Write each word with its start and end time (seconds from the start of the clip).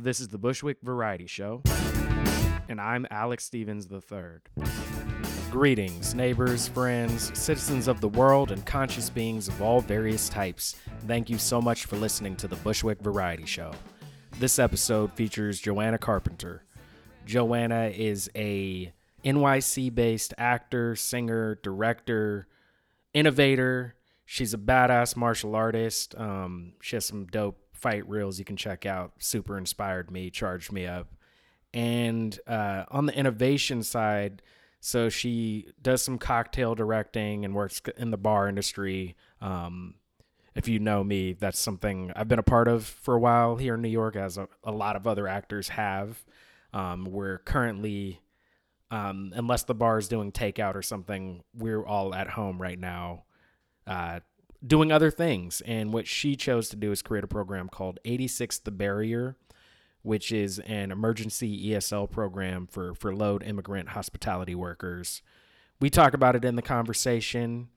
This 0.00 0.20
is 0.20 0.28
the 0.28 0.38
Bushwick 0.38 0.76
Variety 0.80 1.26
Show, 1.26 1.60
and 2.68 2.80
I'm 2.80 3.04
Alex 3.10 3.42
Stevens 3.42 3.88
III. 3.90 4.64
Greetings, 5.50 6.14
neighbors, 6.14 6.68
friends, 6.68 7.36
citizens 7.36 7.88
of 7.88 8.00
the 8.00 8.06
world, 8.06 8.52
and 8.52 8.64
conscious 8.64 9.10
beings 9.10 9.48
of 9.48 9.60
all 9.60 9.80
various 9.80 10.28
types. 10.28 10.76
Thank 11.08 11.28
you 11.28 11.36
so 11.36 11.60
much 11.60 11.86
for 11.86 11.96
listening 11.96 12.36
to 12.36 12.46
the 12.46 12.54
Bushwick 12.54 13.00
Variety 13.00 13.44
Show. 13.44 13.72
This 14.38 14.60
episode 14.60 15.12
features 15.14 15.60
Joanna 15.60 15.98
Carpenter. 15.98 16.62
Joanna 17.26 17.90
is 17.92 18.30
a 18.36 18.92
NYC 19.24 19.92
based 19.92 20.32
actor, 20.38 20.94
singer, 20.94 21.58
director, 21.60 22.46
innovator. 23.14 23.96
She's 24.24 24.54
a 24.54 24.58
badass 24.58 25.16
martial 25.16 25.56
artist. 25.56 26.14
Um, 26.16 26.74
she 26.80 26.94
has 26.94 27.04
some 27.04 27.26
dope 27.26 27.58
fight 27.78 28.08
reels 28.08 28.38
you 28.38 28.44
can 28.44 28.56
check 28.56 28.86
out. 28.86 29.12
Super 29.18 29.56
inspired 29.56 30.10
me, 30.10 30.30
charged 30.30 30.72
me 30.72 30.86
up. 30.86 31.08
And 31.72 32.38
uh, 32.46 32.84
on 32.90 33.06
the 33.06 33.16
innovation 33.16 33.82
side, 33.82 34.42
so 34.80 35.08
she 35.08 35.68
does 35.82 36.02
some 36.02 36.18
cocktail 36.18 36.74
directing 36.74 37.44
and 37.44 37.54
works 37.54 37.82
in 37.96 38.10
the 38.10 38.16
bar 38.16 38.48
industry. 38.48 39.16
Um, 39.40 39.94
if 40.54 40.68
you 40.68 40.78
know 40.78 41.04
me, 41.04 41.34
that's 41.34 41.58
something 41.58 42.12
I've 42.16 42.28
been 42.28 42.38
a 42.38 42.44
part 42.44 42.68
of 42.68 42.84
for 42.84 43.14
a 43.14 43.20
while 43.20 43.56
here 43.56 43.74
in 43.74 43.82
New 43.82 43.88
York, 43.88 44.16
as 44.16 44.38
a, 44.38 44.48
a 44.64 44.72
lot 44.72 44.96
of 44.96 45.06
other 45.06 45.28
actors 45.28 45.68
have. 45.70 46.24
Um, 46.72 47.04
we're 47.04 47.38
currently, 47.38 48.20
um, 48.90 49.32
unless 49.34 49.64
the 49.64 49.74
bar 49.74 49.98
is 49.98 50.08
doing 50.08 50.32
takeout 50.32 50.74
or 50.74 50.82
something, 50.82 51.42
we're 51.54 51.84
all 51.84 52.14
at 52.14 52.30
home 52.30 52.60
right 52.60 52.78
now 52.78 53.24
uh, 53.86 54.20
doing 54.66 54.90
other 54.90 55.10
things. 55.10 55.60
And 55.62 55.92
what 55.92 56.06
she 56.06 56.36
chose 56.36 56.68
to 56.70 56.76
do 56.76 56.92
is 56.92 57.02
create 57.02 57.24
a 57.24 57.28
program 57.28 57.68
called 57.68 57.98
86 58.04 58.58
The 58.58 58.70
Barrier, 58.70 59.36
which 60.02 60.32
is 60.32 60.58
an 60.60 60.90
emergency 60.90 61.70
ESL 61.70 62.10
program 62.10 62.66
for, 62.66 62.94
for 62.94 63.14
load 63.14 63.42
immigrant 63.42 63.90
hospitality 63.90 64.54
workers. 64.54 65.22
We 65.80 65.90
talk 65.90 66.14
about 66.14 66.34
it 66.34 66.44
in 66.44 66.56
the 66.56 66.62
conversation. 66.62 67.68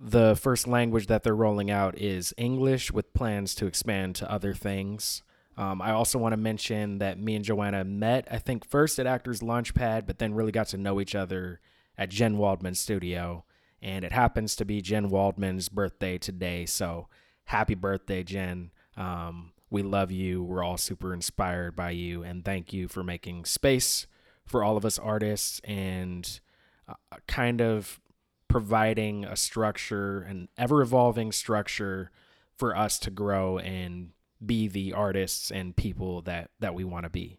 The 0.00 0.34
first 0.34 0.66
language 0.66 1.06
that 1.06 1.22
they're 1.22 1.34
rolling 1.36 1.70
out 1.70 1.96
is 1.96 2.34
English 2.36 2.90
with 2.90 3.14
plans 3.14 3.54
to 3.56 3.66
expand 3.66 4.16
to 4.16 4.30
other 4.30 4.54
things. 4.54 5.22
Um, 5.56 5.82
I 5.82 5.92
also 5.92 6.18
want 6.18 6.32
to 6.32 6.38
mention 6.38 6.98
that 6.98 7.18
me 7.18 7.36
and 7.36 7.44
Joanna 7.44 7.84
met, 7.84 8.26
I 8.30 8.38
think, 8.38 8.68
first 8.68 8.98
at 8.98 9.06
Actors 9.06 9.40
Launchpad, 9.40 10.06
but 10.06 10.18
then 10.18 10.34
really 10.34 10.50
got 10.50 10.68
to 10.68 10.78
know 10.78 11.00
each 11.00 11.14
other 11.14 11.60
at 11.96 12.08
Jen 12.08 12.38
Waldman 12.38 12.74
studio. 12.74 13.44
And 13.82 14.04
it 14.04 14.12
happens 14.12 14.54
to 14.56 14.64
be 14.64 14.80
Jen 14.80 15.10
Waldman's 15.10 15.68
birthday 15.68 16.16
today. 16.16 16.66
So 16.66 17.08
happy 17.44 17.74
birthday, 17.74 18.22
Jen. 18.22 18.70
Um, 18.96 19.52
we 19.70 19.82
love 19.82 20.12
you. 20.12 20.42
We're 20.42 20.62
all 20.62 20.76
super 20.76 21.12
inspired 21.12 21.74
by 21.74 21.90
you. 21.90 22.22
And 22.22 22.44
thank 22.44 22.72
you 22.72 22.88
for 22.88 23.02
making 23.02 23.46
space 23.46 24.06
for 24.44 24.62
all 24.62 24.76
of 24.76 24.84
us 24.84 24.98
artists 24.98 25.60
and 25.64 26.40
uh, 26.88 26.94
kind 27.26 27.60
of 27.60 28.00
providing 28.48 29.24
a 29.24 29.34
structure, 29.34 30.20
an 30.20 30.48
ever 30.58 30.82
evolving 30.82 31.32
structure 31.32 32.10
for 32.56 32.76
us 32.76 32.98
to 33.00 33.10
grow 33.10 33.58
and 33.58 34.10
be 34.44 34.68
the 34.68 34.92
artists 34.92 35.50
and 35.50 35.74
people 35.74 36.20
that 36.22 36.50
that 36.60 36.74
we 36.74 36.84
want 36.84 37.04
to 37.04 37.10
be. 37.10 37.38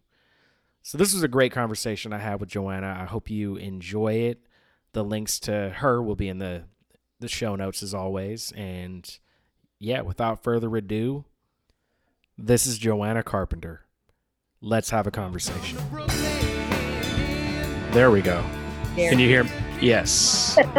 So 0.82 0.98
this 0.98 1.14
was 1.14 1.22
a 1.22 1.28
great 1.28 1.52
conversation 1.52 2.12
I 2.12 2.18
had 2.18 2.40
with 2.40 2.48
Joanna. 2.48 2.98
I 3.00 3.04
hope 3.04 3.30
you 3.30 3.56
enjoy 3.56 4.14
it. 4.14 4.43
The 4.94 5.04
links 5.04 5.40
to 5.40 5.70
her 5.70 6.00
will 6.00 6.14
be 6.14 6.28
in 6.28 6.38
the 6.38 6.62
the 7.18 7.26
show 7.26 7.56
notes 7.56 7.82
as 7.82 7.92
always. 7.92 8.52
And 8.52 9.18
yeah, 9.80 10.02
without 10.02 10.44
further 10.44 10.74
ado, 10.76 11.24
this 12.38 12.64
is 12.64 12.78
Joanna 12.78 13.24
Carpenter. 13.24 13.86
Let's 14.60 14.90
have 14.90 15.08
a 15.08 15.10
conversation. 15.10 15.78
There 17.90 18.12
we 18.12 18.22
go. 18.22 18.40
Here. 18.94 19.10
Can 19.10 19.18
you 19.18 19.26
hear? 19.28 19.46
Yes. 19.80 20.56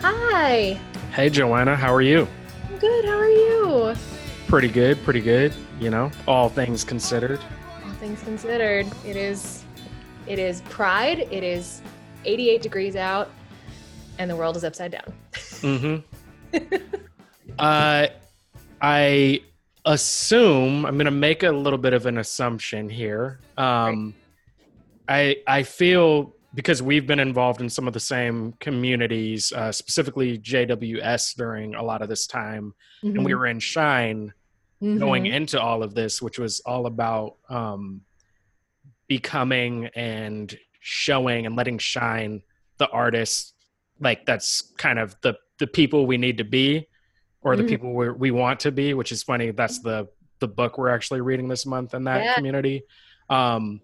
Hi. 0.00 0.78
Hey 1.12 1.30
Joanna, 1.30 1.76
how 1.76 1.94
are 1.94 2.02
you? 2.02 2.26
I'm 2.68 2.78
good. 2.78 3.04
How 3.04 3.18
are 3.18 3.28
you? 3.28 3.94
Pretty 4.48 4.68
good, 4.68 5.00
pretty 5.04 5.20
good. 5.20 5.54
You 5.78 5.90
know, 5.90 6.10
all 6.26 6.48
things 6.48 6.82
considered. 6.82 7.38
All 7.84 7.92
things 7.94 8.20
considered, 8.24 8.86
it 9.04 9.14
is 9.14 9.64
it 10.26 10.40
is 10.40 10.60
pride. 10.62 11.20
It 11.30 11.44
is 11.44 11.82
88 12.24 12.62
degrees 12.62 12.96
out 12.96 13.30
and 14.18 14.30
the 14.30 14.36
world 14.36 14.56
is 14.56 14.64
upside 14.64 14.92
down. 14.92 15.12
Mm-hmm. 15.32 16.56
uh, 17.58 18.06
I 18.80 19.40
assume 19.84 20.84
I'm 20.84 20.94
going 20.96 21.04
to 21.06 21.10
make 21.10 21.42
a 21.42 21.50
little 21.50 21.78
bit 21.78 21.92
of 21.92 22.06
an 22.06 22.18
assumption 22.18 22.88
here. 22.88 23.40
Um, 23.56 24.14
I 25.08 25.36
I 25.46 25.62
feel 25.62 26.34
because 26.54 26.82
we've 26.82 27.06
been 27.06 27.20
involved 27.20 27.60
in 27.60 27.68
some 27.68 27.86
of 27.86 27.92
the 27.92 28.00
same 28.00 28.52
communities, 28.60 29.52
uh, 29.52 29.70
specifically 29.70 30.38
JWS 30.38 31.34
during 31.36 31.74
a 31.74 31.82
lot 31.82 32.00
of 32.00 32.08
this 32.08 32.26
time, 32.26 32.74
and 33.02 33.24
we 33.24 33.34
were 33.34 33.46
in 33.46 33.60
Shine 33.60 34.32
going 34.80 35.24
Mhm. 35.24 35.34
into 35.34 35.60
all 35.60 35.82
of 35.82 35.94
this, 35.94 36.22
which 36.22 36.38
was 36.38 36.60
all 36.60 36.86
about 36.86 37.36
um, 37.50 38.00
becoming 39.06 39.86
and 39.94 40.58
showing 40.88 41.46
and 41.46 41.56
letting 41.56 41.78
shine 41.78 42.40
the 42.78 42.88
artists. 42.90 43.54
Like 43.98 44.24
that's 44.24 44.72
kind 44.78 44.98
of 45.00 45.16
the 45.22 45.34
the 45.58 45.66
people 45.66 46.06
we 46.06 46.16
need 46.16 46.38
to 46.38 46.44
be, 46.44 46.86
or 47.42 47.56
the 47.56 47.64
Mhm. 47.64 47.68
people 47.68 47.94
we 47.94 48.10
we 48.10 48.30
want 48.30 48.60
to 48.60 48.70
be. 48.70 48.94
Which 48.94 49.10
is 49.10 49.22
funny. 49.24 49.50
That's 49.50 49.80
the 49.80 50.08
the 50.38 50.46
book 50.48 50.78
we're 50.78 50.90
actually 50.90 51.22
reading 51.22 51.48
this 51.48 51.66
month 51.66 51.92
in 51.94 52.04
that 52.04 52.22
Yeah. 52.22 52.34
community. 52.34 52.82
Um, 53.28 53.80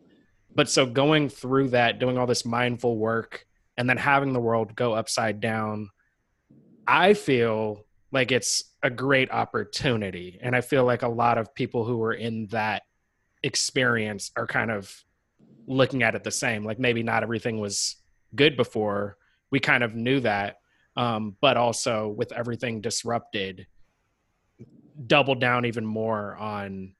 but 0.54 0.68
so 0.68 0.84
going 0.86 1.28
through 1.30 1.70
that, 1.70 1.98
doing 1.98 2.18
all 2.18 2.26
this 2.26 2.44
mindful 2.44 2.98
work, 2.98 3.46
and 3.76 3.88
then 3.88 3.96
having 3.96 4.32
the 4.34 4.40
world 4.40 4.76
go 4.76 4.92
upside 4.92 5.40
down, 5.40 5.88
I 6.86 7.14
feel 7.14 7.86
like 8.12 8.30
it's 8.30 8.62
a 8.82 8.90
great 8.90 9.30
opportunity. 9.30 10.38
And 10.42 10.54
I 10.54 10.60
feel 10.60 10.84
like 10.84 11.02
a 11.02 11.08
lot 11.08 11.38
of 11.38 11.54
people 11.54 11.84
who 11.86 12.00
are 12.02 12.12
in 12.12 12.46
that 12.48 12.82
experience 13.42 14.30
are 14.36 14.46
kind 14.46 14.70
of 14.70 14.94
looking 15.66 16.02
at 16.02 16.14
it 16.14 16.24
the 16.24 16.30
same. 16.30 16.64
Like 16.64 16.78
maybe 16.78 17.02
not 17.02 17.22
everything 17.22 17.60
was 17.60 17.96
good 18.34 18.56
before. 18.56 19.16
We 19.50 19.60
kind 19.60 19.82
of 19.84 19.94
knew 19.94 20.20
that. 20.20 20.56
Um, 20.96 21.36
but 21.40 21.56
also 21.56 22.08
with 22.08 22.32
everything 22.32 22.80
disrupted, 22.82 23.66
double 25.06 25.34
down 25.34 25.64
even 25.64 25.86
more 25.86 26.36
on 26.36 26.94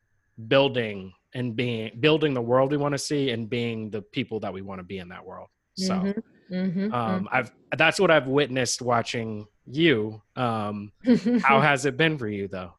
building 0.49 1.12
and 1.34 1.55
being 1.55 1.91
building 2.00 2.34
the 2.34 2.41
world 2.43 2.71
we 2.71 2.77
want 2.78 2.93
to 2.93 2.99
see 2.99 3.31
and 3.31 3.49
being 3.50 3.91
the 3.91 4.03
people 4.03 4.41
that 4.41 4.53
we 4.53 4.62
want 4.62 4.79
to 4.79 4.84
be 4.84 4.99
in 4.99 5.09
that 5.09 5.25
world. 5.25 5.49
So 5.75 5.94
Mhm. 5.94 6.23
Mhm. 6.50 6.93
um, 6.93 7.29
I've 7.31 7.50
that's 7.77 8.00
what 8.00 8.11
I've 8.11 8.29
witnessed 8.29 8.83
watching 8.83 9.47
you. 9.67 10.23
Um, 10.37 10.93
how 11.43 11.61
has 11.61 11.84
it 11.87 11.97
been 11.97 12.19
for 12.19 12.29
you 12.29 12.49
though? 12.49 12.73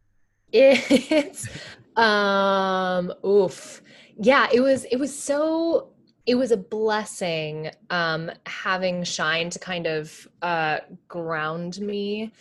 It's 0.53 1.47
um 1.95 3.11
oof. 3.25 3.81
Yeah 4.17 4.47
it 4.53 4.59
was 4.61 4.85
it 4.85 4.97
was 4.97 5.17
so 5.17 5.89
it 6.25 6.35
was 6.35 6.51
a 6.51 6.57
blessing 6.57 7.71
um 7.89 8.31
having 8.45 9.03
shine 9.03 9.49
to 9.49 9.59
kind 9.59 9.87
of 9.87 10.27
uh 10.41 10.79
ground 11.07 11.79
me 11.79 12.31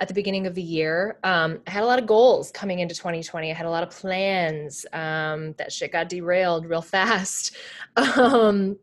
at 0.00 0.08
the 0.08 0.14
beginning 0.14 0.46
of 0.46 0.54
the 0.54 0.62
year. 0.62 1.18
Um 1.24 1.60
i 1.66 1.70
had 1.70 1.82
a 1.82 1.86
lot 1.86 1.98
of 1.98 2.06
goals 2.06 2.50
coming 2.50 2.80
into 2.80 2.94
2020 2.94 3.50
i 3.50 3.54
had 3.54 3.66
a 3.66 3.70
lot 3.70 3.82
of 3.82 3.90
plans 3.90 4.84
um 4.92 5.54
that 5.54 5.72
shit 5.72 5.92
got 5.92 6.08
derailed 6.08 6.66
real 6.66 6.82
fast. 6.82 7.56
Um 7.96 8.76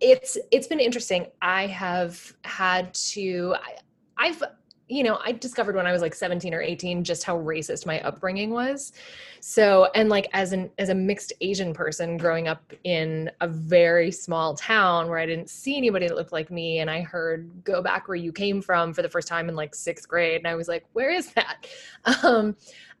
it's 0.00 0.38
it's 0.50 0.66
been 0.66 0.80
interesting. 0.80 1.26
I 1.42 1.66
have 1.66 2.32
had 2.44 2.92
to 2.94 3.54
I, 3.62 3.76
i've 4.16 4.42
you 4.90 5.04
know, 5.04 5.20
I 5.24 5.30
discovered 5.30 5.76
when 5.76 5.86
I 5.86 5.92
was 5.92 6.02
like 6.02 6.16
17 6.16 6.52
or 6.52 6.60
18 6.60 7.04
just 7.04 7.22
how 7.22 7.38
racist 7.38 7.86
my 7.86 8.00
upbringing 8.00 8.50
was. 8.50 8.92
So, 9.38 9.88
and 9.94 10.08
like 10.08 10.28
as 10.32 10.52
an 10.52 10.68
as 10.78 10.88
a 10.88 10.94
mixed 10.94 11.32
Asian 11.40 11.72
person 11.72 12.16
growing 12.16 12.48
up 12.48 12.72
in 12.82 13.30
a 13.40 13.46
very 13.46 14.10
small 14.10 14.56
town 14.56 15.08
where 15.08 15.18
I 15.18 15.26
didn't 15.26 15.48
see 15.48 15.76
anybody 15.76 16.08
that 16.08 16.16
looked 16.16 16.32
like 16.32 16.50
me 16.50 16.80
and 16.80 16.90
I 16.90 17.02
heard 17.02 17.48
go 17.62 17.80
back 17.80 18.08
where 18.08 18.16
you 18.16 18.32
came 18.32 18.60
from 18.60 18.92
for 18.92 19.02
the 19.02 19.08
first 19.08 19.28
time 19.28 19.48
in 19.48 19.54
like 19.54 19.72
6th 19.72 20.08
grade 20.08 20.38
and 20.38 20.48
I 20.48 20.56
was 20.56 20.66
like, 20.66 20.84
where 20.92 21.10
is 21.10 21.32
that? 21.32 21.66
Um 22.24 22.56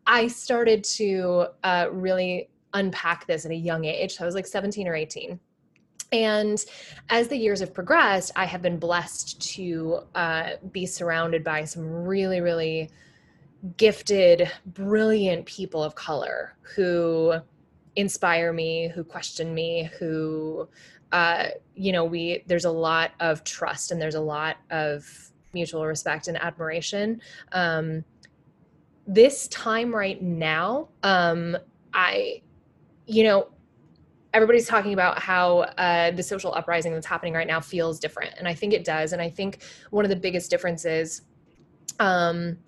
I 0.06 0.28
started 0.28 0.84
to 0.84 1.46
uh 1.64 1.88
really 1.90 2.48
unpack 2.72 3.26
this 3.26 3.44
at 3.44 3.50
a 3.50 3.56
young 3.56 3.84
age. 3.84 4.16
So 4.16 4.24
I 4.24 4.26
was 4.26 4.34
like 4.36 4.46
17 4.46 4.86
or 4.86 4.94
18. 4.94 5.40
And 6.12 6.62
as 7.08 7.28
the 7.28 7.36
years 7.36 7.60
have 7.60 7.72
progressed, 7.72 8.32
I 8.34 8.44
have 8.44 8.62
been 8.62 8.78
blessed 8.78 9.40
to 9.54 10.00
uh, 10.14 10.50
be 10.72 10.86
surrounded 10.86 11.44
by 11.44 11.64
some 11.64 11.88
really, 11.88 12.40
really 12.40 12.90
gifted, 13.76 14.50
brilliant 14.66 15.46
people 15.46 15.82
of 15.82 15.94
color 15.94 16.56
who 16.74 17.34
inspire 17.96 18.52
me, 18.52 18.88
who 18.88 19.04
question 19.04 19.54
me, 19.54 19.90
who, 19.98 20.68
uh, 21.12 21.48
you 21.74 21.92
know, 21.92 22.04
we 22.04 22.42
there's 22.46 22.64
a 22.64 22.70
lot 22.70 23.12
of 23.20 23.44
trust 23.44 23.90
and 23.90 24.00
there's 24.00 24.14
a 24.14 24.20
lot 24.20 24.56
of 24.70 25.30
mutual 25.52 25.86
respect 25.86 26.28
and 26.28 26.36
admiration. 26.38 27.20
Um, 27.52 28.04
this 29.06 29.48
time 29.48 29.94
right 29.94 30.20
now, 30.22 30.88
um, 31.02 31.56
I 31.92 32.42
you 33.06 33.24
know, 33.24 33.48
everybody's 34.32 34.66
talking 34.66 34.92
about 34.92 35.18
how 35.18 35.60
uh, 35.60 36.10
the 36.12 36.22
social 36.22 36.54
uprising 36.54 36.92
that's 36.92 37.06
happening 37.06 37.34
right 37.34 37.46
now 37.46 37.60
feels 37.60 37.98
different, 37.98 38.34
and 38.38 38.46
I 38.46 38.54
think 38.54 38.72
it 38.72 38.84
does. 38.84 39.12
And 39.12 39.20
I 39.20 39.30
think 39.30 39.62
one 39.90 40.04
of 40.04 40.08
the 40.08 40.16
biggest 40.16 40.50
differences 40.50 41.22
um, 41.98 42.58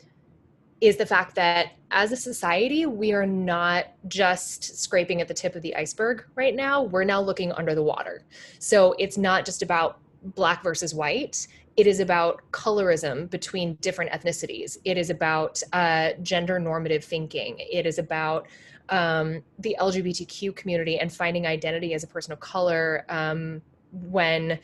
is 0.81 0.97
the 0.97 1.07
fact 1.07 1.37
that 1.37 1.73
as 1.93 2.11
a 2.11 2.17
society, 2.17 2.87
we 2.87 3.13
are 3.13 3.27
not 3.27 3.87
just 4.09 4.83
scraping 4.83 5.21
at 5.21 5.29
the 5.29 5.35
tip 5.35 5.55
of 5.55 5.63
the 5.63 5.77
iceberg 5.77 6.25
right 6.35 6.55
now. 6.55 6.83
We're 6.83 7.05
now 7.05 7.21
looking 7.21 7.53
under 7.53 7.75
the 7.75 7.83
water. 7.83 8.23
So 8.59 8.95
it's 8.99 9.17
not 9.17 9.45
just 9.45 9.63
about 9.63 9.99
black 10.35 10.63
versus 10.63 10.95
white. 10.95 11.47
It 11.77 11.87
is 11.87 12.01
about 12.01 12.43
colorism 12.51 13.31
between 13.31 13.75
different 13.77 14.11
ethnicities. 14.11 14.77
It 14.85 14.99
is 14.99 15.09
about 15.11 15.63
uh, 15.73 16.11
gender 16.23 16.59
normative 16.59 17.05
thinking. 17.05 17.57
It 17.59 17.87
is 17.87 17.99
about 17.99 18.49
um, 18.93 19.43
the 19.59 19.75
LGBTQ 19.81 20.55
community 20.55 20.99
and 20.99 21.13
finding 21.13 21.47
identity 21.47 21.95
as 21.95 22.05
a 22.05 22.07
person 22.07 22.33
of 22.33 22.41
color 22.41 23.05
um, 23.09 23.63
when 23.91 24.59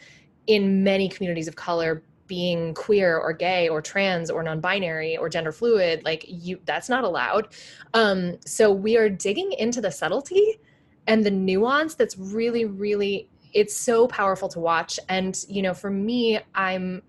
in 0.46 0.84
many 0.84 1.08
communities 1.08 1.48
of 1.48 1.56
color 1.56 2.02
being 2.26 2.74
queer 2.74 3.16
or 3.18 3.32
gay 3.32 3.70
or 3.70 3.80
trans 3.80 4.30
or 4.30 4.42
non-binary 4.42 5.16
or 5.16 5.30
gender 5.30 5.50
fluid 5.50 6.04
like 6.04 6.26
you 6.28 6.60
that's 6.66 6.90
not 6.90 7.04
allowed. 7.04 7.48
Um, 7.94 8.38
so 8.44 8.70
we 8.70 8.98
are 8.98 9.08
digging 9.08 9.52
into 9.52 9.80
the 9.80 9.90
subtlety 9.90 10.60
and 11.06 11.24
the 11.24 11.30
nuance 11.30 11.94
that's 11.94 12.18
really 12.18 12.66
really 12.66 13.30
it's 13.54 13.74
so 13.74 14.06
powerful 14.06 14.48
to 14.50 14.60
watch. 14.60 15.00
And 15.08 15.42
you 15.48 15.62
know 15.62 15.72
for 15.72 15.90
me 15.90 16.38
i'm 16.54 17.00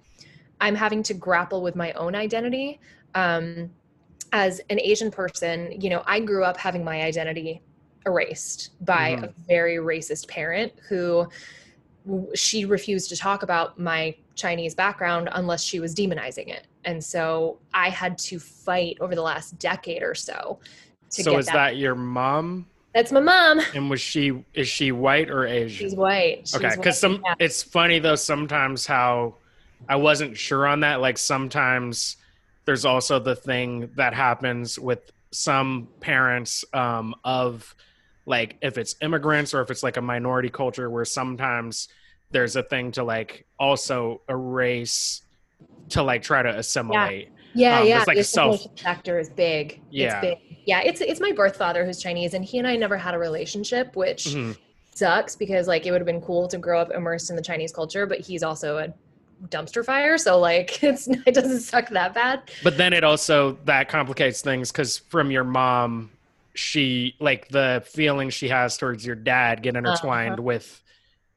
i'm 0.62 0.76
having 0.76 1.04
to 1.04 1.14
grapple 1.14 1.62
with 1.62 1.76
my 1.76 1.92
own 1.94 2.16
identity 2.16 2.80
um, 3.16 3.72
as 4.32 4.62
an 4.70 4.80
Asian 4.80 5.12
person, 5.12 5.80
you 5.80 5.90
know, 5.90 6.04
I 6.06 6.20
grew 6.20 6.44
up 6.44 6.58
having 6.58 6.84
my 6.84 7.02
identity 7.02 7.62
erased 8.06 8.72
by 8.86 9.14
mm-hmm. 9.14 9.26
a 9.26 9.34
very 9.48 9.78
racist 9.78 10.28
parent 10.28 10.74
who 10.88 11.28
she 12.34 12.66
refused 12.66 13.10
to 13.10 13.18
talk 13.18 13.44
about 13.44 13.80
my 13.80 14.16
Chinese 14.36 14.74
background 14.74 15.30
unless 15.34 15.64
she 15.64 15.80
was 15.80 15.94
demonizing 15.94 16.48
it. 16.48 16.68
And 16.86 17.04
so 17.04 17.60
I 17.74 17.90
had 17.90 18.18
to 18.20 18.40
fight 18.40 18.98
over 19.02 19.16
the 19.16 19.22
last 19.22 19.60
decade 19.60 20.02
or 20.02 20.16
so. 20.16 20.60
so 21.10 21.38
is 21.38 21.46
that, 21.48 21.54
that 21.54 21.78
your 21.78 21.96
mom? 21.96 22.66
That's 22.94 23.12
my 23.12 23.20
mom. 23.20 23.62
And 23.76 23.90
was 23.90 24.02
she 24.02 24.44
is 24.54 24.68
she 24.68 24.92
white 24.92 25.30
or 25.30 25.46
Asian? 25.46 25.90
She's 25.90 25.96
white. 25.96 26.48
She's 26.48 26.56
okay, 26.56 26.76
because 26.76 26.98
some 26.98 27.22
yeah. 27.24 27.36
it's 27.40 27.62
funny 27.62 28.00
though 28.00 28.16
sometimes 28.16 28.86
how 28.86 29.36
I 29.88 29.96
wasn't 29.96 30.36
sure 30.38 30.66
on 30.66 30.80
that. 30.80 31.00
Like 31.00 31.18
sometimes 31.18 32.18
there's 32.70 32.86
also 32.86 33.18
the 33.18 33.36
thing 33.36 33.90
that 33.96 34.14
happens 34.14 34.78
with 34.78 35.12
some 35.32 35.88
parents 36.02 36.64
um, 36.72 37.16
of 37.24 37.74
like 38.28 38.58
if 38.62 38.78
it's 38.78 38.96
immigrants 39.02 39.56
or 39.56 39.62
if 39.62 39.72
it's 39.72 39.82
like 39.82 39.98
a 39.98 40.02
minority 40.04 40.52
culture 40.52 40.88
where 40.88 41.04
sometimes 41.04 41.88
there's 42.30 42.56
a 42.56 42.62
thing 42.62 42.92
to 42.92 43.04
like 43.04 43.48
also 43.58 44.22
erase 44.30 45.24
to 45.90 46.04
like 46.04 46.22
try 46.22 46.44
to 46.44 46.60
assimilate. 46.60 47.30
Yeah, 47.56 47.78
yeah. 47.78 47.80
Um, 47.80 47.88
yeah. 47.88 48.04
like 48.06 48.18
a 48.18 48.24
self 48.24 48.64
factor 48.80 49.18
is 49.18 49.32
big. 49.32 49.82
Yeah, 49.90 50.22
it's 50.22 50.22
big. 50.22 50.58
yeah. 50.68 50.82
It's 50.82 51.02
it's 51.02 51.20
my 51.20 51.32
birth 51.32 51.58
father 51.58 51.84
who's 51.84 52.00
Chinese, 52.00 52.36
and 52.36 52.46
he 52.46 52.60
and 52.60 52.68
I 52.68 52.76
never 52.76 52.98
had 52.98 53.16
a 53.16 53.18
relationship, 53.18 53.96
which 53.96 54.26
mm-hmm. 54.26 54.52
sucks 54.94 55.36
because 55.36 55.68
like 55.68 55.88
it 55.88 55.92
would 55.92 56.02
have 56.02 56.06
been 56.06 56.22
cool 56.22 56.48
to 56.48 56.60
grow 56.60 56.80
up 56.80 56.92
immersed 56.92 57.32
in 57.32 57.36
the 57.36 57.42
Chinese 57.42 57.72
culture, 57.72 58.06
but 58.06 58.20
he's 58.20 58.44
also 58.44 58.78
a 58.78 58.94
dumpster 59.48 59.86
fire 59.86 60.18
so 60.18 60.38
like 60.40 60.84
it's 60.84 61.08
it 61.08 61.34
doesn't 61.34 61.62
suck 61.62 61.90
that 61.90 62.14
bad 62.14 62.42
but 62.64 62.78
then 62.78 62.94
it 62.94 63.04
also 63.04 63.58
that 63.66 63.90
complicates 63.90 64.42
things 64.42 64.72
because 64.72 64.98
from 64.98 65.32
your 65.32 65.44
mom 65.44 66.10
she 66.54 67.16
like 67.20 67.48
the 67.50 67.82
feeling 67.86 68.30
she 68.30 68.50
has 68.50 68.78
towards 68.78 69.06
your 69.06 69.16
dad 69.16 69.64
get 69.64 69.76
intertwined 69.76 70.34
uh-huh. 70.34 70.44
with 70.44 70.82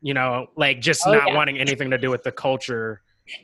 you 0.00 0.14
know 0.14 0.48
like 0.56 0.80
just 0.80 1.06
oh, 1.06 1.12
not 1.12 1.28
yeah. 1.28 1.34
wanting 1.34 1.58
anything 1.58 1.90
to 1.90 1.98
do 1.98 2.10
with 2.10 2.22
the 2.24 2.32
culture 2.32 3.00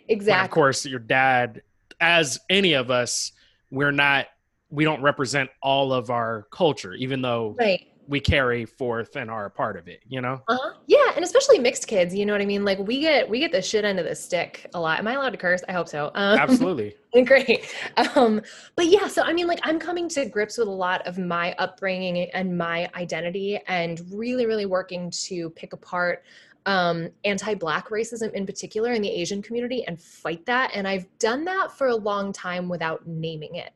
exactly 0.08 0.44
of 0.44 0.50
course 0.50 0.84
your 0.84 0.98
dad 0.98 1.62
as 2.00 2.38
any 2.50 2.72
of 2.72 2.90
us 2.90 3.32
we're 3.70 3.92
not 3.92 4.26
we 4.70 4.84
don't 4.84 5.02
represent 5.02 5.48
all 5.62 5.92
of 5.92 6.10
our 6.10 6.46
culture 6.50 6.94
even 6.94 7.22
though 7.22 7.54
right 7.58 7.86
we 8.08 8.18
carry 8.18 8.64
forth 8.64 9.16
and 9.16 9.30
are 9.30 9.44
a 9.46 9.50
part 9.50 9.76
of 9.76 9.86
it 9.86 10.00
you 10.08 10.20
know? 10.20 10.40
Uh-huh. 10.48 10.72
yeah 10.86 11.12
and 11.14 11.24
especially 11.24 11.58
mixed 11.58 11.86
kids 11.86 12.14
you 12.14 12.26
know 12.26 12.32
what 12.32 12.42
i 12.42 12.46
mean? 12.46 12.64
Like 12.64 12.78
we 12.78 13.00
get 13.00 13.28
we 13.28 13.38
get 13.38 13.52
the 13.52 13.62
shit 13.62 13.84
end 13.84 13.98
of 13.98 14.06
the 14.06 14.14
stick 14.14 14.68
a 14.74 14.80
lot. 14.80 14.98
Am 14.98 15.06
i 15.06 15.12
allowed 15.12 15.30
to 15.30 15.36
curse? 15.36 15.62
I 15.68 15.72
hope 15.72 15.88
so. 15.88 16.10
Um, 16.14 16.38
absolutely. 16.38 16.96
Great. 17.24 17.66
Um 18.14 18.40
but 18.76 18.86
yeah 18.86 19.06
so 19.08 19.22
i 19.22 19.32
mean 19.32 19.46
like 19.46 19.60
i'm 19.62 19.78
coming 19.78 20.08
to 20.10 20.26
grips 20.26 20.58
with 20.58 20.68
a 20.68 20.70
lot 20.70 21.06
of 21.06 21.18
my 21.18 21.54
upbringing 21.58 22.30
and 22.32 22.56
my 22.56 22.90
identity 22.94 23.60
and 23.66 24.00
really 24.12 24.46
really 24.46 24.66
working 24.66 25.10
to 25.10 25.50
pick 25.50 25.72
apart 25.72 26.24
um, 26.66 27.08
anti-black 27.24 27.88
racism 27.88 28.30
in 28.34 28.44
particular 28.44 28.92
in 28.92 29.00
the 29.00 29.10
asian 29.10 29.40
community 29.40 29.84
and 29.86 30.00
fight 30.00 30.44
that. 30.46 30.70
And 30.74 30.86
i've 30.86 31.06
done 31.18 31.44
that 31.46 31.72
for 31.72 31.88
a 31.88 31.96
long 31.96 32.32
time 32.32 32.68
without 32.68 33.06
naming 33.06 33.54
it 33.54 33.72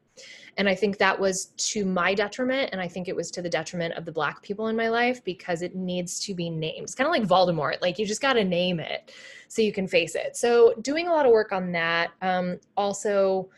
and 0.58 0.69
I 0.69 0.75
think 0.75 0.99
that 0.99 1.19
was 1.19 1.46
to 1.56 1.84
my 1.84 2.14
detriment. 2.14 2.70
And 2.72 2.81
I 2.81 2.88
think 2.88 3.08
it 3.08 3.16
was 3.16 3.31
to 3.32 3.43
the 3.43 3.49
detriment 3.49 3.94
of 3.94 4.04
the 4.04 4.12
Black 4.12 4.43
people 4.43 4.69
in 4.69 4.76
my 4.76 4.88
life 4.88 5.25
because 5.25 5.62
it 5.62 5.75
needs 5.75 6.20
to 6.20 6.34
be 6.34 6.50
named. 6.50 6.84
It's 6.84 6.94
kind 6.94 7.06
of 7.06 7.12
like 7.12 7.22
Voldemort. 7.22 7.81
Like 7.81 7.99
you 7.99 8.06
just 8.06 8.20
got 8.20 8.34
to 8.34 8.44
name 8.44 8.78
it 8.78 9.12
so 9.49 9.62
you 9.62 9.72
can 9.72 9.88
face 9.88 10.14
it. 10.14 10.37
So 10.37 10.75
doing 10.82 11.08
a 11.08 11.10
lot 11.10 11.25
of 11.25 11.32
work 11.32 11.52
on 11.52 11.72
that. 11.72 12.10
Um, 12.20 12.58
also, 12.76 13.49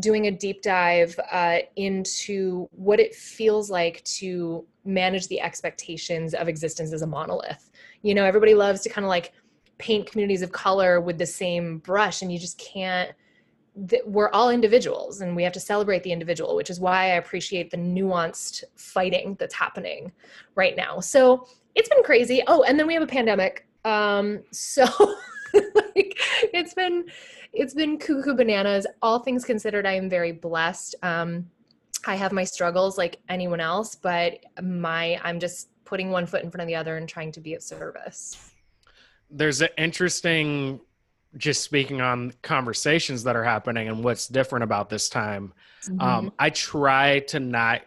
doing 0.00 0.26
a 0.26 0.30
deep 0.30 0.62
dive 0.62 1.18
uh, 1.30 1.58
into 1.76 2.66
what 2.72 2.98
it 2.98 3.14
feels 3.14 3.70
like 3.70 4.02
to 4.04 4.64
manage 4.84 5.28
the 5.28 5.40
expectations 5.40 6.34
of 6.34 6.48
existence 6.48 6.92
as 6.92 7.02
a 7.02 7.06
monolith. 7.06 7.70
You 8.00 8.14
know, 8.14 8.24
everybody 8.24 8.54
loves 8.54 8.80
to 8.82 8.88
kind 8.88 9.04
of 9.04 9.10
like 9.10 9.32
paint 9.78 10.10
communities 10.10 10.42
of 10.42 10.52
color 10.52 11.00
with 11.00 11.18
the 11.18 11.26
same 11.26 11.78
brush, 11.78 12.22
and 12.22 12.32
you 12.32 12.38
just 12.38 12.58
can't 12.58 13.12
we're 14.04 14.30
all 14.30 14.50
individuals 14.50 15.20
and 15.20 15.34
we 15.34 15.42
have 15.42 15.52
to 15.52 15.60
celebrate 15.60 16.02
the 16.02 16.12
individual, 16.12 16.54
which 16.54 16.68
is 16.68 16.78
why 16.78 17.04
I 17.04 17.14
appreciate 17.14 17.70
the 17.70 17.78
nuanced 17.78 18.64
fighting 18.76 19.36
that's 19.38 19.54
happening 19.54 20.12
right 20.54 20.76
now. 20.76 21.00
So 21.00 21.46
it's 21.74 21.88
been 21.88 22.02
crazy. 22.02 22.42
Oh, 22.46 22.64
and 22.64 22.78
then 22.78 22.86
we 22.86 22.94
have 22.94 23.02
a 23.02 23.06
pandemic. 23.06 23.66
Um, 23.84 24.42
so 24.50 24.84
like 25.54 26.18
it's 26.52 26.74
been 26.74 27.04
it's 27.52 27.74
been 27.74 27.98
cuckoo 27.98 28.34
bananas. 28.34 28.86
All 29.00 29.18
things 29.18 29.44
considered, 29.44 29.86
I 29.86 29.92
am 29.92 30.08
very 30.08 30.32
blessed. 30.32 30.94
Um, 31.02 31.50
I 32.06 32.14
have 32.16 32.32
my 32.32 32.44
struggles 32.44 32.98
like 32.98 33.20
anyone 33.28 33.60
else, 33.60 33.94
but 33.94 34.38
my 34.62 35.20
I'm 35.22 35.38
just 35.38 35.68
putting 35.84 36.10
one 36.10 36.26
foot 36.26 36.42
in 36.42 36.50
front 36.50 36.62
of 36.62 36.68
the 36.68 36.74
other 36.74 36.96
and 36.96 37.08
trying 37.08 37.32
to 37.32 37.40
be 37.40 37.54
of 37.54 37.62
service. 37.62 38.50
There's 39.30 39.62
an 39.62 39.68
interesting 39.78 40.80
just 41.36 41.62
speaking 41.62 42.00
on 42.00 42.32
conversations 42.42 43.24
that 43.24 43.36
are 43.36 43.44
happening 43.44 43.88
and 43.88 44.04
what's 44.04 44.28
different 44.28 44.62
about 44.62 44.90
this 44.90 45.08
time 45.08 45.52
mm-hmm. 45.84 46.00
um, 46.00 46.32
i 46.38 46.50
try 46.50 47.20
to 47.20 47.40
not 47.40 47.82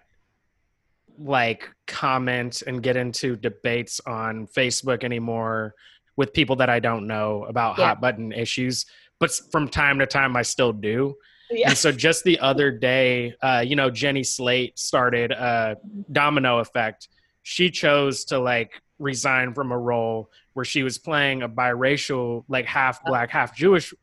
like 1.17 1.69
comment 1.87 2.63
and 2.67 2.83
get 2.83 2.97
into 2.97 3.35
debates 3.35 4.01
on 4.05 4.47
facebook 4.47 5.03
anymore 5.03 5.73
with 6.15 6.33
people 6.33 6.55
that 6.55 6.69
i 6.69 6.79
don't 6.79 7.07
know 7.07 7.45
about 7.45 7.77
yeah. 7.77 7.85
hot 7.85 8.01
button 8.01 8.31
issues 8.31 8.85
but 9.19 9.31
from 9.51 9.67
time 9.67 9.99
to 9.99 10.05
time 10.05 10.35
i 10.35 10.41
still 10.41 10.73
do 10.73 11.15
yeah. 11.51 11.69
and 11.69 11.77
so 11.77 11.91
just 11.91 12.23
the 12.23 12.39
other 12.39 12.71
day 12.71 13.33
uh, 13.41 13.63
you 13.65 13.75
know 13.75 13.89
jenny 13.89 14.23
slate 14.23 14.77
started 14.77 15.31
a 15.31 15.77
domino 16.11 16.59
effect 16.59 17.07
she 17.43 17.69
chose 17.69 18.25
to 18.25 18.39
like 18.39 18.81
resign 18.99 19.53
from 19.53 19.71
a 19.71 19.77
role 19.77 20.29
where 20.53 20.65
she 20.65 20.83
was 20.83 20.97
playing 20.97 21.43
a 21.43 21.49
biracial, 21.49 22.43
like 22.47 22.65
half 22.65 23.01
oh. 23.05 23.09
black, 23.09 23.29
half 23.29 23.55
Jewish 23.55 23.93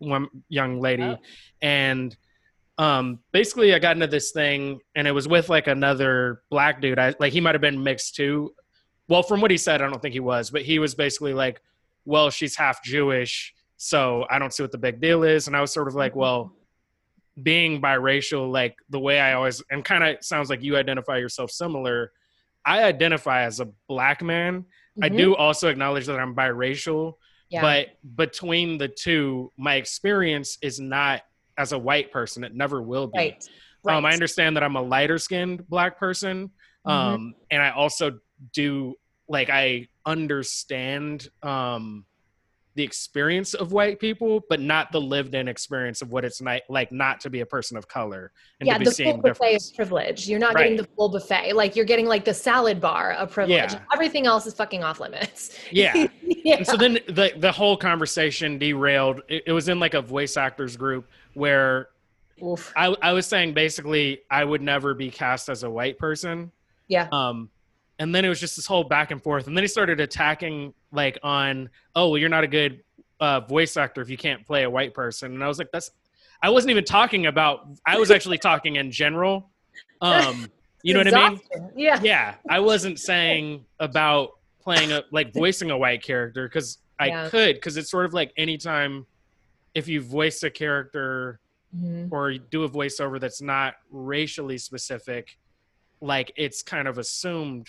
young 0.48 0.80
lady, 0.80 1.02
oh. 1.02 1.18
and 1.60 2.16
um, 2.78 3.20
basically 3.32 3.74
I 3.74 3.78
got 3.78 3.96
into 3.96 4.06
this 4.06 4.32
thing, 4.32 4.80
and 4.94 5.06
it 5.06 5.12
was 5.12 5.28
with 5.28 5.48
like 5.48 5.66
another 5.66 6.42
black 6.50 6.80
dude. 6.80 6.98
I 6.98 7.14
like 7.18 7.32
he 7.32 7.40
might 7.40 7.54
have 7.54 7.60
been 7.62 7.82
mixed 7.82 8.16
too. 8.16 8.54
Well, 9.08 9.22
from 9.22 9.40
what 9.40 9.50
he 9.50 9.56
said, 9.56 9.82
I 9.82 9.88
don't 9.88 10.00
think 10.00 10.14
he 10.14 10.20
was, 10.20 10.50
but 10.50 10.62
he 10.62 10.78
was 10.78 10.94
basically 10.94 11.34
like, 11.34 11.60
"Well, 12.04 12.30
she's 12.30 12.56
half 12.56 12.82
Jewish, 12.82 13.54
so 13.76 14.26
I 14.30 14.38
don't 14.38 14.52
see 14.52 14.62
what 14.62 14.72
the 14.72 14.78
big 14.78 15.00
deal 15.00 15.22
is." 15.22 15.46
And 15.46 15.56
I 15.56 15.60
was 15.60 15.72
sort 15.72 15.88
of 15.88 15.94
like, 15.94 16.16
"Well." 16.16 16.52
being 17.42 17.80
biracial 17.80 18.52
like 18.52 18.76
the 18.90 18.98
way 18.98 19.18
i 19.18 19.32
always 19.32 19.62
and 19.70 19.82
kind 19.86 20.04
of 20.04 20.22
sounds 20.22 20.50
like 20.50 20.62
you 20.62 20.76
identify 20.76 21.16
yourself 21.16 21.50
similar 21.50 22.12
i 22.66 22.82
identify 22.84 23.44
as 23.44 23.58
a 23.58 23.64
black 23.88 24.22
man 24.22 24.66
Mm-hmm. 24.98 25.04
I 25.04 25.08
do 25.08 25.34
also 25.34 25.68
acknowledge 25.68 26.06
that 26.06 26.18
I'm 26.18 26.34
biracial, 26.34 27.14
yeah. 27.48 27.62
but 27.62 27.88
between 28.16 28.78
the 28.78 28.88
two, 28.88 29.50
my 29.56 29.76
experience 29.76 30.58
is 30.62 30.80
not 30.80 31.22
as 31.56 31.72
a 31.72 31.78
white 31.78 32.12
person. 32.12 32.44
It 32.44 32.54
never 32.54 32.82
will 32.82 33.06
be. 33.06 33.18
Right. 33.18 33.48
Right. 33.84 33.96
Um, 33.96 34.04
I 34.04 34.12
understand 34.12 34.56
that 34.56 34.62
I'm 34.62 34.76
a 34.76 34.82
lighter 34.82 35.18
skinned 35.18 35.68
black 35.68 35.98
person. 35.98 36.50
Mm-hmm. 36.86 36.90
Um, 36.90 37.34
and 37.50 37.62
I 37.62 37.70
also 37.70 38.18
do 38.52 38.94
like 39.28 39.50
I 39.50 39.88
understand 40.04 41.28
um 41.42 42.04
the 42.74 42.82
experience 42.82 43.52
of 43.52 43.72
white 43.72 44.00
people, 44.00 44.42
but 44.48 44.58
not 44.60 44.90
the 44.92 45.00
lived-in 45.00 45.46
experience 45.46 46.00
of 46.00 46.10
what 46.10 46.24
it's 46.24 46.40
like 46.68 46.90
not 46.90 47.20
to 47.20 47.28
be 47.28 47.40
a 47.40 47.46
person 47.46 47.76
of 47.76 47.86
color 47.86 48.32
and 48.60 48.66
yeah, 48.66 48.74
to 48.74 48.78
be 48.78 48.84
the 48.86 48.90
seeing 48.90 49.12
full 49.14 49.22
buffet 49.22 49.44
difference. 49.44 49.70
of 49.70 49.76
privilege. 49.76 50.28
You're 50.28 50.38
not 50.38 50.54
Right. 50.54 50.62
getting 50.62 50.76
the 50.78 50.88
full 50.96 51.10
buffet. 51.10 51.52
Like 51.52 51.76
you're 51.76 51.84
getting 51.84 52.06
like 52.06 52.24
the 52.24 52.32
salad 52.32 52.80
bar 52.80 53.12
of 53.12 53.30
privilege. 53.30 53.72
Yeah. 53.72 53.80
Everything 53.92 54.26
else 54.26 54.46
is 54.46 54.54
fucking 54.54 54.82
off 54.82 55.00
limits. 55.00 55.58
Yeah. 55.70 56.06
yeah. 56.22 56.56
And 56.56 56.66
so 56.66 56.76
then 56.76 56.94
the 57.08 57.32
the 57.36 57.52
whole 57.52 57.76
conversation 57.76 58.58
derailed. 58.58 59.20
It, 59.28 59.44
it 59.48 59.52
was 59.52 59.68
in 59.68 59.78
like 59.78 59.94
a 59.94 60.02
voice 60.02 60.36
actors 60.36 60.76
group 60.76 61.06
where 61.34 61.88
Oof. 62.42 62.72
I 62.76 62.94
I 63.02 63.12
was 63.12 63.26
saying 63.26 63.54
basically 63.54 64.20
I 64.30 64.44
would 64.44 64.62
never 64.62 64.94
be 64.94 65.10
cast 65.10 65.48
as 65.48 65.62
a 65.62 65.70
white 65.70 65.98
person. 65.98 66.50
Yeah. 66.88 67.08
Um, 67.12 67.50
and 68.02 68.12
then 68.12 68.24
it 68.24 68.28
was 68.28 68.40
just 68.40 68.56
this 68.56 68.66
whole 68.66 68.82
back 68.82 69.12
and 69.12 69.22
forth. 69.22 69.46
And 69.46 69.56
then 69.56 69.62
he 69.62 69.68
started 69.68 70.00
attacking 70.00 70.74
like 70.90 71.18
on, 71.22 71.70
oh, 71.94 72.08
well, 72.08 72.18
you're 72.18 72.28
not 72.28 72.42
a 72.42 72.48
good 72.48 72.82
uh, 73.20 73.38
voice 73.40 73.76
actor 73.76 74.00
if 74.00 74.10
you 74.10 74.16
can't 74.16 74.44
play 74.44 74.64
a 74.64 74.70
white 74.70 74.92
person. 74.92 75.32
And 75.34 75.44
I 75.44 75.46
was 75.46 75.58
like, 75.58 75.70
that's. 75.72 75.92
I 76.42 76.50
wasn't 76.50 76.72
even 76.72 76.82
talking 76.84 77.26
about. 77.26 77.68
I 77.86 77.96
was 77.98 78.10
actually 78.10 78.38
talking 78.50 78.74
in 78.74 78.90
general. 78.90 79.50
Um, 80.00 80.50
you 80.82 80.94
know 80.94 81.00
what 81.00 81.14
I 81.14 81.28
mean? 81.30 81.40
Yeah. 81.76 82.00
Yeah, 82.02 82.34
I 82.50 82.58
wasn't 82.58 82.98
saying 83.10 83.64
about 83.78 84.30
playing 84.60 84.90
a 84.90 85.04
like 85.12 85.32
voicing 85.32 85.70
a 85.70 85.78
white 85.78 86.02
character 86.02 86.48
because 86.48 86.78
I 86.98 87.06
Yeah. 87.06 87.28
could 87.28 87.54
because 87.54 87.76
it's 87.76 87.88
sort 87.90 88.04
of 88.06 88.14
like 88.14 88.32
anytime 88.36 89.06
if 89.74 89.86
you 89.86 90.00
voice 90.02 90.42
a 90.42 90.50
character 90.50 91.38
Mhm. 91.74 92.08
or 92.10 92.34
do 92.34 92.64
a 92.64 92.68
voiceover 92.68 93.18
that's 93.18 93.40
not 93.40 93.74
racially 93.90 94.58
specific, 94.58 95.38
like 96.02 96.30
it's 96.36 96.62
kind 96.62 96.86
of 96.88 96.98
assumed 96.98 97.66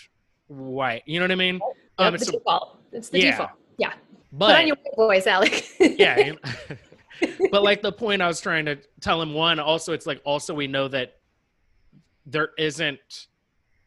white. 0.48 1.02
You 1.06 1.18
know 1.20 1.24
what 1.24 1.32
I 1.32 1.36
mean? 1.36 1.54
Yep, 1.54 1.62
Um, 1.98 2.14
it's 2.14 2.26
the 2.26 2.36
a- 2.36 2.38
default. 2.38 2.78
It's 2.92 3.08
the 3.08 3.20
Yeah. 3.20 3.30
default. 3.32 3.50
Yeah. 3.78 3.90
Put 3.90 3.98
but 4.32 4.56
on 4.56 4.66
your 4.66 4.76
white 4.76 4.96
voice, 4.96 5.26
Alec. 5.26 5.64
yeah. 5.80 6.32
but 7.50 7.62
like 7.62 7.82
the 7.82 7.92
point 7.92 8.22
I 8.22 8.26
was 8.26 8.40
trying 8.40 8.64
to 8.66 8.76
tell 9.00 9.20
him 9.22 9.34
one, 9.34 9.58
also 9.58 9.92
it's 9.92 10.06
like 10.06 10.20
also 10.24 10.54
we 10.54 10.66
know 10.66 10.88
that 10.88 11.16
there 12.26 12.50
isn't 12.58 13.26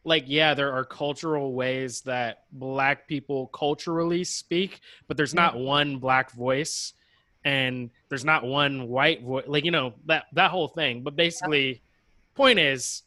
like 0.04 0.24
yeah, 0.26 0.54
there 0.54 0.72
are 0.72 0.84
cultural 0.84 1.52
ways 1.52 2.00
that 2.02 2.44
black 2.52 3.06
people 3.08 3.48
culturally 3.48 4.24
speak, 4.24 4.80
but 5.06 5.16
there's 5.16 5.34
not 5.34 5.58
one 5.58 5.98
black 5.98 6.30
voice 6.32 6.94
and 7.44 7.90
there's 8.08 8.24
not 8.24 8.44
one 8.44 8.88
white 8.88 9.22
voice 9.22 9.44
like 9.46 9.64
you 9.64 9.70
know 9.70 9.94
that 10.06 10.24
that 10.32 10.50
whole 10.50 10.68
thing. 10.68 11.02
But 11.02 11.14
basically 11.16 11.82
point 12.34 12.58
is 12.58 13.02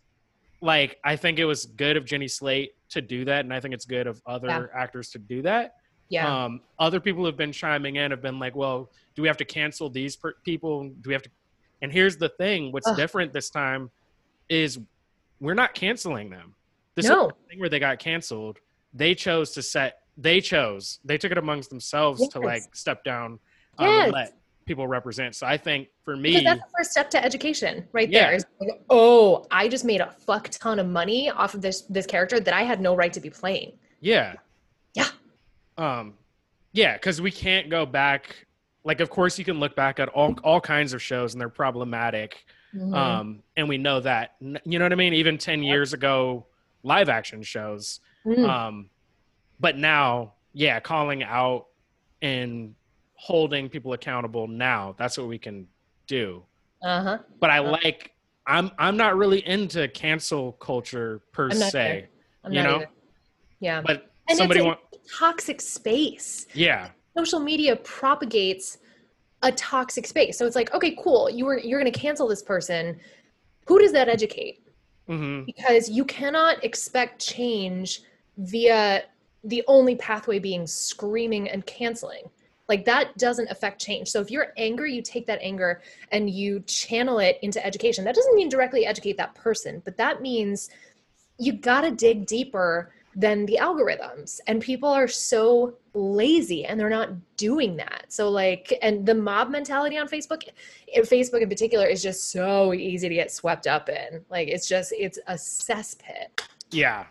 like 0.61 0.99
I 1.03 1.15
think 1.15 1.39
it 1.39 1.45
was 1.45 1.65
good 1.65 1.97
of 1.97 2.05
Jenny 2.05 2.27
Slate 2.27 2.75
to 2.91 3.01
do 3.01 3.25
that 3.25 3.41
and 3.45 3.53
I 3.53 3.59
think 3.59 3.73
it's 3.73 3.85
good 3.85 4.07
of 4.07 4.21
other 4.25 4.71
actors 4.75 5.09
to 5.11 5.19
do 5.19 5.41
that. 5.43 5.75
yeah. 6.09 6.43
Um, 6.45 6.61
other 6.77 6.99
people 6.99 7.25
have 7.25 7.37
been 7.37 7.51
chiming 7.51 7.95
in, 7.95 8.11
have 8.11 8.21
been 8.21 8.37
like, 8.39 8.55
"Well, 8.55 8.89
do 9.15 9.21
we 9.21 9.27
have 9.27 9.37
to 9.37 9.45
cancel 9.45 9.89
these 9.89 10.15
per- 10.17 10.35
people? 10.43 10.89
Do 10.89 11.07
we 11.07 11.13
have 11.13 11.23
to?" 11.23 11.29
And 11.81 11.91
here's 11.91 12.17
the 12.17 12.29
thing: 12.29 12.71
what's 12.73 12.87
Ugh. 12.87 12.97
different 12.97 13.31
this 13.33 13.49
time 13.49 13.89
is 14.49 14.79
we're 15.39 15.53
not 15.53 15.73
canceling 15.73 16.29
them. 16.29 16.53
This 16.95 17.07
No. 17.07 17.31
thing 17.49 17.59
where 17.59 17.69
they 17.69 17.79
got 17.79 17.97
canceled, 17.99 18.57
they 18.93 19.15
chose 19.15 19.51
to 19.51 19.61
set. 19.63 19.99
They 20.17 20.41
chose. 20.41 20.99
They 21.05 21.17
took 21.17 21.31
it 21.31 21.37
amongst 21.37 21.69
themselves 21.69 22.27
to 22.29 22.39
like 22.39 22.75
step 22.75 23.03
down 23.05 23.39
um, 23.79 23.87
Yes. 23.87 24.11
let 24.11 24.33
people 24.65 24.87
represent. 24.87 25.35
So 25.35 25.47
I 25.47 25.57
think 25.57 25.89
for 26.03 26.15
me, 26.15 26.31
because 26.31 26.43
that's 26.43 26.61
the 26.61 26.67
first 26.77 26.91
step 26.91 27.09
to 27.11 27.23
education 27.23 27.87
right 27.91 28.09
Yeah. 28.09 28.27
there. 28.27 28.35
Is 28.35 28.45
like, 28.59 28.81
oh, 28.89 29.45
I 29.51 29.67
just 29.67 29.85
made 29.85 30.01
a 30.01 30.11
fuck 30.11 30.49
ton 30.49 30.79
of 30.79 30.87
money 30.87 31.29
off 31.29 31.53
of 31.53 31.61
this 31.61 31.81
this 31.83 32.05
character 32.05 32.39
that 32.39 32.53
I 32.53 32.63
had 32.63 32.79
no 32.81 32.95
right 32.95 33.11
to 33.13 33.19
be 33.19 33.29
playing. 33.29 33.73
Yeah. 33.99 34.35
Yeah. 34.93 35.07
Um, 35.77 36.13
yeah, 36.73 36.93
because 36.93 37.21
we 37.21 37.31
can't 37.31 37.69
go 37.69 37.85
back. 37.85 38.47
Like, 38.83 38.99
of 38.99 39.09
course, 39.09 39.37
you 39.37 39.45
can 39.45 39.59
look 39.59 39.75
back 39.75 39.99
at 39.99 40.09
all 40.09 40.35
all 40.43 40.61
kinds 40.61 40.93
of 40.93 41.01
shows 41.01 41.33
and 41.33 41.41
they're 41.41 41.49
problematic. 41.49 42.45
Mhm. 42.73 42.95
Um, 42.95 43.43
and 43.57 43.67
we 43.67 43.77
know 43.77 43.99
that. 43.99 44.35
You 44.39 44.79
know 44.79 44.85
what 44.85 44.93
I 44.93 44.95
mean? 44.95 45.13
Even 45.13 45.37
ten 45.37 45.61
years 45.63 45.93
ago, 45.93 46.45
live 46.83 47.09
action 47.09 47.43
shows. 47.43 47.99
Mm. 48.25 48.47
Um, 48.47 48.89
but 49.59 49.77
now, 49.77 50.33
yeah, 50.53 50.79
calling 50.79 51.23
out 51.23 51.67
and 52.21 52.73
holding 53.21 53.69
people 53.69 53.93
accountable 53.93 54.47
now. 54.47 54.95
That's 54.97 55.15
what 55.17 55.27
we 55.27 55.37
can 55.37 55.67
do. 56.07 56.43
uh-huh. 56.83 57.19
But 57.39 57.49
I 57.51 57.59
Uh. 57.59 57.71
like. 57.83 58.11
I'm 58.47 58.71
I'm 58.79 58.97
not 58.97 59.15
really 59.17 59.47
into 59.47 59.87
cancel 59.89 60.53
culture 60.53 61.21
per 61.31 61.51
I'm 61.51 61.59
not 61.59 61.71
se. 61.71 62.07
I'm 62.43 62.51
You 62.51 62.63
not 62.63 62.69
know? 62.69 62.75
either. 62.77 62.89
Yeah. 63.59 63.81
But 63.85 64.11
And 64.27 64.35
somebody 64.37 64.61
it's 64.61 64.65
a 64.65 64.67
want. 64.69 64.79
toxic 65.19 65.61
space. 65.61 66.47
Yeah. 66.55 66.89
Social 67.15 67.39
media 67.39 67.75
propagates 67.75 68.79
a 69.43 69.51
toxic 69.51 70.07
space. 70.07 70.39
So 70.39 70.47
it's 70.47 70.55
like, 70.55 70.73
okay, 70.73 70.97
cool. 71.03 71.29
You 71.29 71.45
were 71.45 71.59
you're 71.59 71.79
going 71.79 71.93
to 71.93 71.97
cancel 71.97 72.27
this 72.27 72.41
person. 72.41 72.99
Who 73.67 73.77
does 73.79 73.91
that 73.93 74.09
educate? 74.09 74.63
hmm 75.07 75.43
because 75.45 75.87
you 75.87 76.03
cannot 76.05 76.63
expect 76.63 77.21
change 77.21 78.01
via 78.37 79.03
the 79.43 79.63
only 79.67 79.95
pathway 79.97 80.39
being 80.39 80.65
screaming 80.65 81.47
and 81.47 81.63
canceling. 81.67 82.23
Like 82.71 82.85
that 82.85 83.17
doesn't 83.17 83.51
affect 83.51 83.81
change. 83.81 84.07
So 84.07 84.21
if 84.21 84.31
you're 84.31 84.53
angry, 84.55 84.93
you 84.93 85.01
take 85.01 85.27
that 85.27 85.39
anger 85.41 85.81
and 86.13 86.29
you 86.29 86.61
channel 86.61 87.19
it 87.19 87.37
into 87.41 87.63
education. 87.65 88.05
That 88.05 88.15
doesn't 88.15 88.33
mean 88.33 88.47
directly 88.47 88.85
educate 88.85 89.17
that 89.17 89.35
person, 89.35 89.81
but 89.83 89.97
that 89.97 90.21
means 90.21 90.69
you 91.37 91.51
got 91.51 91.81
to 91.81 91.91
dig 91.91 92.25
deeper 92.25 92.93
than 93.13 93.45
the 93.45 93.57
algorithms. 93.59 94.39
And 94.47 94.61
people 94.61 94.87
are 94.87 95.09
so 95.09 95.79
lazy 95.93 96.63
and 96.63 96.79
they're 96.79 96.89
not 96.89 97.09
doing 97.35 97.75
that. 97.75 98.05
So 98.07 98.29
like 98.29 98.79
and 98.81 99.05
the 99.05 99.15
mob 99.15 99.49
mentality 99.49 99.97
on 99.97 100.07
Facebook 100.07 100.43
Facebook 100.99 101.41
in 101.41 101.49
particular 101.49 101.87
is 101.87 102.01
just 102.01 102.31
so 102.31 102.73
easy 102.73 103.09
to 103.09 103.15
get 103.15 103.33
swept 103.33 103.67
up 103.67 103.89
in. 103.89 104.23
Like 104.29 104.47
it's 104.47 104.65
just 104.65 104.93
it's 104.97 105.19
a 105.27 105.33
cesspit. 105.33 106.39
Yeah. 106.69 107.07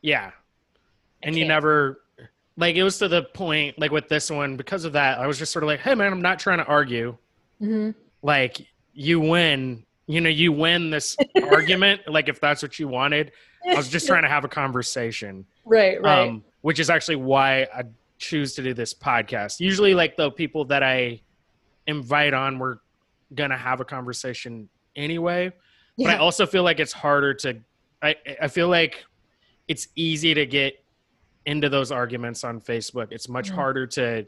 Yeah. 0.00 0.30
I 1.24 1.26
And 1.26 1.36
you 1.36 1.44
never 1.44 2.02
like 2.56 2.76
it 2.76 2.82
was 2.82 2.98
to 2.98 3.08
the 3.08 3.22
point 3.22 3.78
like 3.78 3.90
with 3.90 4.08
this 4.08 4.30
one 4.30 4.56
because 4.56 4.84
of 4.84 4.92
that 4.94 5.18
I 5.18 5.26
was 5.26 5.38
just 5.38 5.52
sort 5.52 5.62
of 5.62 5.68
like, 5.68 5.80
"Hey 5.80 5.94
man, 5.94 6.12
I'm 6.12 6.22
not 6.22 6.38
trying 6.38 6.58
to 6.58 6.64
argue. 6.64 7.16
Mhm. 7.60 7.94
Like 8.22 8.66
you 8.94 9.20
win, 9.20 9.84
you 10.06 10.20
know, 10.20 10.28
you 10.30 10.52
win 10.52 10.90
this 10.90 11.16
argument 11.50 12.02
like 12.08 12.28
if 12.28 12.40
that's 12.40 12.62
what 12.62 12.78
you 12.78 12.88
wanted. 12.88 13.32
I 13.68 13.74
was 13.74 13.88
just 13.88 14.06
trying 14.06 14.22
to 14.22 14.28
have 14.28 14.44
a 14.44 14.48
conversation." 14.48 15.44
Right, 15.64 16.00
right. 16.00 16.28
Um 16.28 16.44
which 16.62 16.80
is 16.80 16.90
actually 16.90 17.16
why 17.16 17.62
I 17.74 17.84
choose 18.18 18.54
to 18.54 18.62
do 18.62 18.74
this 18.74 18.92
podcast. 18.94 19.60
Usually 19.60 19.94
like 19.94 20.16
the 20.16 20.30
people 20.30 20.64
that 20.66 20.82
I 20.82 21.20
invite 21.86 22.34
on 22.34 22.58
we're 22.58 22.78
going 23.34 23.50
to 23.50 23.56
have 23.56 23.80
a 23.80 23.84
conversation 23.84 24.68
anyway 24.96 25.52
but 25.98 26.06
I 26.08 26.16
also 26.18 26.46
feel 26.46 26.62
like 26.62 26.78
it's 26.78 26.92
harder 26.92 27.32
to. 27.34 27.58
I 28.02 28.16
I 28.42 28.48
feel 28.48 28.68
like 28.68 29.04
it's 29.66 29.88
easy 29.96 30.34
to 30.34 30.44
get 30.44 30.82
into 31.46 31.68
those 31.68 31.92
arguments 31.92 32.44
on 32.44 32.60
Facebook. 32.60 33.08
It's 33.10 33.28
much 33.28 33.50
Mhm. 33.50 33.54
harder 33.54 33.86
to 33.86 34.26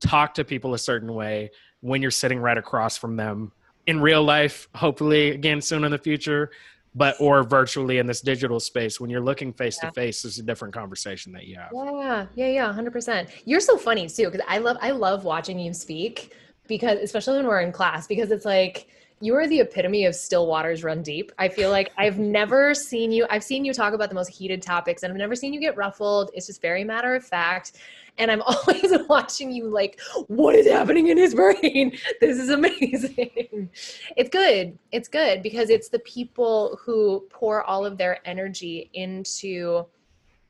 talk 0.00 0.34
to 0.34 0.44
people 0.44 0.74
a 0.74 0.78
certain 0.78 1.14
way 1.14 1.50
when 1.80 2.02
you're 2.02 2.10
sitting 2.10 2.38
right 2.40 2.58
across 2.58 2.96
from 2.98 3.16
them 3.16 3.52
in 3.86 4.00
real 4.00 4.22
life. 4.22 4.68
Hopefully, 4.74 5.30
again 5.30 5.60
soon 5.62 5.84
in 5.84 5.90
the 5.92 5.98
future, 5.98 6.50
but 6.94 7.14
or 7.20 7.44
virtually 7.44 7.98
in 7.98 8.06
this 8.06 8.20
digital 8.20 8.58
space. 8.58 9.00
When 9.00 9.10
you're 9.10 9.20
looking 9.20 9.52
face 9.52 9.78
to 9.78 9.92
face, 9.92 10.22
there's 10.22 10.38
a 10.38 10.42
different 10.42 10.74
conversation 10.74 11.32
that 11.32 11.46
you 11.46 11.56
have. 11.56 11.70
Yeah, 11.72 12.26
yeah, 12.34 12.46
yeah, 12.48 12.72
hundred 12.72 12.92
percent. 12.92 13.28
You're 13.44 13.60
so 13.60 13.76
funny 13.78 14.08
too, 14.08 14.26
because 14.30 14.44
I 14.48 14.58
love 14.58 14.76
I 14.80 14.90
love 14.90 15.24
watching 15.24 15.58
you 15.58 15.72
speak 15.72 16.34
because 16.66 16.98
especially 16.98 17.36
when 17.38 17.46
we're 17.46 17.60
in 17.60 17.72
class, 17.72 18.06
because 18.06 18.30
it's 18.32 18.44
like 18.44 18.88
you 19.20 19.34
are 19.36 19.46
the 19.46 19.60
epitome 19.60 20.06
of 20.06 20.14
still 20.14 20.46
waters 20.46 20.82
run 20.82 21.02
deep. 21.02 21.30
I 21.38 21.48
feel 21.48 21.70
like 21.70 21.92
I've 21.98 22.18
never 22.18 22.74
seen 22.74 23.12
you, 23.12 23.26
I've 23.28 23.44
seen 23.44 23.64
you 23.64 23.72
talk 23.72 23.92
about 23.92 24.08
the 24.08 24.14
most 24.14 24.28
heated 24.28 24.62
topics 24.62 25.02
and 25.02 25.12
I've 25.12 25.18
never 25.18 25.36
seen 25.36 25.52
you 25.52 25.60
get 25.60 25.76
ruffled. 25.76 26.30
It's 26.34 26.46
just 26.46 26.62
very 26.62 26.84
matter 26.84 27.14
of 27.14 27.24
fact. 27.24 27.72
And 28.18 28.30
I'm 28.30 28.42
always 28.46 28.92
watching 29.08 29.50
you 29.50 29.68
like, 29.68 30.00
what 30.28 30.54
is 30.54 30.66
happening 30.66 31.08
in 31.08 31.18
his 31.18 31.34
brain? 31.34 31.96
This 32.20 32.38
is 32.38 32.50
amazing. 32.50 33.70
It's 34.16 34.30
good. 34.30 34.78
It's 34.92 35.08
good 35.08 35.42
because 35.42 35.70
it's 35.70 35.88
the 35.88 35.98
people 36.00 36.78
who 36.82 37.26
pour 37.30 37.64
all 37.64 37.86
of 37.86 37.96
their 37.96 38.26
energy 38.26 38.90
into 38.92 39.86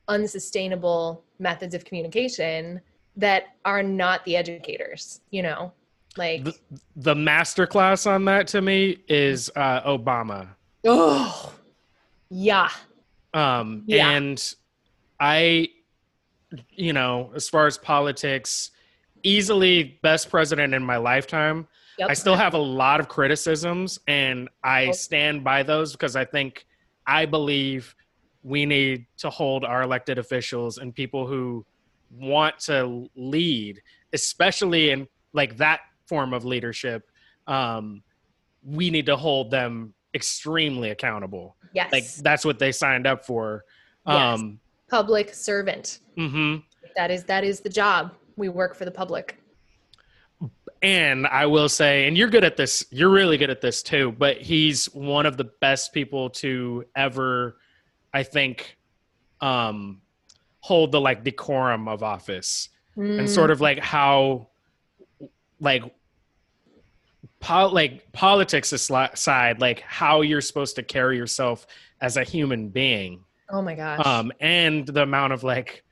unsustainable 0.07 1.23
methods 1.39 1.73
of 1.73 1.85
communication 1.85 2.81
that 3.15 3.55
are 3.65 3.83
not 3.83 4.23
the 4.25 4.35
educators, 4.35 5.21
you 5.31 5.43
know? 5.43 5.71
Like, 6.17 6.43
The, 6.43 6.53
the 6.95 7.15
master 7.15 7.65
class 7.65 8.05
on 8.05 8.25
that 8.25 8.47
to 8.49 8.61
me 8.61 8.97
is 9.07 9.49
uh, 9.55 9.81
Obama. 9.83 10.47
oh, 10.85 11.53
yeah. 12.29 12.69
Um, 13.33 13.83
Yeah. 13.87 14.09
and 14.11 14.55
I, 15.19 15.69
you 16.71 16.93
know, 16.93 17.31
as 17.35 17.47
far 17.47 17.65
as 17.67 17.77
politics, 17.77 18.71
easily 19.23 19.99
best 20.01 20.29
president 20.29 20.73
in 20.73 20.83
my 20.83 20.97
lifetime. 20.97 21.67
Yep. 21.99 22.09
I 22.09 22.13
still 22.13 22.35
have 22.35 22.53
a 22.55 22.57
lot 22.57 22.99
of 22.99 23.07
criticisms, 23.07 23.99
and 24.07 24.49
I 24.63 24.87
Oh. 24.87 24.91
stand 24.93 25.43
by 25.43 25.61
those 25.63 25.91
because 25.91 26.15
I 26.15 26.25
think 26.25 26.65
I 27.05 27.25
believe 27.25 27.95
we 28.43 28.65
need 28.65 29.05
to 29.17 29.29
hold 29.29 29.63
our 29.63 29.83
elected 29.83 30.17
officials 30.17 30.77
and 30.79 30.95
people 30.95 31.27
who 31.27 31.63
want 32.11 32.57
to 32.59 33.07
lead, 33.15 33.81
especially 34.13 34.89
in 34.89 35.07
like 35.33 35.57
that 35.57 35.81
form 36.11 36.33
of 36.33 36.43
leadership, 36.43 37.09
um, 37.47 38.03
we 38.65 38.89
need 38.89 39.05
to 39.05 39.15
hold 39.15 39.49
them 39.49 39.93
extremely 40.13 40.89
accountable. 40.89 41.55
Yes. 41.73 41.89
Like 41.93 42.05
that's 42.15 42.43
what 42.43 42.59
they 42.59 42.73
signed 42.73 43.07
up 43.07 43.25
for. 43.25 43.63
Yes. 44.05 44.39
Um, 44.39 44.59
public 44.89 45.33
servant. 45.33 45.99
hmm 46.17 46.57
That 46.97 47.11
is 47.11 47.23
that 47.23 47.45
is 47.45 47.61
the 47.61 47.69
job. 47.69 48.11
We 48.35 48.49
work 48.49 48.75
for 48.75 48.83
the 48.83 48.91
public. 48.91 49.37
And 50.81 51.27
I 51.27 51.45
will 51.45 51.69
say, 51.69 52.07
and 52.07 52.17
you're 52.17 52.27
good 52.27 52.43
at 52.43 52.57
this, 52.57 52.85
you're 52.89 53.11
really 53.11 53.37
good 53.37 53.51
at 53.51 53.61
this 53.61 53.81
too, 53.81 54.13
but 54.17 54.37
he's 54.37 54.87
one 54.87 55.25
of 55.25 55.37
the 55.37 55.45
best 55.61 55.93
people 55.93 56.29
to 56.43 56.83
ever, 56.95 57.57
I 58.13 58.23
think, 58.23 58.77
um, 59.39 60.01
hold 60.59 60.91
the 60.91 60.99
like 60.99 61.23
decorum 61.23 61.87
of 61.87 62.03
office 62.03 62.67
and 62.97 63.29
sort 63.29 63.51
of 63.51 63.61
like 63.61 63.79
how, 63.79 64.49
like, 65.59 65.83
pol- 67.41 67.71
like 67.71 68.11
politics 68.13 68.71
aside, 68.71 69.59
like 69.59 69.81
how 69.81 70.21
you're 70.21 70.41
supposed 70.41 70.77
to 70.77 70.83
carry 70.83 71.17
yourself 71.17 71.67
as 71.99 72.15
a 72.15 72.23
human 72.23 72.69
being. 72.69 73.23
Oh 73.49 73.61
my 73.61 73.75
gosh. 73.75 74.05
um 74.05 74.31
and 74.39 74.87
the 74.87 75.01
amount 75.01 75.33
of 75.33 75.43
like 75.43 75.83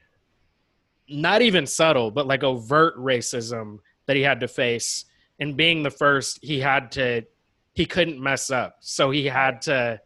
not 1.10 1.42
even 1.42 1.66
subtle 1.66 2.12
but 2.12 2.28
like 2.28 2.44
overt 2.44 2.96
racism 2.98 3.80
that 4.06 4.16
he 4.16 4.22
had 4.22 4.40
to 4.40 4.48
face. 4.48 5.06
And 5.42 5.58
being 5.58 5.84
the 5.84 5.92
first 5.92 6.40
he 6.42 6.60
had 6.60 6.92
to 6.94 7.26
he 7.74 7.86
couldn't 7.86 8.22
mess 8.22 8.50
up. 8.50 8.78
So 8.80 9.12
he 9.12 9.26
had 9.26 9.62
to 9.64 10.00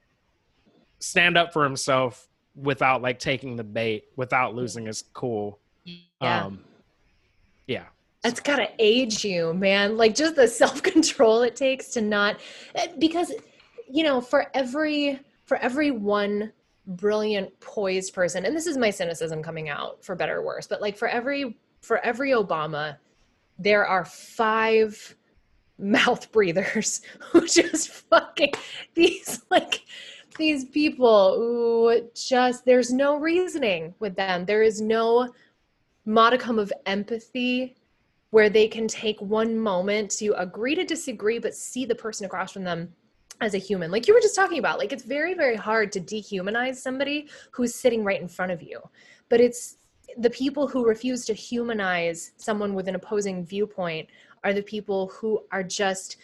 stand 1.00 1.38
up 1.38 1.54
for 1.54 1.64
himself 1.64 2.28
without 2.56 3.02
like 3.02 3.20
taking 3.20 3.56
the 3.56 3.64
bait 3.64 4.06
without 4.16 4.56
losing 4.56 4.86
his 4.88 5.04
cool. 5.14 5.60
Yeah. 5.86 6.46
um 6.46 6.64
yeah 7.68 7.86
That's 8.24 8.39
gotta 8.39 8.70
age 8.80 9.25
you, 9.25 9.53
man. 9.53 9.98
Like 9.98 10.15
just 10.15 10.36
the 10.36 10.48
self 10.63 10.82
control 10.82 11.42
it 11.42 11.56
takes 11.56 11.89
to 11.89 12.01
not, 12.01 12.39
because 12.98 13.32
you 13.89 14.03
know, 14.03 14.22
for 14.22 14.48
every 14.53 15.20
for 15.46 15.58
every 15.58 15.92
one 15.92 16.51
brilliant, 16.88 17.58
poised 17.60 18.13
person, 18.13 18.46
and 18.46 18.56
this 18.56 18.68
is 18.68 18.77
my 18.77 18.89
cynicism 18.89 19.44
coming 19.44 19.70
out 19.70 20.03
for 20.03 20.15
better 20.15 20.38
or 20.38 20.46
worse, 20.46 20.68
but 20.68 20.82
like 20.82 20.98
for 20.98 21.08
every 21.08 21.58
for 21.82 22.00
every 22.00 22.32
Obama, 22.32 22.98
there 23.60 23.86
are 23.86 24.06
five 24.06 25.15
mouth 25.77 26.32
breathers 26.32 27.01
who 27.20 27.46
just 27.46 27.89
fucking 27.89 28.53
these 28.96 29.42
like 29.51 29.84
these 30.38 30.65
people 30.65 31.36
who 31.36 32.10
just 32.15 32.65
there's 32.65 32.92
no 32.92 33.18
reasoning 33.20 33.94
with 34.00 34.15
them. 34.15 34.46
There 34.46 34.63
is 34.63 34.82
no 34.82 35.34
modicum 36.06 36.58
of 36.58 36.72
empathy 36.86 37.75
where 38.34 38.50
they 38.50 38.68
can 38.68 38.88
take 38.88 39.22
one 39.22 39.56
moment 39.56 40.10
to 40.10 40.34
agree 40.40 40.74
to 40.74 40.84
disagree 40.84 41.38
but 41.38 41.54
see 41.54 41.86
the 41.86 41.94
person 41.94 42.25
across 42.25 42.52
from 42.52 42.63
them 42.63 42.92
as 43.42 43.54
a 43.54 43.60
human. 43.60 43.92
Like 43.92 44.08
you 44.08 44.13
were 44.16 44.20
just 44.20 44.36
talking 44.36 44.58
about 44.58 44.80
like 44.80 44.92
it's 44.92 45.04
very 45.04 45.36
very 45.36 45.56
hard 45.56 45.92
to 45.92 46.00
dehumanize 46.00 46.78
somebody 46.78 47.30
who's 47.52 47.75
sitting 47.75 48.04
right 48.04 48.20
in 48.20 48.28
front 48.28 48.52
of 48.52 48.63
you. 48.63 48.82
But 49.30 49.40
it's 49.40 49.78
the 50.18 50.32
people 50.32 50.68
who 50.68 50.84
refuse 50.84 51.25
to 51.25 51.34
humanize 51.36 52.32
someone 52.38 52.74
with 52.74 52.88
an 52.88 52.96
opposing 52.96 53.46
viewpoint 53.46 54.10
are 54.44 54.52
the 54.52 54.63
people 54.63 55.12
who 55.13 55.40
are 55.52 55.62
just 55.62 56.18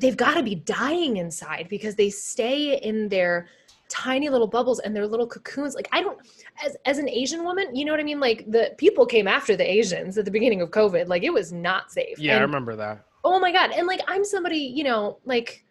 they've 0.00 0.16
got 0.16 0.38
to 0.38 0.42
be 0.42 0.54
dying 0.54 1.18
inside 1.18 1.66
because 1.68 1.96
they 1.96 2.08
stay 2.08 2.78
in 2.78 3.10
their 3.10 3.46
tiny 3.92 4.30
little 4.30 4.46
bubbles 4.46 4.78
and 4.80 4.96
their 4.96 5.06
little 5.06 5.26
cocoons. 5.26 5.74
Like 5.74 5.88
i 5.92 6.00
don't 6.00 6.18
as 6.64 6.76
as 6.86 6.98
an 6.98 7.08
asian 7.08 7.44
woman 7.44 7.76
you 7.76 7.84
know 7.84 7.92
what 7.92 8.00
i 8.00 8.04
mean? 8.04 8.20
Like 8.20 8.50
the 8.50 8.74
people 8.78 9.04
came 9.04 9.28
after 9.28 9.54
the 9.54 9.70
asians 9.70 10.16
at 10.16 10.24
the 10.24 10.30
beginning 10.30 10.62
of 10.62 10.70
covid. 10.70 11.08
Like 11.08 11.22
it 11.22 11.32
was 11.32 11.52
not 11.52 11.92
safe. 11.92 12.18
Yeah 12.18 12.38
i 12.38 12.40
remember 12.40 12.74
that. 12.76 13.04
Oh 13.22 13.38
my 13.38 13.52
god. 13.52 13.70
And 13.72 13.86
like 13.86 14.00
i'm 14.08 14.24
somebody 14.24 14.58
you 14.58 14.84
know 14.84 15.18
like 15.26 15.64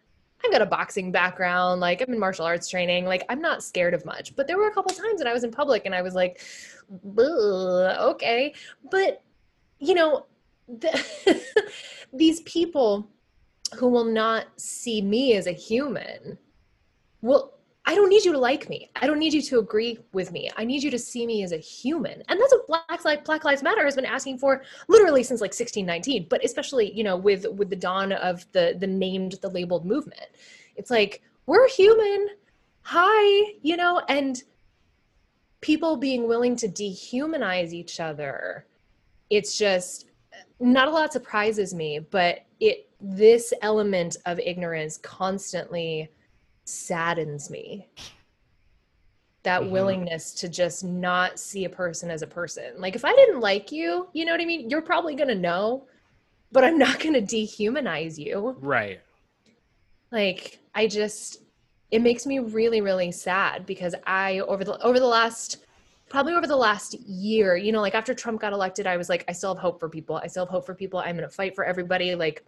i've 0.44 0.52
got 0.52 0.62
a 0.62 0.66
boxing 0.66 1.10
background. 1.10 1.80
Like 1.80 2.00
i'm 2.00 2.12
in 2.12 2.18
martial 2.20 2.46
arts 2.46 2.68
training. 2.68 3.04
Like 3.06 3.24
i'm 3.28 3.40
not 3.40 3.62
scared 3.62 3.92
of 3.92 4.04
much. 4.04 4.36
But 4.36 4.46
there 4.46 4.56
were 4.56 4.68
a 4.68 4.74
couple 4.74 4.94
times 4.94 5.18
that 5.18 5.26
i 5.26 5.32
was 5.32 5.42
in 5.42 5.50
public 5.50 5.82
and 5.84 5.94
i 5.94 6.02
was 6.02 6.14
like 6.14 6.40
okay. 7.16 8.54
But 8.88 9.22
you 9.80 9.94
know 9.94 10.26
the, 10.68 11.42
these 12.12 12.40
people 12.42 13.10
who 13.78 13.88
will 13.88 14.04
not 14.04 14.46
see 14.56 15.02
me 15.02 15.34
as 15.34 15.46
a 15.46 15.52
human 15.52 16.38
well 17.22 17.54
i 17.84 17.94
don't 17.94 18.08
need 18.08 18.24
you 18.24 18.32
to 18.32 18.38
like 18.38 18.68
me. 18.68 18.90
I 18.96 19.06
don't 19.06 19.18
need 19.18 19.32
you 19.32 19.42
to 19.42 19.58
agree 19.58 19.98
with 20.12 20.30
me. 20.32 20.50
I 20.56 20.64
need 20.64 20.82
you 20.82 20.90
to 20.90 20.98
see 20.98 21.26
me 21.26 21.42
as 21.42 21.52
a 21.52 21.56
human. 21.56 22.22
And 22.28 22.40
that's 22.40 22.54
what 22.54 23.24
black 23.24 23.44
lives 23.44 23.62
matter 23.62 23.84
has 23.84 23.96
been 23.96 24.04
asking 24.04 24.38
for 24.38 24.62
literally 24.88 25.22
since 25.22 25.40
like 25.40 25.50
1619 25.50 26.26
but 26.28 26.44
especially 26.44 26.92
you 26.92 27.04
know 27.04 27.16
with 27.16 27.46
with 27.56 27.70
the 27.70 27.76
dawn 27.76 28.12
of 28.12 28.46
the 28.52 28.76
the 28.78 28.86
named 28.86 29.32
the 29.42 29.48
labeled 29.48 29.84
movement. 29.84 30.28
It's 30.76 30.90
like 30.90 31.22
we're 31.46 31.68
human. 31.68 32.28
Hi 32.82 33.52
you 33.62 33.76
know 33.76 34.00
and 34.08 34.42
people 35.60 35.96
being 35.96 36.28
willing 36.28 36.56
to 36.56 36.68
dehumanize 36.68 37.72
each 37.72 38.00
other. 38.00 38.66
It's 39.30 39.56
just 39.58 40.06
not 40.60 40.88
a 40.88 40.90
lot 40.90 41.12
surprises 41.12 41.74
me 41.74 41.98
but 41.98 42.44
it 42.60 42.88
this 43.00 43.52
element 43.62 44.16
of 44.26 44.38
ignorance 44.38 44.96
constantly 44.98 46.08
saddens 46.72 47.50
me. 47.50 47.88
That 49.44 49.62
Mhm. 49.62 49.70
willingness 49.70 50.32
to 50.34 50.48
just 50.48 50.84
not 50.84 51.38
see 51.38 51.64
a 51.64 51.68
person 51.68 52.10
as 52.10 52.22
a 52.22 52.26
person. 52.26 52.80
Like 52.80 52.94
if 52.94 53.04
i 53.04 53.12
didn't 53.14 53.40
like 53.40 53.72
you 53.72 54.08
you 54.12 54.24
know 54.24 54.32
what 54.32 54.40
i 54.40 54.44
mean? 54.44 54.70
You're 54.70 54.82
probably 54.82 55.14
going 55.14 55.28
to 55.28 55.34
know 55.34 55.86
but 56.52 56.64
i'm 56.64 56.78
not 56.78 57.00
going 57.00 57.14
to 57.14 57.22
dehumanize 57.22 58.18
you. 58.18 58.56
Right. 58.60 59.00
Like 60.10 60.58
i 60.74 60.86
just 60.86 61.38
it 61.90 62.00
makes 62.00 62.24
me 62.26 62.38
really 62.38 62.80
really 62.80 63.12
sad 63.12 63.66
because 63.66 63.94
i 64.06 64.40
over 64.40 64.64
the 64.64 64.78
over 64.82 64.98
the 64.98 65.06
last 65.06 65.66
probably 66.08 66.34
over 66.34 66.46
the 66.46 66.56
last 66.56 66.94
year 67.00 67.56
you 67.56 67.72
know 67.72 67.80
like 67.80 67.94
after 67.94 68.14
trump 68.14 68.38
got 68.40 68.52
elected 68.52 68.86
i 68.86 68.96
was 68.98 69.08
like 69.08 69.24
i 69.28 69.32
still 69.32 69.54
have 69.54 69.62
hope 69.62 69.80
for 69.80 69.88
people. 69.88 70.16
I 70.16 70.26
still 70.26 70.44
have 70.44 70.50
hope 70.50 70.66
for 70.66 70.74
people. 70.74 70.98
I'm 71.00 71.16
going 71.16 71.28
to 71.28 71.34
fight 71.34 71.54
for 71.54 71.64
everybody. 71.64 72.14
Like 72.14 72.44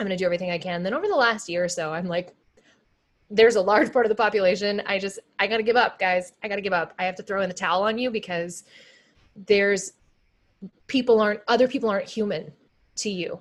i'm 0.00 0.06
going 0.06 0.16
to 0.16 0.20
do 0.20 0.24
everything 0.24 0.50
i 0.50 0.58
can. 0.58 0.82
Then 0.82 0.94
over 0.94 1.06
the 1.06 1.14
last 1.14 1.48
year 1.48 1.64
or 1.64 1.68
so 1.68 1.92
i'm 1.92 2.06
like 2.06 2.34
there's 3.30 3.56
a 3.56 3.60
large 3.60 3.92
part 3.92 4.04
of 4.04 4.10
the 4.10 4.14
population 4.14 4.82
i 4.86 4.98
just 4.98 5.18
i 5.38 5.46
got 5.46 5.56
to 5.56 5.62
give 5.62 5.76
up 5.76 5.98
guys 5.98 6.32
i 6.42 6.48
got 6.48 6.56
to 6.56 6.62
give 6.62 6.72
up 6.72 6.92
i 6.98 7.04
have 7.04 7.14
to 7.14 7.22
throw 7.22 7.42
in 7.42 7.48
the 7.48 7.54
towel 7.54 7.82
on 7.82 7.98
you 7.98 8.10
because 8.10 8.64
there's 9.46 9.92
people 10.86 11.20
aren't 11.20 11.40
other 11.48 11.66
people 11.66 11.88
aren't 11.88 12.08
human 12.08 12.52
to 12.96 13.10
you 13.10 13.40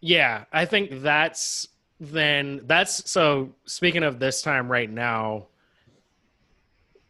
Yeah, 0.00 0.44
I 0.52 0.64
think 0.64 1.02
that's 1.02 1.68
then 1.98 2.60
that's 2.64 3.10
so 3.10 3.54
speaking 3.64 4.02
of 4.02 4.18
this 4.18 4.42
time 4.42 4.70
right 4.70 4.90
now 4.90 5.46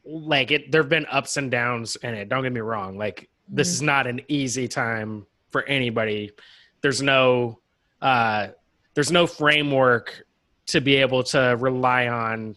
like 0.05 0.53
it 0.53 0.71
there've 0.71 0.89
been 0.89 1.07
ups 1.11 1.37
and 1.37 1.51
downs 1.51 1.97
in 1.97 2.15
it. 2.15 2.29
Don't 2.29 2.43
get 2.43 2.53
me 2.53 2.61
wrong. 2.61 2.97
Like 2.97 3.29
this 3.49 3.69
is 3.69 3.83
not 3.83 4.07
an 4.07 4.21
easy 4.29 4.69
time 4.69 5.27
for 5.51 5.65
anybody. 5.65 6.31
There's 6.81 7.03
no 7.03 7.59
uh 8.01 8.49
there's 8.95 9.11
no 9.11 9.27
framework 9.27 10.26
to 10.67 10.81
be 10.81 10.97
able 10.97 11.23
to 11.23 11.57
rely 11.59 12.09
on 12.09 12.57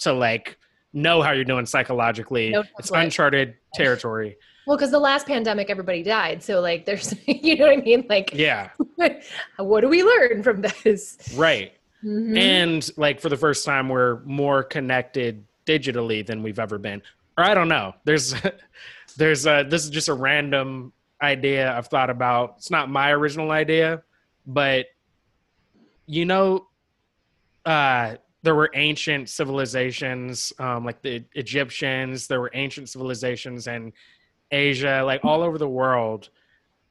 to 0.00 0.12
like 0.12 0.56
know 0.92 1.22
how 1.22 1.30
you're 1.32 1.44
doing 1.44 1.66
psychologically. 1.66 2.50
No 2.50 2.64
it's 2.78 2.90
uncharted 2.90 3.54
territory. 3.74 4.36
well 4.66 4.76
because 4.76 4.90
the 4.90 4.98
last 4.98 5.26
pandemic 5.26 5.70
everybody 5.70 6.02
died 6.02 6.42
so 6.42 6.60
like 6.60 6.84
there's 6.86 7.14
you 7.26 7.56
know 7.56 7.66
what 7.66 7.78
i 7.78 7.80
mean 7.80 8.04
like 8.08 8.30
Yeah, 8.34 8.70
what 9.58 9.80
do 9.82 9.88
we 9.88 10.02
learn 10.02 10.42
from 10.42 10.62
this 10.62 11.32
right. 11.36 11.72
Mhm. 12.04 12.36
and 12.38 12.90
like 12.96 13.20
for 13.20 13.28
the 13.28 13.36
first 13.36 13.64
time 13.64 13.88
we're 13.88 14.20
more 14.24 14.62
connected 14.64 15.44
digitally 15.66 16.26
than 16.26 16.42
we've 16.42 16.58
ever 16.58 16.78
been 16.78 17.00
or 17.38 17.44
i 17.44 17.54
don't 17.54 17.68
know 17.68 17.94
there's 18.04 18.34
there's 19.16 19.46
uh 19.46 19.62
this 19.64 19.84
is 19.84 19.90
just 19.90 20.08
a 20.08 20.14
random 20.14 20.92
idea 21.22 21.72
i've 21.76 21.86
thought 21.86 22.10
about 22.10 22.54
it's 22.58 22.70
not 22.70 22.88
my 22.90 23.10
original 23.12 23.50
idea 23.52 24.02
but 24.46 24.86
you 26.06 26.24
know 26.24 26.66
uh 27.66 28.14
there 28.42 28.54
were 28.54 28.70
ancient 28.74 29.28
civilizations 29.28 30.52
um 30.58 30.84
like 30.84 31.00
the 31.02 31.22
egyptians 31.34 32.26
there 32.26 32.40
were 32.40 32.50
ancient 32.54 32.88
civilizations 32.88 33.66
in 33.66 33.92
asia 34.50 35.02
like 35.04 35.24
all 35.24 35.42
over 35.42 35.58
the 35.58 35.68
world 35.68 36.30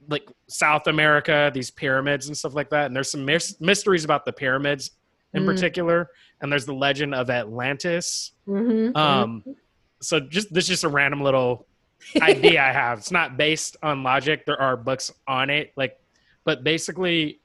like 0.10 0.30
south 0.48 0.88
america 0.88 1.52
these 1.54 1.70
pyramids 1.72 2.28
and 2.28 2.38
stuff 2.38 2.56
like 2.56 2.70
that. 2.70 2.86
And 2.86 2.96
there's 2.96 3.12
some 3.12 3.26
mys- 3.26 3.60
mysteries 3.60 4.06
about 4.06 4.24
the 4.26 4.32
pyramids 4.32 4.92
in 5.34 5.44
Mm. 5.44 5.46
particular. 5.46 6.10
And 6.42 6.52
there's 6.52 6.66
the 6.66 6.74
legend 6.74 7.14
of 7.14 7.30
atlantis. 7.30 8.32
Mhm. 8.48 8.96
um 8.96 9.44
so 10.02 10.20
just 10.22 10.54
this 10.54 10.64
is 10.66 10.70
just 10.70 10.84
a 10.86 10.88
random 10.90 11.22
little 11.22 11.68
idea 12.22 12.62
i 12.64 12.72
have. 12.72 13.00
It's 13.00 13.12
not 13.12 13.36
based 13.38 13.76
on 13.84 14.02
logic. 14.04 14.46
There 14.46 14.60
are 14.60 14.78
books 14.78 15.12
on 15.28 15.50
it 15.50 15.74
like 15.76 16.00
but 16.46 16.64
basically 16.64 17.42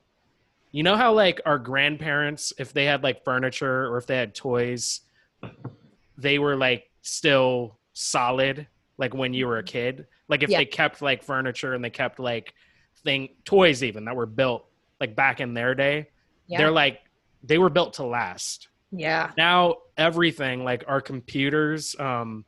you 0.76 0.82
know 0.82 0.96
how 0.96 1.12
like 1.12 1.40
our 1.46 1.58
grandparents 1.58 2.52
if 2.58 2.72
they 2.72 2.84
had 2.84 3.04
like 3.04 3.22
furniture 3.24 3.86
or 3.86 3.96
if 3.96 4.06
they 4.06 4.16
had 4.16 4.34
toys 4.34 5.02
they 6.18 6.38
were 6.38 6.56
like 6.56 6.84
still 7.02 7.78
solid 7.92 8.66
like 8.98 9.14
when 9.14 9.34
you 9.34 9.46
were 9.46 9.58
a 9.58 9.62
kid. 9.62 10.06
Like 10.28 10.42
if 10.42 10.50
Yeah. 10.50 10.58
they 10.58 10.64
kept 10.64 11.02
like 11.02 11.22
furniture 11.22 11.74
and 11.74 11.84
they 11.84 11.90
kept 11.90 12.18
like 12.18 12.54
thing 13.04 13.28
toys 13.44 13.82
even 13.82 14.04
that 14.06 14.16
were 14.16 14.26
built 14.26 14.66
like 15.00 15.14
back 15.16 15.40
in 15.40 15.54
their 15.54 15.74
day, 15.74 16.08
Yeah. 16.46 16.58
they're 16.58 16.70
like 16.70 17.00
they 17.42 17.58
were 17.58 17.70
built 17.70 17.94
to 17.94 18.04
last. 18.04 18.68
yeah. 18.90 19.32
Now 19.36 19.76
everything 19.96 20.64
like 20.64 20.84
our 20.86 21.00
computers, 21.00 21.94
um, 22.00 22.44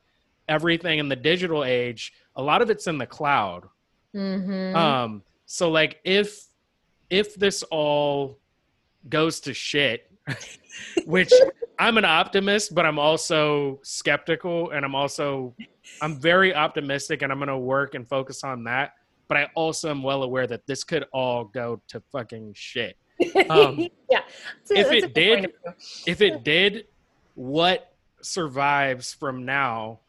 everything 0.49 0.99
in 1.01 1.09
the 1.09 1.17
digital 1.17 1.65
age, 1.65 2.13
a 2.37 2.43
lot 2.43 2.63
of 2.63 2.71
it's 2.71 2.87
in 2.87 2.99
the 2.99 3.07
cloud. 3.07 3.69
Mm-hmm. 4.15 4.75
Um, 4.77 5.23
so 5.47 5.71
like 5.71 6.01
if 6.05 6.45
if 7.11 7.35
this 7.35 7.63
all 7.65 8.39
goes 9.09 9.41
to 9.41 9.55
shit, 9.55 10.11
which 11.07 11.33
I'm 11.79 11.99
an 11.99 12.05
optimist, 12.05 12.75
but 12.75 12.87
I'm 12.87 12.99
also 12.99 13.81
skeptical 13.83 14.71
and 14.71 14.85
I'm 14.85 14.95
also 14.95 15.55
I'm 16.01 16.19
very 16.21 16.55
optimistic 16.55 17.23
and 17.23 17.33
I'm 17.33 17.39
gonna 17.39 17.59
work 17.59 17.95
and 17.95 18.07
focus 18.09 18.45
on 18.45 18.65
that. 18.65 18.95
But 19.29 19.39
I 19.39 19.51
also 19.55 19.91
am 19.91 20.03
well 20.03 20.23
aware 20.23 20.47
that 20.47 20.67
this 20.67 20.85
could 20.85 21.05
all 21.13 21.45
go 21.45 21.81
to 21.89 22.01
fucking 22.13 22.53
shit. 22.55 22.97
um, 23.51 23.89
yeah. 24.11 24.21
If 24.71 24.93
it 24.93 25.15
did- 25.15 25.43
point 25.43 25.45
of 25.47 25.77
view. 25.77 26.03
If 26.07 26.21
it 26.21 26.45
did, 26.45 26.87
what 27.35 27.93
survives 28.23 29.13
from 29.13 29.45
now 29.45 30.01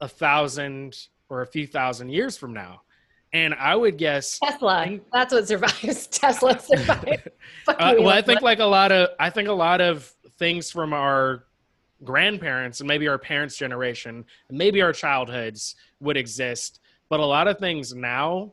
a 0.00 0.08
thousand 0.08 0.96
or 1.28 1.42
a 1.42 1.46
few 1.46 1.66
thousand 1.66 2.10
years 2.10 2.36
from 2.36 2.52
now? 2.52 2.82
And 3.34 3.52
I 3.54 3.74
would 3.74 3.98
guess 3.98 4.38
Tesla. 4.38 5.00
That's 5.12 5.34
what 5.34 5.48
survives. 5.48 6.06
Tesla 6.10 6.58
survives. 6.58 7.22
Uh, 7.66 7.94
well, 7.98 8.10
I 8.10 8.20
think 8.20 8.42
like 8.42 8.58
a 8.58 8.64
lot 8.64 8.92
of 8.92 9.08
I 9.18 9.30
think 9.30 9.48
a 9.48 9.52
lot 9.52 9.80
of 9.80 10.12
things 10.38 10.70
from 10.70 10.92
our 10.92 11.44
grandparents 12.04 12.80
and 12.80 12.86
maybe 12.88 13.08
our 13.08 13.18
parents' 13.18 13.56
generation, 13.56 14.24
and 14.48 14.58
maybe 14.58 14.82
our 14.82 14.92
childhoods 14.92 15.74
would 16.00 16.18
exist, 16.18 16.80
but 17.08 17.20
a 17.20 17.24
lot 17.24 17.48
of 17.48 17.58
things 17.58 17.94
now 17.94 18.52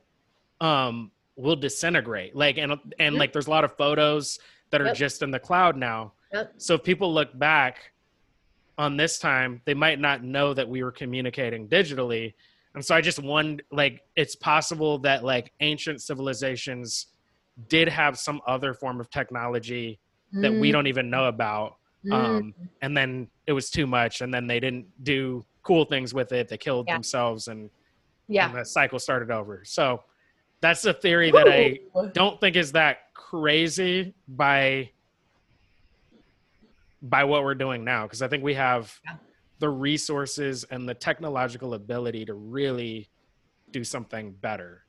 um, 0.61 1.11
will 1.35 1.57
disintegrate. 1.57 2.35
Like 2.35 2.57
and 2.57 2.73
and 2.99 3.15
like 3.15 3.33
there's 3.33 3.47
a 3.47 3.49
lot 3.49 3.65
of 3.65 3.75
photos 3.75 4.39
that 4.69 4.81
are 4.81 4.85
Yep. 4.85 4.95
just 4.95 5.21
in 5.21 5.31
the 5.31 5.39
cloud 5.39 5.75
now. 5.75 6.13
Yep. 6.31 6.53
So 6.57 6.75
if 6.75 6.83
people 6.83 7.13
look 7.13 7.37
back 7.37 7.91
on 8.77 8.95
this 8.95 9.19
time, 9.19 9.61
they 9.65 9.73
might 9.73 9.99
not 9.99 10.23
know 10.23 10.53
that 10.53 10.67
we 10.67 10.83
were 10.83 10.91
communicating 10.91 11.67
digitally. 11.67 12.33
And 12.75 12.83
so 12.85 12.95
I 12.95 13.01
just 13.01 13.19
wonder, 13.21 13.63
like, 13.71 14.01
it's 14.15 14.35
possible 14.35 14.97
that 14.99 15.23
like 15.23 15.51
ancient 15.59 16.01
civilizations 16.01 17.07
did 17.67 17.89
have 17.89 18.17
some 18.17 18.39
other 18.47 18.73
form 18.73 18.99
of 18.99 19.09
technology 19.09 19.99
that 20.33 20.55
we 20.57 20.69
Mm, 20.69 20.71
don't 20.73 20.87
even 20.87 21.09
know 21.09 21.25
about. 21.25 21.75
mm. 22.05 22.13
Um, 22.13 22.53
and 22.81 22.95
then 22.95 23.27
it 23.45 23.51
was 23.51 23.69
too 23.69 23.85
much, 23.85 24.21
and 24.21 24.33
then 24.33 24.47
they 24.47 24.59
didn't 24.61 24.87
do 25.03 25.45
cool 25.63 25.83
things 25.85 26.13
with 26.13 26.31
it. 26.31 26.47
They 26.47 26.57
killed 26.57 26.87
Yeah. 26.87 26.95
themselves, 26.95 27.47
and, 27.49 27.69
yeah. 28.29 28.47
and 28.47 28.55
the 28.57 28.63
cycle 28.63 28.99
started 28.99 29.29
over. 29.31 29.63
So 29.65 30.03
that's 30.61 30.85
a 30.85 30.93
theory 30.93 31.31
that 31.31 31.47
I 31.49 31.79
don't 32.13 32.39
think 32.39 32.55
is 32.55 32.71
that 32.71 33.13
crazy 33.13 34.13
by 34.27 34.91
by 37.01 37.23
what 37.23 37.43
we're 37.43 37.55
doing 37.55 37.83
now 37.83 38.03
because 38.03 38.21
i 38.21 38.27
think 38.27 38.43
we 38.43 38.53
have 38.53 38.93
Yeah. 39.05 39.15
The 39.61 39.69
resources 39.69 40.65
and 40.65 40.89
the 40.89 40.93
technological 40.93 41.73
ability 41.73 42.25
to 42.25 42.33
really 42.33 43.09
do 43.71 43.85
something 43.85 44.33
better 44.41 44.83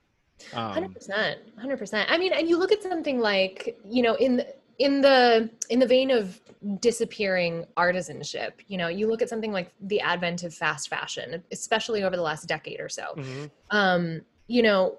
Hundred 0.52 0.86
um, 0.86 0.94
percent, 0.94 1.40
hundred 1.58 1.78
percent. 1.78 2.10
I 2.10 2.18
mean, 2.18 2.32
and 2.32 2.48
you 2.48 2.58
look 2.58 2.72
at 2.72 2.82
something 2.82 3.20
like 3.20 3.78
you 3.88 4.02
know 4.02 4.14
in 4.14 4.38
the, 4.38 4.46
in 4.78 5.00
the 5.00 5.50
in 5.70 5.78
the 5.78 5.86
vein 5.86 6.10
of 6.10 6.40
disappearing 6.80 7.66
artisanship. 7.76 8.52
You 8.68 8.78
know, 8.78 8.88
you 8.88 9.08
look 9.08 9.22
at 9.22 9.28
something 9.28 9.52
like 9.52 9.72
the 9.80 10.00
advent 10.00 10.42
of 10.42 10.54
fast 10.54 10.88
fashion, 10.88 11.42
especially 11.52 12.02
over 12.02 12.16
the 12.16 12.22
last 12.22 12.48
decade 12.48 12.80
or 12.80 12.88
so. 12.88 13.14
mhm. 13.16 13.50
Um, 13.70 14.22
you 14.48 14.62
know, 14.62 14.98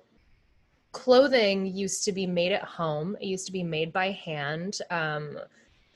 clothing 0.92 1.66
used 1.66 2.04
to 2.06 2.12
be 2.12 2.26
made 2.26 2.52
at 2.52 2.64
home. 2.64 3.18
It 3.20 3.26
used 3.26 3.46
to 3.48 3.52
be 3.52 3.64
made 3.64 3.92
by 3.92 4.12
hand. 4.12 4.80
Um, 4.90 5.38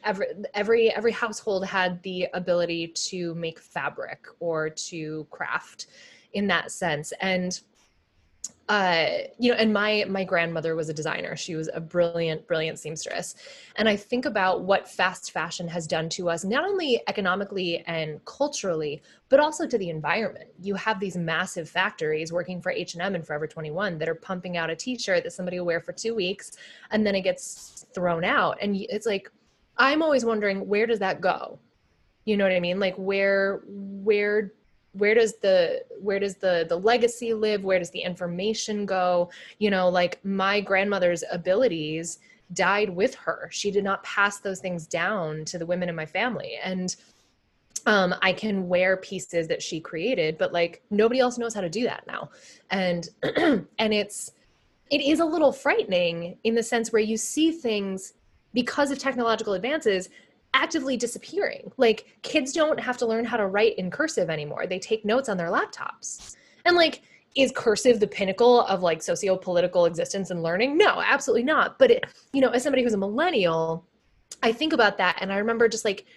every 0.07 0.27
every 0.53 0.89
every 0.91 1.11
household 1.11 1.65
had 1.65 2.01
the 2.03 2.27
ability 2.33 2.87
to 3.09 3.35
make 3.35 3.59
fabric 3.59 4.25
or 4.39 4.69
to 4.69 5.27
craft 5.29 5.87
in 6.33 6.47
that 6.47 6.71
sense. 6.71 7.13
And 7.19 7.59
uh 8.69 9.07
you 9.39 9.49
know 9.49 9.57
and 9.57 9.71
my 9.71 10.05
my 10.09 10.25
grandmother 10.25 10.75
was 10.75 10.89
a 10.89 10.93
designer. 10.93 11.35
She 11.37 11.55
was 11.55 11.69
a 11.73 11.79
brilliant 11.79 12.45
brilliant 12.47 12.79
seamstress. 12.79 13.35
And 13.77 13.87
i 13.87 13.95
think 13.95 14.25
about 14.25 14.63
what 14.63 14.89
fast 14.89 15.31
fashion 15.31 15.67
has 15.69 15.87
done 15.87 16.09
to 16.09 16.29
us 16.29 16.43
not 16.43 16.65
only 16.65 17.01
economically 17.07 17.83
and 17.87 18.23
culturally 18.25 19.01
but 19.29 19.39
also 19.39 19.65
to 19.67 19.77
the 19.77 19.89
environment. 19.89 20.49
You 20.61 20.75
have 20.75 20.99
these 20.99 21.15
massive 21.15 21.69
factories 21.69 22.33
working 22.33 22.61
for 22.61 22.71
h&m 22.71 23.15
and 23.15 23.25
forever 23.25 23.47
21 23.47 23.97
that 23.99 24.09
are 24.09 24.15
pumping 24.15 24.57
out 24.57 24.69
a 24.69 24.75
t-shirt 24.75 25.23
that 25.23 25.31
somebody 25.31 25.59
will 25.59 25.65
wear 25.65 25.81
for 25.81 25.93
two 25.93 26.13
weeks 26.13 26.51
and 26.91 27.05
then 27.05 27.15
it 27.15 27.21
gets 27.21 27.85
thrown 27.93 28.23
out. 28.25 28.57
And 28.61 28.75
it's 28.75 29.05
like 29.05 29.31
i'm 29.77 30.01
always 30.01 30.25
wondering 30.25 30.67
where 30.67 30.87
does 30.87 30.99
that 30.99 31.21
go? 31.21 31.59
You 32.25 32.37
know 32.37 32.45
what 32.45 32.53
i 32.53 32.59
mean? 32.59 32.79
Like 32.79 32.95
where 32.95 33.61
where 33.67 34.53
where 34.93 35.13
does 35.13 35.35
the 35.37 35.83
where 35.99 36.19
does 36.19 36.35
the 36.35 36.65
the 36.67 36.77
legacy 36.77 37.33
live? 37.33 37.63
Where 37.63 37.79
does 37.79 37.91
the 37.91 38.01
information 38.01 38.85
go? 38.85 39.29
You 39.59 39.69
know 39.69 39.89
like 39.89 40.23
my 40.25 40.61
grandmother's 40.61 41.23
abilities 41.31 42.19
died 42.53 42.89
with 42.89 43.15
her. 43.15 43.49
She 43.51 43.71
did 43.71 43.83
not 43.83 44.03
pass 44.03 44.39
those 44.39 44.59
things 44.59 44.87
down 44.87 45.45
to 45.45 45.57
the 45.57 45.65
women 45.65 45.89
in 45.89 45.95
my 45.95 46.05
family. 46.05 46.57
And 46.63 46.95
um, 47.85 48.15
I 48.21 48.33
can 48.33 48.67
wear 48.67 48.97
pieces 48.97 49.47
that 49.47 49.61
she 49.61 49.79
created, 49.79 50.37
but 50.37 50.51
like 50.51 50.83
nobody 50.89 51.19
else 51.19 51.37
knows 51.37 51.53
how 51.53 51.61
to 51.61 51.69
do 51.69 51.83
that 51.83 52.05
now. 52.07 52.29
And 52.69 53.07
and 53.23 53.93
it's 53.93 54.31
it 54.89 55.01
is 55.01 55.19
a 55.19 55.25
little 55.25 55.51
frightening 55.51 56.37
in 56.43 56.55
the 56.55 56.63
sense 56.63 56.91
where 56.91 57.01
you 57.01 57.17
see 57.17 57.51
things 57.51 58.13
because 58.57 58.89
of 58.89 58.97
technological 58.97 59.53
advances 59.53 60.09
actively 60.55 60.97
disappearing. 60.97 61.71
Like 61.77 62.17
kids 62.23 62.53
don't 62.53 62.79
have 62.79 62.97
to 62.97 63.05
learn 63.05 63.23
how 63.23 63.37
to 63.37 63.45
write 63.45 63.77
in 63.77 63.91
cursive 63.91 64.31
anymore. 64.31 64.65
They 64.65 64.79
take 64.79 65.05
notes 65.05 65.29
on 65.29 65.37
their 65.37 65.49
laptops. 65.49 66.35
And 66.65 66.75
like 66.75 67.03
is 67.35 67.51
cursive 67.55 67.99
the 67.99 68.07
pinnacle 68.07 68.61
of 68.61 68.81
like 68.81 69.03
socio-political 69.03 69.85
existence 69.85 70.31
and 70.31 70.41
learning? 70.41 70.75
No, 70.75 71.03
absolutely 71.05 71.43
not. 71.43 71.77
But 71.77 71.91
it, 71.91 72.05
you 72.33 72.41
know, 72.41 72.49
as 72.49 72.63
somebody 72.63 72.81
who's 72.81 72.95
a 72.95 72.97
millennial, 72.97 73.85
I 74.41 74.51
think 74.51 74.73
about 74.73 74.97
that 74.97 75.19
and 75.21 75.31
I 75.31 75.37
remember 75.37 75.67
just 75.67 75.85
like 75.85 76.07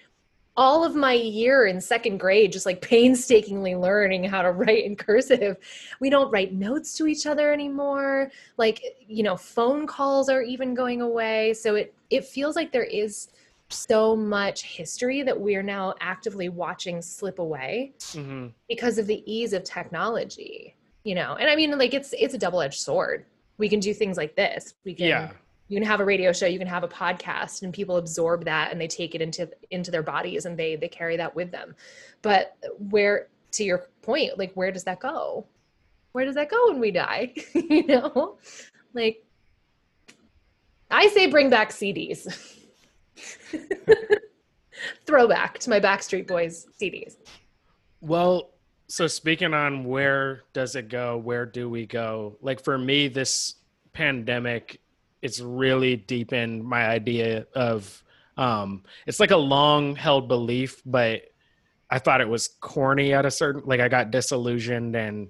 all 0.56 0.84
of 0.84 0.94
my 0.94 1.12
year 1.14 1.66
in 1.66 1.80
second 1.80 2.18
grade 2.18 2.52
just 2.52 2.66
like 2.66 2.80
painstakingly 2.82 3.74
learning 3.76 4.24
how 4.24 4.42
to 4.42 4.52
write 4.52 4.84
in 4.84 4.96
cursive. 4.96 5.56
We 6.00 6.10
don't 6.10 6.30
write 6.30 6.52
notes 6.52 6.96
to 6.98 7.06
each 7.06 7.26
other 7.26 7.52
anymore. 7.52 8.30
Like 8.56 8.82
you 9.06 9.22
know 9.22 9.36
phone 9.36 9.86
calls 9.86 10.28
are 10.28 10.42
even 10.42 10.74
going 10.74 11.00
away. 11.02 11.54
So 11.54 11.74
it 11.76 11.94
it 12.10 12.24
feels 12.24 12.56
like 12.56 12.72
there 12.72 12.84
is 12.84 13.28
so 13.68 14.16
much 14.16 14.62
history 14.62 15.22
that 15.22 15.40
we're 15.40 15.62
now 15.62 15.94
actively 16.00 16.48
watching 16.48 17.00
slip 17.00 17.38
away 17.38 17.92
Mhm. 18.00 18.52
because 18.68 18.98
of 18.98 19.06
the 19.06 19.22
ease 19.32 19.52
of 19.52 19.62
technology 19.64 20.74
you 21.02 21.14
know? 21.14 21.34
And 21.36 21.48
i 21.48 21.56
mean 21.56 21.78
like 21.78 21.94
it's 21.94 22.12
it's 22.18 22.34
a 22.34 22.38
double-edged 22.38 22.78
sword. 22.78 23.24
We 23.56 23.68
can 23.70 23.80
do 23.80 23.94
things 23.94 24.16
like 24.18 24.34
this. 24.36 24.74
We 24.84 24.92
can 24.94 25.06
yeah 25.06 25.30
you 25.70 25.76
can 25.76 25.86
have 25.86 26.00
a 26.00 26.04
radio 26.04 26.32
show 26.32 26.46
you 26.46 26.58
can 26.58 26.66
have 26.66 26.82
a 26.82 26.88
podcast 26.88 27.62
and 27.62 27.72
people 27.72 27.96
absorb 27.96 28.44
that 28.44 28.72
and 28.72 28.80
they 28.80 28.88
take 28.88 29.14
it 29.14 29.22
into 29.22 29.48
into 29.70 29.92
their 29.92 30.02
bodies 30.02 30.44
and 30.44 30.58
they 30.58 30.74
they 30.74 30.88
carry 30.88 31.16
that 31.16 31.34
with 31.34 31.52
them. 31.52 31.76
But 32.22 32.56
where 32.90 33.28
to 33.52 33.64
your 33.64 33.86
point 34.02 34.36
like 34.36 34.52
where 34.54 34.72
does 34.72 34.84
that 34.84 34.98
go? 34.98 35.46
Where 36.10 36.24
does 36.24 36.34
that 36.34 36.50
go 36.50 36.70
when 36.70 36.80
we 36.80 36.90
die? 36.90 37.32
You 37.54 37.86
know? 37.86 38.38
Like 38.92 39.24
i 40.92 41.06
say 41.06 41.28
bring 41.28 41.48
back 41.48 41.70
cds 41.70 42.26
throwback 45.06 45.56
to 45.60 45.70
my 45.70 45.78
backstreet 45.78 46.26
boys 46.26 46.66
cds 46.80 47.14
Well, 48.00 48.50
so 48.88 49.06
speaking 49.06 49.54
on 49.54 49.84
where 49.84 50.42
does 50.52 50.74
it 50.74 50.88
go, 50.88 51.16
where 51.16 51.46
do 51.46 51.70
we 51.70 51.86
go? 51.86 52.36
Like 52.40 52.64
for 52.64 52.76
me, 52.76 53.06
this 53.06 53.54
pandemic, 53.92 54.80
it's 55.22 55.40
really 55.40 55.96
deepened 55.96 56.64
my 56.64 56.86
idea 56.88 57.46
of 57.54 58.02
um 58.36 58.82
it's 59.06 59.20
like 59.20 59.30
a 59.32 59.36
long 59.36 59.94
held 59.96 60.28
belief, 60.28 60.82
but 60.86 61.22
I 61.90 61.98
thought 61.98 62.20
it 62.20 62.28
was 62.28 62.48
corny 62.60 63.12
at 63.12 63.26
a 63.26 63.30
certain 63.30 63.62
like 63.66 63.80
I 63.80 63.88
got 63.88 64.10
disillusioned 64.10 64.94
and 64.96 65.28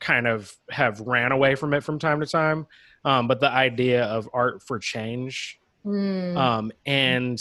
kind 0.00 0.26
of 0.26 0.54
have 0.70 1.00
ran 1.00 1.30
away 1.32 1.54
from 1.54 1.72
it 1.74 1.82
from 1.84 1.98
time 1.98 2.20
to 2.20 2.26
time. 2.26 2.66
Um, 3.04 3.28
but 3.28 3.40
the 3.40 3.50
idea 3.50 4.04
of 4.04 4.28
art 4.32 4.62
for 4.62 4.78
change 4.78 5.58
Hmm. 5.84 6.36
um, 6.36 6.72
and 6.86 7.40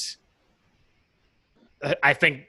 I- 1.84 1.96
I 2.04 2.14
think 2.14 2.46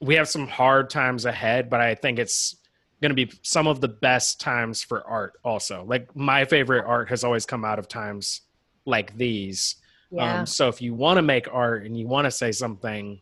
we 0.00 0.14
have 0.16 0.28
some 0.28 0.46
hard 0.48 0.90
times 0.90 1.24
ahead, 1.24 1.70
but 1.70 1.80
I 1.80 1.94
think 1.94 2.18
it's 2.18 2.56
going 3.00 3.10
to 3.10 3.14
be 3.16 3.32
some 3.42 3.66
of 3.66 3.80
the 3.80 3.88
best 3.88 4.40
times 4.40 4.82
for 4.82 5.04
art 5.06 5.34
also. 5.44 5.84
Like 5.84 6.14
my 6.14 6.44
favorite 6.44 6.84
art 6.84 7.08
has 7.08 7.24
always 7.24 7.46
come 7.46 7.64
out 7.64 7.78
of 7.78 7.88
times 7.88 8.42
like 8.84 9.16
these. 9.16 9.76
yeah 10.10 10.40
Um, 10.40 10.46
so 10.46 10.68
if 10.68 10.82
you 10.82 10.94
want 10.94 11.18
to 11.18 11.22
make 11.22 11.46
art 11.52 11.84
and 11.84 11.96
you 11.96 12.06
want 12.06 12.26
to 12.26 12.30
say 12.30 12.52
something, 12.52 13.20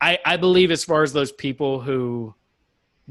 I, 0.00 0.18
I 0.24 0.36
believe 0.36 0.70
as 0.70 0.84
far 0.84 1.02
as 1.02 1.12
those 1.12 1.32
people 1.32 1.80
who 1.80 2.34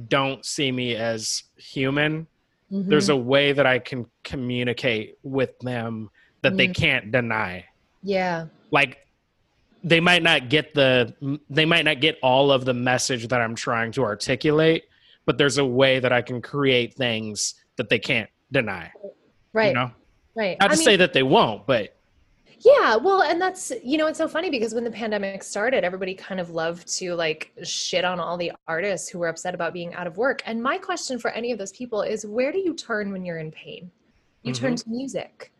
don't 0.07 0.45
see 0.45 0.71
me 0.71 0.95
as 0.95 1.43
human, 1.57 2.27
mm-hmm. 2.71 2.89
there's 2.89 3.09
a 3.09 3.15
way 3.15 3.51
that 3.51 3.65
I 3.65 3.79
can 3.79 4.05
communicate 4.23 5.17
with 5.23 5.57
them 5.59 6.09
that 6.41 6.49
mm-hmm. 6.49 6.57
they 6.57 6.67
can't 6.67 7.11
deny. 7.11 7.65
Yeah. 8.03 8.47
Like 8.71 9.07
they 9.83 9.99
might 9.99 10.23
not 10.23 10.49
get 10.49 10.73
the 10.73 11.39
they 11.49 11.65
might 11.65 11.85
not 11.85 11.99
get 11.99 12.17
all 12.21 12.51
of 12.51 12.65
the 12.65 12.73
message 12.73 13.27
that 13.27 13.41
I'm 13.41 13.55
trying 13.55 13.91
to 13.93 14.03
articulate, 14.03 14.83
but 15.25 15.37
there's 15.37 15.57
a 15.57 15.65
way 15.65 15.99
that 15.99 16.11
I 16.11 16.21
can 16.21 16.41
create 16.41 16.93
things 16.93 17.55
that 17.77 17.89
they 17.89 17.99
can't 17.99 18.29
deny. 18.51 18.91
Right. 19.51 19.69
You 19.69 19.73
know? 19.73 19.91
Right. 20.35 20.57
Not 20.59 20.71
I 20.71 20.73
to 20.73 20.79
mean, 20.79 20.85
say 20.85 20.95
that 20.97 21.13
they 21.13 21.23
won't, 21.23 21.65
but 21.67 21.95
yeah, 22.59 22.95
well, 22.95 23.23
and 23.23 23.41
that's 23.41 23.71
you 23.83 23.97
know, 23.97 24.07
it's 24.07 24.17
so 24.17 24.27
funny 24.27 24.49
because 24.49 24.73
when 24.73 24.83
the 24.83 24.91
pandemic 24.91 25.43
started, 25.43 25.83
everybody 25.83 26.15
kind 26.15 26.39
of 26.39 26.51
loved 26.51 26.87
to 26.99 27.13
like 27.13 27.51
shit 27.63 28.05
on 28.05 28.19
all 28.19 28.37
the 28.37 28.51
artists 28.67 29.09
who 29.09 29.19
were 29.19 29.27
upset 29.27 29.53
about 29.53 29.73
being 29.73 29.93
out 29.93 30.07
of 30.07 30.17
work. 30.17 30.41
And 30.45 30.63
my 30.63 30.77
question 30.77 31.19
for 31.19 31.31
any 31.31 31.51
of 31.51 31.57
those 31.57 31.71
people 31.73 32.01
is 32.01 32.25
where 32.25 32.51
do 32.51 32.59
you 32.59 32.73
turn 32.73 33.11
when 33.11 33.25
you're 33.25 33.39
in 33.39 33.51
pain? 33.51 33.91
You 34.43 34.53
mm-hmm. 34.53 34.65
turn 34.65 34.75
to 34.75 34.89
music 34.89 35.53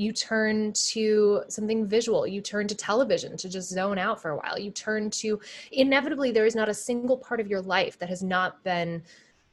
you 0.00 0.12
turn 0.14 0.72
to 0.72 1.42
something 1.48 1.86
visual 1.86 2.26
you 2.26 2.40
turn 2.40 2.66
to 2.66 2.74
television 2.74 3.36
to 3.36 3.50
just 3.50 3.68
zone 3.68 3.98
out 3.98 4.20
for 4.20 4.30
a 4.30 4.36
while 4.36 4.58
you 4.58 4.70
turn 4.70 5.10
to 5.10 5.38
inevitably 5.72 6.32
there 6.32 6.46
is 6.46 6.54
not 6.54 6.70
a 6.70 6.74
single 6.74 7.18
part 7.18 7.38
of 7.38 7.46
your 7.46 7.60
life 7.60 7.98
that 7.98 8.08
has 8.08 8.22
not 8.22 8.64
been 8.64 9.02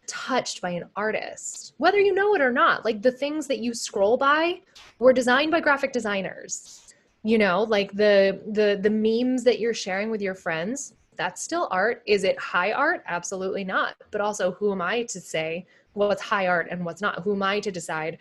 touched 0.08 0.62
by 0.62 0.72
an 0.72 0.86
artist 0.96 1.74
whether 1.78 2.00
you 2.00 2.14
know 2.14 2.34
it 2.36 2.42
or 2.42 2.52
not. 2.52 2.86
Like 2.86 3.02
the 3.02 3.12
things 3.12 3.48
that 3.48 3.60
you 3.60 3.74
scroll 3.74 4.18
by 4.18 4.62
were 5.00 5.14
designed 5.14 5.52
by 5.52 5.60
graphic 5.60 5.92
designers. 5.92 6.94
You 7.24 7.38
know 7.38 7.64
like 7.64 7.92
the 7.94 8.42
the 8.52 8.80
the 8.82 8.90
memes 8.90 9.44
that 9.44 9.60
you're 9.60 9.74
sharing 9.74 10.10
with 10.10 10.22
your 10.22 10.36
friends 10.36 10.94
that's 11.18 11.42
still 11.42 11.68
art. 11.72 12.04
Is 12.06 12.24
it 12.24 12.40
high 12.40 12.72
art? 12.72 13.04
Absolutely 13.08 13.64
not. 13.64 13.96
But 14.12 14.22
also 14.22 14.52
who 14.52 14.72
am 14.72 14.82
i 14.82 15.04
to 15.04 15.20
say 15.20 15.66
what's 15.94 16.22
high 16.22 16.48
art 16.48 16.68
and 16.70 16.86
what's 16.86 17.02
not? 17.02 17.24
Who 17.24 17.34
am 17.34 17.44
i 17.44 17.60
to 17.60 17.72
decide 17.72 18.20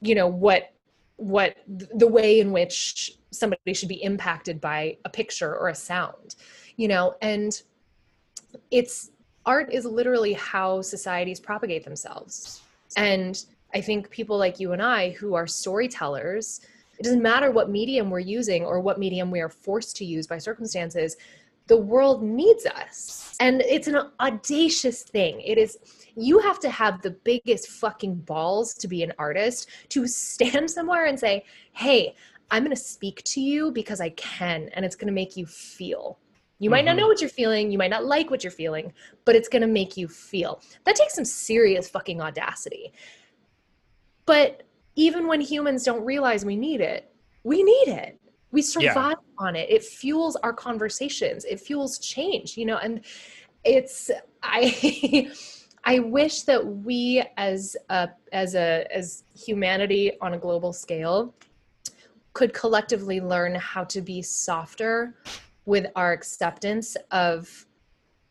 you 0.00 0.14
know 0.14 0.26
what 0.26 0.72
what 1.16 1.56
the 1.66 2.08
way 2.08 2.40
in 2.40 2.50
which 2.50 3.16
somebody 3.30 3.72
should 3.72 3.88
be 3.88 4.02
impacted 4.02 4.60
by 4.60 4.96
a 5.04 5.08
picture 5.08 5.56
or 5.56 5.68
a 5.68 5.74
sound? 5.74 6.34
You 6.76 6.88
know 6.88 7.14
and 7.22 7.62
it's 8.70 9.11
art 9.44 9.72
is 9.72 9.84
literally 9.84 10.32
how 10.34 10.82
societies 10.82 11.40
propagate 11.40 11.84
themselves. 11.84 12.62
And 12.96 13.44
i 13.74 13.80
think 13.80 14.10
people 14.10 14.36
like 14.36 14.60
you 14.60 14.72
and 14.72 14.82
i 14.82 15.08
who 15.12 15.32
are 15.32 15.46
storytellers 15.46 16.60
it 16.98 17.04
doesn't 17.04 17.22
matter 17.22 17.50
what 17.50 17.70
medium 17.70 18.10
we're 18.10 18.18
using 18.18 18.66
or 18.66 18.80
what 18.80 18.98
medium 18.98 19.30
we 19.30 19.40
are 19.40 19.48
forced 19.48 19.96
to 19.96 20.04
use 20.04 20.26
by 20.26 20.36
circumstances 20.36 21.16
the 21.66 21.76
world 21.76 22.22
needs 22.22 22.66
us. 22.66 23.36
And 23.40 23.62
it's 23.62 23.88
an 23.88 23.96
audacious 24.20 25.02
thing. 25.02 25.40
It 25.40 25.58
is 25.58 25.78
you 26.14 26.38
have 26.40 26.60
to 26.60 26.70
have 26.70 27.00
the 27.00 27.12
biggest 27.12 27.68
fucking 27.68 28.16
balls 28.16 28.74
to 28.74 28.88
be 28.88 29.02
an 29.02 29.12
artist 29.18 29.70
to 29.90 30.06
stand 30.06 30.70
somewhere 30.76 31.06
and 31.06 31.18
say, 31.18 31.44
hey, 31.72 32.14
I'm 32.50 32.64
going 32.64 32.76
to 32.76 32.82
speak 32.82 33.22
to 33.24 33.40
you 33.40 33.70
because 33.70 34.00
I 34.00 34.10
can, 34.10 34.68
and 34.74 34.84
it's 34.84 34.96
going 34.96 35.06
to 35.06 35.14
make 35.14 35.36
you 35.36 35.46
feel. 35.46 36.18
You 36.62 36.70
might 36.70 36.84
mm-hmm. 36.84 36.86
not 36.86 36.96
know 36.98 37.08
what 37.08 37.20
you're 37.20 37.28
feeling, 37.28 37.72
you 37.72 37.76
might 37.76 37.90
not 37.90 38.04
like 38.04 38.30
what 38.30 38.44
you're 38.44 38.52
feeling, 38.52 38.92
but 39.24 39.34
it's 39.34 39.48
going 39.48 39.62
to 39.62 39.68
make 39.68 39.96
you 39.96 40.06
feel. 40.06 40.62
That 40.84 40.94
takes 40.94 41.16
some 41.16 41.24
serious 41.24 41.88
fucking 41.88 42.20
audacity. 42.20 42.92
But 44.26 44.62
even 44.94 45.26
when 45.26 45.40
humans 45.40 45.82
don't 45.82 46.04
realize 46.04 46.44
we 46.44 46.54
need 46.54 46.80
it, 46.80 47.12
we 47.42 47.64
need 47.64 47.88
it. 47.88 48.20
We 48.52 48.62
survive 48.62 49.16
yeah. 49.18 49.44
on 49.44 49.56
it. 49.56 49.70
It 49.70 49.82
fuels 49.82 50.36
our 50.36 50.52
conversations. 50.52 51.44
It 51.46 51.58
fuels 51.58 51.98
change, 51.98 52.56
you 52.56 52.64
know, 52.64 52.76
and 52.76 53.00
it's 53.64 54.12
I 54.44 55.32
I 55.84 55.98
wish 55.98 56.42
that 56.42 56.64
we 56.64 57.24
as 57.38 57.76
a 57.88 58.10
as 58.32 58.54
a 58.54 58.86
as 58.94 59.24
humanity 59.34 60.12
on 60.20 60.34
a 60.34 60.38
global 60.38 60.72
scale 60.72 61.34
could 62.34 62.54
collectively 62.54 63.20
learn 63.20 63.56
how 63.56 63.82
to 63.82 64.00
be 64.00 64.22
softer 64.22 65.16
with 65.64 65.86
our 65.96 66.12
acceptance 66.12 66.96
of 67.10 67.66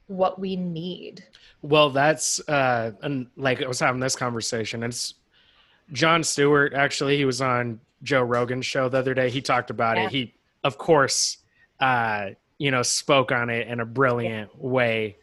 what 0.07 0.39
we 0.39 0.55
need. 0.55 1.23
Well, 1.61 1.89
that's 1.89 2.39
uh 2.49 2.91
and 3.01 3.27
like 3.37 3.61
I 3.61 3.67
was 3.67 3.79
having 3.79 4.01
this 4.01 4.15
conversation. 4.15 4.83
It's 4.83 5.15
Jon 5.93 6.23
Stewart 6.23 6.73
actually 6.73 7.17
he 7.17 7.25
was 7.25 7.41
on 7.41 7.79
Joe 8.03 8.23
Rogan's 8.23 8.65
show 8.65 8.89
the 8.89 8.97
other 8.97 9.13
day. 9.13 9.29
He 9.29 9.41
talked 9.41 9.69
about 9.69 9.97
yeah. 9.97 10.05
it. 10.05 10.11
He 10.11 10.33
of 10.63 10.77
course 10.77 11.37
uh 11.79 12.31
you 12.57 12.71
know 12.71 12.83
spoke 12.83 13.31
on 13.31 13.49
it 13.49 13.67
in 13.67 13.79
a 13.79 13.85
brilliant 13.85 14.49
yeah. 14.53 14.67
way 14.67 15.17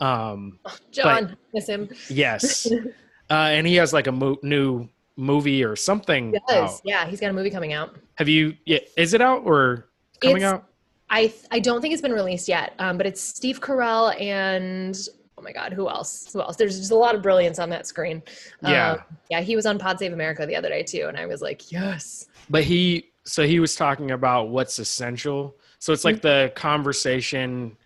um, 0.00 0.58
Jon, 0.90 1.36
miss 1.52 1.68
him. 1.68 1.88
Yes, 2.08 2.70
uh, 3.30 3.32
and 3.32 3.66
he 3.66 3.76
has 3.76 3.92
like 3.92 4.06
a 4.06 4.12
mo- 4.12 4.38
new 4.42 4.88
movie 5.16 5.64
or 5.64 5.76
something. 5.76 6.32
He 6.32 6.40
does. 6.48 6.80
Yeah, 6.84 7.06
he's 7.06 7.20
got 7.20 7.30
a 7.30 7.32
movie 7.32 7.50
coming 7.50 7.72
out. 7.72 7.96
Have 8.16 8.28
you? 8.28 8.56
Yeah, 8.64 8.80
is 8.96 9.14
it 9.14 9.20
out 9.20 9.42
or 9.44 9.88
coming 10.20 10.38
it's, 10.38 10.44
out? 10.44 10.68
I 11.10 11.32
I 11.50 11.60
don't 11.60 11.80
think 11.80 11.92
it's 11.92 12.02
been 12.02 12.12
released 12.12 12.48
yet. 12.48 12.74
Um, 12.78 12.96
but 12.96 13.06
it's 13.06 13.20
Steve 13.20 13.60
Carell 13.60 14.20
and 14.20 14.96
oh 15.38 15.42
my 15.42 15.52
god, 15.52 15.72
who 15.72 15.88
else? 15.88 16.32
Who 16.32 16.40
else? 16.40 16.56
There's 16.56 16.78
just 16.78 16.90
a 16.90 16.96
lot 16.96 17.14
of 17.14 17.22
brilliance 17.22 17.58
on 17.58 17.70
that 17.70 17.86
screen. 17.86 18.22
Yeah, 18.62 18.92
um, 18.92 18.98
yeah. 19.30 19.40
He 19.40 19.56
was 19.56 19.66
on 19.66 19.78
Pod 19.78 19.98
Save 19.98 20.12
America 20.12 20.46
the 20.46 20.56
other 20.56 20.68
day 20.68 20.82
too, 20.82 21.06
and 21.08 21.16
I 21.16 21.26
was 21.26 21.42
like, 21.42 21.70
yes. 21.70 22.26
But 22.48 22.64
he, 22.64 23.10
so 23.24 23.46
he 23.46 23.60
was 23.60 23.74
talking 23.74 24.12
about 24.12 24.48
what's 24.48 24.78
essential. 24.78 25.56
So 25.78 25.92
it's 25.92 26.04
like 26.04 26.16
mm-hmm. 26.16 26.46
the 26.46 26.52
conversation 26.54 27.76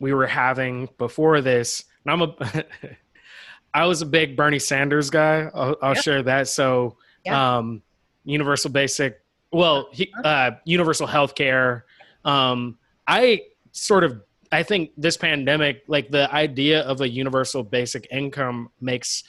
we 0.00 0.12
were 0.12 0.26
having 0.26 0.88
before 0.98 1.40
this, 1.40 1.84
and 2.04 2.12
I'm 2.12 2.22
a, 2.22 2.64
I 3.74 3.86
was 3.86 4.02
a 4.02 4.06
big 4.06 4.36
Bernie 4.36 4.58
Sanders 4.58 5.10
guy. 5.10 5.50
I'll, 5.54 5.76
I'll 5.82 5.94
yep. 5.94 6.04
share 6.04 6.22
that. 6.24 6.48
So, 6.48 6.96
yeah. 7.24 7.58
um, 7.58 7.82
universal 8.24 8.70
basic, 8.70 9.20
well, 9.52 9.88
he, 9.92 10.12
uh-huh. 10.18 10.28
uh, 10.28 10.50
universal 10.64 11.06
health 11.06 11.34
care. 11.34 11.84
Um, 12.24 12.78
I 13.06 13.42
sort 13.72 14.04
of, 14.04 14.22
I 14.50 14.62
think 14.62 14.90
this 14.96 15.16
pandemic, 15.16 15.82
like 15.88 16.10
the 16.10 16.32
idea 16.32 16.82
of 16.82 17.00
a 17.00 17.08
universal 17.08 17.62
basic 17.62 18.06
income 18.10 18.70
makes 18.80 19.24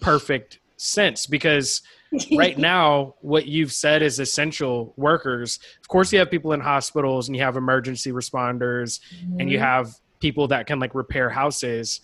perfect 0.00 0.60
sense 0.76 1.26
because 1.26 1.82
right 2.36 2.58
now 2.58 3.14
what 3.20 3.46
you've 3.46 3.72
said 3.72 4.02
is 4.02 4.20
essential 4.20 4.92
workers 4.96 5.58
of 5.80 5.88
course 5.88 6.12
you 6.12 6.18
have 6.18 6.30
people 6.30 6.52
in 6.52 6.60
hospitals 6.60 7.28
and 7.28 7.36
you 7.36 7.42
have 7.42 7.56
emergency 7.56 8.12
responders 8.12 9.00
mm-hmm. 9.14 9.40
and 9.40 9.50
you 9.50 9.56
mm-hmm. 9.56 9.64
have 9.64 9.94
people 10.20 10.46
that 10.48 10.66
can 10.66 10.78
like 10.78 10.94
repair 10.94 11.30
houses 11.30 12.00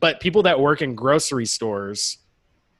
but 0.00 0.20
people 0.20 0.42
that 0.42 0.58
work 0.58 0.82
in 0.82 0.94
grocery 0.94 1.46
stores 1.46 2.18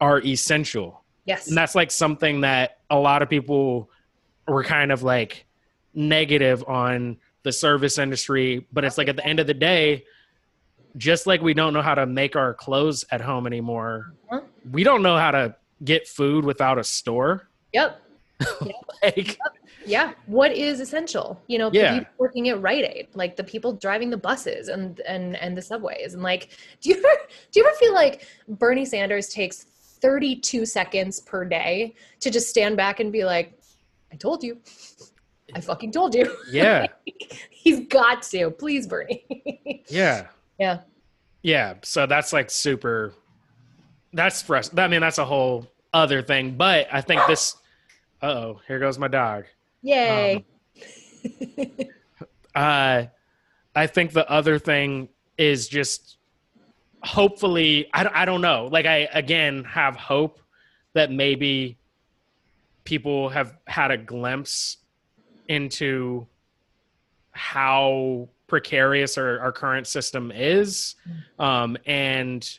are 0.01 0.21
essential 0.21 1.05
yes 1.27 1.49
and 1.49 1.57
that's 1.57 1.75
like 1.75 1.91
something 1.91 2.41
that 2.41 2.79
a 2.91 2.97
lot 2.97 3.23
of 3.23 3.29
people 3.29 3.89
were 4.49 4.65
kind 4.65 4.91
of 4.91 5.03
like 5.03 5.45
negative 5.94 6.64
on 6.66 7.16
the 7.42 7.52
service 7.52 7.98
industry 7.98 8.66
but 8.72 8.85
it's 8.85 8.98
like 8.98 9.09
at 9.09 9.16
the 9.16 9.26
end 9.26 9.40
of 9.40 9.46
the 9.46 9.55
day 9.55 10.05
just 10.96 11.26
like 11.26 11.40
we 11.40 11.55
don't 11.55 11.72
know 11.72 11.83
how 11.83 11.94
to 11.94 12.07
make 12.07 12.37
our 12.37 12.55
clothes 12.55 13.05
at 13.11 13.20
home 13.20 13.46
anymore 13.46 14.14
uh-huh. 14.31 14.40
we 14.70 14.85
don't 14.85 15.02
know 15.02 15.16
how 15.16 15.31
to 15.31 15.55
get 15.85 16.07
food 16.07 16.44
without 16.44 16.78
a 16.78 16.85
store 16.85 17.48
yep, 17.72 18.00
yep. 18.40 18.74
like 19.02 19.28
yep 19.28 19.37
yeah 19.87 20.12
what 20.26 20.52
is 20.52 20.81
essential 20.81 21.40
you 21.46 21.59
know 21.59 21.70
yeah. 21.72 21.98
people 21.98 22.12
working 22.18 22.48
at 22.48 22.61
Rite 22.61 22.85
Aid 22.85 23.09
like 23.14 23.37
the 23.37 23.44
people 23.44 23.72
driving 23.72 24.11
the 24.11 24.16
buses 24.16 24.68
and 24.68 25.00
and 25.00 25.37
and 25.37 25.57
the 25.57 25.62
subways 25.62 26.14
and 26.14 26.22
like 26.22 26.50
do 26.81 26.90
you 26.90 26.96
ever 26.96 27.09
do 27.50 27.61
you 27.61 27.66
ever 27.66 27.76
feel 27.76 27.94
like 27.94 28.26
Bernie 28.48 28.85
Sanders 28.85 29.28
takes 29.28 29.64
32 30.00 30.66
seconds 30.66 31.20
per 31.20 31.44
day 31.44 31.94
to 32.20 32.31
just 32.31 32.48
stand 32.48 32.76
back 32.76 33.00
and 33.00 33.12
be 33.12 33.24
like 33.24 33.59
I 34.12 34.16
told 34.16 34.42
you 34.42 34.59
I 35.55 35.61
fucking 35.61 35.93
told 35.93 36.15
you. 36.15 36.37
Yeah. 36.51 36.87
He's 37.51 37.87
got 37.87 38.23
to. 38.25 38.51
Please 38.51 38.87
Bernie. 38.87 39.25
Yeah. 39.88 40.29
Yeah. 40.59 40.81
Yeah. 41.43 41.75
So 41.83 42.07
that's 42.07 42.33
like 42.33 42.51
super 42.51 43.12
that's 44.15 44.41
fresh 44.43 44.69
I 44.77 44.87
mean 44.88 45.01
that's 45.01 45.19
a 45.19 45.25
whole 45.25 45.67
other 45.93 46.23
thing 46.23 46.53
but 46.57 46.87
I 46.93 47.01
think 47.01 47.21
this 47.27 47.57
oh 48.23 48.61
here 48.67 48.79
goes 48.79 48.99
my 48.99 49.09
dog. 49.09 49.45
Yay. 49.83 50.37
Um, 50.37 51.71
uh, 52.55 53.05
I 53.75 53.87
think 53.87 54.12
the 54.12 54.29
other 54.31 54.59
thing 54.59 55.09
is 55.37 55.69
just 55.69 56.17
hopefully, 57.03 57.88
I, 57.93 58.09
I 58.23 58.25
don't 58.25 58.41
know. 58.41 58.69
Like, 58.71 58.87
I 58.87 59.09
again 59.12 59.65
have 59.65 59.97
hope 59.97 60.41
that 60.95 61.11
maybe 61.11 61.79
people 62.85 63.29
have 63.31 63.57
had 63.67 63.91
a 63.91 63.97
glimpse 63.97 64.79
into 65.48 66.26
how 67.33 68.28
precarious 68.46 69.16
our, 69.16 69.40
our 69.40 69.52
current 69.52 69.87
system 69.87 70.31
is. 70.35 70.96
Um, 71.38 71.76
and 71.87 72.59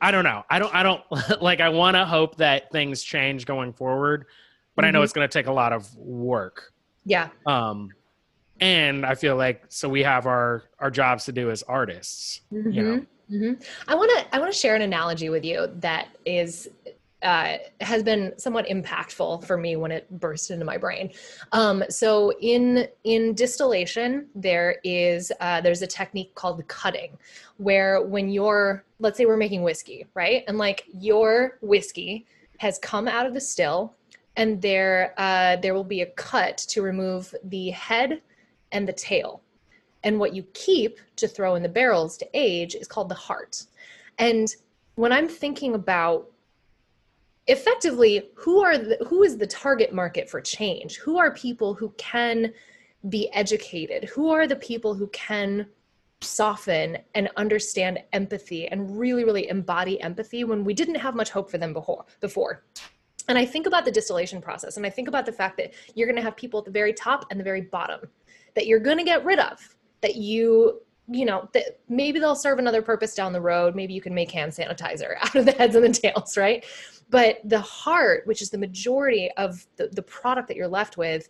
I 0.00 0.10
don't 0.10 0.24
know. 0.24 0.44
I 0.50 0.58
don't, 0.58 0.74
I 0.74 0.82
don't 0.82 1.02
like, 1.42 1.60
I 1.60 1.68
want 1.68 1.96
to 1.96 2.04
hope 2.04 2.36
that 2.36 2.70
things 2.70 3.02
change 3.02 3.46
going 3.46 3.72
forward 3.72 4.26
but 4.74 4.82
mm-hmm. 4.82 4.88
I 4.88 4.90
know 4.90 4.98
mm-hmm. 4.98 5.04
it's 5.04 5.12
going 5.12 5.28
to 5.28 5.32
take 5.32 5.46
a 5.46 5.52
lot 5.52 5.72
of 5.72 5.94
work. 5.96 6.72
Yeah. 7.04 7.28
Um, 7.46 7.90
and 8.60 9.04
I 9.04 9.14
feel 9.14 9.36
like 9.36 9.64
so 9.68 9.88
we 9.88 10.02
have 10.02 10.26
our 10.26 10.64
our 10.78 10.90
jobs 10.90 11.24
to 11.24 11.32
do 11.32 11.50
as 11.50 11.62
artists, 11.64 12.42
mm-hmm. 12.52 12.70
you 12.70 12.82
know. 12.82 13.06
Mm-hmm. 13.30 13.62
I 13.88 13.94
want 13.94 14.10
to 14.10 14.34
I 14.34 14.38
want 14.38 14.52
to 14.52 14.58
share 14.58 14.76
an 14.76 14.82
analogy 14.82 15.28
with 15.28 15.44
you 15.44 15.68
that 15.76 16.08
is 16.24 16.68
uh, 17.24 17.56
has 17.80 18.02
been 18.02 18.32
somewhat 18.36 18.66
impactful 18.66 19.44
for 19.46 19.56
me 19.56 19.76
when 19.76 19.90
it 19.90 20.08
burst 20.20 20.50
into 20.50 20.64
my 20.64 20.76
brain. 20.76 21.10
Um, 21.52 21.82
so 21.88 22.32
in 22.40 22.86
in 23.04 23.34
distillation, 23.34 24.28
there 24.34 24.76
is 24.84 25.32
uh, 25.40 25.60
there's 25.60 25.82
a 25.82 25.86
technique 25.86 26.34
called 26.34 26.66
cutting, 26.68 27.16
where 27.56 28.02
when 28.02 28.28
you're 28.28 28.84
let's 28.98 29.16
say 29.18 29.26
we're 29.26 29.36
making 29.36 29.62
whiskey, 29.62 30.06
right, 30.14 30.44
and 30.46 30.58
like 30.58 30.84
your 30.92 31.58
whiskey 31.62 32.26
has 32.58 32.78
come 32.78 33.08
out 33.08 33.26
of 33.26 33.34
the 33.34 33.40
still, 33.40 33.94
and 34.36 34.60
there 34.60 35.14
uh, 35.16 35.56
there 35.56 35.74
will 35.74 35.84
be 35.84 36.02
a 36.02 36.06
cut 36.06 36.58
to 36.58 36.82
remove 36.82 37.34
the 37.44 37.70
head 37.70 38.20
and 38.72 38.86
the 38.86 38.92
tail, 38.92 39.42
and 40.02 40.18
what 40.18 40.34
you 40.34 40.42
keep 40.52 41.00
to 41.16 41.26
throw 41.26 41.54
in 41.54 41.62
the 41.62 41.68
barrels 41.68 42.16
to 42.18 42.28
age 42.34 42.74
is 42.74 42.86
called 42.86 43.08
the 43.08 43.14
heart, 43.14 43.64
and 44.18 44.54
when 44.96 45.12
I'm 45.12 45.28
thinking 45.28 45.74
about 45.74 46.30
effectively 47.46 48.30
who 48.34 48.62
are 48.62 48.78
the, 48.78 48.96
who 49.06 49.22
is 49.22 49.36
the 49.36 49.46
target 49.46 49.92
market 49.92 50.28
for 50.28 50.40
change? 50.40 50.96
Who 50.96 51.18
are 51.18 51.32
people 51.34 51.74
who 51.74 51.90
can 51.98 52.52
be 53.08 53.30
educated? 53.32 54.04
Who 54.04 54.30
are 54.30 54.46
the 54.46 54.56
people 54.56 54.94
who 54.94 55.08
can 55.08 55.66
soften 56.20 56.96
and 57.14 57.28
understand 57.36 57.98
empathy 58.14 58.66
and 58.68 58.98
really 58.98 59.24
really 59.24 59.48
embody 59.50 60.00
empathy 60.00 60.42
when 60.42 60.64
we 60.64 60.72
didn't 60.72 60.94
have 60.94 61.14
much 61.14 61.28
hope 61.28 61.50
for 61.50 61.58
them 61.58 61.72
before 61.72 62.06
before? 62.20 62.64
And 63.28 63.36
i 63.38 63.44
think 63.44 63.66
about 63.66 63.84
the 63.84 63.90
distillation 63.90 64.40
process 64.40 64.76
and 64.76 64.86
i 64.86 64.90
think 64.90 65.08
about 65.08 65.26
the 65.26 65.32
fact 65.32 65.58
that 65.58 65.74
you're 65.94 66.06
going 66.06 66.16
to 66.16 66.22
have 66.22 66.36
people 66.36 66.60
at 66.60 66.64
the 66.64 66.70
very 66.70 66.94
top 66.94 67.26
and 67.30 67.38
the 67.38 67.44
very 67.44 67.62
bottom 67.62 68.00
that 68.54 68.66
you're 68.66 68.80
going 68.80 68.98
to 68.98 69.04
get 69.04 69.24
rid 69.24 69.38
of 69.38 69.76
that 70.00 70.16
you 70.16 70.80
you 71.08 71.24
know 71.24 71.48
that 71.52 71.80
maybe 71.88 72.18
they'll 72.18 72.34
serve 72.34 72.58
another 72.58 72.80
purpose 72.80 73.14
down 73.14 73.32
the 73.32 73.40
road 73.40 73.74
maybe 73.74 73.92
you 73.92 74.00
can 74.00 74.14
make 74.14 74.30
hand 74.30 74.50
sanitizer 74.50 75.16
out 75.20 75.34
of 75.34 75.44
the 75.44 75.52
heads 75.52 75.74
and 75.76 75.84
the 75.84 75.88
tails 75.90 76.36
right 76.36 76.64
but 77.10 77.38
the 77.44 77.60
heart, 77.60 78.26
which 78.26 78.42
is 78.42 78.50
the 78.50 78.58
majority 78.58 79.30
of 79.36 79.66
the, 79.76 79.88
the 79.88 80.02
product 80.02 80.48
that 80.48 80.56
you're 80.56 80.68
left 80.68 80.96
with, 80.96 81.28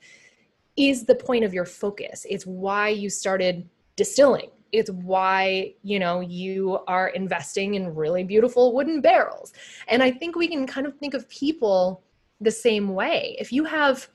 is 0.77 1.05
the 1.05 1.15
point 1.15 1.45
of 1.45 1.55
your 1.55 1.65
focus. 1.65 2.27
It's 2.29 2.47
why 2.47 2.89
you 2.89 3.11
started 3.11 3.69
distilling. 3.97 4.51
It's 4.73 4.91
why, 4.91 5.75
you 5.83 6.01
know, 6.01 6.21
you 6.21 6.81
are 6.89 7.09
investing 7.09 7.75
in 7.75 7.95
really 7.95 8.25
beautiful 8.25 8.75
wooden 8.75 9.01
barrels. 9.01 9.53
And 9.87 10.03
I 10.03 10.11
think 10.11 10.37
we 10.37 10.49
can 10.49 10.67
kind 10.67 10.87
of 10.87 10.97
think 10.97 11.15
of 11.15 11.29
people 11.29 12.03
the 12.41 12.51
same 12.51 12.95
way. 12.95 13.37
If 13.39 13.53
you 13.53 13.65
have, 13.65 14.09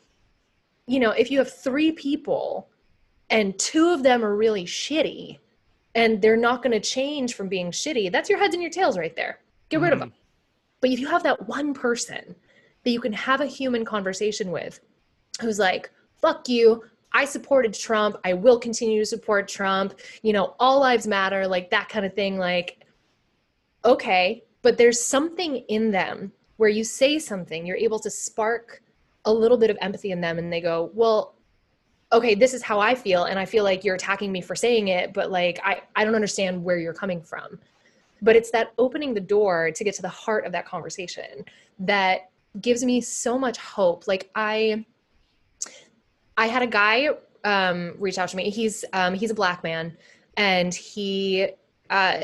you 0.86 1.00
know, 1.00 1.12
if 1.12 1.32
you 1.32 1.38
have 1.38 1.54
three 1.54 1.92
people 1.92 2.68
and 3.30 3.58
two 3.58 3.90
of 3.90 4.04
them 4.04 4.26
are 4.26 4.36
really 4.36 4.66
shitty 4.66 5.38
and 5.96 6.22
they're 6.22 6.38
not 6.38 6.62
going 6.62 6.72
to 6.72 6.80
change 6.80 7.34
from 7.34 7.48
being 7.48 7.72
shitty, 7.72 8.12
that's 8.12 8.30
your 8.30 8.40
heads 8.40 8.54
and 8.54 8.62
your 8.62 8.72
tails 8.72 8.98
right 8.98 9.16
there. 9.16 9.40
Get 9.70 9.80
rid 9.80 9.88
mm-hmm. 9.88 9.94
of 9.94 10.00
them. 10.00 10.14
But 10.82 10.92
if 10.92 11.00
you 11.00 11.08
have 11.08 11.24
that 11.24 11.48
one 11.48 11.74
person 11.74 12.36
that 12.84 12.92
you 12.92 13.02
can 13.02 13.14
have 13.14 13.42
a 13.42 13.46
human 13.46 13.84
conversation 13.84 14.52
with 14.52 14.80
who's 15.42 15.60
like, 15.60 15.92
fuck 16.22 16.48
you, 16.48 16.84
I 17.12 17.26
supported 17.26 17.74
Trump, 17.74 18.18
I 18.24 18.34
will 18.34 18.60
continue 18.60 19.00
to 19.00 19.06
support 19.06 19.48
Trump, 19.48 20.00
you 20.22 20.32
know, 20.32 20.56
all 20.60 20.80
lives 20.80 21.08
matter, 21.08 21.48
like 21.48 21.72
that 21.72 21.90
kind 21.90 22.06
of 22.06 22.14
thing, 22.14 22.38
like, 22.38 22.86
okay, 23.84 24.44
but 24.62 24.78
there's 24.78 25.02
something 25.02 25.58
in 25.70 25.92
them 25.92 26.32
where 26.58 26.70
you 26.70 26.84
say 26.84 27.18
something, 27.18 27.66
you're 27.66 27.78
able 27.78 28.00
to 28.00 28.12
spark 28.12 28.84
a 29.26 29.34
little 29.34 29.58
bit 29.58 29.70
of 29.70 29.78
empathy 29.82 30.12
in 30.12 30.22
them, 30.22 30.38
and 30.38 30.52
they 30.52 30.62
go, 30.62 30.92
well, 30.94 31.36
okay 32.12 32.34
this 32.36 32.54
is 32.54 32.64
how 32.64 32.80
i 32.80 32.96
feel 32.96 33.26
and 33.26 33.38
i 33.38 33.46
feel 33.46 33.64
like 33.64 33.84
you're 33.84 33.96
attacking 33.96 34.32
me 34.32 34.42
for 34.42 34.56
saying 34.56 34.88
it 34.88 35.14
but 35.14 35.32
like 35.32 35.60
i 35.64 35.82
i 35.96 36.04
don't 36.04 36.16
understand 36.16 36.64
where 36.64 36.78
you're 36.78 36.94
coming 36.94 37.22
from. 37.22 37.60
But 38.22 38.36
it's 38.36 38.52
that 38.52 38.74
opening 38.78 39.14
the 39.14 39.22
door 39.22 39.72
to 39.72 39.84
get 39.84 39.96
to 39.96 40.02
the 40.02 40.10
heart 40.10 40.46
of 40.46 40.52
that 40.52 40.66
conversation 40.66 41.46
that 41.80 42.32
gives 42.60 42.84
me 42.84 43.00
so 43.02 43.40
much 43.40 43.58
hope. 43.58 44.08
Like 44.08 44.30
i 44.36 44.86
i 46.38 46.48
had 46.48 46.62
a 46.62 46.68
guy 46.68 47.10
um 47.44 47.96
reach 47.98 48.18
out 48.18 48.30
to 48.30 48.38
me. 48.38 48.50
He's 48.50 48.84
um 48.94 49.14
he's 49.14 49.32
a 49.32 49.36
black 49.36 49.64
man 49.64 49.96
and 50.36 50.74
he 50.74 51.50
uh 51.90 52.18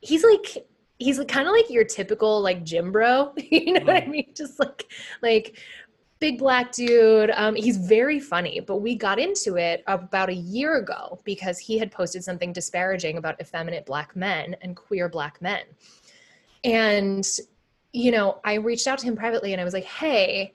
he's 0.00 0.24
like 0.24 0.66
he's 0.98 1.18
kind 1.28 1.48
of 1.48 1.52
like 1.52 1.70
your 1.70 1.84
typical 1.84 2.40
like 2.40 2.62
gym 2.62 2.92
bro 2.92 3.32
you 3.50 3.72
know 3.72 3.80
what 3.80 3.96
i 3.96 4.02
mm. 4.02 4.08
mean? 4.08 4.32
Just 4.34 4.58
like 4.60 4.86
like 5.22 5.58
big 6.20 6.38
black 6.38 6.70
dude. 6.72 7.30
Um, 7.34 7.54
he's 7.54 7.78
very 7.78 8.20
funny, 8.20 8.60
but 8.60 8.76
we 8.76 8.94
got 8.94 9.18
into 9.18 9.56
it 9.56 9.82
about 9.86 10.28
a 10.28 10.34
year 10.34 10.76
ago 10.76 11.18
because 11.24 11.58
he 11.58 11.78
had 11.78 11.90
posted 11.90 12.22
something 12.22 12.52
disparaging 12.52 13.16
about 13.16 13.40
effeminate 13.40 13.86
black 13.86 14.14
men 14.14 14.54
and 14.60 14.76
queer 14.76 15.08
black 15.08 15.40
men. 15.40 15.62
And, 16.62 17.26
you 17.94 18.10
know, 18.10 18.38
I 18.44 18.54
reached 18.54 18.86
out 18.86 18.98
to 18.98 19.06
him 19.06 19.16
privately 19.16 19.52
and 19.52 19.60
I 19.60 19.64
was 19.64 19.72
like, 19.72 19.84
hey, 19.84 20.52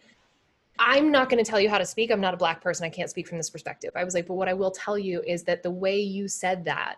I'm 0.78 1.12
not 1.12 1.30
going 1.30 1.44
to 1.44 1.50
tell 1.50 1.60
you 1.60 1.70
how 1.70 1.80
to 1.80 1.86
speak. 1.86 2.12
I'm 2.12 2.22
not 2.22 2.34
a 2.34 2.38
black 2.38 2.62
person. 2.62 2.86
I 2.86 2.90
can't 2.90 3.10
speak 3.10 3.28
from 3.28 3.38
this 3.38 3.50
perspective. 3.50 3.92
I 3.96 4.04
was 4.04 4.14
like, 4.14 4.28
but 4.28 4.36
what 4.36 4.48
I 4.48 4.54
will 4.54 4.72
tell 4.72 5.00
you 5.00 5.24
is 5.26 5.44
that 5.44 5.64
the 5.64 5.72
way 5.72 6.00
you 6.00 6.28
said 6.28 6.64
that 6.66 6.98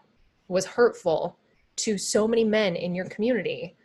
was 0.49 0.65
hurtful 0.65 1.37
to 1.77 1.97
so 1.97 2.27
many 2.27 2.43
men 2.43 2.75
in 2.75 2.95
your 2.95 3.05
community 3.05 3.75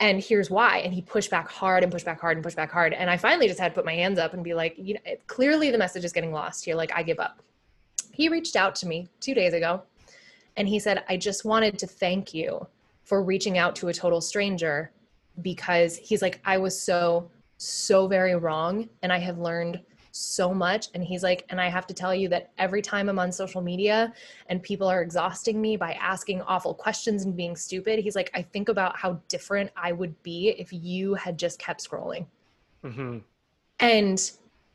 and 0.00 0.22
here's 0.22 0.50
why 0.50 0.78
and 0.78 0.92
he 0.92 1.00
pushed 1.00 1.30
back 1.30 1.48
hard 1.48 1.82
and 1.82 1.92
pushed 1.92 2.04
back 2.04 2.20
hard 2.20 2.36
and 2.36 2.44
pushed 2.44 2.56
back 2.56 2.70
hard. 2.70 2.92
And 2.92 3.08
i 3.08 3.16
finally 3.16 3.48
just 3.48 3.60
had 3.60 3.68
to 3.68 3.74
put 3.74 3.84
my 3.84 3.94
hands 3.94 4.18
up 4.18 4.34
and 4.34 4.42
be 4.42 4.54
like 4.54 4.74
you 4.76 4.94
know 4.94 5.00
clearly 5.26 5.70
the 5.70 5.78
message 5.78 6.04
is 6.04 6.12
getting 6.12 6.32
lost 6.32 6.64
here 6.64 6.74
like 6.74 6.92
i 6.94 7.02
give 7.02 7.20
up. 7.20 7.42
He 8.12 8.28
reached 8.28 8.56
out 8.56 8.74
to 8.76 8.86
me 8.86 9.08
two 9.20 9.34
days 9.34 9.54
ago 9.54 9.82
and 10.56 10.68
he 10.68 10.78
said 10.78 11.04
i 11.08 11.16
just 11.16 11.44
wanted 11.44 11.78
to 11.78 11.86
thank 11.86 12.34
you 12.34 12.66
for 13.04 13.22
reaching 13.22 13.58
out 13.58 13.76
to 13.76 13.88
a 13.88 13.92
total 13.92 14.20
stranger 14.20 14.90
because 15.42 15.96
he's 15.96 16.22
like 16.22 16.40
i 16.44 16.56
was 16.56 16.80
so 16.80 17.30
so 17.58 18.06
very 18.06 18.34
wrong 18.34 18.88
and 19.02 19.12
i 19.12 19.18
have 19.18 19.38
learned 19.38 19.80
so 20.16 20.54
much. 20.54 20.88
And 20.94 21.02
he's 21.02 21.24
like, 21.24 21.44
and 21.48 21.60
I 21.60 21.68
have 21.68 21.88
to 21.88 21.94
tell 21.94 22.14
you 22.14 22.28
that 22.28 22.52
every 22.56 22.80
time 22.80 23.08
I'm 23.08 23.18
on 23.18 23.32
social 23.32 23.60
media 23.60 24.12
and 24.48 24.62
people 24.62 24.86
are 24.86 25.02
exhausting 25.02 25.60
me 25.60 25.76
by 25.76 25.94
asking 25.94 26.40
awful 26.42 26.72
questions 26.72 27.24
and 27.24 27.36
being 27.36 27.56
stupid, 27.56 27.98
he's 27.98 28.14
like, 28.14 28.30
I 28.32 28.42
think 28.42 28.68
about 28.68 28.96
how 28.96 29.20
different 29.28 29.70
I 29.76 29.90
would 29.90 30.20
be 30.22 30.50
if 30.50 30.72
you 30.72 31.14
had 31.14 31.36
just 31.36 31.58
kept 31.58 31.84
scrolling. 31.84 32.26
Mm-hmm. 32.84 33.18
And 33.80 34.30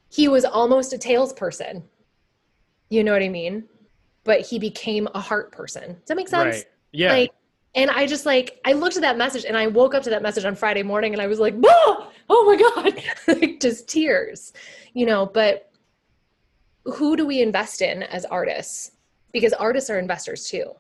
he 0.09 0.27
was 0.27 0.43
almost 0.43 0.91
a 0.91 0.97
tails 0.97 1.31
person. 1.31 1.83
You 2.89 3.05
know 3.05 3.13
what 3.13 3.23
I 3.23 3.29
mean? 3.29 3.63
But 4.25 4.41
he 4.41 4.59
became 4.59 5.07
a 5.15 5.21
heart 5.21 5.53
person. 5.53 5.93
Does 5.93 6.07
that 6.07 6.17
make 6.17 6.27
sense? 6.27 6.55
Right. 6.57 6.65
Yeah. 6.91 7.13
Like, 7.13 7.31
and 7.75 7.89
I 7.89 8.07
just 8.07 8.25
like 8.25 8.59
I 8.65 8.73
looked 8.73 8.97
at 8.97 9.03
that 9.03 9.17
message 9.17 9.45
and 9.45 9.55
I 9.55 9.67
woke 9.67 9.93
up 9.93 10.03
to 10.03 10.09
that 10.09 10.21
message 10.21 10.43
on 10.43 10.55
Friday 10.55 10.83
morning 10.83 11.13
and 11.13 11.21
I 11.21 11.27
was 11.27 11.39
like, 11.39 11.55
oh, 11.63 12.11
oh 12.29 12.45
my 12.45 12.83
God. 12.83 13.03
like 13.41 13.59
just 13.59 13.87
tears. 13.87 14.53
You 14.93 15.05
know, 15.05 15.25
but 15.25 15.71
who 16.85 17.15
do 17.15 17.25
we 17.25 17.41
invest 17.41 17.81
in 17.81 18.03
as 18.03 18.25
artists? 18.25 18.91
Because 19.31 19.53
artists 19.53 19.89
are 19.89 19.99
investors 19.99 20.47
too. 20.47 20.73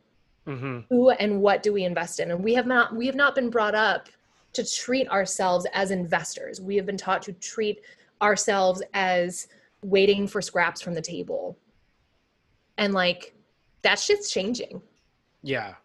Mm-hmm. 0.47 0.79
Who 0.89 1.11
and 1.11 1.41
what 1.41 1.61
do 1.61 1.73
we 1.73 1.83
invest 1.83 2.19
in? 2.19 2.31
And 2.31 2.43
we 2.43 2.53
have 2.55 2.65
not 2.65 2.95
we 2.95 3.05
have 3.05 3.15
not 3.15 3.35
been 3.35 3.49
brought 3.49 3.75
up 3.75 4.09
to 4.53 4.67
treat 4.67 5.07
ourselves 5.09 5.67
as 5.73 5.91
investors. 5.91 6.59
We 6.59 6.75
have 6.75 6.85
been 6.85 6.97
taught 6.97 7.21
to 7.23 7.33
treat 7.33 7.81
ourselves 8.21 8.81
as 8.93 9.47
waiting 9.83 10.27
for 10.27 10.41
scraps 10.41 10.81
from 10.81 10.93
the 10.93 11.01
table. 11.01 11.57
And 12.77 12.93
like 12.93 13.35
that 13.83 13.99
shit's 13.99 14.31
changing. 14.31 14.81
Yeah. 15.43 15.75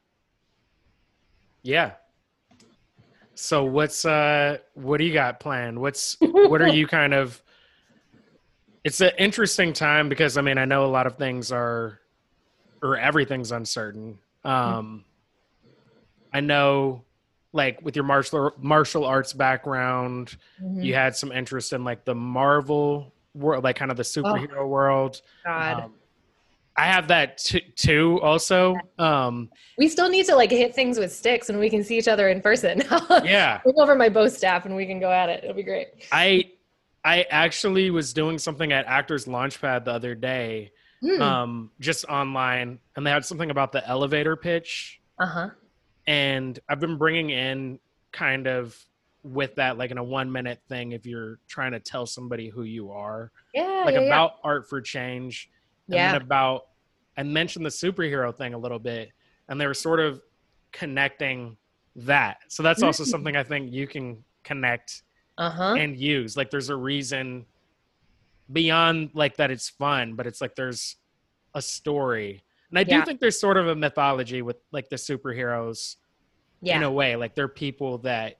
Yeah. 1.62 1.92
So 3.34 3.64
what's 3.64 4.04
uh 4.04 4.58
what 4.74 4.98
do 4.98 5.04
you 5.04 5.12
got 5.12 5.40
planned? 5.40 5.80
What's 5.80 6.16
what 6.20 6.62
are 6.62 6.68
you 6.68 6.86
kind 6.98 7.14
of 7.14 7.42
It's 8.84 9.00
an 9.00 9.12
interesting 9.18 9.72
time 9.72 10.08
because 10.08 10.36
I 10.36 10.40
mean 10.40 10.58
I 10.58 10.64
know 10.64 10.84
a 10.84 10.86
lot 10.86 11.06
of 11.06 11.16
things 11.16 11.52
are 11.52 12.00
or 12.82 12.96
everything's 12.96 13.52
uncertain. 13.52 14.18
Um 14.44 15.04
I 16.32 16.40
know 16.40 17.04
like 17.52 17.80
with 17.82 17.94
your 17.96 18.04
martial 18.04 18.52
martial 18.58 19.04
arts 19.04 19.32
background, 19.32 20.36
mm-hmm. 20.62 20.82
you 20.82 20.94
had 20.94 21.16
some 21.16 21.30
interest 21.30 21.72
in 21.72 21.84
like 21.84 22.04
the 22.04 22.14
Marvel 22.14 23.12
world, 23.34 23.64
like 23.64 23.76
kind 23.76 23.90
of 23.90 23.96
the 23.96 24.02
superhero 24.02 24.58
oh, 24.58 24.66
world. 24.66 25.22
God. 25.44 25.84
Um, 25.84 25.94
I 26.76 26.86
have 26.86 27.08
that 27.08 27.38
t- 27.38 27.72
too. 27.76 28.20
Also, 28.22 28.74
um, 28.98 29.48
we 29.78 29.88
still 29.88 30.08
need 30.08 30.26
to 30.26 30.34
like 30.34 30.50
hit 30.50 30.74
things 30.74 30.98
with 30.98 31.12
sticks, 31.12 31.48
and 31.48 31.58
we 31.58 31.70
can 31.70 31.84
see 31.84 31.96
each 31.96 32.08
other 32.08 32.28
in 32.28 32.40
person. 32.40 32.82
yeah, 33.24 33.60
bring 33.62 33.78
over 33.78 33.94
my 33.94 34.08
bow 34.08 34.28
staff, 34.28 34.66
and 34.66 34.74
we 34.74 34.86
can 34.86 34.98
go 34.98 35.10
at 35.10 35.28
it. 35.28 35.44
It'll 35.44 35.54
be 35.54 35.62
great. 35.62 35.88
I 36.10 36.50
I 37.04 37.26
actually 37.30 37.90
was 37.90 38.12
doing 38.12 38.38
something 38.38 38.72
at 38.72 38.86
Actors 38.86 39.26
Launchpad 39.26 39.84
the 39.84 39.92
other 39.92 40.14
day, 40.14 40.72
mm. 41.02 41.20
um, 41.20 41.70
just 41.78 42.06
online, 42.06 42.80
and 42.96 43.06
they 43.06 43.10
had 43.10 43.24
something 43.24 43.50
about 43.50 43.70
the 43.70 43.86
elevator 43.88 44.34
pitch. 44.34 45.00
Uh 45.18 45.26
huh. 45.26 45.50
And 46.06 46.58
I've 46.68 46.80
been 46.80 46.98
bringing 46.98 47.30
in 47.30 47.78
kind 48.12 48.46
of 48.46 48.76
with 49.22 49.54
that 49.54 49.78
like 49.78 49.90
in 49.90 49.98
a 49.98 50.04
one 50.04 50.30
minute 50.30 50.60
thing 50.68 50.92
if 50.92 51.06
you're 51.06 51.38
trying 51.48 51.72
to 51.72 51.80
tell 51.80 52.04
somebody 52.04 52.50
who 52.50 52.62
you 52.62 52.90
are 52.90 53.32
yeah 53.54 53.82
like 53.86 53.94
yeah, 53.94 54.02
about 54.02 54.32
yeah. 54.34 54.50
art 54.50 54.68
for 54.68 54.82
change 54.82 55.48
and 55.88 55.96
yeah. 55.96 56.12
then 56.12 56.22
about 56.22 56.66
I 57.16 57.22
mentioned 57.22 57.64
the 57.64 57.70
superhero 57.70 58.34
thing 58.36 58.54
a 58.54 58.58
little 58.58 58.78
bit, 58.78 59.10
and 59.48 59.60
they 59.60 59.66
were 59.66 59.74
sort 59.74 60.00
of 60.00 60.20
connecting 60.72 61.56
that. 61.96 62.38
So 62.48 62.62
that's 62.62 62.82
also 62.82 63.04
Mm. 63.04 63.06
something 63.06 63.36
I 63.36 63.44
think 63.44 63.72
you 63.72 63.86
can 63.86 64.24
connect 64.42 65.02
Uh-huh. 65.38 65.74
and 65.78 65.96
use. 65.96 66.36
Like 66.36 66.50
there's 66.50 66.70
a 66.70 66.76
reason 66.76 67.46
beyond 68.52 69.10
like 69.14 69.36
that 69.36 69.50
it's 69.50 69.68
fun, 69.68 70.14
but 70.14 70.26
it's 70.26 70.40
like 70.40 70.54
there's 70.54 70.96
a 71.54 71.62
story. 71.62 72.42
And 72.70 72.78
I 72.78 72.84
do 72.84 72.96
Yeah. 72.96 73.04
think 73.04 73.20
there's 73.20 73.38
sort 73.38 73.56
of 73.56 73.68
a 73.68 73.74
mythology 73.76 74.42
with 74.42 74.56
like 74.72 74.88
the 74.88 74.96
superheroes 74.96 75.96
Yeah. 76.60 76.76
in 76.76 76.82
a 76.82 76.90
way. 76.90 77.14
Like 77.16 77.34
they're 77.34 77.48
people 77.48 77.98
that 77.98 78.38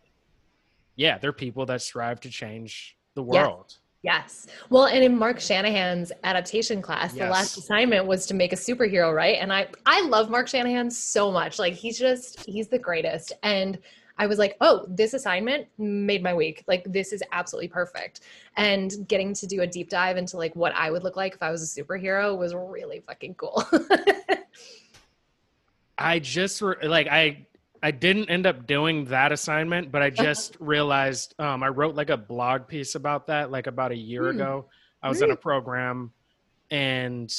yeah, 0.96 1.18
they're 1.18 1.32
people 1.32 1.66
that 1.66 1.82
strive 1.82 2.20
to 2.20 2.30
change 2.30 2.96
the 3.14 3.22
world. 3.22 3.78
Yes. 4.04 4.46
Well, 4.68 4.84
and 4.84 5.02
in 5.02 5.18
Mark 5.18 5.40
Shanahan's 5.40 6.12
adaptation 6.24 6.82
class, 6.82 7.14
the 7.14 7.26
last 7.26 7.56
assignment 7.56 8.04
was 8.04 8.26
to 8.26 8.34
make 8.34 8.52
a 8.52 8.56
superhero, 8.56 9.14
right? 9.14 9.38
And 9.40 9.50
I 9.50 9.68
I 9.86 10.02
love 10.02 10.28
Mark 10.28 10.46
Shanahan 10.46 10.90
so 10.90 11.32
much. 11.32 11.58
Like 11.58 11.72
he's 11.72 11.98
just 11.98 12.44
he's 12.44 12.68
the 12.68 12.78
greatest. 12.78 13.32
And 13.42 13.78
I 14.18 14.26
was 14.26 14.38
like, 14.38 14.58
"Oh, 14.60 14.84
this 14.90 15.14
assignment 15.14 15.68
made 15.78 16.22
my 16.22 16.34
week. 16.34 16.64
Like 16.68 16.84
this 16.84 17.14
is 17.14 17.22
absolutely 17.32 17.68
perfect." 17.68 18.20
And 18.58 19.08
getting 19.08 19.32
to 19.32 19.46
do 19.46 19.62
a 19.62 19.66
deep 19.66 19.88
dive 19.88 20.18
into 20.18 20.36
like 20.36 20.54
what 20.54 20.74
I 20.74 20.90
would 20.90 21.02
look 21.02 21.16
like 21.16 21.34
if 21.34 21.42
I 21.42 21.50
was 21.50 21.62
a 21.62 21.82
superhero 21.82 22.36
was 22.36 22.54
really 22.54 23.02
fucking 23.06 23.36
cool. 23.36 23.64
I 25.98 26.18
just 26.18 26.60
like 26.60 27.06
I 27.06 27.46
I 27.84 27.90
didn't 27.90 28.30
end 28.30 28.46
up 28.46 28.66
doing 28.66 29.04
that 29.06 29.30
assignment, 29.30 29.92
but 29.92 30.00
I 30.02 30.06
Uh-huh. 30.08 30.24
just 30.24 30.56
realized 30.58 31.34
um, 31.38 31.62
I 31.62 31.68
wrote 31.68 31.94
like 31.94 32.08
a 32.10 32.16
blog 32.16 32.66
piece 32.66 32.94
about 32.94 33.26
that 33.26 33.50
like 33.50 33.66
about 33.66 33.92
a 33.92 33.96
year 33.96 34.30
Hmm. 34.30 34.36
ago. 34.36 34.66
I 35.02 35.08
was 35.10 35.20
in 35.20 35.30
a 35.30 35.36
program, 35.36 36.12
and 36.70 37.30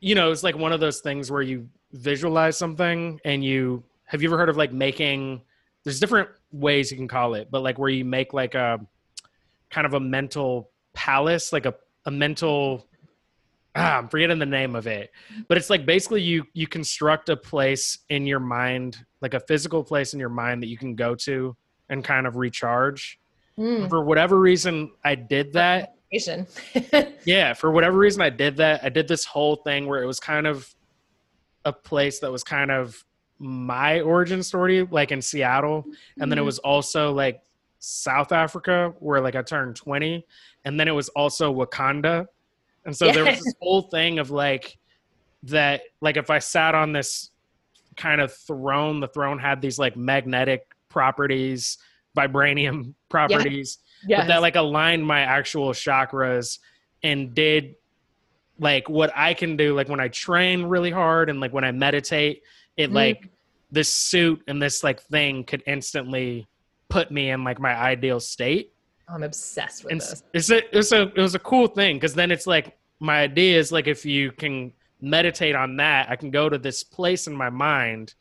you 0.00 0.14
know 0.14 0.30
it's 0.30 0.42
like 0.42 0.56
one 0.56 0.72
of 0.72 0.80
those 0.80 1.00
things 1.00 1.30
where 1.30 1.42
you 1.42 1.68
visualize 1.92 2.58
something 2.58 3.20
and 3.24 3.42
you 3.44 3.82
have 4.04 4.22
you 4.22 4.28
ever 4.28 4.36
heard 4.38 4.50
of 4.50 4.56
like 4.58 4.72
making? 4.72 5.40
There's 5.84 5.98
different 5.98 6.28
ways 6.52 6.90
you 6.90 6.96
can 6.98 7.08
call 7.08 7.34
it, 7.34 7.48
but 7.50 7.62
like 7.62 7.78
where 7.78 7.88
you 7.88 8.04
make 8.04 8.32
like 8.34 8.54
a 8.54 8.78
kind 9.70 9.86
of 9.86 9.94
a 9.94 10.00
mental 10.00 10.70
palace, 10.92 11.52
like 11.54 11.64
a 11.66 11.74
a 12.04 12.10
mental 12.10 12.86
ah, 13.74 13.98
I'm 13.98 14.08
forgetting 14.08 14.38
the 14.38 14.46
name 14.46 14.74
of 14.76 14.86
it, 14.86 15.10
but 15.48 15.56
it's 15.58 15.70
like 15.70 15.86
basically 15.86 16.22
you 16.22 16.44
you 16.52 16.66
construct 16.66 17.28
a 17.28 17.36
place 17.36 17.98
in 18.08 18.26
your 18.26 18.40
mind, 18.40 18.98
like 19.20 19.34
a 19.34 19.40
physical 19.40 19.82
place 19.84 20.14
in 20.14 20.20
your 20.20 20.28
mind 20.28 20.62
that 20.62 20.68
you 20.68 20.76
can 20.78 20.94
go 20.94 21.14
to 21.16 21.56
and 21.88 22.02
kind 22.04 22.26
of 22.26 22.36
recharge. 22.36 23.18
Mm, 23.58 23.88
For 23.90 24.02
whatever 24.04 24.38
reason, 24.40 24.90
I 25.04 25.14
did 25.14 25.52
that. 25.54 25.94
Yeah, 27.24 27.54
for 27.54 27.70
whatever 27.70 27.96
reason, 27.98 28.20
I 28.22 28.28
did 28.30 28.56
that. 28.58 28.82
I 28.84 28.88
did 28.88 29.08
this 29.08 29.24
whole 29.24 29.56
thing 29.56 29.86
where 29.86 30.02
it 30.02 30.06
was 30.06 30.20
kind 30.20 30.46
of 30.46 30.74
a 31.64 31.72
place 31.72 32.18
that 32.20 32.30
was 32.32 32.42
kind 32.44 32.70
of 32.70 33.02
my 33.38 34.00
origin 34.00 34.42
story, 34.42 34.82
like 34.90 35.10
in 35.12 35.22
Seattle, 35.22 35.84
and 36.20 36.30
then 36.30 36.38
it 36.38 36.42
Mhm. 36.42 36.46
was 36.46 36.58
also 36.60 37.12
like 37.12 37.42
South 37.78 38.30
Africa, 38.32 38.94
where 38.98 39.20
like 39.20 39.34
I 39.36 39.42
turned 39.42 39.76
twenty, 39.76 40.26
and 40.64 40.78
then 40.78 40.86
it 40.88 40.92
was 40.92 41.08
also 41.10 41.52
Wakanda, 41.54 42.26
and 42.84 42.96
so 42.96 43.12
there 43.12 43.24
was 43.24 43.40
this 43.40 43.54
whole 43.60 43.82
thing 43.82 44.18
of 44.18 44.30
like 44.30 44.78
that, 45.44 45.82
like 46.00 46.16
if 46.16 46.30
I 46.30 46.38
sat 46.38 46.74
on 46.74 46.92
this 46.92 47.30
kind 47.96 48.20
of 48.20 48.32
throne, 48.32 49.00
the 49.00 49.08
throne 49.08 49.38
had 49.38 49.60
these 49.60 49.78
like 49.78 49.96
magnetic 49.96 50.66
properties, 50.88 51.78
vibranium 52.16 52.94
properties 53.08 53.78
yes. 54.06 54.20
but 54.20 54.28
that 54.28 54.42
like 54.42 54.56
aligned 54.56 55.06
my 55.06 55.20
actual 55.20 55.70
chakras 55.70 56.58
and 57.02 57.34
did 57.34 57.74
like 58.58 58.88
what 58.88 59.10
I 59.16 59.34
can 59.34 59.56
do 59.56 59.74
like 59.74 59.88
when 59.88 60.00
I 60.00 60.08
train 60.08 60.64
really 60.64 60.90
hard 60.90 61.30
and 61.30 61.40
like 61.40 61.52
when 61.52 61.64
I 61.64 61.72
meditate 61.72 62.42
it 62.76 62.90
Mm. 62.90 62.94
like 62.94 63.28
this 63.70 63.92
suit 63.92 64.42
and 64.46 64.60
this 64.60 64.82
like 64.84 65.02
thing 65.02 65.44
could 65.44 65.62
instantly 65.66 66.46
put 66.88 67.10
me 67.10 67.30
in 67.30 67.44
like 67.44 67.58
my 67.58 67.74
ideal 67.74 68.20
state 68.20 68.72
I'm 69.12 69.22
obsessed 69.22 69.84
with 69.84 69.92
and 69.92 70.00
this. 70.00 70.22
it's 70.32 70.50
a 70.50 70.76
it's 70.78 70.92
a 70.92 71.02
it 71.02 71.18
was 71.18 71.34
a 71.34 71.38
cool 71.38 71.66
thing 71.66 71.96
because 71.96 72.14
then 72.14 72.30
it's 72.30 72.46
like 72.46 72.76
my 73.00 73.20
idea 73.20 73.58
is 73.58 73.72
like 73.72 73.86
if 73.86 74.04
you 74.04 74.32
can 74.32 74.72
meditate 75.00 75.54
on 75.54 75.76
that 75.76 76.08
I 76.08 76.16
can 76.16 76.30
go 76.30 76.48
to 76.48 76.58
this 76.58 76.82
place 76.84 77.26
in 77.26 77.34
my 77.34 77.50
mind 77.50 78.14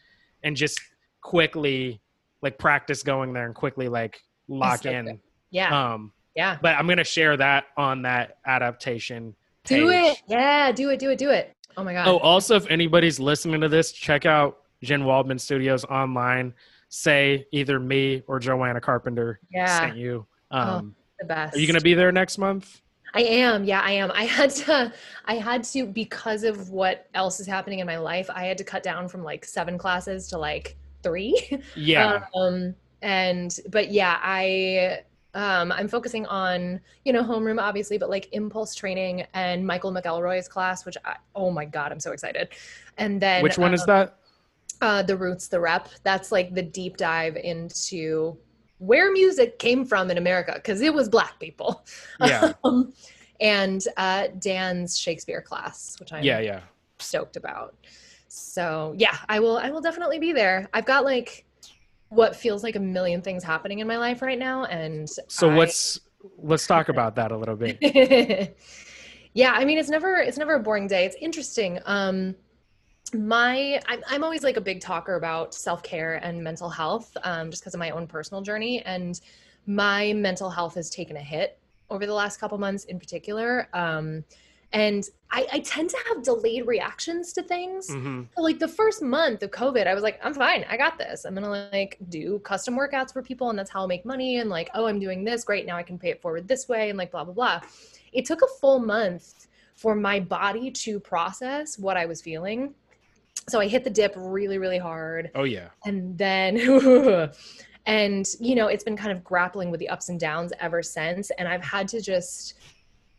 and 0.43 0.55
just 0.55 0.79
quickly 1.21 2.01
like 2.41 2.57
practice 2.57 3.03
going 3.03 3.33
there 3.33 3.45
and 3.45 3.55
quickly 3.55 3.87
like 3.87 4.21
lock 4.47 4.83
so 4.83 4.91
in 4.91 5.05
good. 5.05 5.19
Yeah. 5.51 5.93
um 5.93 6.11
yeah. 6.35 6.57
but 6.61 6.75
I'm 6.75 6.87
gonna 6.87 7.03
share 7.03 7.37
that 7.37 7.65
on 7.77 8.01
that 8.03 8.37
adaptation. 8.45 9.35
Do 9.65 9.89
page. 9.89 10.17
it. 10.17 10.23
Yeah, 10.27 10.71
do 10.71 10.89
it, 10.89 10.99
do 10.99 11.11
it, 11.11 11.17
do 11.17 11.29
it. 11.29 11.55
Oh 11.77 11.83
my 11.83 11.93
god. 11.93 12.07
Oh, 12.07 12.17
also, 12.19 12.55
if 12.55 12.67
anybody's 12.69 13.19
listening 13.19 13.61
to 13.61 13.69
this, 13.69 13.91
check 13.91 14.25
out 14.25 14.59
Jen 14.83 15.05
Waldman 15.05 15.39
Studios 15.39 15.85
online. 15.85 16.53
Say 16.89 17.45
either 17.51 17.79
me 17.79 18.23
or 18.27 18.39
Joanna 18.39 18.81
Carpenter 18.81 19.39
yeah. 19.51 19.79
sent 19.79 19.95
you. 19.95 20.25
Um, 20.51 20.95
the 21.19 21.25
best. 21.25 21.55
Are 21.55 21.59
you 21.59 21.67
gonna 21.67 21.81
be 21.81 21.93
there 21.93 22.11
next 22.11 22.37
month? 22.37 22.81
I 23.13 23.21
am. 23.21 23.63
Yeah, 23.63 23.81
I 23.81 23.91
am. 23.91 24.11
I 24.11 24.23
had 24.23 24.49
to 24.51 24.93
I 25.25 25.35
had 25.35 25.63
to 25.65 25.85
because 25.85 26.43
of 26.43 26.69
what 26.69 27.07
else 27.13 27.39
is 27.39 27.47
happening 27.47 27.79
in 27.79 27.87
my 27.87 27.97
life, 27.97 28.29
I 28.33 28.45
had 28.45 28.57
to 28.59 28.63
cut 28.63 28.83
down 28.83 29.07
from 29.07 29.23
like 29.23 29.43
7 29.45 29.77
classes 29.77 30.27
to 30.29 30.37
like 30.37 30.77
3. 31.03 31.61
Yeah. 31.75 32.25
Um 32.35 32.75
and 33.01 33.57
but 33.69 33.91
yeah, 33.91 34.19
I 34.21 35.01
um 35.33 35.71
I'm 35.71 35.87
focusing 35.87 36.25
on, 36.27 36.79
you 37.03 37.11
know, 37.13 37.23
homeroom 37.23 37.61
obviously, 37.61 37.97
but 37.97 38.09
like 38.09 38.29
impulse 38.31 38.75
training 38.75 39.25
and 39.33 39.65
Michael 39.65 39.91
McElroy's 39.91 40.47
class, 40.47 40.85
which 40.85 40.97
I, 41.03 41.17
oh 41.35 41.51
my 41.51 41.65
god, 41.65 41.91
I'm 41.91 41.99
so 41.99 42.11
excited. 42.11 42.49
And 42.97 43.21
then 43.21 43.43
Which 43.43 43.57
one 43.57 43.73
is 43.73 43.81
um, 43.81 43.87
that? 43.87 44.17
uh, 44.81 45.03
the 45.03 45.17
roots, 45.17 45.47
the 45.47 45.59
rep. 45.59 45.89
That's 46.03 46.31
like 46.31 46.53
the 46.53 46.61
deep 46.61 46.97
dive 46.97 47.35
into 47.35 48.37
where 48.82 49.11
music 49.11 49.59
came 49.59 49.86
from 49.86 50.09
in 50.09 50.17
America 50.17 50.53
because 50.55 50.82
it 50.82 50.91
was 50.93 51.07
black 51.07 51.39
people. 51.39 51.86
Yeah. 52.19 52.53
Um, 52.63 52.93
and 53.39 53.82
uh, 53.97 54.27
Dan's 54.39 54.99
Shakespeare 54.99 55.41
class, 55.41 55.95
which 55.99 56.11
I'm 56.13 56.23
Yeah, 56.23 56.39
yeah. 56.39 56.61
stoked 56.99 57.36
about. 57.36 57.75
So 58.27 58.93
yeah, 58.97 59.17
I 59.29 59.39
will. 59.39 59.57
I 59.57 59.69
will 59.71 59.82
definitely 59.82 60.19
be 60.19 60.32
there. 60.32 60.69
I've 60.73 60.86
got 60.86 61.03
like 61.05 61.45
what 62.09 62.36
feels 62.36 62.61
like 62.63 62.75
a 62.75 62.79
million 62.79 63.21
things 63.21 63.43
happening 63.43 63.79
in 63.79 63.88
my 63.88 63.97
life 63.97 64.21
right 64.21 64.38
now, 64.38 64.65
and 64.65 65.09
So 65.27 65.49
I- 65.49 65.55
what's 65.57 65.99
let's 66.38 66.67
talk 66.67 66.89
about 66.95 67.15
that 67.15 67.32
a 67.32 67.38
little 67.38 67.55
bit. 67.55 67.79
yeah 69.34 69.53
i 69.53 69.65
mean 69.65 69.77
it's 69.79 69.89
never 69.89 70.17
it's 70.17 70.38
never 70.38 70.55
a 70.55 70.59
boring 70.59 70.88
day 70.88 71.05
it's 71.05 71.15
interesting 71.21 71.79
um 71.86 72.36
my 73.13 73.81
i'm, 73.87 74.01
I'm 74.07 74.23
always 74.23 74.43
like 74.43 74.57
a 74.57 74.61
big 74.61 74.81
talker 74.81 75.15
about 75.15 75.53
self-care 75.53 76.15
and 76.15 76.43
mental 76.43 76.69
health 76.69 77.15
um, 77.23 77.49
just 77.49 77.61
because 77.61 77.73
of 77.73 77.79
my 77.79 77.89
own 77.91 78.07
personal 78.07 78.41
journey 78.41 78.81
and 78.83 79.19
my 79.65 80.13
mental 80.13 80.49
health 80.49 80.75
has 80.75 80.89
taken 80.89 81.17
a 81.17 81.21
hit 81.21 81.59
over 81.89 82.05
the 82.05 82.13
last 82.13 82.39
couple 82.39 82.57
months 82.57 82.85
in 82.85 82.99
particular 82.99 83.67
um, 83.73 84.23
and 84.73 85.09
I, 85.29 85.45
I 85.51 85.59
tend 85.59 85.89
to 85.89 85.97
have 86.07 86.23
delayed 86.23 86.65
reactions 86.67 87.33
to 87.33 87.43
things 87.43 87.89
hmm 87.89 88.21
so, 88.35 88.43
like 88.43 88.59
the 88.59 88.67
first 88.67 89.01
month 89.01 89.43
of 89.43 89.51
COVID, 89.51 89.87
I 89.87 89.93
was 89.93 90.03
like, 90.03 90.19
I'm 90.23 90.33
fine. 90.33 90.65
I 90.69 90.77
got 90.77 90.97
this. 90.97 91.25
I'm 91.25 91.33
gonna 91.33 91.69
like 91.71 91.97
do 92.07 92.39
custom 92.39 92.77
workouts 92.77 93.11
for 93.11 93.21
people, 93.21 93.49
and 93.49 93.59
that's 93.59 93.69
how 93.69 93.81
I'll 93.81 93.87
make 93.87 94.05
money. 94.05 94.37
And 94.37 94.49
like, 94.49 94.69
oh, 94.73 94.85
I'm 94.85 94.99
doing 94.99 95.25
this. 95.25 95.43
Great. 95.43 95.65
Now 95.65 95.75
I 95.75 95.83
can 95.83 95.99
pay 95.99 96.09
it 96.09 96.21
forward 96.21 96.47
this 96.47 96.69
way, 96.69 96.89
and 96.89 96.97
like 96.97 97.11
blah 97.11 97.25
blah 97.25 97.33
blah. 97.33 97.61
It 98.13 98.25
took 98.25 98.41
a 98.41 98.47
full 98.59 98.79
month 98.79 99.47
for 99.75 99.95
my 99.95 100.19
body 100.19 100.71
to 100.71 100.99
process 100.99 101.77
what 101.77 101.97
I 101.97 102.05
was 102.05 102.21
feeling. 102.21 102.73
So 103.49 103.59
I 103.59 103.67
hit 103.67 103.84
the 103.84 103.89
dip 103.89 104.13
really, 104.15 104.57
really 104.57 104.77
hard, 104.77 105.32
Oh 105.36 105.43
yeah. 105.43 105.69
and 105.86 106.17
then. 106.17 106.57
and 107.88 108.27
you 108.39 108.53
know 108.53 108.67
it's 108.67 108.84
been 108.84 108.95
kind 108.95 109.11
of 109.11 109.23
grappling 109.23 109.71
with 109.71 109.79
the 109.79 109.89
ups 109.89 110.09
and 110.09 110.19
downs 110.19 110.53
ever 110.59 110.84
since 110.84 111.32
and 111.39 111.47
i've 111.47 111.63
had 111.63 111.88
to 111.88 111.99
just 111.99 112.53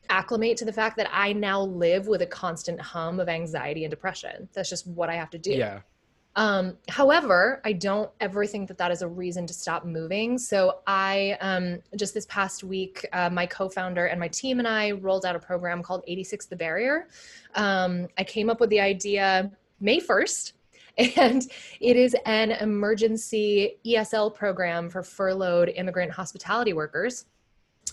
acclimate 0.08 0.56
to 0.56 0.64
the 0.64 0.72
fact 0.72 0.96
that 0.96 1.08
i 1.12 1.32
now 1.32 1.60
live 1.60 2.06
with 2.06 2.22
a 2.22 2.26
constant 2.26 2.80
hum 2.80 3.18
of 3.18 3.28
anxiety 3.28 3.82
and 3.82 3.90
depression 3.90 4.48
that's 4.52 4.70
just 4.70 4.86
what 4.86 5.10
i 5.10 5.14
have 5.16 5.30
to 5.30 5.36
do 5.38 5.50
Yeah. 5.50 5.80
um, 6.36 6.78
however, 6.88 7.60
I 7.64 7.72
don't 7.72 8.08
ever 8.20 8.46
think 8.46 8.68
that 8.68 8.78
that 8.78 8.90
is 8.92 9.02
a 9.02 9.08
reason 9.08 9.46
to 9.48 9.52
stop 9.52 9.84
moving. 9.84 10.38
So 10.38 10.78
I 10.86 11.36
um, 11.42 11.80
just 11.96 12.14
this 12.14 12.24
past 12.26 12.64
week, 12.64 13.04
uh, 13.12 13.28
my 13.30 13.44
co-founder 13.46 14.06
and 14.06 14.18
my 14.18 14.28
team 14.28 14.58
and 14.60 14.66
I 14.66 14.92
rolled 14.92 15.26
out 15.26 15.36
a 15.36 15.38
program 15.40 15.82
called 15.82 16.02
86 16.06 16.46
The 16.46 16.56
Barrier. 16.56 17.08
Um, 17.54 18.06
I 18.16 18.24
came 18.24 18.48
up 18.48 18.60
with 18.60 18.70
the 18.70 18.80
idea 18.80 19.50
May 19.82 20.00
1st. 20.00 20.52
And 21.16 21.50
it 21.80 21.96
is 21.96 22.14
an 22.26 22.50
emergency 22.50 23.78
ESL 23.86 24.34
program 24.34 24.90
for 24.90 25.02
furloughed 25.02 25.70
immigrant 25.70 26.12
hospitality 26.12 26.74
workers. 26.74 27.24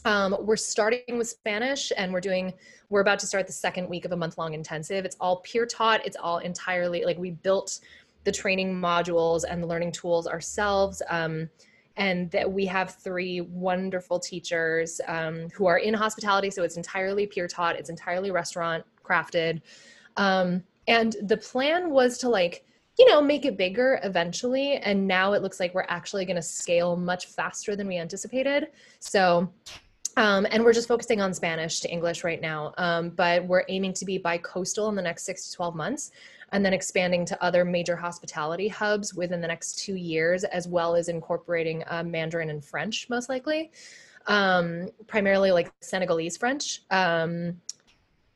Um, 0.04 0.36
we're 0.42 0.58
starting 0.58 1.18
with 1.18 1.30
Spanish 1.30 1.94
and 1.96 2.12
we're 2.12 2.20
doing, 2.20 2.54
we're 2.90 3.00
about 3.00 3.20
to 3.20 3.26
start 3.26 3.48
the 3.48 3.54
second 3.54 3.88
week 3.88 4.04
of 4.04 4.12
a 4.12 4.18
month 4.18 4.38
long 4.38 4.54
intensive. 4.54 5.06
It's 5.06 5.16
all 5.22 5.38
peer 5.38 5.66
taught, 5.66 6.06
it's 6.06 6.18
all 6.18 6.40
entirely 6.40 7.06
like 7.06 7.18
we 7.18 7.32
built 7.32 7.80
the 8.26 8.34
training 8.34 8.76
modules 8.76 9.46
and 9.50 9.64
the 9.64 9.68
learning 9.68 9.94
tools 9.94 10.28
ourselves. 10.28 11.02
Um, 11.10 11.50
and 11.96 12.32
that 12.32 12.50
we 12.52 12.66
have 12.66 12.96
three 12.96 13.42
wonderful 13.42 14.20
teachers 14.20 15.02
um, 15.08 15.50
who 15.54 15.68
are 15.68 15.80
in 15.80 15.94
hospitality. 15.94 16.50
So 16.50 16.64
it's 16.64 16.78
entirely 16.78 17.28
peer 17.28 17.48
taught, 17.48 17.76
it's 17.76 17.90
entirely 17.90 18.32
restaurant 18.32 18.86
crafted. 19.04 19.62
Um, 20.16 20.64
and 20.90 21.16
the 21.22 21.38
plan 21.38 21.92
was 21.92 22.18
to 22.20 22.30
like 22.30 22.66
you 23.00 23.08
know, 23.08 23.22
make 23.22 23.46
it 23.46 23.58
bigger 23.58 23.98
eventually. 24.04 24.74
And 24.74 25.08
now 25.08 25.32
it 25.32 25.42
looks 25.42 25.60
like 25.60 25.74
we're 25.74 25.86
actually 25.88 26.26
going 26.26 26.36
to 26.36 26.42
scale 26.42 26.98
much 26.98 27.28
faster 27.28 27.74
than 27.78 27.88
we 27.88 27.98
anticipated. 27.98 28.68
So, 29.00 29.50
um, 30.18 30.46
and 30.52 30.66
we're 30.66 30.74
just 30.74 30.90
focusing 30.90 31.22
on 31.22 31.34
Spanish 31.34 31.80
to 31.80 31.90
English 31.90 32.26
right 32.26 32.42
now. 32.42 32.74
Um, 32.78 33.12
but 33.12 33.46
we're 33.48 33.64
aiming 33.70 33.94
to 33.94 34.06
be 34.06 34.18
bi-coastal 34.18 34.90
in 34.90 34.96
the 34.96 35.02
next 35.02 35.24
six 35.24 35.50
to 35.50 35.56
12 35.56 35.76
months 35.76 36.12
and 36.52 36.66
then 36.66 36.74
expanding 36.74 37.24
to 37.28 37.42
other 37.42 37.64
major 37.64 37.96
hospitality 37.96 38.68
hubs 38.68 39.14
within 39.14 39.40
the 39.40 39.48
next 39.48 39.80
two 39.80 39.96
years, 39.96 40.44
as 40.44 40.68
well 40.68 40.94
as 40.94 41.08
incorporating 41.08 41.86
uh, 41.88 42.04
Mandarin 42.04 42.50
and 42.50 42.66
French, 42.66 43.08
most 43.10 43.30
likely, 43.30 43.72
um, 44.28 44.90
primarily 45.08 45.52
like 45.54 45.72
Senegalese 45.80 46.36
French. 46.36 46.82
Um, 46.92 47.62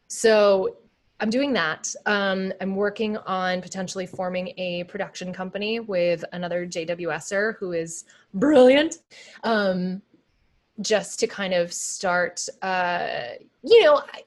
so 0.07 0.77
I'm 1.23 1.29
doing 1.29 1.53
that. 1.53 1.95
Um, 2.05 2.51
I'm 2.59 2.75
working 2.75 3.15
on 3.15 3.61
potentially 3.61 4.05
forming 4.05 4.49
a 4.57 4.83
production 4.89 5.31
company 5.31 5.79
with 5.79 6.25
another 6.33 6.67
JWSer 6.67 7.55
who 7.57 7.71
is 7.71 8.03
brilliant. 8.33 8.97
Um, 9.45 10.01
just 10.81 11.21
to 11.21 11.27
kind 11.27 11.53
of 11.53 11.71
start, 11.71 12.45
uh, 12.61 13.35
you 13.63 13.83
know, 13.83 14.01
I, 14.13 14.23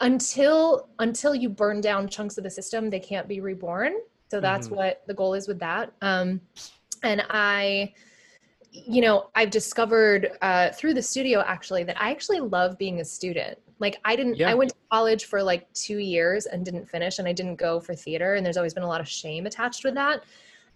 until 0.00 0.88
until 0.98 1.34
you 1.34 1.50
burn 1.50 1.82
down 1.82 2.08
chunks 2.08 2.38
of 2.38 2.44
the 2.44 2.50
system, 2.50 2.88
they 2.88 3.00
can't 3.00 3.28
be 3.28 3.40
reborn. 3.40 3.92
So 4.30 4.40
that's 4.40 4.68
mm-hmm. 4.68 4.76
what 4.76 5.02
the 5.08 5.12
goal 5.12 5.34
is 5.34 5.46
with 5.46 5.58
that. 5.58 5.92
Um, 6.00 6.40
and 7.02 7.22
I, 7.28 7.92
you 8.72 9.02
know, 9.02 9.28
I've 9.34 9.50
discovered 9.50 10.38
uh, 10.40 10.70
through 10.70 10.94
the 10.94 11.02
studio 11.02 11.44
actually 11.46 11.84
that 11.84 12.00
I 12.00 12.12
actually 12.12 12.40
love 12.40 12.78
being 12.78 13.00
a 13.00 13.04
student. 13.04 13.58
Like 13.80 13.98
I 14.04 14.14
didn't 14.14 14.36
yeah. 14.36 14.50
I 14.50 14.54
went 14.54 14.70
to 14.70 14.76
college 14.90 15.24
for 15.24 15.42
like 15.42 15.72
2 15.72 15.98
years 15.98 16.46
and 16.46 16.64
didn't 16.64 16.88
finish 16.88 17.18
and 17.18 17.26
I 17.26 17.32
didn't 17.32 17.56
go 17.56 17.80
for 17.80 17.94
theater 17.94 18.34
and 18.34 18.44
there's 18.44 18.56
always 18.56 18.74
been 18.74 18.82
a 18.82 18.88
lot 18.88 19.00
of 19.00 19.08
shame 19.08 19.46
attached 19.46 19.84
with 19.84 19.94
that. 19.94 20.24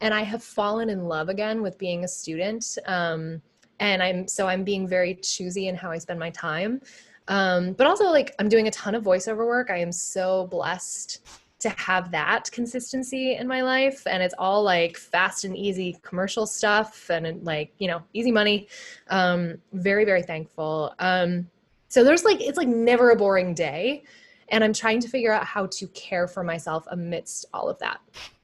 And 0.00 0.12
I 0.12 0.22
have 0.22 0.42
fallen 0.42 0.90
in 0.90 1.04
love 1.04 1.28
again 1.28 1.62
with 1.62 1.78
being 1.78 2.04
a 2.04 2.08
student. 2.08 2.78
Um, 2.86 3.40
and 3.80 4.02
I'm 4.02 4.26
so 4.26 4.48
I'm 4.48 4.64
being 4.64 4.88
very 4.88 5.14
choosy 5.16 5.68
in 5.68 5.76
how 5.76 5.90
I 5.90 5.98
spend 5.98 6.18
my 6.18 6.30
time. 6.30 6.80
Um, 7.28 7.72
but 7.72 7.86
also 7.86 8.10
like 8.10 8.34
I'm 8.38 8.48
doing 8.48 8.66
a 8.66 8.70
ton 8.70 8.94
of 8.94 9.04
voiceover 9.04 9.46
work. 9.46 9.70
I 9.70 9.78
am 9.78 9.92
so 9.92 10.46
blessed 10.48 11.20
to 11.60 11.70
have 11.70 12.10
that 12.10 12.50
consistency 12.52 13.36
in 13.36 13.48
my 13.48 13.62
life 13.62 14.06
and 14.06 14.22
it's 14.22 14.34
all 14.38 14.62
like 14.62 14.98
fast 14.98 15.44
and 15.44 15.56
easy 15.56 15.96
commercial 16.02 16.46
stuff 16.46 17.08
and 17.08 17.42
like 17.42 17.72
you 17.78 17.88
know 17.88 18.02
easy 18.12 18.30
money 18.30 18.68
um 19.08 19.54
very 19.72 20.04
very 20.04 20.22
thankful 20.22 20.94
um 20.98 21.48
so 21.94 22.02
there's 22.02 22.24
like, 22.24 22.40
it's 22.40 22.58
like 22.58 22.66
never 22.66 23.10
a 23.10 23.16
boring 23.16 23.54
day. 23.54 24.02
And 24.48 24.64
I'm 24.64 24.72
trying 24.72 24.98
to 24.98 25.08
figure 25.08 25.30
out 25.30 25.44
how 25.44 25.66
to 25.66 25.86
care 25.86 26.26
for 26.26 26.42
myself 26.42 26.84
amidst 26.90 27.46
all 27.54 27.68
of 27.68 27.78
that. 27.78 28.00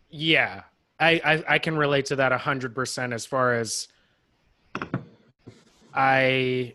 Yeah. 0.09 0.63
I, 1.01 1.21
I, 1.25 1.55
I 1.55 1.59
can 1.59 1.77
relate 1.77 2.05
to 2.07 2.17
that 2.17 2.31
a 2.31 2.39
hundred 2.39 2.77
percent 2.77 3.13
as 3.13 3.27
far 3.27 3.55
as 3.55 3.89
I, 5.93 6.75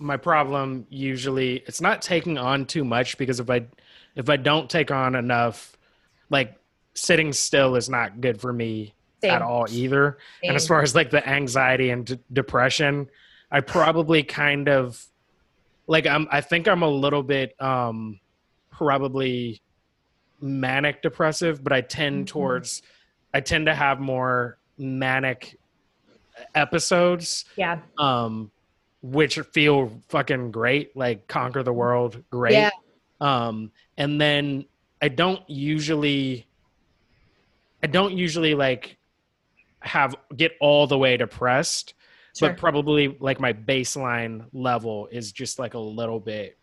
my 0.00 0.16
problem 0.16 0.84
usually 0.90 1.62
it's 1.64 1.80
not 1.80 2.02
taking 2.02 2.38
on 2.38 2.66
too 2.66 2.84
much 2.84 3.16
because 3.16 3.38
if 3.38 3.48
I, 3.48 3.64
if 4.16 4.28
I 4.28 4.36
don't 4.36 4.68
take 4.68 4.90
on 4.90 5.14
enough, 5.14 5.76
like 6.28 6.56
sitting 6.94 7.32
still 7.32 7.76
is 7.76 7.88
not 7.88 8.20
good 8.20 8.40
for 8.40 8.52
me 8.52 8.94
Same. 9.22 9.30
at 9.30 9.42
all 9.42 9.66
either. 9.70 10.18
Same. 10.42 10.48
And 10.48 10.56
as 10.56 10.66
far 10.66 10.82
as 10.82 10.96
like 10.96 11.10
the 11.10 11.24
anxiety 11.24 11.90
and 11.90 12.04
d- 12.04 12.18
depression, 12.32 13.08
I 13.52 13.60
probably 13.60 14.24
kind 14.24 14.68
of 14.68 15.06
like 15.86 16.06
I'm 16.06 16.26
I 16.30 16.40
think 16.40 16.68
I'm 16.68 16.82
a 16.82 16.88
little 16.88 17.22
bit 17.22 17.60
um 17.60 18.20
probably 18.70 19.60
manic 20.40 21.02
depressive, 21.02 21.62
but 21.62 21.72
I 21.72 21.80
tend 21.80 22.26
mm-hmm. 22.26 22.38
towards 22.38 22.82
I 23.32 23.40
tend 23.40 23.66
to 23.66 23.74
have 23.74 24.00
more 24.00 24.58
manic 24.78 25.58
episodes. 26.54 27.44
Yeah. 27.56 27.80
Um 27.98 28.50
which 29.02 29.38
feel 29.38 30.00
fucking 30.08 30.50
great, 30.50 30.96
like 30.96 31.28
conquer 31.28 31.62
the 31.62 31.72
world, 31.72 32.22
great. 32.30 32.54
Yeah. 32.54 32.70
Um 33.20 33.70
and 33.96 34.20
then 34.20 34.66
I 35.02 35.08
don't 35.08 35.42
usually 35.48 36.46
I 37.82 37.86
don't 37.86 38.16
usually 38.16 38.54
like 38.54 38.96
have 39.80 40.16
get 40.34 40.52
all 40.60 40.86
the 40.86 40.96
way 40.96 41.18
depressed 41.18 41.92
Sure. 42.36 42.50
But 42.50 42.58
probably 42.58 43.16
like 43.20 43.38
my 43.40 43.52
baseline 43.52 44.44
level 44.52 45.08
is 45.12 45.32
just 45.32 45.58
like 45.58 45.74
a 45.74 45.78
little 45.78 46.18
bit 46.18 46.58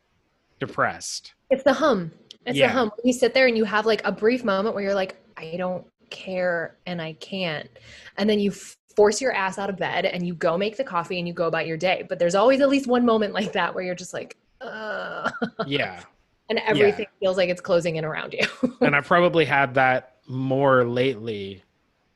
depressed. 0.60 1.34
It's 1.50 1.64
the 1.64 1.74
hum. 1.74 2.12
It's 2.46 2.58
yeah. 2.58 2.68
the 2.68 2.74
hum. 2.74 2.92
When 2.98 3.08
you 3.08 3.14
sit 3.14 3.34
there 3.34 3.48
and 3.48 3.58
you 3.58 3.64
have 3.64 3.86
like 3.86 4.02
a 4.06 4.12
brief 4.12 4.44
moment 4.44 4.76
where 4.76 4.84
you're 4.84 4.96
like, 4.96 5.18
I 5.38 5.56
don't 5.58 5.86
care 6.10 6.78
and 6.86 7.02
I 7.02 7.14
can't. 7.14 7.70
And 8.18 8.30
then 8.30 8.40
you 8.40 8.52
force 8.96 9.22
your 9.22 9.32
ass 9.32 9.58
out 9.58 9.70
of 9.70 9.78
bed 9.78 10.06
and 10.06 10.28
you 10.28 10.36
go 10.36 10.58
make 10.58 10.76
the 10.76 10.84
coffee 10.84 11.20
and 11.20 11.28
you 11.28 11.34
go 11.34 11.48
about 11.48 11.68
your 11.68 11.78
day. 11.78 12.06
But 12.08 12.20
there's 12.20 12.36
always 12.36 12.60
at 12.60 12.70
least 12.70 12.88
one 12.88 13.06
moment 13.06 13.34
like 13.34 13.54
that 13.54 13.74
where 13.74 13.84
you're 13.84 13.96
just 13.96 14.14
like, 14.14 14.38
uh. 14.60 15.32
Yeah. 15.66 16.04
and 16.50 16.60
everything 16.60 17.06
yeah. 17.06 17.28
feels 17.28 17.38
like 17.38 17.50
it's 17.50 17.62
closing 17.62 17.96
in 17.96 18.04
around 18.04 18.34
you. 18.34 18.46
and 18.82 18.96
I 18.96 19.00
probably 19.00 19.46
had 19.46 19.74
that 19.76 20.18
more 20.28 20.86
lately 20.86 21.64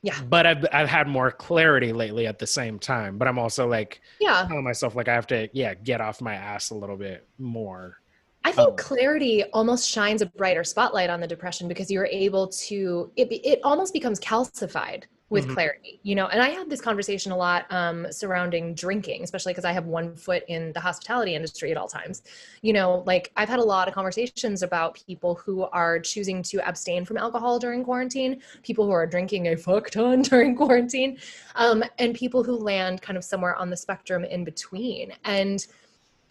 yeah. 0.06 0.22
But 0.30 0.46
I've 0.46 0.66
I've 0.72 0.88
had 0.88 1.08
more 1.08 1.32
clarity 1.32 1.92
lately 1.92 2.28
at 2.28 2.38
the 2.38 2.46
same 2.46 2.78
time. 2.78 3.18
But 3.18 3.28
I'm 3.28 3.40
also 3.40 3.68
like 3.68 4.02
yeah 4.20 4.46
telling 4.48 4.64
myself 4.64 4.96
like 4.96 5.08
I 5.08 5.16
have 5.16 5.26
to 5.28 5.50
yeah 5.52 5.74
get 5.74 6.00
off 6.00 6.22
my 6.22 6.36
ass 6.36 6.70
a 6.70 6.76
little 6.76 6.96
bit 6.96 7.28
more. 7.40 7.98
I 8.44 8.52
think 8.52 8.70
um, 8.70 8.76
clarity 8.78 9.44
almost 9.46 9.90
shines 9.90 10.22
a 10.22 10.28
brighter 10.28 10.64
spotlight 10.64 11.10
on 11.10 11.22
the 11.22 11.28
depression 11.28 11.68
because 11.68 11.90
you're 11.90 12.06
able 12.06 12.50
to 12.50 13.12
it 13.16 13.30
it 13.32 13.60
almost 13.64 13.94
becomes 13.94 14.20
calcified 14.20 15.06
with 15.30 15.46
mm-hmm. 15.46 15.54
clarity 15.54 16.00
you 16.04 16.14
know 16.14 16.28
and 16.28 16.42
i 16.42 16.50
had 16.50 16.70
this 16.70 16.82
conversation 16.82 17.32
a 17.32 17.38
lot 17.38 17.66
um, 17.72 18.06
surrounding 18.12 18.76
drinking 18.76 19.24
especially 19.24 19.52
because 19.52 19.66
i 19.66 19.72
have 19.72 19.86
one 19.86 20.16
foot 20.16 20.44
in 20.48 20.72
the 20.74 20.80
hospitality 20.80 21.34
industry 21.34 21.72
at 21.72 21.78
all 21.78 21.88
times. 21.88 22.22
You 22.62 22.74
know 22.74 23.04
like 23.06 23.32
i've 23.36 23.50
had 23.50 23.60
a 23.60 23.64
lot 23.64 23.88
of 23.88 23.94
conversations 23.94 24.62
about 24.62 25.00
people 25.08 25.36
who 25.36 25.64
are 25.64 26.00
choosing 26.00 26.44
to 26.44 26.68
abstain 26.68 27.06
from 27.06 27.18
alcohol 27.18 27.58
during 27.58 27.84
quarantine 27.84 28.42
people 28.64 28.86
who 28.86 28.92
are 28.92 29.08
drinking 29.08 29.48
a 29.48 29.58
fuck 29.58 29.90
ton 29.90 30.22
during 30.32 30.56
quarantine 30.56 31.18
um, 31.56 31.84
and 31.98 32.14
people 32.14 32.44
who 32.44 32.56
land 32.56 33.02
kind 33.02 33.18
of 33.18 33.24
somewhere 33.24 33.56
on 33.56 33.70
the 33.70 33.78
spectrum 33.78 34.24
in 34.26 34.44
between. 34.44 35.12
And 35.24 35.66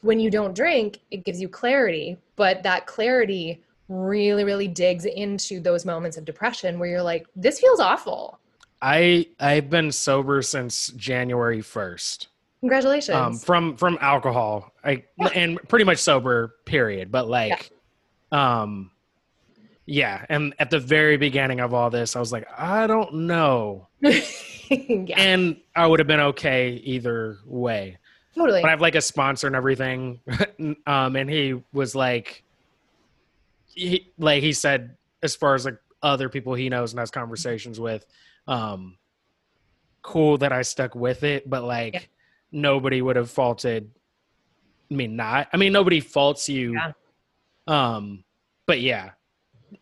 when 0.03 0.21
you 0.21 0.31
don't 0.31 0.55
drink 0.55 1.01
it 1.11 1.25
gives 1.25 1.41
you 1.41 1.49
clarity 1.49 2.17
but 2.37 2.63
that 2.63 2.87
clarity 2.87 3.61
really 3.89 4.45
really 4.45 4.69
digs 4.69 5.05
into 5.05 5.61
those 5.61 5.85
moments 5.85 6.17
of 6.17 6.25
depression 6.25 6.79
where 6.79 6.89
you're 6.89 7.03
like 7.03 7.27
this 7.35 7.59
feels 7.59 7.81
awful 7.81 8.39
I 8.81 9.27
I've 9.41 9.71
been 9.71 9.93
sober 9.93 10.43
since 10.43 10.89
January 10.89 11.61
first. 11.61 12.29
Congratulations. 12.61 13.17
Um, 13.17 13.37
from 13.37 13.77
from 13.77 13.99
alcohol. 14.01 14.73
I 14.83 15.05
yeah. 15.19 15.29
and 15.35 15.59
pretty 15.69 15.85
much 15.85 15.99
sober. 15.99 16.55
Period. 16.65 17.13
But 17.13 17.29
like, 17.29 17.71
yeah. 18.33 18.63
um, 18.63 18.91
yeah. 19.87 20.25
And 20.29 20.55
at 20.59 20.71
the 20.71 20.81
very 20.81 21.17
beginning 21.17 21.61
of 21.61 21.75
all 21.75 21.91
this, 21.91 22.17
I 22.17 22.21
was 22.21 22.33
like, 22.33 22.47
I 22.57 22.87
don't 22.87 23.27
know. 23.27 23.89
yeah. 24.01 25.15
And 25.17 25.57
I 25.77 25.87
would 25.87 26.01
have 26.01 26.07
been 26.07 26.21
okay 26.21 26.81
either 26.85 27.39
way. 27.45 27.99
Totally. 28.35 28.63
But 28.63 28.69
I 28.69 28.71
have 28.71 28.81
like 28.81 28.95
a 28.95 29.01
sponsor 29.01 29.47
and 29.47 29.55
everything. 29.55 30.21
um, 30.87 31.17
and 31.17 31.29
he 31.29 31.63
was 31.73 31.95
like, 31.95 32.45
he 33.67 34.11
like 34.19 34.43
he 34.43 34.53
said, 34.53 34.97
as 35.23 35.37
far 35.37 35.55
as 35.55 35.65
like 35.65 35.77
other 36.03 36.29
people 36.29 36.55
he 36.55 36.69
knows 36.69 36.93
and 36.93 37.01
has 37.01 37.11
conversations 37.11 37.79
with 37.79 38.07
um 38.47 38.99
cool 40.03 40.39
that 40.39 40.53
I 40.53 40.63
stuck 40.63 40.95
with 40.95 41.25
it, 41.25 41.49
but 41.49 41.65
like 41.65 41.95
yeah. 41.95 42.01
nobody 42.53 43.01
would 43.01 43.17
have 43.17 43.31
faulted 43.31 43.91
I 44.91 44.95
mean 44.95 45.17
not. 45.17 45.49
I 45.53 45.57
mean 45.57 45.73
nobody 45.73 46.01
faults 46.01 46.49
you. 46.49 46.75
Yeah. 46.75 46.93
Um 47.67 48.25
but 48.67 48.81
yeah. 48.81 49.11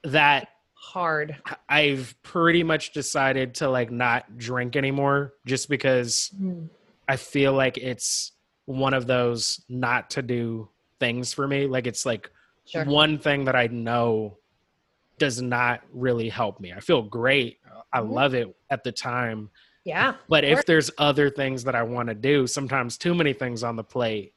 That 0.05 0.49
hard. 0.83 1.37
I've 1.69 2.15
pretty 2.23 2.63
much 2.63 2.93
decided 2.93 3.55
to 3.57 3.69
like 3.69 3.91
not 3.91 4.37
drink 4.37 4.77
anymore 4.77 5.35
just 5.47 5.69
because 5.69 6.31
mm. 6.39 6.69
I 7.09 7.17
feel 7.17 7.53
like 7.53 7.79
it's 7.79 8.33
one 8.67 8.93
of 8.93 9.07
those 9.07 9.63
not 9.69 10.11
to 10.11 10.23
do 10.23 10.69
things 11.01 11.33
for 11.33 11.47
me. 11.47 11.67
Like 11.67 11.87
it's 11.87 12.05
like 12.05 12.31
sure. 12.67 12.85
one 12.85 13.19
thing 13.19 13.45
that 13.45 13.57
I 13.57 13.69
know 13.69 14.39
does 15.19 15.41
not 15.41 15.83
really 15.93 16.29
help 16.29 16.61
me. 16.61 16.73
I 16.73 16.81
feel 16.81 17.03
great 17.03 17.59
I 17.93 18.01
mm-hmm. 18.01 18.13
love 18.13 18.35
it 18.35 18.55
at 18.71 18.85
the 18.85 18.93
time. 18.93 19.51
Yeah. 19.85 20.15
But 20.29 20.45
if 20.45 20.65
there's 20.65 20.91
other 20.99 21.29
things 21.29 21.65
that 21.65 21.75
I 21.75 21.83
want 21.83 22.09
to 22.09 22.15
do, 22.15 22.47
sometimes 22.47 22.97
too 22.97 23.15
many 23.15 23.33
things 23.33 23.65
on 23.65 23.77
the 23.77 23.83
plate, 23.83 24.33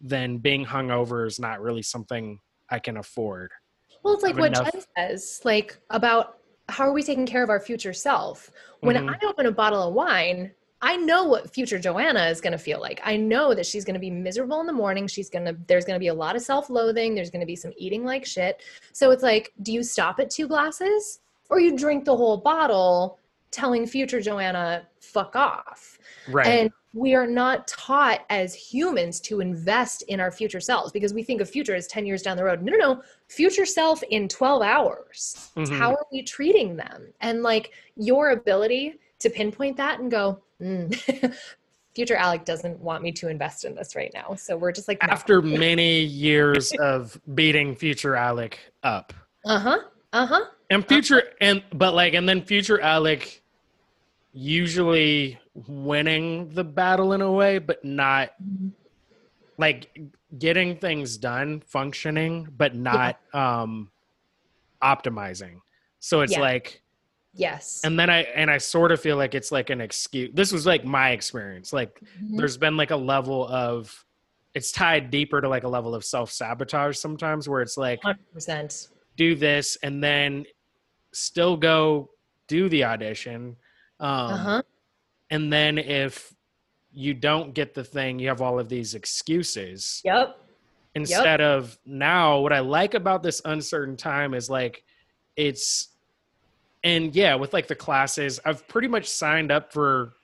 then 0.00 0.38
being 0.38 0.64
hungover 0.64 1.26
is 1.26 1.40
not 1.40 1.60
really 1.60 1.82
something 1.82 2.38
I 2.70 2.78
can 2.78 2.96
afford. 2.98 3.50
Well, 4.02 4.14
it's 4.14 4.22
like 4.22 4.36
what 4.36 4.56
enough- 4.56 4.72
Jen 4.72 4.82
says, 4.96 5.40
like 5.44 5.78
about 5.90 6.38
how 6.68 6.84
are 6.84 6.92
we 6.92 7.02
taking 7.02 7.26
care 7.26 7.42
of 7.42 7.50
our 7.50 7.60
future 7.60 7.92
self? 7.92 8.50
When 8.80 8.94
mm-hmm. 8.94 9.08
I 9.08 9.18
open 9.26 9.46
a 9.46 9.50
bottle 9.50 9.82
of 9.82 9.94
wine, 9.94 10.52
I 10.80 10.96
know 10.96 11.24
what 11.24 11.52
future 11.52 11.78
Joanna 11.78 12.26
is 12.26 12.40
going 12.40 12.52
to 12.52 12.58
feel 12.58 12.80
like. 12.80 13.00
I 13.02 13.16
know 13.16 13.52
that 13.54 13.66
she's 13.66 13.84
going 13.84 13.94
to 13.94 14.00
be 14.00 14.10
miserable 14.10 14.60
in 14.60 14.66
the 14.66 14.72
morning. 14.72 15.08
She's 15.08 15.28
going 15.28 15.44
to, 15.44 15.56
there's 15.66 15.84
going 15.84 15.96
to 15.96 16.00
be 16.00 16.08
a 16.08 16.14
lot 16.14 16.36
of 16.36 16.42
self 16.42 16.70
loathing. 16.70 17.14
There's 17.14 17.30
going 17.30 17.40
to 17.40 17.46
be 17.46 17.56
some 17.56 17.72
eating 17.76 18.04
like 18.04 18.24
shit. 18.24 18.62
So 18.92 19.10
it's 19.10 19.22
like, 19.22 19.52
do 19.62 19.72
you 19.72 19.82
stop 19.82 20.20
at 20.20 20.30
two 20.30 20.46
glasses? 20.46 21.20
Or 21.48 21.60
you 21.60 21.76
drink 21.76 22.04
the 22.04 22.16
whole 22.16 22.36
bottle 22.36 23.18
telling 23.50 23.86
future 23.86 24.20
Joanna, 24.20 24.86
fuck 25.00 25.34
off. 25.34 25.98
Right. 26.28 26.46
And 26.46 26.70
we 26.94 27.14
are 27.14 27.26
not 27.26 27.66
taught 27.68 28.24
as 28.30 28.54
humans 28.54 29.20
to 29.20 29.40
invest 29.40 30.02
in 30.02 30.20
our 30.20 30.30
future 30.30 30.60
selves 30.60 30.92
because 30.92 31.14
we 31.14 31.22
think 31.22 31.40
of 31.40 31.48
future 31.48 31.74
as 31.74 31.86
10 31.86 32.06
years 32.06 32.22
down 32.22 32.36
the 32.36 32.44
road. 32.44 32.62
No, 32.62 32.72
no, 32.72 32.78
no. 32.78 33.02
Future 33.28 33.66
self 33.66 34.02
in 34.10 34.28
12 34.28 34.62
hours. 34.62 35.50
Mhm. 35.56 35.76
How 35.78 35.90
are 35.92 36.06
we 36.12 36.22
treating 36.22 36.76
them? 36.76 37.12
And 37.20 37.42
like 37.42 37.72
your 37.96 38.30
ability 38.30 38.98
to 39.20 39.30
pinpoint 39.30 39.76
that 39.76 40.00
and 40.00 40.10
go, 40.10 40.42
mm, 40.60 40.94
future 41.94 42.16
Alec 42.16 42.44
doesn't 42.44 42.78
want 42.80 43.02
me 43.02 43.12
to 43.12 43.28
invest 43.28 43.64
in 43.64 43.74
this 43.74 43.96
right 43.96 44.10
now. 44.14 44.34
So 44.34 44.56
we're 44.56 44.72
just 44.72 44.88
like, 44.88 44.98
After 45.02 45.42
many 45.42 46.00
years 46.02 46.72
of 46.80 47.20
beating 47.34 47.74
future 47.74 48.14
Alec 48.14 48.58
up. 48.82 49.12
uh 49.44 49.58
huh, 49.58 49.78
uh 50.12 50.26
huh. 50.26 50.44
And 50.70 50.86
future 50.86 51.22
and 51.40 51.62
but 51.72 51.94
like 51.94 52.14
and 52.14 52.28
then 52.28 52.42
future 52.42 52.80
Alec 52.80 53.42
usually 54.32 55.38
winning 55.54 56.50
the 56.50 56.64
battle 56.64 57.12
in 57.14 57.20
a 57.22 57.32
way, 57.32 57.58
but 57.58 57.84
not 57.84 58.30
like 59.56 59.98
getting 60.38 60.76
things 60.76 61.16
done, 61.16 61.60
functioning, 61.66 62.48
but 62.56 62.74
not 62.74 63.18
um 63.32 63.90
optimizing. 64.82 65.60
So 66.00 66.20
it's 66.20 66.32
Yeah. 66.34 66.40
like 66.40 66.82
Yes. 67.34 67.82
and 67.84 67.98
then 67.98 68.10
I 68.10 68.22
and 68.22 68.50
I 68.50 68.58
sort 68.58 68.92
of 68.92 69.00
feel 69.00 69.16
like 69.16 69.34
it's 69.34 69.50
like 69.52 69.70
an 69.70 69.80
excuse. 69.80 70.30
This 70.34 70.52
was 70.52 70.66
like 70.66 70.84
my 70.84 71.10
experience. 71.10 71.72
Like 71.72 72.00
Mhm. 72.22 72.36
there's 72.36 72.56
been 72.56 72.76
like 72.76 72.90
a 72.90 72.96
level 72.96 73.46
of 73.48 74.04
it's 74.54 74.72
tied 74.72 75.10
deeper 75.10 75.40
to 75.40 75.48
like 75.48 75.62
a 75.64 75.68
level 75.68 75.94
of 75.94 76.04
self-sabotage 76.04 76.96
sometimes 76.96 77.48
where 77.48 77.62
it's 77.62 77.76
like 77.76 78.00
100%. 78.02 78.88
do 79.16 79.34
this 79.34 79.76
and 79.82 80.02
then 80.02 80.44
still 81.18 81.56
go 81.56 82.10
do 82.46 82.68
the 82.68 82.84
audition 82.84 83.56
um 84.00 84.32
Uh-huh. 84.32 84.62
and 85.30 85.52
then 85.52 85.78
if 85.78 86.32
you 86.92 87.12
don't 87.14 87.52
get 87.54 87.74
the 87.74 87.84
thing 87.84 88.18
you 88.18 88.28
have 88.28 88.40
all 88.40 88.58
of 88.58 88.68
these 88.68 88.94
excuses 88.94 90.00
Yep. 90.04 90.38
instead 90.94 91.40
of 91.40 91.78
now 91.84 92.38
what 92.40 92.52
i 92.52 92.60
like 92.60 92.94
about 92.94 93.22
this 93.22 93.42
uncertain 93.44 93.96
time 93.96 94.32
is 94.34 94.48
like 94.48 94.84
it's 95.36 95.88
and 96.84 97.14
yeah 97.14 97.34
with 97.34 97.52
like 97.52 97.66
the 97.66 97.74
classes 97.74 98.40
i've 98.44 98.66
pretty 98.68 98.88
much 98.88 99.06
signed 99.06 99.50
up 99.52 99.72
for 99.72 100.14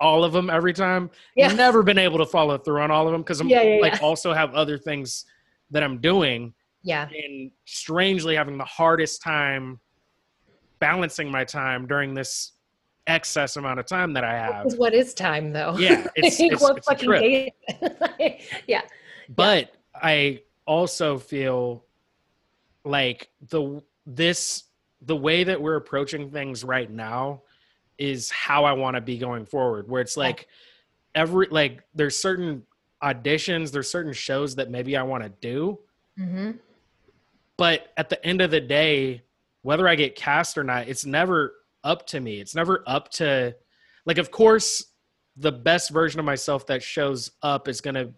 all 0.00 0.24
of 0.24 0.32
them 0.32 0.50
every 0.50 0.72
time 0.74 1.10
Yeah. 1.36 1.52
never 1.54 1.82
been 1.82 1.96
able 1.98 2.18
to 2.18 2.26
follow 2.26 2.58
through 2.58 2.82
on 2.82 2.90
all 2.90 3.06
of 3.06 3.12
them 3.12 3.22
because 3.22 3.40
i'm 3.40 3.48
Yeah, 3.48 3.62
yeah, 3.62 3.80
like 3.80 3.94
yeah. 3.94 4.00
also 4.06 4.32
have 4.32 4.52
other 4.54 4.76
things 4.78 5.24
that 5.70 5.82
i'm 5.82 5.98
doing 6.00 6.52
Yeah. 6.82 7.08
and 7.08 7.50
strangely 7.66 8.34
having 8.34 8.58
the 8.58 8.64
hardest 8.64 9.22
time 9.22 9.78
balancing 10.80 11.30
my 11.30 11.44
time 11.44 11.86
during 11.86 12.14
this 12.14 12.52
excess 13.06 13.56
amount 13.56 13.80
of 13.80 13.86
time 13.86 14.12
that 14.14 14.24
I 14.24 14.32
have. 14.32 14.72
What 14.76 14.94
is 14.94 15.14
time 15.14 15.52
though? 15.52 15.76
Yeah, 15.78 16.06
it's, 16.16 16.40
it's, 16.40 16.62
what 16.62 16.78
it's 16.78 16.88
a 16.88 16.90
fucking 16.90 17.10
day? 17.10 17.52
yeah. 18.66 18.82
But 19.28 19.72
I 19.94 20.42
also 20.66 21.18
feel 21.18 21.84
like 22.84 23.30
the 23.48 23.82
this 24.06 24.64
the 25.02 25.16
way 25.16 25.44
that 25.44 25.60
we're 25.60 25.76
approaching 25.76 26.30
things 26.30 26.64
right 26.64 26.90
now 26.90 27.42
is 27.98 28.30
how 28.30 28.64
I 28.64 28.72
want 28.72 28.96
to 28.96 29.00
be 29.00 29.18
going 29.18 29.46
forward. 29.46 29.88
Where 29.88 30.00
it's 30.00 30.16
like 30.16 30.48
every 31.14 31.46
like 31.50 31.82
there's 31.94 32.16
certain 32.16 32.64
auditions, 33.02 33.70
there's 33.70 33.90
certain 33.90 34.12
shows 34.12 34.54
that 34.56 34.70
maybe 34.70 34.96
I 34.96 35.02
want 35.02 35.22
to 35.22 35.30
do, 35.40 35.78
hmm 36.16 36.52
but 37.60 37.92
at 37.98 38.08
the 38.08 38.24
end 38.24 38.40
of 38.40 38.50
the 38.50 38.58
day 38.60 39.20
whether 39.62 39.86
i 39.88 39.94
get 39.94 40.14
cast 40.16 40.56
or 40.58 40.64
not 40.64 40.88
it's 40.88 41.04
never 41.06 41.54
up 41.84 42.06
to 42.06 42.20
me 42.20 42.40
it's 42.40 42.54
never 42.54 42.82
up 42.86 43.10
to 43.10 43.54
like 44.06 44.18
of 44.18 44.30
course 44.30 44.84
the 45.36 45.52
best 45.52 45.90
version 45.90 46.18
of 46.20 46.26
myself 46.26 46.66
that 46.66 46.82
shows 46.82 47.30
up 47.42 47.68
is 47.68 47.80
going 47.80 47.94
to 47.94 48.12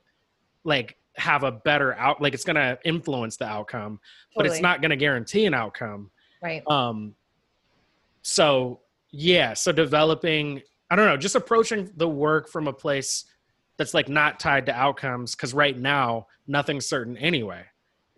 like 0.65 0.97
have 1.17 1.43
a 1.45 1.53
better 1.53 1.95
out 1.95 2.21
like 2.23 2.33
it's 2.35 2.45
going 2.45 2.57
to 2.57 2.79
influence 2.85 3.37
the 3.37 3.45
outcome 3.45 4.01
but 4.35 4.47
it's 4.47 4.61
not 4.61 4.81
going 4.81 4.91
to 4.91 4.97
guarantee 4.97 5.45
an 5.47 5.55
outcome 5.55 6.11
Right. 6.43 6.63
um 6.69 7.15
so 8.23 8.81
yeah 9.11 9.53
so 9.55 9.73
developing 9.73 10.63
i 10.91 10.97
don't 10.97 11.07
know 11.07 11.17
just 11.17 11.35
approaching 11.35 11.91
the 11.97 12.09
work 12.09 12.49
from 12.49 12.67
a 12.69 12.73
place 12.73 13.25
that's 13.77 13.95
like 13.95 14.09
not 14.09 14.41
tied 14.41 14.67
to 14.67 14.73
outcomes 14.75 15.35
because 15.35 15.53
right 15.55 15.79
now 15.79 16.27
nothing's 16.47 16.87
certain 16.87 17.17
anyway 17.19 17.63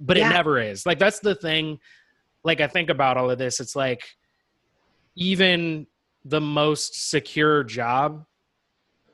but 0.00 0.16
Yeah. 0.16 0.30
it 0.30 0.32
never 0.34 0.58
is 0.60 0.86
like 0.86 0.98
that's 0.98 1.20
the 1.20 1.34
thing 1.34 1.78
like 2.44 2.60
i 2.60 2.66
think 2.68 2.90
about 2.90 3.16
all 3.16 3.30
of 3.30 3.38
this 3.38 3.58
it's 3.60 3.74
like 3.74 4.02
even 5.16 5.86
the 6.24 6.40
most 6.40 7.10
secure 7.10 7.64
job 7.64 8.24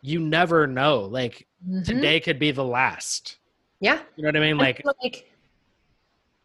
you 0.03 0.19
never 0.21 0.67
know 0.67 1.01
like 1.01 1.47
Mhm. 1.67 1.85
today 1.85 2.21
could 2.21 2.39
be 2.39 2.51
the 2.53 2.65
last 2.65 3.39
Yeah. 3.81 4.01
you 4.17 4.23
know 4.23 4.29
what 4.29 4.37
i 4.37 4.41
mean 4.41 4.59
like 4.59 4.83
like 5.03 5.27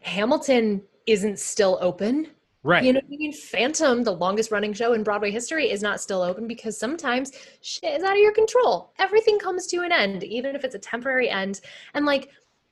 Hamilton 0.02 0.84
isn't 1.08 1.40
still 1.40 1.80
open. 1.82 2.28
right 2.64 2.84
You 2.84 2.94
know 2.94 3.00
what 3.08 3.14
I 3.16 3.18
mean? 3.18 3.34
Phantom, 3.34 4.04
the 4.04 4.12
longest 4.12 4.52
running 4.52 4.72
show 4.74 4.94
in 4.94 5.02
Broadway 5.04 5.32
history, 5.32 5.72
is 5.72 5.82
not 5.82 6.00
still 6.00 6.22
open 6.22 6.48
because 6.48 6.78
sometimes 6.78 7.32
shit 7.62 7.98
is 7.98 8.04
out 8.04 8.14
of 8.14 8.20
your 8.22 8.32
control. 8.32 8.92
Everything 9.00 9.40
comes 9.40 9.66
to 9.68 9.78
an 9.82 9.92
end, 9.92 10.24
even 10.24 10.56
if 10.56 10.64
it's 10.64 10.76
a 10.76 10.80
temporary 10.80 11.30
end. 11.30 11.62
And 11.96 12.06
like 12.06 12.30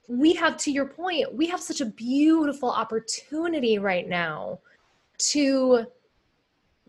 we 0.08 0.34
have, 0.34 0.58
to 0.58 0.72
your 0.72 0.86
point, 0.86 1.34
we 1.34 1.48
have 1.48 1.62
such 1.62 1.82
a 1.82 1.86
beautiful 1.86 2.70
opportunity 2.70 3.78
right 3.78 4.08
now 4.08 4.60
to 5.18 5.86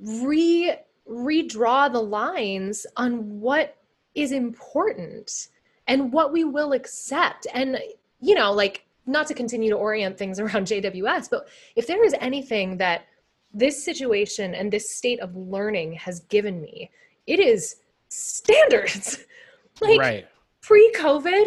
re 0.00 0.74
redraw 1.08 1.92
the 1.92 2.00
lines 2.00 2.86
on 2.96 3.40
what 3.40 3.76
is 4.14 4.32
important 4.32 5.48
and 5.86 6.12
what 6.12 6.32
we 6.32 6.44
will 6.44 6.72
accept. 6.72 7.46
And 7.52 7.78
you 8.20 8.34
know, 8.34 8.52
like 8.52 8.86
not 9.06 9.26
to 9.26 9.34
continue 9.34 9.70
to 9.70 9.76
orient 9.76 10.16
things 10.16 10.40
around 10.40 10.66
JWS, 10.66 11.28
but 11.30 11.48
if 11.76 11.86
there 11.86 12.04
is 12.04 12.14
anything 12.20 12.78
that 12.78 13.06
this 13.52 13.84
situation 13.84 14.54
and 14.54 14.72
this 14.72 14.90
state 14.90 15.20
of 15.20 15.36
learning 15.36 15.92
has 15.92 16.20
given 16.20 16.60
me, 16.60 16.90
it 17.26 17.38
is 17.38 17.76
standards. 18.08 19.24
like 19.80 20.00
right 20.00 20.26
pre-COVID, 20.64 21.44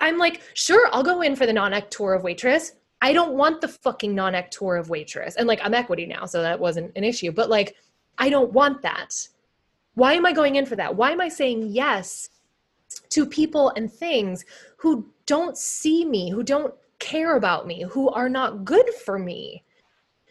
I'm 0.00 0.18
like, 0.18 0.42
sure, 0.54 0.88
I'll 0.92 1.02
go 1.02 1.20
in 1.22 1.36
for 1.36 1.46
the 1.46 1.52
non-ec 1.52 1.90
tour 1.90 2.14
of 2.14 2.24
waitress. 2.24 2.72
I 3.02 3.12
don't 3.12 3.32
want 3.32 3.60
the 3.60 3.68
fucking 3.68 4.14
non-ec 4.14 4.50
tour 4.50 4.76
of 4.76 4.90
waitress. 4.90 5.36
And 5.36 5.46
like 5.46 5.60
I'm 5.62 5.74
equity 5.74 6.06
now, 6.06 6.26
so 6.26 6.42
that 6.42 6.58
wasn't 6.58 6.92
an 6.96 7.04
issue. 7.04 7.32
But 7.32 7.48
like, 7.50 7.76
I 8.18 8.28
don't 8.28 8.52
want 8.52 8.82
that. 8.82 9.14
Why 9.94 10.14
am 10.14 10.26
I 10.26 10.32
going 10.32 10.56
in 10.56 10.66
for 10.66 10.76
that? 10.76 10.94
Why 10.94 11.10
am 11.10 11.20
I 11.20 11.28
saying 11.28 11.68
yes 11.68 12.30
to 13.10 13.26
people 13.26 13.72
and 13.76 13.92
things 13.92 14.44
who 14.76 15.06
don't 15.26 15.56
see 15.56 16.04
me, 16.04 16.30
who 16.30 16.42
don't 16.42 16.74
care 16.98 17.36
about 17.36 17.66
me, 17.66 17.84
who 17.90 18.08
are 18.10 18.28
not 18.28 18.64
good 18.64 18.88
for 19.04 19.18
me? 19.18 19.64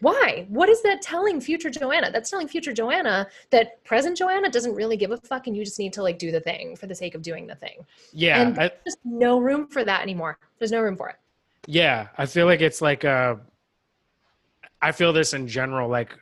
Why? 0.00 0.46
What 0.48 0.68
is 0.68 0.82
that 0.82 1.02
telling 1.02 1.40
future 1.40 1.70
Joanna? 1.70 2.10
That's 2.10 2.30
telling 2.30 2.48
future 2.48 2.72
Joanna 2.72 3.26
that 3.50 3.82
present 3.84 4.16
Joanna 4.16 4.50
doesn't 4.50 4.74
really 4.74 4.96
give 4.96 5.10
a 5.10 5.16
fuck 5.18 5.46
and 5.46 5.56
you 5.56 5.64
just 5.64 5.78
need 5.78 5.92
to 5.94 6.02
like 6.02 6.18
do 6.18 6.30
the 6.30 6.40
thing 6.40 6.76
for 6.76 6.86
the 6.86 6.94
sake 6.94 7.14
of 7.14 7.22
doing 7.22 7.46
the 7.46 7.54
thing. 7.54 7.84
yeah 8.12 8.40
and 8.40 8.58
I, 8.58 8.70
just 8.84 8.98
no 9.04 9.38
room 9.38 9.66
for 9.68 9.84
that 9.84 10.02
anymore. 10.02 10.38
There's 10.58 10.72
no 10.72 10.80
room 10.80 10.96
for 10.96 11.08
it. 11.08 11.16
Yeah, 11.66 12.08
I 12.16 12.26
feel 12.26 12.46
like 12.46 12.60
it's 12.60 12.80
like 12.80 13.04
uh 13.04 13.36
I 14.82 14.92
feel 14.92 15.12
this 15.12 15.34
in 15.34 15.46
general 15.46 15.88
like 15.88 16.16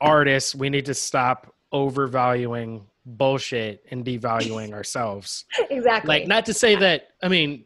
artists 0.00 0.54
we 0.54 0.70
need 0.70 0.86
to 0.86 0.94
stop 0.94 1.52
overvaluing 1.72 2.86
bullshit 3.04 3.84
and 3.90 4.04
devaluing 4.04 4.72
ourselves. 4.74 5.44
Exactly. 5.70 6.08
Like 6.08 6.28
not 6.28 6.46
to 6.46 6.54
say 6.54 6.76
that 6.76 7.08
I 7.22 7.28
mean 7.28 7.64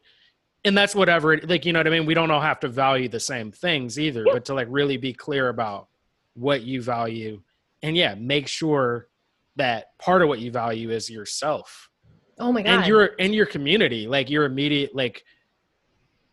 and 0.64 0.76
that's 0.76 0.94
whatever 0.94 1.34
it- 1.34 1.48
like 1.48 1.64
you 1.66 1.72
know 1.72 1.78
what 1.80 1.86
I 1.86 1.90
mean 1.90 2.06
we 2.06 2.14
don't 2.14 2.30
all 2.30 2.40
have 2.40 2.60
to 2.60 2.68
value 2.68 3.08
the 3.08 3.20
same 3.20 3.52
things 3.52 3.98
either 3.98 4.24
but 4.24 4.44
to 4.46 4.54
like 4.54 4.68
really 4.70 4.96
be 4.96 5.12
clear 5.12 5.48
about 5.48 5.88
what 6.34 6.62
you 6.62 6.82
value 6.82 7.42
and 7.82 7.96
yeah, 7.96 8.14
make 8.14 8.48
sure 8.48 9.08
that 9.56 9.96
part 9.98 10.22
of 10.22 10.28
what 10.28 10.38
you 10.40 10.50
value 10.50 10.90
is 10.90 11.08
yourself 11.10 11.90
oh 12.38 12.50
my 12.52 12.62
god. 12.62 12.70
and 12.78 12.86
your 12.86 13.10
and 13.18 13.34
your 13.34 13.46
community 13.46 14.06
like 14.08 14.28
your 14.30 14.44
immediate 14.44 14.94
like 14.94 15.24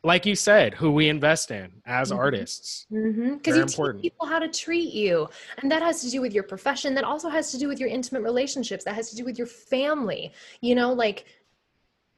like 0.04 0.26
you 0.26 0.34
said 0.36 0.74
who 0.74 0.90
we 0.92 1.10
invest 1.10 1.52
in 1.52 1.72
as 1.86 2.10
Mhm. 2.12 2.18
artists 2.18 2.88
because 2.90 3.06
Mm-hmm. 3.06 3.56
you 3.56 3.62
important. 3.62 4.02
teach 4.02 4.12
people 4.12 4.26
how 4.26 4.40
to 4.40 4.48
treat 4.48 4.92
you, 4.94 5.30
and 5.60 5.72
that 5.72 5.84
has 5.84 6.02
to 6.02 6.10
do 6.10 6.22
with 6.22 6.34
your 6.34 6.42
profession. 6.44 6.96
That 6.96 7.04
also 7.04 7.30
has 7.30 7.52
to 7.52 7.60
do 7.60 7.68
with 7.68 7.80
your 7.80 7.88
intimate 7.88 8.24
relationships. 8.24 8.84
That 8.86 8.96
has 8.96 9.12
to 9.12 9.16
do 9.16 9.24
with 9.24 9.38
your 9.38 9.46
family. 9.46 10.32
You 10.62 10.74
know, 10.74 10.92
like 10.92 11.26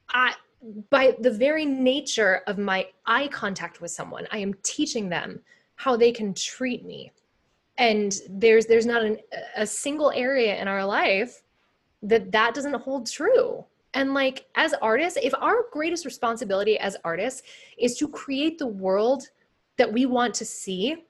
I, 0.08 0.32
by 0.90 1.14
the 1.20 1.30
very 1.30 1.64
nature 1.64 2.42
of 2.46 2.58
my 2.58 2.86
eye 3.06 3.28
contact 3.28 3.80
with 3.80 3.90
someone, 3.90 4.26
I 4.30 4.38
am 4.38 4.54
teaching 4.62 5.08
them 5.08 5.40
how 5.76 5.96
they 5.96 6.12
can 6.12 6.34
treat 6.34 6.84
me. 6.84 7.12
And 7.76 8.14
there's 8.30 8.66
there's 8.66 8.86
not 8.86 9.02
an, 9.02 9.18
a 9.56 9.66
single 9.66 10.12
area 10.12 10.60
in 10.60 10.68
our 10.68 10.84
life 10.84 11.42
that 12.02 12.30
that 12.32 12.54
doesn't 12.54 12.74
hold 12.74 13.10
true. 13.10 13.64
And 13.94 14.14
like 14.14 14.46
as 14.54 14.74
artists, 14.74 15.18
if 15.22 15.34
our 15.40 15.66
greatest 15.72 16.04
responsibility 16.04 16.78
as 16.78 16.96
artists 17.04 17.42
is 17.78 17.96
to 17.98 18.08
create 18.08 18.58
the 18.58 18.66
world 18.66 19.28
that 19.76 19.92
we 19.92 20.06
want 20.06 20.34
to 20.34 20.44
see 20.44 21.04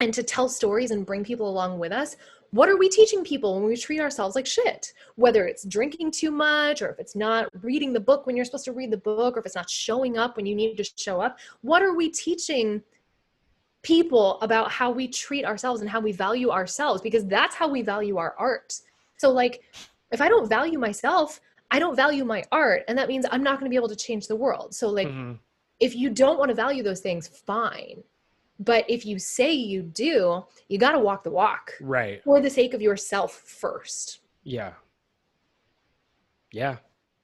and 0.00 0.12
to 0.14 0.22
tell 0.22 0.48
stories 0.48 0.90
and 0.90 1.06
bring 1.06 1.24
people 1.24 1.48
along 1.48 1.78
with 1.78 1.92
us 1.92 2.16
what 2.50 2.68
are 2.68 2.76
we 2.76 2.88
teaching 2.88 3.24
people 3.24 3.54
when 3.54 3.64
we 3.64 3.76
treat 3.76 4.00
ourselves 4.00 4.34
like 4.34 4.46
shit? 4.46 4.92
Whether 5.16 5.46
it's 5.46 5.64
drinking 5.64 6.12
too 6.12 6.30
much 6.30 6.82
or 6.82 6.90
if 6.90 6.98
it's 6.98 7.16
not 7.16 7.48
reading 7.62 7.92
the 7.92 8.00
book 8.00 8.26
when 8.26 8.36
you're 8.36 8.44
supposed 8.44 8.64
to 8.66 8.72
read 8.72 8.90
the 8.90 8.96
book 8.96 9.36
or 9.36 9.40
if 9.40 9.46
it's 9.46 9.54
not 9.54 9.70
showing 9.70 10.16
up 10.18 10.36
when 10.36 10.46
you 10.46 10.54
need 10.54 10.76
to 10.76 10.84
show 10.96 11.20
up 11.20 11.38
what 11.62 11.82
are 11.82 11.94
we 11.94 12.10
teaching 12.10 12.82
people 13.82 14.40
about 14.40 14.70
how 14.70 14.90
we 14.90 15.06
treat 15.06 15.44
ourselves 15.44 15.80
and 15.80 15.90
how 15.90 16.00
we 16.00 16.12
value 16.12 16.50
ourselves? 16.50 17.00
Because 17.02 17.24
that's 17.26 17.54
how 17.54 17.68
we 17.68 17.82
value 17.82 18.16
our 18.16 18.34
art. 18.38 18.80
So 19.16 19.30
like 19.30 19.62
if 20.12 20.20
i 20.20 20.28
don't 20.28 20.48
value 20.48 20.78
myself 20.78 21.40
i 21.70 21.78
don't 21.78 21.96
value 21.96 22.24
my 22.24 22.42
art 22.52 22.84
and 22.88 22.96
that 22.96 23.08
means 23.08 23.26
i'm 23.30 23.42
not 23.42 23.58
going 23.58 23.68
to 23.68 23.70
be 23.70 23.76
able 23.76 23.88
to 23.88 23.96
change 23.96 24.28
the 24.28 24.36
world. 24.36 24.74
So 24.74 24.88
like 24.88 25.08
mm-hmm. 25.08 25.32
if 25.80 25.94
you 25.94 26.10
don't 26.10 26.38
want 26.38 26.48
to 26.50 26.54
value 26.54 26.82
those 26.82 27.00
things 27.00 27.28
fine 27.28 28.02
but 28.58 28.84
if 28.88 29.04
you 29.04 29.18
say 29.18 29.52
you 29.52 29.82
do, 29.82 30.44
you 30.68 30.78
got 30.78 30.92
to 30.92 30.98
walk 30.98 31.24
the 31.24 31.30
walk. 31.30 31.72
Right. 31.80 32.22
For 32.24 32.40
the 32.40 32.50
sake 32.50 32.74
of 32.74 32.82
yourself 32.82 33.34
first. 33.34 34.20
Yeah. 34.42 34.72
Yeah. 36.52 36.76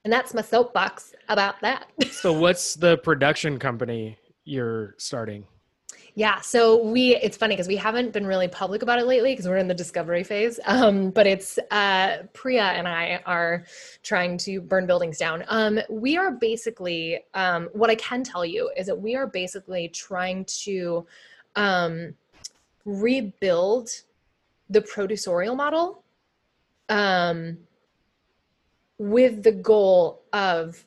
And 0.05 0.13
that's 0.13 0.35
my 0.35 0.43
soapbox 0.43 1.15
about 1.29 1.61
that. 1.63 1.87
so, 2.11 2.33
what's 2.33 2.75
the 2.75 2.99
production 2.99 3.59
company 3.59 4.19
you're 4.45 4.95
starting? 4.99 5.47
Yeah, 6.15 6.41
so 6.43 6.85
we 6.85 7.17
it's 7.17 7.39
funny 7.39 7.55
because 7.55 7.69
we 7.69 7.77
haven't 7.77 8.13
been 8.13 8.27
really 8.27 8.49
public 8.49 8.83
about 8.83 8.99
it 8.99 9.07
lately 9.07 9.33
because 9.33 9.49
we're 9.49 9.57
in 9.57 9.69
the 9.69 9.75
discovery 9.75 10.23
phase. 10.23 10.61
Um, 10.67 11.11
but 11.11 11.27
it's 11.27 11.59
uh, 11.71 12.25
Priya 12.35 12.65
and 12.65 12.87
I 12.87 13.23
are 13.25 13.65
trying 14.03 14.37
to 14.39 14.61
burn 14.61 14.87
buildings 14.87 15.17
down. 15.17 15.43
Um, 15.49 15.81
we 15.89 16.19
are 16.19 16.31
basically 16.31 17.21
um, 17.33 17.71
what 17.73 17.89
I 17.89 17.95
can 17.95 18.23
tell 18.23 18.45
you 18.45 18.71
is 18.77 18.87
that 18.89 19.01
we 19.01 19.17
are 19.17 19.27
basically 19.27 19.89
trying 19.89 20.45
to 20.65 21.07
um, 21.57 22.15
rebuild 22.85 23.89
the 24.69 24.83
producerial 24.83 25.57
model 25.57 26.05
um, 26.91 27.57
with 28.99 29.43
the 29.43 29.53
goal 29.53 30.23
of 30.35 30.85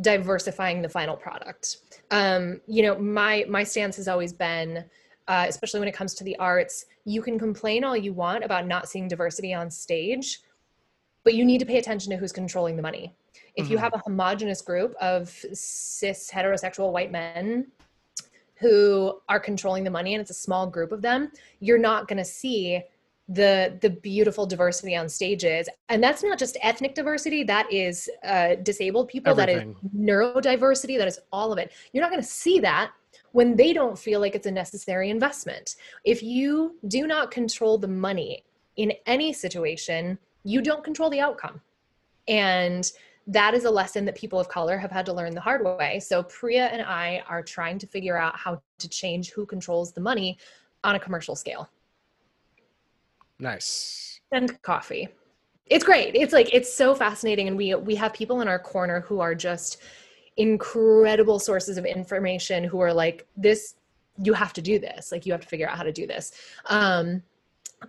diversifying 0.00 0.82
the 0.82 0.88
final 0.88 1.16
product 1.16 1.78
um, 2.10 2.60
you 2.66 2.82
know 2.82 2.98
my 2.98 3.44
my 3.48 3.62
stance 3.62 3.96
has 3.96 4.08
always 4.08 4.32
been 4.32 4.84
uh, 5.28 5.46
especially 5.48 5.80
when 5.80 5.88
it 5.88 5.94
comes 5.94 6.14
to 6.14 6.24
the 6.24 6.36
arts 6.36 6.86
you 7.04 7.22
can 7.22 7.38
complain 7.38 7.84
all 7.84 7.96
you 7.96 8.12
want 8.12 8.44
about 8.44 8.66
not 8.66 8.88
seeing 8.88 9.06
diversity 9.08 9.54
on 9.54 9.70
stage 9.70 10.40
but 11.22 11.34
you 11.34 11.44
need 11.44 11.58
to 11.58 11.66
pay 11.66 11.78
attention 11.78 12.10
to 12.10 12.16
who's 12.16 12.32
controlling 12.32 12.76
the 12.76 12.82
money 12.82 13.14
if 13.56 13.64
mm-hmm. 13.64 13.72
you 13.72 13.78
have 13.78 13.94
a 13.94 13.98
homogenous 13.98 14.60
group 14.60 14.94
of 15.00 15.28
cis 15.52 16.30
heterosexual 16.30 16.92
white 16.92 17.12
men 17.12 17.66
who 18.56 19.20
are 19.28 19.40
controlling 19.40 19.84
the 19.84 19.90
money 19.90 20.14
and 20.14 20.20
it's 20.20 20.30
a 20.30 20.34
small 20.34 20.66
group 20.66 20.90
of 20.90 21.02
them 21.02 21.30
you're 21.60 21.78
not 21.78 22.08
going 22.08 22.18
to 22.18 22.24
see 22.24 22.82
the 23.28 23.78
the 23.80 23.90
beautiful 23.90 24.46
diversity 24.46 24.94
on 24.96 25.08
stages. 25.08 25.68
And 25.88 26.02
that's 26.02 26.22
not 26.22 26.38
just 26.38 26.56
ethnic 26.62 26.94
diversity 26.94 27.42
that 27.44 27.72
is 27.72 28.08
uh, 28.22 28.56
disabled 28.56 29.08
people 29.08 29.38
Everything. 29.38 29.76
that 29.82 29.88
is 29.88 29.98
neurodiversity 29.98 30.98
that 30.98 31.08
is 31.08 31.18
all 31.32 31.52
of 31.52 31.58
it. 31.58 31.72
You're 31.92 32.02
not 32.02 32.10
going 32.10 32.22
to 32.22 32.28
see 32.28 32.60
that 32.60 32.90
when 33.32 33.56
they 33.56 33.72
don't 33.72 33.98
feel 33.98 34.20
like 34.20 34.34
it's 34.34 34.46
a 34.46 34.50
necessary 34.50 35.10
investment. 35.10 35.76
If 36.04 36.22
you 36.22 36.76
do 36.88 37.06
not 37.06 37.30
control 37.30 37.78
the 37.78 37.88
money 37.88 38.44
in 38.76 38.92
any 39.06 39.32
situation 39.32 40.18
you 40.44 40.60
don't 40.60 40.84
control 40.84 41.10
the 41.10 41.20
outcome. 41.20 41.60
And 42.28 42.90
that 43.26 43.54
is 43.54 43.64
a 43.64 43.70
lesson 43.70 44.04
that 44.04 44.14
people 44.14 44.38
of 44.38 44.48
color 44.48 44.76
have 44.76 44.90
had 44.90 45.06
to 45.06 45.12
learn 45.12 45.34
the 45.34 45.40
hard 45.40 45.64
way. 45.64 45.98
So 46.00 46.22
priya 46.22 46.66
and 46.66 46.82
i 46.82 47.22
are 47.26 47.42
trying 47.42 47.78
to 47.78 47.86
figure 47.86 48.16
out 48.16 48.36
how 48.36 48.60
to 48.78 48.88
change 48.88 49.32
who 49.32 49.46
controls 49.46 49.92
the 49.92 50.00
money 50.00 50.38
on 50.84 50.94
a 50.94 51.00
commercial 51.00 51.34
scale 51.34 51.68
Nice. 53.38 54.20
And 54.32 54.60
coffee. 54.62 55.08
It's 55.66 55.84
great. 55.84 56.14
It's 56.14 56.32
like 56.32 56.52
it's 56.52 56.72
so 56.72 56.94
fascinating 56.94 57.48
and 57.48 57.56
we 57.56 57.74
we 57.74 57.94
have 57.94 58.12
people 58.12 58.40
in 58.40 58.48
our 58.48 58.58
corner 58.58 59.00
who 59.00 59.20
are 59.20 59.34
just 59.34 59.78
incredible 60.36 61.38
sources 61.38 61.78
of 61.78 61.86
information 61.86 62.64
who 62.64 62.80
are 62.80 62.92
like 62.92 63.26
this 63.36 63.74
you 64.22 64.32
have 64.32 64.52
to 64.52 64.62
do 64.62 64.78
this. 64.78 65.10
Like 65.10 65.26
you 65.26 65.32
have 65.32 65.40
to 65.40 65.48
figure 65.48 65.68
out 65.68 65.76
how 65.76 65.82
to 65.82 65.92
do 65.92 66.06
this. 66.06 66.32
Um 66.66 67.22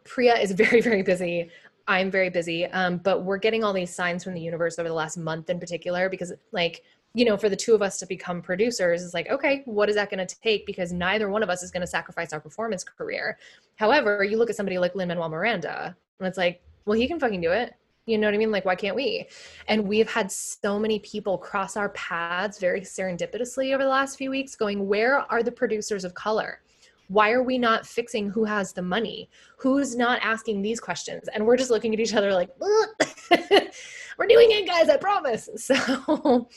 Priya 0.03 0.35
is 0.35 0.51
very 0.51 0.81
very 0.89 1.03
busy. 1.03 1.49
I'm 1.87 2.09
very 2.09 2.29
busy. 2.29 2.65
Um, 2.65 2.97
but 2.97 3.23
we're 3.23 3.37
getting 3.37 3.63
all 3.63 3.73
these 3.73 3.93
signs 3.93 4.23
from 4.23 4.33
the 4.33 4.41
universe 4.41 4.79
over 4.79 4.89
the 4.89 4.95
last 4.95 5.17
month 5.17 5.49
in 5.49 5.59
particular 5.59 6.09
because 6.09 6.33
like 6.51 6.83
you 7.15 7.23
know, 7.23 7.37
for 7.37 7.47
the 7.47 7.55
two 7.55 7.73
of 7.73 7.81
us 7.81 7.97
to 7.99 8.05
become 8.05 8.41
producers 8.41 9.01
is 9.01 9.13
like, 9.13 9.29
okay, 9.29 9.63
what 9.65 9.87
is 9.87 9.95
that 9.95 10.11
going 10.11 10.25
to 10.25 10.39
take? 10.41 10.65
Because 10.65 10.91
neither 10.91 11.29
one 11.29 11.41
of 11.41 11.49
us 11.49 11.63
is 11.63 11.71
going 11.71 11.81
to 11.81 11.87
sacrifice 11.87 12.33
our 12.33 12.41
performance 12.41 12.83
career. 12.83 13.37
However, 13.77 14.25
you 14.25 14.37
look 14.37 14.49
at 14.49 14.57
somebody 14.57 14.77
like 14.77 14.95
Lin 14.95 15.07
Manuel 15.07 15.29
Miranda, 15.29 15.95
and 16.19 16.27
it's 16.27 16.37
like, 16.37 16.61
well, 16.85 16.99
he 16.99 17.07
can 17.07 17.17
fucking 17.17 17.39
do 17.39 17.51
it. 17.51 17.73
You 18.05 18.17
know 18.17 18.27
what 18.27 18.35
I 18.35 18.37
mean? 18.37 18.51
Like, 18.51 18.65
why 18.65 18.75
can't 18.75 18.97
we? 18.97 19.27
And 19.69 19.87
we've 19.87 20.11
had 20.11 20.29
so 20.29 20.77
many 20.77 20.99
people 20.99 21.37
cross 21.37 21.77
our 21.77 21.89
paths 21.89 22.59
very 22.59 22.81
serendipitously 22.81 23.73
over 23.73 23.83
the 23.83 23.89
last 23.89 24.17
few 24.17 24.29
weeks 24.29 24.55
going, 24.55 24.85
where 24.85 25.19
are 25.31 25.41
the 25.41 25.51
producers 25.51 26.03
of 26.03 26.13
color? 26.13 26.59
Why 27.07 27.31
are 27.31 27.43
we 27.43 27.57
not 27.57 27.85
fixing 27.85 28.29
who 28.29 28.43
has 28.43 28.73
the 28.73 28.81
money? 28.81 29.29
Who's 29.57 29.95
not 29.95 30.19
asking 30.21 30.61
these 30.61 30.81
questions? 30.81 31.29
And 31.33 31.45
we're 31.45 31.57
just 31.57 31.71
looking 31.71 31.93
at 31.93 31.99
each 31.99 32.13
other 32.13 32.33
like, 32.33 32.49
we're 32.59 34.27
doing 34.27 34.51
it, 34.51 34.67
guys, 34.67 34.89
I 34.89 34.97
promise. 34.97 35.49
So, 35.57 36.47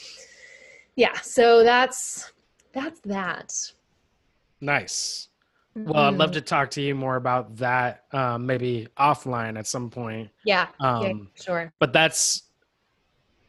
yeah 0.98 1.18
so 1.20 1.62
that's 1.62 2.32
that's 2.74 3.00
that. 3.00 3.54
Nice. 4.60 5.28
Mm-hmm. 5.76 5.90
well 5.90 6.04
i'd 6.04 6.14
love 6.14 6.32
to 6.32 6.40
talk 6.40 6.70
to 6.72 6.80
you 6.82 6.94
more 6.94 7.16
about 7.16 7.54
that 7.56 8.04
um, 8.12 8.46
maybe 8.46 8.88
offline 8.98 9.58
at 9.58 9.66
some 9.66 9.88
point. 9.90 10.28
Yeah, 10.44 10.66
um, 10.80 11.02
yeah 11.02 11.42
sure. 11.42 11.72
but 11.78 11.92
that's 11.92 12.42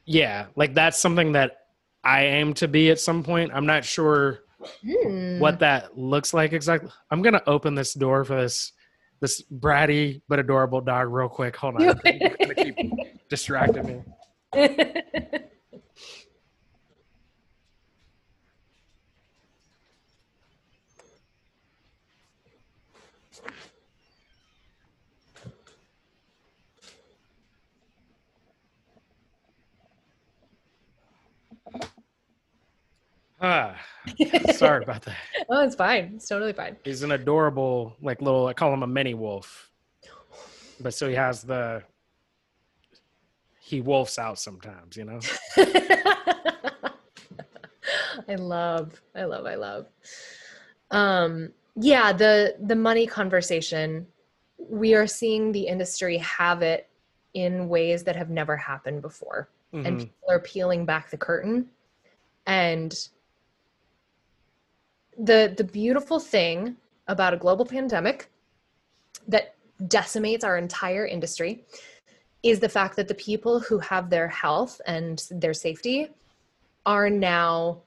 yeah 0.05 0.45
like 0.55 0.73
that's 0.73 0.99
something 0.99 1.31
that 1.31 1.57
i 2.03 2.23
aim 2.25 2.53
to 2.55 2.67
be 2.67 2.91
at 2.91 2.99
some 2.99 3.23
point. 3.23 3.51
I'm 3.53 3.65
not 3.65 3.83
sure 3.83 4.41
mm. 4.85 5.39
what 5.39 5.59
that 5.59 5.97
looks 5.97 6.33
like 6.33 6.53
exactly 6.53 6.91
i'm 7.09 7.21
gonna 7.21 7.41
open 7.47 7.73
this 7.73 7.93
door 7.93 8.23
for 8.25 8.41
this 8.41 8.73
this 9.21 9.41
bratty 9.43 10.21
but 10.27 10.39
adorable 10.39 10.81
dog 10.81 11.11
real 11.11 11.29
quick. 11.29 11.55
Hold 11.57 11.75
on. 11.75 11.81
Gonna 12.03 12.55
keep 12.55 12.77
distracting 13.29 13.85
me 13.85 14.01
Ah, 33.41 33.79
sorry 34.53 34.83
about 34.83 35.01
that. 35.03 35.15
oh, 35.49 35.63
it's 35.63 35.75
fine. 35.75 36.13
It's 36.15 36.27
totally 36.27 36.53
fine. 36.53 36.75
He's 36.83 37.03
an 37.03 37.11
adorable, 37.11 37.95
like 38.01 38.21
little. 38.21 38.47
I 38.47 38.53
call 38.53 38.73
him 38.73 38.83
a 38.83 38.87
mini 38.87 39.13
wolf, 39.13 39.71
but 40.79 40.93
so 40.93 41.07
he 41.07 41.15
has 41.15 41.43
the. 41.43 41.83
He 43.59 43.81
wolfs 43.81 44.17
out 44.17 44.39
sometimes, 44.39 44.97
you 44.97 45.05
know. 45.05 45.19
I 48.27 48.35
love, 48.35 48.99
I 49.15 49.25
love, 49.25 49.45
I 49.45 49.55
love. 49.55 49.87
Um, 50.91 51.51
yeah, 51.75 52.11
the 52.11 52.55
the 52.59 52.75
money 52.75 53.07
conversation. 53.07 54.05
We 54.57 54.93
are 54.95 55.07
seeing 55.07 55.53
the 55.53 55.65
industry 55.67 56.17
have 56.17 56.61
it 56.61 56.89
in 57.33 57.69
ways 57.69 58.03
that 58.03 58.15
have 58.15 58.29
never 58.29 58.57
happened 58.57 59.01
before, 59.01 59.49
mm-hmm. 59.73 59.85
and 59.85 59.99
people 59.99 60.29
are 60.29 60.39
peeling 60.39 60.85
back 60.85 61.09
the 61.09 61.17
curtain 61.17 61.69
and 62.49 63.09
the 65.19 65.53
the 65.55 65.63
beautiful 65.63 66.19
thing 66.19 66.75
about 67.07 67.33
a 67.33 67.37
global 67.37 67.65
pandemic 67.65 68.29
that 69.27 69.55
decimates 69.87 70.43
our 70.43 70.57
entire 70.57 71.05
industry 71.05 71.63
is 72.41 72.59
the 72.59 72.69
fact 72.69 72.95
that 72.95 73.07
the 73.07 73.15
people 73.15 73.59
who 73.59 73.79
have 73.79 74.09
their 74.09 74.27
health 74.27 74.79
and 74.87 75.27
their 75.29 75.53
safety 75.53 76.09
are 76.85 77.09
now 77.09 77.81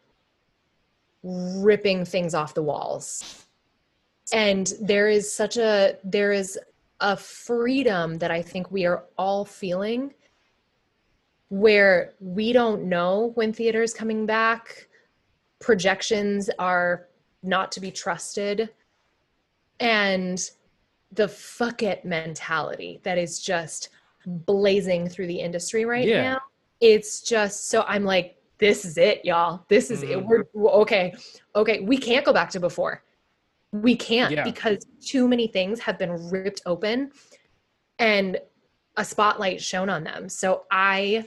ripping 1.22 2.04
things 2.04 2.34
off 2.34 2.52
the 2.52 2.62
walls. 2.62 3.46
And 4.32 4.72
there 4.80 5.08
is 5.08 5.32
such 5.32 5.56
a 5.56 5.96
there 6.04 6.32
is 6.32 6.58
a 7.00 7.16
freedom 7.16 8.18
that 8.18 8.30
i 8.30 8.40
think 8.40 8.70
we 8.70 8.86
are 8.86 9.02
all 9.18 9.44
feeling 9.44 10.14
where 11.48 12.14
we 12.20 12.52
don't 12.52 12.84
know 12.84 13.32
when 13.34 13.52
theater 13.52 13.82
is 13.82 13.92
coming 13.92 14.24
back. 14.24 14.88
Projections 15.58 16.48
are 16.58 17.08
not 17.42 17.72
to 17.72 17.80
be 17.80 17.90
trusted 17.90 18.70
and 19.80 20.50
the 21.12 21.28
fuck 21.28 21.82
it 21.82 22.04
mentality 22.04 23.00
that 23.02 23.18
is 23.18 23.40
just 23.40 23.90
blazing 24.26 25.08
through 25.08 25.26
the 25.26 25.38
industry 25.40 25.84
right 25.84 26.06
yeah. 26.06 26.22
now 26.22 26.40
it's 26.80 27.20
just 27.20 27.68
so 27.68 27.82
i'm 27.88 28.04
like 28.04 28.36
this 28.58 28.84
is 28.84 28.96
it 28.96 29.24
y'all 29.24 29.64
this 29.68 29.90
is 29.90 30.02
mm-hmm. 30.02 30.20
it 30.20 30.46
we're 30.54 30.70
okay 30.70 31.12
okay 31.56 31.80
we 31.80 31.98
can't 31.98 32.24
go 32.24 32.32
back 32.32 32.48
to 32.50 32.60
before 32.60 33.02
We 33.72 33.96
can't 33.96 34.32
Yeah. 34.32 34.44
because 34.44 34.86
too 35.00 35.26
many 35.26 35.46
things 35.46 35.80
have 35.80 35.98
been 35.98 36.30
ripped 36.30 36.60
open 36.66 37.10
and 37.98 38.38
a 38.96 39.04
spotlight 39.04 39.60
shown 39.62 39.88
on 39.88 40.04
them. 40.04 40.28
So 40.28 40.64
I 40.70 41.26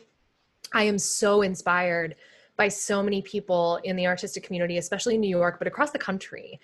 I 0.74 0.84
am 0.84 1.00
so 1.00 1.42
inspired 1.42 2.16
by 2.58 2.68
so 2.68 3.04
many 3.04 3.22
people 3.22 3.80
in 3.84 3.96
the 3.96 4.08
artistic 4.08 4.44
community, 4.44 4.78
especially 4.78 5.16
in 5.16 5.22
New 5.22 5.30
York, 5.30 5.58
but 5.60 5.68
across 5.68 5.92
the 5.92 6.00
country, 6.00 6.60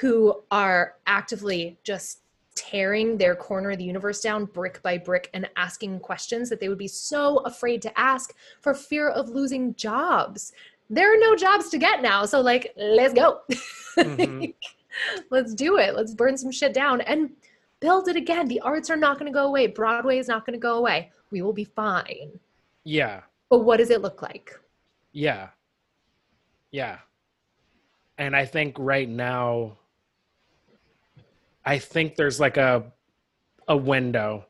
who 0.00 0.42
are 0.50 0.94
actively 1.06 1.78
just 1.84 2.20
tearing 2.54 3.18
their 3.18 3.36
corner 3.36 3.70
of 3.70 3.78
the 3.78 3.84
universe 3.84 4.20
down 4.20 4.46
brick 4.46 4.82
by 4.82 4.96
brick 4.96 5.30
and 5.34 5.48
asking 5.56 6.00
questions 6.00 6.48
that 6.48 6.58
they 6.58 6.68
would 6.68 6.78
be 6.78 6.88
so 6.88 7.38
afraid 7.38 7.82
to 7.82 7.98
ask 8.00 8.34
for 8.62 8.72
fear 8.74 9.10
of 9.10 9.28
losing 9.28 9.74
jobs. 9.74 10.52
There 10.88 11.12
are 11.12 11.18
no 11.18 11.36
jobs 11.36 11.68
to 11.70 11.78
get 11.78 12.00
now. 12.00 12.24
So, 12.24 12.40
like, 12.40 12.72
let's 12.76 13.14
go. 13.14 13.40
Mhm. 13.96 14.52
let's 15.30 15.54
do 15.54 15.78
it. 15.78 15.94
Let's 15.96 16.12
burn 16.12 16.36
some 16.36 16.50
shit 16.50 16.74
down 16.74 17.00
and 17.00 17.30
build 17.80 18.08
it 18.08 18.16
again. 18.16 18.46
The 18.46 18.60
arts 18.60 18.90
are 18.90 18.96
not 18.96 19.18
going 19.18 19.32
to 19.32 19.34
go 19.34 19.46
away. 19.46 19.68
Broadway 19.68 20.18
is 20.18 20.28
not 20.28 20.44
going 20.44 20.52
to 20.52 20.60
go 20.60 20.76
away. 20.76 21.10
We 21.30 21.40
will 21.40 21.54
be 21.54 21.64
fine. 21.64 22.38
Yeah. 22.84 23.22
But 23.48 23.60
what 23.60 23.78
does 23.78 23.88
it 23.88 24.02
look 24.02 24.20
like? 24.20 24.52
Yeah. 25.16 25.48
Yeah. 26.70 26.98
And 28.18 28.36
I 28.36 28.44
think 28.44 28.76
right 28.78 29.08
now 29.08 29.78
I 31.64 31.78
think 31.78 32.16
there's 32.16 32.38
like 32.38 32.58
a 32.58 32.92
a 33.66 33.76
window. 33.76 34.44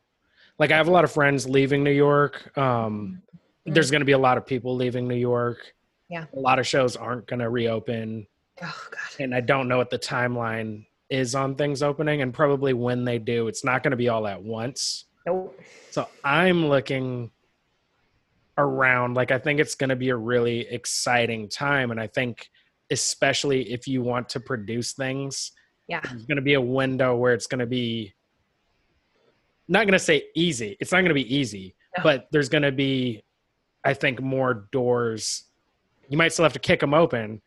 Like 0.58 0.72
I 0.72 0.76
have 0.76 0.88
a 0.88 0.90
lot 0.90 1.04
of 1.04 1.12
friends 1.12 1.48
leaving 1.48 1.84
New 1.84 1.92
York. 1.92 2.56
Um 2.58 3.22
there's 3.64 3.92
going 3.92 4.00
to 4.00 4.04
be 4.06 4.12
a 4.12 4.18
lot 4.18 4.38
of 4.38 4.46
people 4.46 4.74
leaving 4.74 5.06
New 5.08 5.14
York. 5.16 5.72
Yeah. 6.08 6.24
A 6.36 6.38
lot 6.38 6.58
of 6.58 6.66
shows 6.66 6.96
aren't 6.96 7.26
going 7.26 7.40
to 7.40 7.50
reopen 7.50 8.26
Oh, 8.62 8.86
God. 8.90 9.20
and 9.20 9.34
I 9.34 9.40
don't 9.42 9.68
know 9.68 9.76
what 9.76 9.90
the 9.90 9.98
timeline 9.98 10.86
is 11.10 11.34
on 11.36 11.54
things 11.54 11.82
opening 11.82 12.22
and 12.22 12.32
probably 12.34 12.72
when 12.72 13.04
they 13.04 13.18
do 13.20 13.46
it's 13.46 13.64
not 13.64 13.84
going 13.84 13.92
to 13.92 13.96
be 13.96 14.08
all 14.08 14.26
at 14.26 14.42
once. 14.42 15.04
Nope. 15.26 15.60
So 15.90 16.08
I'm 16.24 16.66
looking 16.66 17.30
around 18.58 19.14
like 19.14 19.30
I 19.30 19.38
think 19.38 19.60
it's 19.60 19.74
going 19.74 19.90
to 19.90 19.96
be 19.96 20.08
a 20.10 20.16
really 20.16 20.60
exciting 20.68 21.48
time 21.48 21.90
and 21.90 22.00
I 22.00 22.06
think 22.06 22.48
especially 22.90 23.72
if 23.72 23.86
you 23.86 24.02
want 24.02 24.28
to 24.30 24.40
produce 24.40 24.92
things 24.94 25.52
Yeah. 25.88 26.00
there's 26.02 26.24
going 26.26 26.36
to 26.36 26.42
be 26.42 26.54
a 26.54 26.60
window 26.60 27.16
where 27.16 27.34
it's 27.34 27.46
going 27.46 27.58
to 27.60 27.66
be 27.66 28.14
not 29.68 29.80
going 29.80 29.92
to 29.92 29.98
say 29.98 30.22
easy. 30.36 30.76
It's 30.78 30.92
not 30.92 30.98
going 30.98 31.08
to 31.08 31.14
be 31.14 31.34
easy, 31.34 31.74
No. 31.98 32.04
but 32.04 32.28
there's 32.30 32.48
going 32.48 32.62
to 32.62 32.72
be 32.72 33.24
I 33.84 33.94
think 33.94 34.20
more 34.20 34.68
doors. 34.72 35.44
You 36.08 36.16
might 36.18 36.32
still 36.32 36.44
have 36.44 36.52
to 36.54 36.58
kick 36.58 36.80
them 36.80 36.94
open, 36.94 37.40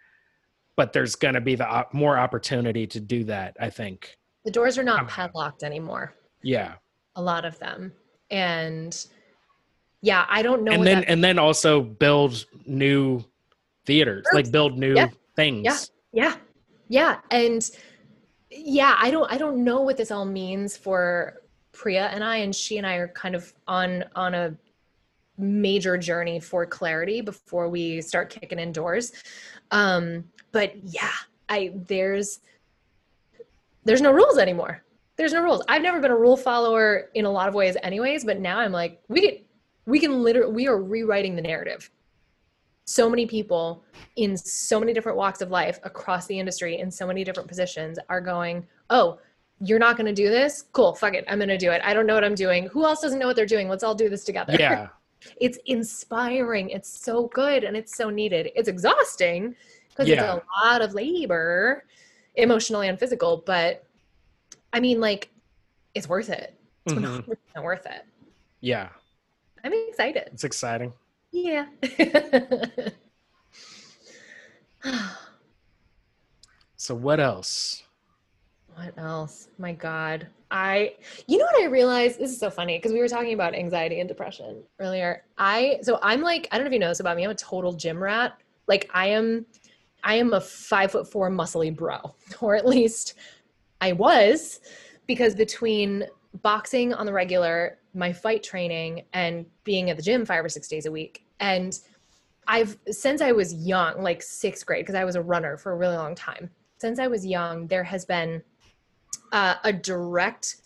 but 0.78 0.94
there's 0.94 1.16
going 1.16 1.34
to 1.34 1.42
be 1.42 1.56
the 1.56 1.66
op- 1.68 1.94
more 1.94 2.18
opportunity 2.18 2.88
to 2.88 3.00
do 3.00 3.24
that, 3.26 3.58
I 3.60 3.70
think. 3.70 4.18
The 4.46 4.52
doors 4.52 4.78
are 4.78 4.84
not 4.84 5.02
um, 5.02 5.08
padlocked 5.08 5.64
anymore, 5.64 6.14
Yeah. 6.44 6.76
a 7.16 7.22
lot 7.22 7.44
of 7.46 7.58
them. 7.60 7.92
And 8.32 8.96
yeah, 10.02 10.26
I 10.30 10.42
don't 10.42 10.64
know. 10.64 10.72
and 10.72 10.86
then 10.86 11.04
and 11.06 11.24
then 11.24 11.38
also 11.40 11.82
build 11.82 12.46
new 12.66 13.24
theaters 13.86 14.26
like 14.34 14.52
build 14.52 14.78
new 14.78 14.96
Yeah. 14.96 15.10
things 15.36 15.64
Yeah. 15.66 15.78
yeah. 16.12 16.36
Yeah. 16.88 17.18
And 17.32 17.70
yeah, 18.52 18.96
I 19.00 19.12
don't 19.12 19.32
I 19.32 19.38
don't 19.38 19.64
know 19.64 19.82
what 19.82 19.98
this 19.98 20.12
all 20.12 20.26
means 20.26 20.76
for 20.78 21.42
Priya 21.72 22.08
and 22.08 22.24
I, 22.24 22.38
and 22.38 22.56
she 22.56 22.78
and 22.78 22.86
I 22.88 22.96
are 22.96 23.08
kind 23.10 23.36
of 23.36 23.54
on 23.68 24.06
on 24.16 24.34
a 24.34 24.56
major 25.38 25.98
journey 25.98 26.40
for 26.40 26.66
clarity 26.66 27.22
before 27.22 27.70
we 27.70 28.02
start 28.02 28.30
kicking 28.30 28.60
indoors. 28.60 29.14
Um, 29.72 30.26
but 30.52 30.76
yeah, 30.84 31.12
I 31.48 31.74
there's 31.88 32.40
there's 33.86 34.02
no 34.02 34.12
rules 34.12 34.38
anymore. 34.38 34.84
There's 35.16 35.34
no 35.34 35.42
rules. 35.42 35.62
I've 35.68 35.82
never 35.82 36.00
been 36.00 36.12
a 36.12 36.18
rule 36.18 36.38
follower 36.38 37.10
in 37.14 37.26
a 37.26 37.30
lot 37.32 37.48
of 37.50 37.54
ways 37.54 37.76
anyways, 37.84 38.24
but 38.26 38.40
now 38.40 38.60
I'm 38.60 38.72
like, 38.72 39.02
we 39.10 39.46
we 39.90 40.00
can 40.00 40.24
literally 40.24 40.54
we 40.54 40.68
are 40.68 40.78
rewriting 40.82 41.36
the 41.36 41.42
narrative. 41.42 41.90
So 42.86 43.10
many 43.10 43.26
people 43.26 43.84
in 44.16 44.36
so 44.38 44.80
many 44.80 44.94
different 44.94 45.18
walks 45.18 45.42
of 45.42 45.52
life 45.52 45.80
across 45.84 46.26
the 46.28 46.40
industry 46.40 46.80
in 46.80 46.90
so 46.90 47.06
many 47.06 47.24
different 47.24 47.48
positions 47.50 48.00
are 48.10 48.22
going, 48.22 48.66
"Oh, 48.90 49.20
you're 49.62 49.80
not 49.80 49.98
going 49.98 50.08
to 50.08 50.14
do 50.14 50.30
this? 50.30 50.64
Cool, 50.72 50.96
fuck 50.96 51.14
it. 51.14 51.26
I'm 51.28 51.38
going 51.38 51.50
to 51.50 51.58
do 51.58 51.72
it. 51.72 51.82
I 51.84 51.94
don't 51.94 52.06
know 52.08 52.14
what 52.16 52.24
I'm 52.24 52.36
doing. 52.36 52.66
Who 52.68 52.86
else 52.86 53.02
doesn't 53.02 53.20
know 53.20 53.28
what 53.28 53.36
they're 53.36 53.46
doing? 53.46 53.68
Let's 53.70 53.84
all 53.84 53.96
do 53.96 54.10
this 54.10 54.24
together." 54.24 54.56
yeah 54.60 54.88
it's 55.42 55.58
inspiring. 55.66 56.70
It's 56.70 56.90
so 56.90 57.28
good 57.28 57.64
and 57.66 57.76
it's 57.76 57.96
so 57.96 58.10
needed. 58.10 58.52
It's 58.56 58.70
exhausting 58.70 59.56
because 59.90 60.08
Yeah. 60.08 60.14
it's 60.36 60.44
a 60.44 60.66
lot 60.66 60.82
of 60.82 60.94
labor, 60.94 61.84
emotionally 62.36 62.88
and 62.88 62.98
physical, 62.98 63.44
but 63.46 63.84
I 64.72 64.80
mean, 64.80 65.02
like, 65.02 65.30
it's 65.94 66.08
worth 66.08 66.30
it. 66.30 66.54
It's 66.86 66.94
Mhm. 66.96 67.26
100% 67.26 67.64
worth 67.64 67.86
it. 67.86 68.04
yeah 68.62 68.90
I'm 69.64 69.74
excited. 69.90 70.30
it's 70.32 70.44
exciting 70.44 70.94
Yeah. 71.32 71.66
so 76.76 76.96
what 76.96 77.20
else 77.20 77.84
what 78.80 78.98
else? 78.98 79.50
My 79.58 79.74
God. 79.74 80.28
I, 80.52 80.94
you 81.28 81.38
know 81.38 81.44
what 81.44 81.62
I 81.62 81.66
realized? 81.66 82.18
This 82.18 82.32
is 82.32 82.40
so 82.40 82.50
funny 82.50 82.78
because 82.78 82.94
we 82.94 83.00
were 83.00 83.10
talking 83.10 83.34
about 83.34 83.54
anxiety 83.54 84.00
and 84.00 84.08
depression 84.08 84.64
earlier. 84.80 85.26
I, 85.38 85.80
so 85.82 86.00
I'm 86.02 86.22
like, 86.22 86.48
I 86.52 86.56
don't 86.56 86.64
know 86.64 86.70
if 86.70 86.74
you 86.74 86.80
know 86.80 86.88
this 86.88 87.02
about 87.02 87.18
me. 87.18 87.26
I'm 87.26 87.30
a 87.30 87.36
total 87.36 87.74
gym 87.74 88.02
rat. 88.02 88.38
Like 88.68 88.90
I 88.94 89.08
am, 89.08 89.46
I 90.06 90.16
am 90.16 90.32
a 90.32 90.40
five 90.40 90.94
foot 90.94 91.12
four 91.12 91.30
muscly 91.30 91.76
bro, 91.76 92.16
or 92.40 92.56
at 92.56 92.66
least 92.66 93.16
I 93.82 93.92
was, 93.92 94.62
because 95.08 95.36
between 95.36 96.06
boxing 96.42 96.94
on 96.94 97.06
the 97.06 97.14
regular, 97.14 97.79
my 97.94 98.14
fight 98.14 98.44
training, 98.44 99.04
and 99.14 99.46
being 99.64 99.90
at 99.90 99.98
the 99.98 100.04
gym 100.04 100.26
five 100.26 100.44
or 100.44 100.50
six 100.50 100.68
days 100.68 100.86
a 100.86 100.92
week, 100.92 101.26
and 101.40 101.80
I've 102.48 102.78
since 102.92 103.22
I 103.22 103.32
was 103.32 103.54
young, 103.54 104.02
like 104.02 104.22
sixth 104.22 104.66
grade, 104.66 104.84
because 104.86 104.96
I 104.96 105.04
was 105.04 105.16
a 105.16 105.22
runner 105.22 105.58
for 105.58 105.72
a 105.72 105.76
really 105.76 105.96
long 105.96 106.16
time. 106.16 106.50
Since 106.78 107.00
I 107.00 107.08
was 107.08 107.26
young, 107.26 107.68
there 107.68 107.84
has 107.84 108.06
been 108.06 108.42
uh, 109.32 109.56
a 109.64 109.74
direct, 109.74 110.58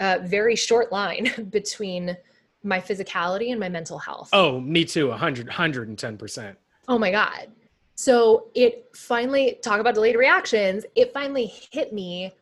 uh, 0.00 0.18
very 0.22 0.56
short 0.56 0.90
line 0.92 1.30
between 1.50 2.16
my 2.64 2.80
physicality 2.80 3.50
and 3.50 3.60
my 3.60 3.68
mental 3.68 3.98
health. 3.98 4.30
oh 4.32 4.60
me 4.60 4.84
too 4.84 5.08
100 5.08 5.46
110% 5.46 6.56
Oh 6.88 6.98
my 6.98 7.10
God. 7.10 7.48
So 7.94 8.48
it 8.54 8.88
finally, 8.94 9.58
talk 9.62 9.80
about 9.80 9.94
delayed 9.94 10.16
reactions, 10.16 10.86
it 10.94 11.12
finally 11.12 11.52
hit 11.70 11.92
me 11.92 12.32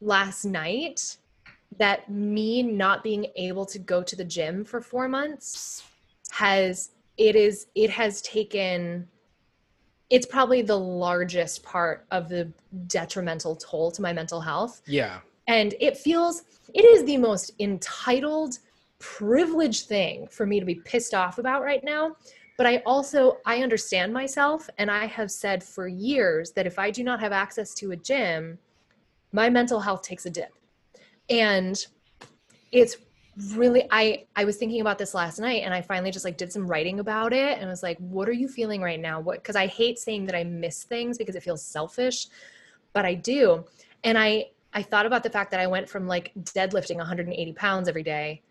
last 0.00 0.44
night 0.44 1.16
that 1.78 2.10
me 2.10 2.62
not 2.62 3.02
being 3.02 3.26
able 3.36 3.66
to 3.66 3.78
go 3.78 4.02
to 4.02 4.16
the 4.16 4.24
gym 4.24 4.64
for 4.64 4.80
four 4.80 5.08
months 5.08 5.84
has, 6.30 6.90
it 7.16 7.36
is, 7.36 7.66
it 7.74 7.90
has 7.90 8.22
taken, 8.22 9.08
it's 10.10 10.26
probably 10.26 10.62
the 10.62 10.78
largest 10.78 11.62
part 11.62 12.06
of 12.10 12.28
the 12.28 12.52
detrimental 12.86 13.56
toll 13.56 13.90
to 13.90 14.02
my 14.02 14.12
mental 14.12 14.40
health. 14.40 14.82
Yeah. 14.86 15.20
And 15.48 15.74
it 15.80 15.96
feels 15.96 16.44
it 16.74 16.84
is 16.84 17.04
the 17.04 17.16
most 17.16 17.52
entitled 17.58 18.58
privileged 18.98 19.86
thing 19.86 20.26
for 20.28 20.46
me 20.46 20.60
to 20.60 20.66
be 20.66 20.76
pissed 20.76 21.12
off 21.14 21.38
about 21.38 21.62
right 21.62 21.82
now. 21.82 22.16
But 22.58 22.66
i 22.66 22.82
also 22.86 23.38
i 23.44 23.62
understand 23.62 24.12
myself 24.12 24.68
and 24.78 24.90
i 24.90 25.06
have 25.06 25.30
said 25.30 25.64
for 25.64 25.88
years 25.88 26.52
that 26.52 26.66
if 26.66 26.78
i 26.78 26.90
do 26.90 27.02
not 27.02 27.18
have 27.18 27.32
access 27.32 27.74
to 27.74 27.90
a 27.92 27.96
gym 27.96 28.58
my 29.32 29.48
mental 29.48 29.80
health 29.80 30.02
takes 30.02 30.26
a 30.26 30.30
dip 30.30 30.52
and 31.28 31.86
it's 32.70 32.96
really 33.54 33.86
i 33.90 34.24
i 34.36 34.44
was 34.44 34.56
thinking 34.56 34.80
about 34.80 34.98
this 34.98 35.14
last 35.14 35.38
night 35.38 35.62
and 35.62 35.72
i 35.72 35.80
finally 35.80 36.10
just 36.10 36.24
like 36.24 36.36
did 36.36 36.52
some 36.52 36.66
writing 36.66 37.00
about 37.00 37.32
it 37.32 37.58
and 37.58 37.68
was 37.68 37.82
like 37.82 37.96
what 37.98 38.28
are 38.28 38.32
you 38.32 38.46
feeling 38.46 38.82
right 38.82 39.00
now? 39.00 39.20
What 39.20 39.38
because 39.38 39.56
i 39.56 39.66
hate 39.66 39.98
saying 39.98 40.26
that 40.26 40.34
i 40.34 40.44
miss 40.44 40.84
things 40.84 41.18
because 41.18 41.34
it 41.34 41.42
feels 41.42 41.64
selfish 41.64 42.26
but 42.92 43.04
i 43.04 43.14
do. 43.14 43.64
And 44.04 44.18
i 44.18 44.46
i 44.74 44.82
thought 44.82 45.06
about 45.06 45.22
the 45.22 45.30
fact 45.30 45.50
that 45.52 45.60
i 45.60 45.66
went 45.66 45.88
from 45.88 46.06
like 46.06 46.32
deadlifting 46.40 46.96
180 46.96 47.52
pounds 47.54 47.88
every 47.88 48.02
day 48.02 48.42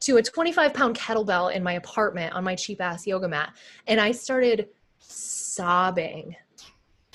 to 0.00 0.16
a 0.18 0.22
25 0.22 0.72
pound 0.72 0.96
kettlebell 0.96 1.52
in 1.52 1.62
my 1.62 1.72
apartment 1.72 2.32
on 2.34 2.44
my 2.44 2.54
cheap 2.54 2.80
ass 2.80 3.06
yoga 3.06 3.28
mat. 3.28 3.52
And 3.86 4.00
i 4.00 4.12
started 4.12 4.68
sobbing 5.00 6.36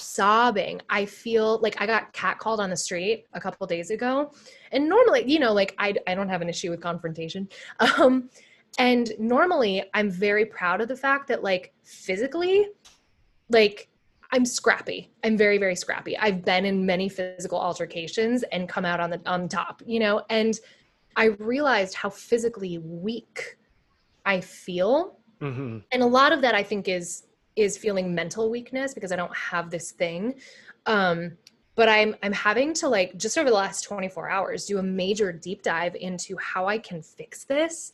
sobbing 0.04 0.82
i 0.90 1.06
feel 1.06 1.60
like 1.62 1.80
i 1.82 1.86
got 1.86 2.14
catcalled 2.14 2.60
on 2.60 2.70
the 2.70 2.78
street 2.78 3.26
a 3.34 3.40
couple 3.40 3.66
days 3.68 3.90
ago. 3.90 4.32
And 4.72 4.90
normally 4.90 5.24
you 5.26 5.40
know 5.40 5.54
like 5.54 5.76
I, 5.78 5.94
I 6.08 6.16
don't 6.16 6.30
have 6.30 6.42
an 6.42 6.50
issue 6.50 6.70
with 6.70 6.82
confrontation. 6.82 7.48
Um 7.98 8.30
and 8.80 9.12
normally 9.20 9.84
i'm 9.94 10.10
very 10.10 10.46
proud 10.46 10.82
of 10.82 10.88
the 10.88 10.96
fact 10.96 11.28
that 11.28 11.44
like 11.44 11.74
physically 11.84 12.70
like 13.50 13.88
i'm 14.32 14.46
scrappy. 14.46 15.12
I'm 15.24 15.38
very 15.38 15.58
very 15.58 15.76
scrappy. 15.76 16.18
I've 16.18 16.44
been 16.44 16.66
in 16.66 16.86
many 16.86 17.08
physical 17.08 17.60
altercations 17.60 18.44
and 18.52 18.68
come 18.68 18.86
out 18.86 19.00
on 19.00 19.10
the 19.10 19.22
on 19.26 19.48
top 19.48 19.82
you 19.86 20.00
know? 20.00 20.24
And 20.30 20.60
i 21.16 21.26
realized 21.26 21.94
how 21.94 22.10
physically 22.10 22.80
weak 22.80 23.58
i 24.26 24.42
feel. 24.42 25.18
Hmm 25.40 25.80
and 25.92 26.02
a 26.02 26.06
lot 26.06 26.32
of 26.34 26.42
that 26.42 26.56
i 26.56 26.64
think 26.64 26.88
is 26.88 27.24
is 27.56 27.78
feeling 27.78 28.14
mental 28.16 28.50
weakness 28.50 28.94
because 28.94 29.12
i 29.12 29.16
don't 29.16 29.36
have 29.36 29.70
this 29.70 29.92
thing. 29.92 30.36
Um 30.86 31.38
but 31.76 31.90
I'm 31.90 32.16
I'm 32.22 32.34
having 32.34 32.74
to 32.76 32.88
like 32.88 33.18
just 33.18 33.38
over 33.38 33.50
the 33.50 33.56
last 33.56 33.84
24 33.84 34.30
hours 34.30 34.66
do 34.66 34.78
a 34.78 34.84
major 34.84 35.32
deep 35.32 35.64
dive 35.64 35.96
into 35.96 36.38
how 36.38 36.68
I 36.68 36.78
can 36.78 37.02
fix 37.02 37.44
this 37.46 37.94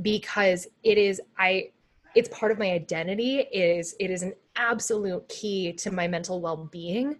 because 0.00 0.66
it 0.82 0.98
is 0.98 1.20
I 1.38 1.70
it's 2.14 2.28
part 2.28 2.52
of 2.52 2.58
my 2.58 2.70
identity. 2.70 3.40
It 3.40 3.52
is 3.52 3.96
it 3.98 4.10
is 4.10 4.22
an 4.22 4.34
absolute 4.56 5.28
key 5.28 5.72
to 5.74 5.90
my 5.90 6.06
mental 6.06 6.40
well-being. 6.40 7.18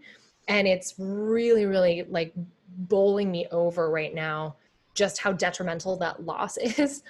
And 0.49 0.69
it's 0.69 0.95
really 0.99 1.67
really 1.67 2.05
like 2.09 2.33
bowling 2.77 3.31
me 3.31 3.47
over 3.51 3.91
right 3.91 4.15
now 4.15 4.57
just 4.95 5.19
how 5.19 5.33
detrimental 5.33 5.97
that 5.97 6.25
loss 6.25 6.57
is 6.79 7.03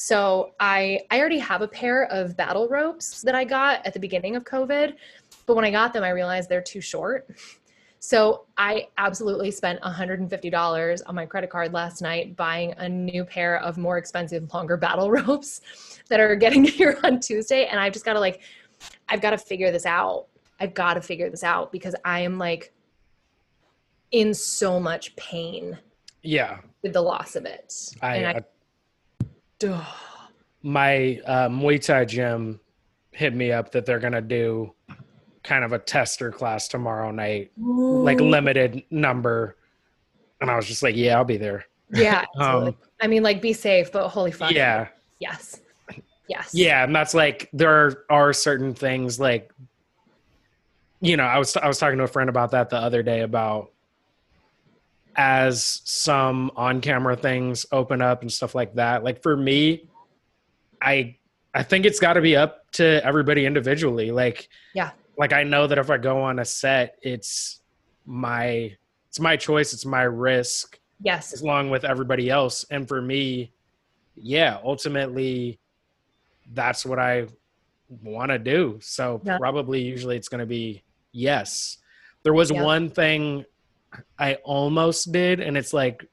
so 0.00 0.52
i 0.60 1.00
i 1.10 1.18
already 1.18 1.40
have 1.40 1.60
a 1.60 1.66
pair 1.66 2.04
of 2.04 2.36
battle 2.36 2.68
ropes 2.68 3.20
that 3.22 3.34
i 3.34 3.42
got 3.42 3.84
at 3.84 3.92
the 3.92 3.98
beginning 3.98 4.36
of 4.36 4.44
covid 4.44 4.94
but 5.44 5.56
when 5.56 5.64
i 5.64 5.72
got 5.72 5.92
them 5.92 6.04
i 6.04 6.10
realized 6.10 6.48
they're 6.48 6.62
too 6.62 6.80
short 6.80 7.28
so 7.98 8.44
I 8.56 8.86
absolutely 8.96 9.50
spent 9.50 9.80
$150 9.80 11.00
on 11.04 11.14
my 11.16 11.26
credit 11.26 11.50
card 11.50 11.72
last 11.72 12.00
night 12.00 12.36
buying 12.36 12.72
a 12.78 12.88
new 12.88 13.24
pair 13.24 13.60
of 13.60 13.76
more 13.76 13.98
expensive, 13.98 14.54
longer 14.54 14.76
battle 14.76 15.10
ropes 15.26 15.62
that 16.08 16.20
are 16.20 16.36
getting 16.36 16.64
here 16.78 16.96
on 17.02 17.18
Tuesday. 17.18 17.66
And 17.66 17.80
I've 17.80 17.92
just 17.92 18.04
got 18.04 18.12
to 18.12 18.20
like, 18.20 18.40
I've 19.08 19.20
got 19.20 19.30
to 19.30 19.38
figure 19.38 19.72
this 19.72 19.84
out. 19.84 20.26
I've 20.60 20.74
got 20.74 20.94
to 20.94 21.00
figure 21.00 21.28
this 21.28 21.42
out 21.42 21.72
because 21.72 21.96
I 22.04 22.20
am 22.20 22.38
like 22.38 22.72
in 24.12 24.32
so 24.32 24.78
much 24.78 25.16
pain. 25.16 25.76
Yeah. 26.22 26.60
With 26.82 26.92
the 26.92 27.02
loss 27.02 27.34
of 27.34 27.46
it. 27.46 27.74
I, 28.00 28.24
I, 28.24 28.30
I 28.30 28.40
my 30.62 31.20
uh, 31.26 31.48
Muay 31.48 31.84
Thai 31.84 32.04
gym 32.04 32.60
hit 33.12 33.34
me 33.34 33.52
up 33.52 33.72
that 33.72 33.84
they're 33.86 33.98
going 33.98 34.12
to 34.12 34.20
do 34.20 34.72
kind 35.42 35.64
of 35.64 35.72
a 35.72 35.78
tester 35.78 36.30
class 36.30 36.68
tomorrow 36.68 37.10
night, 37.10 37.50
Ooh. 37.58 38.02
like 38.02 38.20
limited 38.20 38.84
number. 38.90 39.56
And 40.40 40.50
I 40.50 40.56
was 40.56 40.66
just 40.66 40.82
like, 40.82 40.94
yeah, 40.94 41.16
I'll 41.16 41.24
be 41.24 41.36
there. 41.36 41.66
Yeah. 41.92 42.24
um, 42.36 42.76
I 43.00 43.06
mean, 43.06 43.22
like, 43.22 43.40
be 43.40 43.52
safe, 43.52 43.90
but 43.90 44.08
holy 44.08 44.30
fuck. 44.30 44.52
Yeah. 44.52 44.88
Yes. 45.18 45.60
Yes. 46.30 46.50
Yeah. 46.52 46.84
And 46.84 46.94
that's 46.94 47.14
like, 47.14 47.48
there 47.54 48.04
are 48.10 48.34
certain 48.34 48.74
things 48.74 49.18
like, 49.18 49.50
you 51.00 51.16
know, 51.16 51.22
I 51.22 51.38
was, 51.38 51.56
I 51.56 51.66
was 51.66 51.78
talking 51.78 51.96
to 51.96 52.04
a 52.04 52.06
friend 52.06 52.28
about 52.28 52.50
that 52.50 52.68
the 52.68 52.76
other 52.76 53.02
day 53.02 53.22
about 53.22 53.72
as 55.18 55.82
some 55.84 56.50
on 56.54 56.80
camera 56.80 57.16
things 57.16 57.66
open 57.72 58.00
up 58.00 58.22
and 58.22 58.32
stuff 58.32 58.54
like 58.54 58.74
that. 58.76 59.02
Like 59.02 59.20
for 59.20 59.36
me, 59.36 59.88
I, 60.80 61.16
I 61.52 61.64
think 61.64 61.84
it's 61.84 61.98
got 61.98 62.12
to 62.12 62.20
be 62.20 62.36
up 62.36 62.70
to 62.72 63.04
everybody 63.04 63.44
individually. 63.44 64.12
Like, 64.12 64.48
yeah, 64.74 64.92
like 65.18 65.32
I 65.32 65.42
know 65.42 65.66
that 65.66 65.76
if 65.76 65.90
I 65.90 65.98
go 65.98 66.22
on 66.22 66.38
a 66.38 66.44
set, 66.44 66.96
it's 67.02 67.60
my 68.06 68.76
it's 69.08 69.18
my 69.18 69.36
choice, 69.36 69.72
it's 69.72 69.84
my 69.84 70.02
risk. 70.02 70.78
Yes. 71.02 71.42
Along 71.42 71.68
with 71.70 71.84
everybody 71.84 72.30
else. 72.30 72.64
And 72.70 72.86
for 72.86 73.02
me, 73.02 73.52
yeah, 74.14 74.58
ultimately 74.64 75.58
that's 76.52 76.86
what 76.86 76.98
I 76.98 77.26
want 78.02 78.30
to 78.30 78.38
do. 78.38 78.78
So 78.80 79.20
yeah. 79.24 79.38
probably 79.38 79.80
usually 79.80 80.16
it's 80.16 80.28
going 80.28 80.40
to 80.40 80.46
be 80.46 80.82
yes. 81.12 81.78
There 82.22 82.34
was 82.34 82.50
yeah. 82.50 82.62
one 82.62 82.90
thing 82.90 83.44
I 84.18 84.34
almost 84.44 85.12
did 85.12 85.40
and 85.40 85.56
it's 85.56 85.72
like 85.72 86.08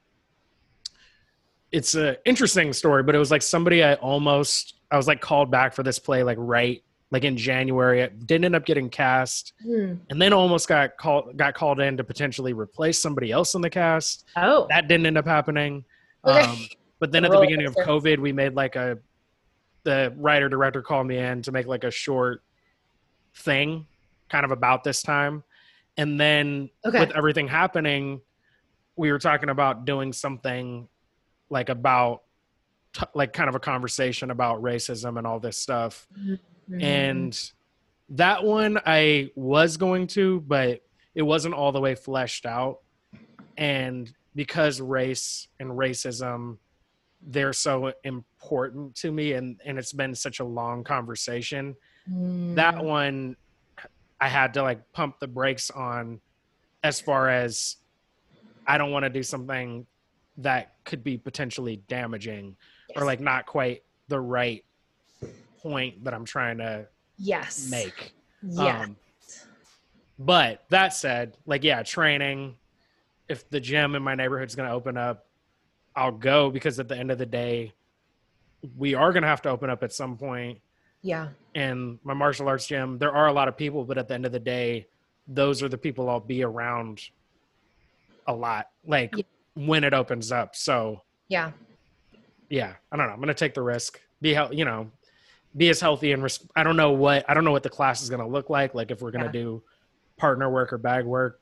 it's 1.71 1.95
an 1.95 2.15
interesting 2.25 2.71
story, 2.71 3.03
but 3.03 3.15
it 3.15 3.17
was 3.17 3.31
like 3.31 3.41
somebody 3.41 3.83
I 3.83 3.95
almost 3.95 4.75
I 4.91 4.97
was 4.97 5.07
like 5.07 5.19
called 5.19 5.51
back 5.51 5.73
for 5.73 5.83
this 5.83 5.99
play 5.99 6.23
like 6.23 6.37
right 6.39 6.81
like 7.11 7.23
in 7.23 7.37
January. 7.37 8.01
It 8.01 8.25
didn't 8.25 8.45
end 8.45 8.55
up 8.55 8.65
getting 8.65 8.89
cast, 8.89 9.53
hmm. 9.63 9.93
and 10.09 10.21
then 10.21 10.33
almost 10.33 10.67
got 10.67 10.97
called 10.97 11.37
got 11.37 11.53
called 11.53 11.79
in 11.79 11.97
to 11.97 12.03
potentially 12.03 12.53
replace 12.53 12.99
somebody 12.99 13.31
else 13.31 13.55
in 13.55 13.61
the 13.61 13.69
cast. 13.69 14.25
Oh, 14.35 14.67
that 14.69 14.87
didn't 14.87 15.05
end 15.05 15.17
up 15.17 15.25
happening. 15.25 15.85
Okay. 16.25 16.41
Um, 16.41 16.67
but 16.99 17.11
then 17.11 17.25
at 17.25 17.31
the 17.31 17.39
beginning 17.39 17.67
of 17.67 17.75
COVID, 17.75 18.19
we 18.19 18.31
made 18.31 18.53
like 18.53 18.75
a 18.75 18.97
the 19.83 20.13
writer 20.17 20.49
director 20.49 20.81
called 20.81 21.07
me 21.07 21.17
in 21.17 21.41
to 21.43 21.51
make 21.51 21.67
like 21.67 21.83
a 21.83 21.91
short 21.91 22.41
thing, 23.35 23.85
kind 24.29 24.43
of 24.43 24.51
about 24.51 24.83
this 24.83 25.03
time, 25.03 25.43
and 25.97 26.19
then 26.19 26.69
okay. 26.85 26.99
with 26.99 27.11
everything 27.11 27.47
happening, 27.47 28.21
we 28.95 29.11
were 29.11 29.19
talking 29.19 29.49
about 29.49 29.85
doing 29.85 30.13
something 30.13 30.87
like 31.49 31.69
about 31.69 32.23
t- 32.93 33.05
like 33.13 33.33
kind 33.33 33.49
of 33.49 33.55
a 33.55 33.59
conversation 33.59 34.31
about 34.31 34.61
racism 34.61 35.17
and 35.17 35.27
all 35.27 35.39
this 35.39 35.57
stuff. 35.57 36.07
Mm-hmm. 36.19 36.81
And 36.81 37.51
that 38.09 38.43
one 38.43 38.79
I 38.85 39.31
was 39.35 39.77
going 39.77 40.07
to, 40.07 40.41
but 40.41 40.81
it 41.13 41.21
wasn't 41.21 41.53
all 41.53 41.71
the 41.71 41.79
way 41.79 41.95
fleshed 41.95 42.45
out. 42.45 42.79
And 43.57 44.11
because 44.35 44.81
race 44.81 45.47
and 45.59 45.71
racism, 45.71 46.57
they're 47.21 47.53
so 47.53 47.93
important 48.03 48.95
to 48.95 49.11
me 49.11 49.33
and, 49.33 49.59
and 49.65 49.79
it's 49.79 49.93
been 49.93 50.13
such 50.13 50.39
a 50.39 50.43
long 50.43 50.83
conversation. 50.83 51.75
Mm. 52.11 52.55
That 52.55 52.83
one 52.83 53.35
I 54.25 54.27
had 54.27 54.55
to 54.55 54.63
like 54.63 54.91
pump 54.91 55.19
the 55.19 55.27
brakes 55.27 55.69
on 55.69 56.19
as 56.83 56.99
far 56.99 57.29
as 57.29 57.77
I 58.65 58.79
don't 58.79 58.89
want 58.89 59.03
to 59.03 59.09
do 59.11 59.21
something 59.21 59.85
that 60.37 60.73
could 60.83 61.03
be 61.03 61.15
potentially 61.15 61.83
damaging 61.87 62.55
yes. 62.89 62.97
or 62.97 63.05
like 63.05 63.19
not 63.19 63.45
quite 63.45 63.83
the 64.07 64.19
right 64.19 64.65
point 65.59 66.03
that 66.05 66.15
I'm 66.15 66.25
trying 66.25 66.57
to 66.57 66.87
yes 67.19 67.69
make. 67.69 68.13
Yeah. 68.41 68.81
Um, 68.81 68.95
but 70.17 70.63
that 70.69 70.95
said, 70.95 71.37
like 71.45 71.63
yeah, 71.63 71.83
training. 71.83 72.55
If 73.29 73.47
the 73.51 73.59
gym 73.59 73.93
in 73.93 74.01
my 74.01 74.15
neighborhood 74.15 74.49
is 74.49 74.55
going 74.55 74.67
to 74.67 74.73
open 74.73 74.97
up, 74.97 75.27
I'll 75.95 76.11
go 76.11 76.49
because 76.49 76.79
at 76.79 76.87
the 76.87 76.97
end 76.97 77.11
of 77.11 77.19
the 77.19 77.27
day, 77.27 77.75
we 78.75 78.95
are 78.95 79.13
going 79.13 79.21
to 79.21 79.29
have 79.29 79.43
to 79.43 79.49
open 79.49 79.69
up 79.69 79.83
at 79.83 79.93
some 79.93 80.17
point. 80.17 80.61
Yeah. 81.05 81.29
And 81.53 81.99
my 82.03 82.15
martial 82.15 82.47
arts 82.47 82.65
gym, 82.65 82.97
there 82.97 83.15
are 83.15 83.27
a 83.27 83.33
lot 83.33 83.47
of 83.47 83.55
people, 83.55 83.85
but 83.85 83.99
at 83.99 84.07
the 84.07 84.15
end 84.15 84.25
of 84.25 84.31
the 84.31 84.39
day, 84.39 84.87
those 85.27 85.61
are 85.61 85.69
the 85.69 85.77
people 85.77 86.09
I'll 86.09 86.19
be 86.19 86.43
around 86.43 86.99
a 88.25 88.33
lot. 88.33 88.69
Like 88.87 89.15
yeah. 89.15 89.23
when 89.53 89.83
it 89.83 89.93
opens 89.93 90.31
up. 90.31 90.55
So 90.55 91.03
yeah, 91.27 91.51
yeah. 92.49 92.73
I 92.91 92.97
don't 92.97 93.05
know. 93.05 93.13
I'm 93.13 93.19
going 93.19 93.27
to 93.27 93.35
take 93.35 93.53
the 93.53 93.61
risk. 93.61 94.01
Be 94.19 94.33
how 94.33 94.49
you 94.49 94.65
know 94.65 94.89
be 95.55 95.69
as 95.69 95.79
healthy 95.79 96.11
and 96.11 96.23
res- 96.23 96.45
I 96.55 96.63
don't 96.63 96.75
know 96.75 96.91
what 96.91 97.23
I 97.29 97.35
don't 97.35 97.45
know 97.45 97.51
what 97.51 97.63
the 97.63 97.69
class 97.69 98.01
is 98.01 98.09
going 98.09 98.21
to 98.21 98.27
look 98.27 98.49
like. 98.49 98.73
Like 98.73 98.89
if 98.89 99.01
we're 99.01 99.11
going 99.11 99.31
to 99.31 99.37
yeah. 99.37 99.43
do 99.43 99.63
partner 100.17 100.49
work 100.49 100.73
or 100.73 100.79
bag 100.79 101.05
work, 101.05 101.39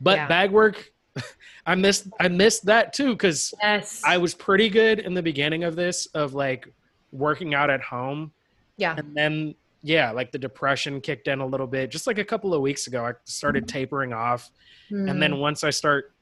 but 0.00 0.16
yeah. 0.16 0.26
bag 0.26 0.50
work, 0.50 0.90
I 1.66 1.76
missed 1.76 2.08
I 2.18 2.26
missed 2.26 2.66
that 2.66 2.92
too 2.92 3.12
because 3.12 3.54
yes. 3.62 4.02
I 4.04 4.18
was 4.18 4.34
pretty 4.34 4.68
good 4.68 4.98
in 4.98 5.14
the 5.14 5.22
beginning 5.22 5.62
of 5.62 5.76
this 5.76 6.06
of 6.06 6.34
like 6.34 6.68
working 7.12 7.54
out 7.54 7.70
at 7.70 7.80
home. 7.80 8.32
Yeah, 8.76 8.96
and 8.96 9.16
then 9.16 9.54
yeah, 9.82 10.10
like 10.10 10.32
the 10.32 10.38
depression 10.38 11.00
kicked 11.00 11.28
in 11.28 11.40
a 11.40 11.46
little 11.46 11.66
bit. 11.66 11.90
Just 11.90 12.06
like 12.06 12.18
a 12.18 12.24
couple 12.24 12.54
of 12.54 12.60
weeks 12.60 12.86
ago, 12.86 13.04
I 13.04 13.12
started 13.24 13.66
mm-hmm. 13.66 13.78
tapering 13.78 14.12
off, 14.12 14.50
mm-hmm. 14.90 15.08
and 15.08 15.22
then 15.22 15.32
mm. 15.32 15.40
once 15.40 15.62
I 15.62 15.70
start 15.70 16.14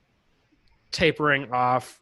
tapering 0.90 1.50
off, 1.52 2.00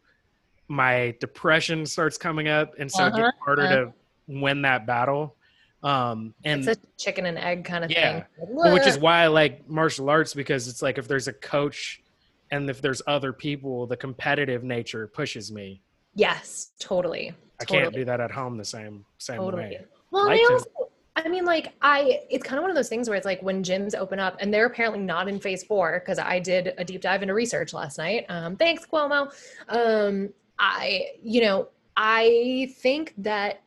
my 0.69 1.15
depression 1.21 1.85
starts 1.85 2.17
coming 2.17 2.49
up, 2.49 2.75
and 2.79 2.91
so 2.91 3.05
uh-huh. 3.05 3.17
it 3.17 3.21
gets 3.21 3.37
harder 3.45 3.63
uh-huh. 3.63 3.77
to 3.77 3.93
win 4.27 4.63
that 4.63 4.87
battle. 4.87 5.37
Um, 5.83 6.35
and 6.45 6.67
it's 6.67 6.79
a 6.79 6.87
chicken 6.99 7.27
and 7.27 7.39
egg 7.39 7.65
kind 7.65 7.85
of 7.85 7.91
yeah, 7.91 8.25
thing. 8.39 8.73
which 8.73 8.87
is 8.87 8.99
why 8.99 9.23
I 9.23 9.27
like 9.29 9.69
martial 9.69 10.11
arts 10.11 10.35
because 10.35 10.69
it's 10.69 10.83
like 10.83 10.99
if 10.99 11.09
there's 11.09 11.27
a 11.27 11.33
coach 11.33 12.03
and 12.51 12.69
if 12.69 12.83
there's 12.83 13.01
other 13.07 13.33
people, 13.33 13.87
the 13.87 13.97
competitive 13.97 14.63
nature 14.63 15.07
pushes 15.07 15.51
me. 15.51 15.81
Yes, 16.15 16.73
totally. 16.79 17.33
I 17.61 17.65
totally. 17.65 17.83
can't 17.83 17.95
do 17.95 18.05
that 18.05 18.21
at 18.21 18.31
home 18.31 18.57
the 18.59 18.65
same 18.65 19.05
same 19.19 19.39
totally. 19.39 19.63
way. 19.63 19.85
Well, 20.11 20.27
like 20.27 20.41
I 20.41 20.53
also, 20.53 20.69
I 21.17 21.29
mean, 21.29 21.45
like 21.45 21.73
I, 21.83 22.21
it's 22.31 22.45
kind 22.45 22.59
of 22.59 22.63
one 22.63 22.71
of 22.71 22.77
those 22.77 22.89
things 22.89 23.09
where 23.09 23.17
it's 23.17 23.27
like 23.27 23.43
when 23.43 23.63
gyms 23.63 23.95
open 23.95 24.19
up, 24.19 24.37
and 24.41 24.53
they're 24.53 24.67
apparently 24.67 25.01
not 25.01 25.29
in 25.29 25.39
phase 25.39 25.63
four 25.63 26.01
because 26.01 26.19
I 26.19 26.39
did 26.39 26.75
a 26.79 26.85
deep 26.85 27.01
dive 27.01 27.23
into 27.23 27.35
research 27.35 27.73
last 27.73 27.99
night. 27.99 28.27
Um, 28.29 28.57
thanks, 28.57 28.87
Cuomo. 28.87 29.33
Um, 29.69 30.31
I, 30.59 31.09
you 31.23 31.41
know, 31.41 31.69
I 31.97 32.73
think 32.79 33.15
that 33.19 33.63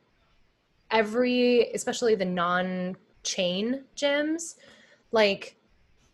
every 0.93 1.71
especially 1.73 2.15
the 2.15 2.23
non-chain 2.23 3.83
gyms 3.97 4.55
like 5.11 5.57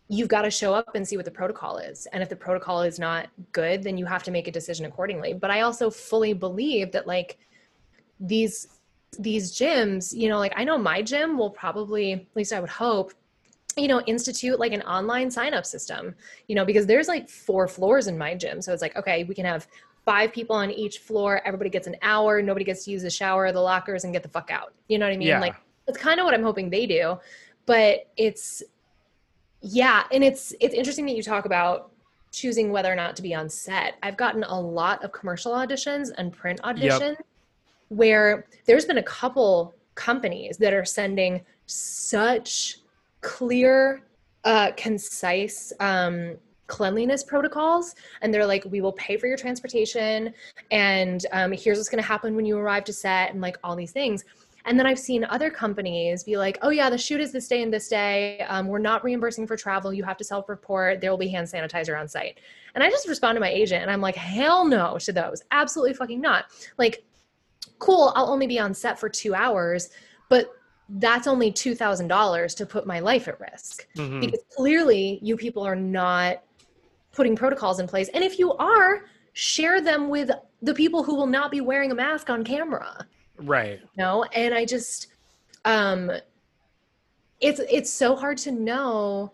you've 0.08 0.28
got 0.28 0.42
to 0.42 0.50
show 0.50 0.74
up 0.74 0.94
and 0.94 1.06
see 1.06 1.16
what 1.16 1.26
the 1.26 1.30
protocol 1.30 1.76
is 1.76 2.06
and 2.12 2.22
if 2.22 2.28
the 2.28 2.34
protocol 2.34 2.82
is 2.82 2.98
not 2.98 3.28
good 3.52 3.82
then 3.82 3.98
you 3.98 4.06
have 4.06 4.22
to 4.22 4.30
make 4.30 4.48
a 4.48 4.50
decision 4.50 4.86
accordingly 4.86 5.34
but 5.34 5.50
i 5.50 5.60
also 5.60 5.90
fully 5.90 6.32
believe 6.32 6.90
that 6.92 7.06
like 7.06 7.38
these 8.18 8.79
these 9.18 9.52
gyms 9.52 10.16
you 10.16 10.28
know 10.28 10.38
like 10.38 10.52
i 10.56 10.64
know 10.64 10.78
my 10.78 11.02
gym 11.02 11.36
will 11.36 11.50
probably 11.50 12.12
at 12.12 12.36
least 12.36 12.52
i 12.52 12.60
would 12.60 12.70
hope 12.70 13.12
you 13.76 13.88
know 13.88 14.00
institute 14.02 14.58
like 14.58 14.72
an 14.72 14.82
online 14.82 15.30
sign 15.30 15.52
up 15.52 15.66
system 15.66 16.14
you 16.46 16.54
know 16.54 16.64
because 16.64 16.86
there's 16.86 17.08
like 17.08 17.28
four 17.28 17.66
floors 17.66 18.06
in 18.06 18.16
my 18.16 18.34
gym 18.34 18.62
so 18.62 18.72
it's 18.72 18.82
like 18.82 18.96
okay 18.96 19.24
we 19.24 19.34
can 19.34 19.44
have 19.44 19.66
five 20.04 20.32
people 20.32 20.56
on 20.56 20.70
each 20.70 20.98
floor. 20.98 21.40
Everybody 21.44 21.70
gets 21.70 21.86
an 21.86 21.96
hour. 22.02 22.42
Nobody 22.42 22.64
gets 22.64 22.84
to 22.84 22.90
use 22.90 23.02
the 23.02 23.10
shower, 23.10 23.52
the 23.52 23.60
lockers, 23.60 24.04
and 24.04 24.12
get 24.12 24.22
the 24.22 24.28
fuck 24.28 24.50
out. 24.50 24.72
You 24.88 24.98
know 24.98 25.06
what 25.06 25.14
I 25.14 25.16
mean? 25.16 25.28
Yeah. 25.28 25.40
Like 25.40 25.54
that's 25.86 25.98
kind 25.98 26.20
of 26.20 26.24
what 26.24 26.34
I'm 26.34 26.42
hoping 26.42 26.70
they 26.70 26.86
do. 26.86 27.18
But 27.66 28.08
it's 28.16 28.62
yeah, 29.60 30.04
and 30.10 30.24
it's 30.24 30.54
it's 30.60 30.74
interesting 30.74 31.06
that 31.06 31.14
you 31.14 31.22
talk 31.22 31.44
about 31.44 31.92
choosing 32.32 32.70
whether 32.70 32.90
or 32.90 32.96
not 32.96 33.16
to 33.16 33.22
be 33.22 33.34
on 33.34 33.48
set. 33.48 33.94
I've 34.02 34.16
gotten 34.16 34.44
a 34.44 34.60
lot 34.60 35.04
of 35.04 35.12
commercial 35.12 35.52
auditions 35.52 36.10
and 36.16 36.32
print 36.32 36.60
auditions 36.62 37.00
yep. 37.00 37.26
Where 37.90 38.46
there's 38.66 38.86
been 38.86 38.98
a 38.98 39.02
couple 39.02 39.74
companies 39.94 40.56
that 40.56 40.72
are 40.72 40.84
sending 40.84 41.44
such 41.66 42.78
clear, 43.20 44.02
uh, 44.44 44.72
concise 44.76 45.72
um, 45.80 46.36
cleanliness 46.66 47.24
protocols 47.24 47.96
and 48.22 48.32
they're 48.32 48.46
like 48.46 48.64
we 48.70 48.80
will 48.80 48.92
pay 48.92 49.16
for 49.16 49.26
your 49.26 49.36
transportation 49.36 50.32
and 50.70 51.26
um, 51.32 51.50
here's 51.50 51.76
what's 51.78 51.88
going 51.88 52.00
to 52.00 52.06
happen 52.06 52.36
when 52.36 52.44
you 52.44 52.56
arrive 52.56 52.84
to 52.84 52.92
set 52.92 53.32
and 53.32 53.40
like 53.40 53.58
all 53.64 53.74
these 53.74 53.90
things 53.90 54.24
and 54.66 54.78
then 54.78 54.86
I've 54.86 54.98
seen 54.98 55.24
other 55.24 55.50
companies 55.50 56.24
be 56.24 56.36
like, 56.36 56.58
oh, 56.62 56.70
yeah, 56.70 56.90
the 56.90 56.98
shoot 56.98 57.20
is 57.20 57.32
this 57.32 57.48
day 57.48 57.62
and 57.62 57.72
this 57.72 57.88
day. 57.88 58.40
Um, 58.48 58.66
we're 58.66 58.78
not 58.78 59.02
reimbursing 59.02 59.46
for 59.46 59.56
travel. 59.56 59.92
You 59.92 60.04
have 60.04 60.16
to 60.18 60.24
self 60.24 60.48
report. 60.48 61.00
There 61.00 61.10
will 61.10 61.18
be 61.18 61.28
hand 61.28 61.46
sanitizer 61.46 61.98
on 61.98 62.08
site. 62.08 62.40
And 62.74 62.84
I 62.84 62.90
just 62.90 63.08
respond 63.08 63.36
to 63.36 63.40
my 63.40 63.48
agent 63.48 63.82
and 63.82 63.90
I'm 63.90 64.00
like, 64.00 64.16
hell 64.16 64.66
no 64.66 64.98
to 64.98 65.12
those. 65.12 65.42
Absolutely 65.50 65.94
fucking 65.94 66.20
not. 66.20 66.46
Like, 66.78 67.04
cool, 67.78 68.12
I'll 68.14 68.30
only 68.30 68.46
be 68.46 68.58
on 68.58 68.74
set 68.74 68.98
for 68.98 69.08
two 69.08 69.34
hours, 69.34 69.90
but 70.28 70.52
that's 70.88 71.26
only 71.26 71.52
$2,000 71.52 72.56
to 72.56 72.66
put 72.66 72.86
my 72.86 73.00
life 73.00 73.28
at 73.28 73.40
risk. 73.40 73.86
Mm-hmm. 73.96 74.20
Because 74.20 74.40
clearly 74.56 75.18
you 75.22 75.36
people 75.36 75.64
are 75.66 75.76
not 75.76 76.42
putting 77.12 77.36
protocols 77.36 77.80
in 77.80 77.86
place. 77.86 78.08
And 78.14 78.24
if 78.24 78.38
you 78.38 78.54
are, 78.54 79.04
share 79.32 79.80
them 79.80 80.08
with 80.08 80.30
the 80.62 80.74
people 80.74 81.02
who 81.02 81.14
will 81.14 81.26
not 81.26 81.50
be 81.50 81.60
wearing 81.60 81.90
a 81.90 81.94
mask 81.94 82.30
on 82.30 82.44
camera. 82.44 83.06
Right. 83.38 83.80
You 83.80 83.88
know, 83.96 84.24
and 84.34 84.54
I 84.54 84.64
just 84.64 85.08
um 85.64 86.10
it's 87.40 87.60
it's 87.70 87.90
so 87.90 88.16
hard 88.16 88.38
to 88.38 88.50
know 88.50 89.32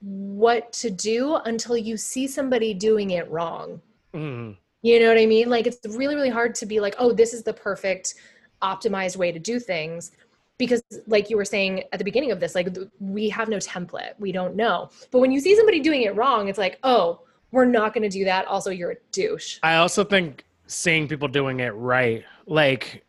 what 0.00 0.72
to 0.74 0.90
do 0.90 1.36
until 1.44 1.76
you 1.76 1.96
see 1.96 2.26
somebody 2.26 2.74
doing 2.74 3.10
it 3.10 3.30
wrong. 3.30 3.80
Mm. 4.14 4.56
You 4.84 5.00
know 5.00 5.08
what 5.08 5.18
I 5.18 5.24
mean? 5.24 5.48
Like 5.48 5.66
it's 5.66 5.78
really 5.96 6.14
really 6.14 6.28
hard 6.28 6.54
to 6.56 6.66
be 6.66 6.78
like, 6.78 6.94
"Oh, 6.98 7.10
this 7.12 7.32
is 7.32 7.42
the 7.42 7.54
perfect 7.54 8.14
optimized 8.62 9.16
way 9.16 9.32
to 9.32 9.38
do 9.38 9.58
things." 9.58 10.12
because 10.58 10.82
like 11.06 11.30
you 11.30 11.36
were 11.36 11.44
saying 11.44 11.82
at 11.92 11.98
the 11.98 12.04
beginning 12.04 12.30
of 12.30 12.40
this 12.40 12.54
like 12.54 12.68
we 13.00 13.28
have 13.28 13.48
no 13.48 13.56
template 13.56 14.12
we 14.18 14.30
don't 14.30 14.54
know 14.54 14.88
but 15.10 15.18
when 15.18 15.32
you 15.32 15.40
see 15.40 15.56
somebody 15.56 15.80
doing 15.80 16.02
it 16.02 16.14
wrong 16.14 16.48
it's 16.48 16.58
like 16.58 16.78
oh 16.84 17.20
we're 17.50 17.64
not 17.64 17.92
going 17.92 18.02
to 18.02 18.08
do 18.08 18.24
that 18.24 18.46
also 18.46 18.70
you're 18.70 18.92
a 18.92 18.96
douche 19.12 19.58
i 19.62 19.76
also 19.76 20.04
think 20.04 20.44
seeing 20.66 21.08
people 21.08 21.28
doing 21.28 21.60
it 21.60 21.70
right 21.70 22.24
like 22.46 23.04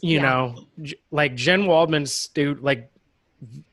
you 0.00 0.16
yeah. 0.16 0.22
know 0.22 0.66
like 1.10 1.34
jen 1.34 1.66
waldman's 1.66 2.28
dude 2.28 2.60
like 2.60 2.90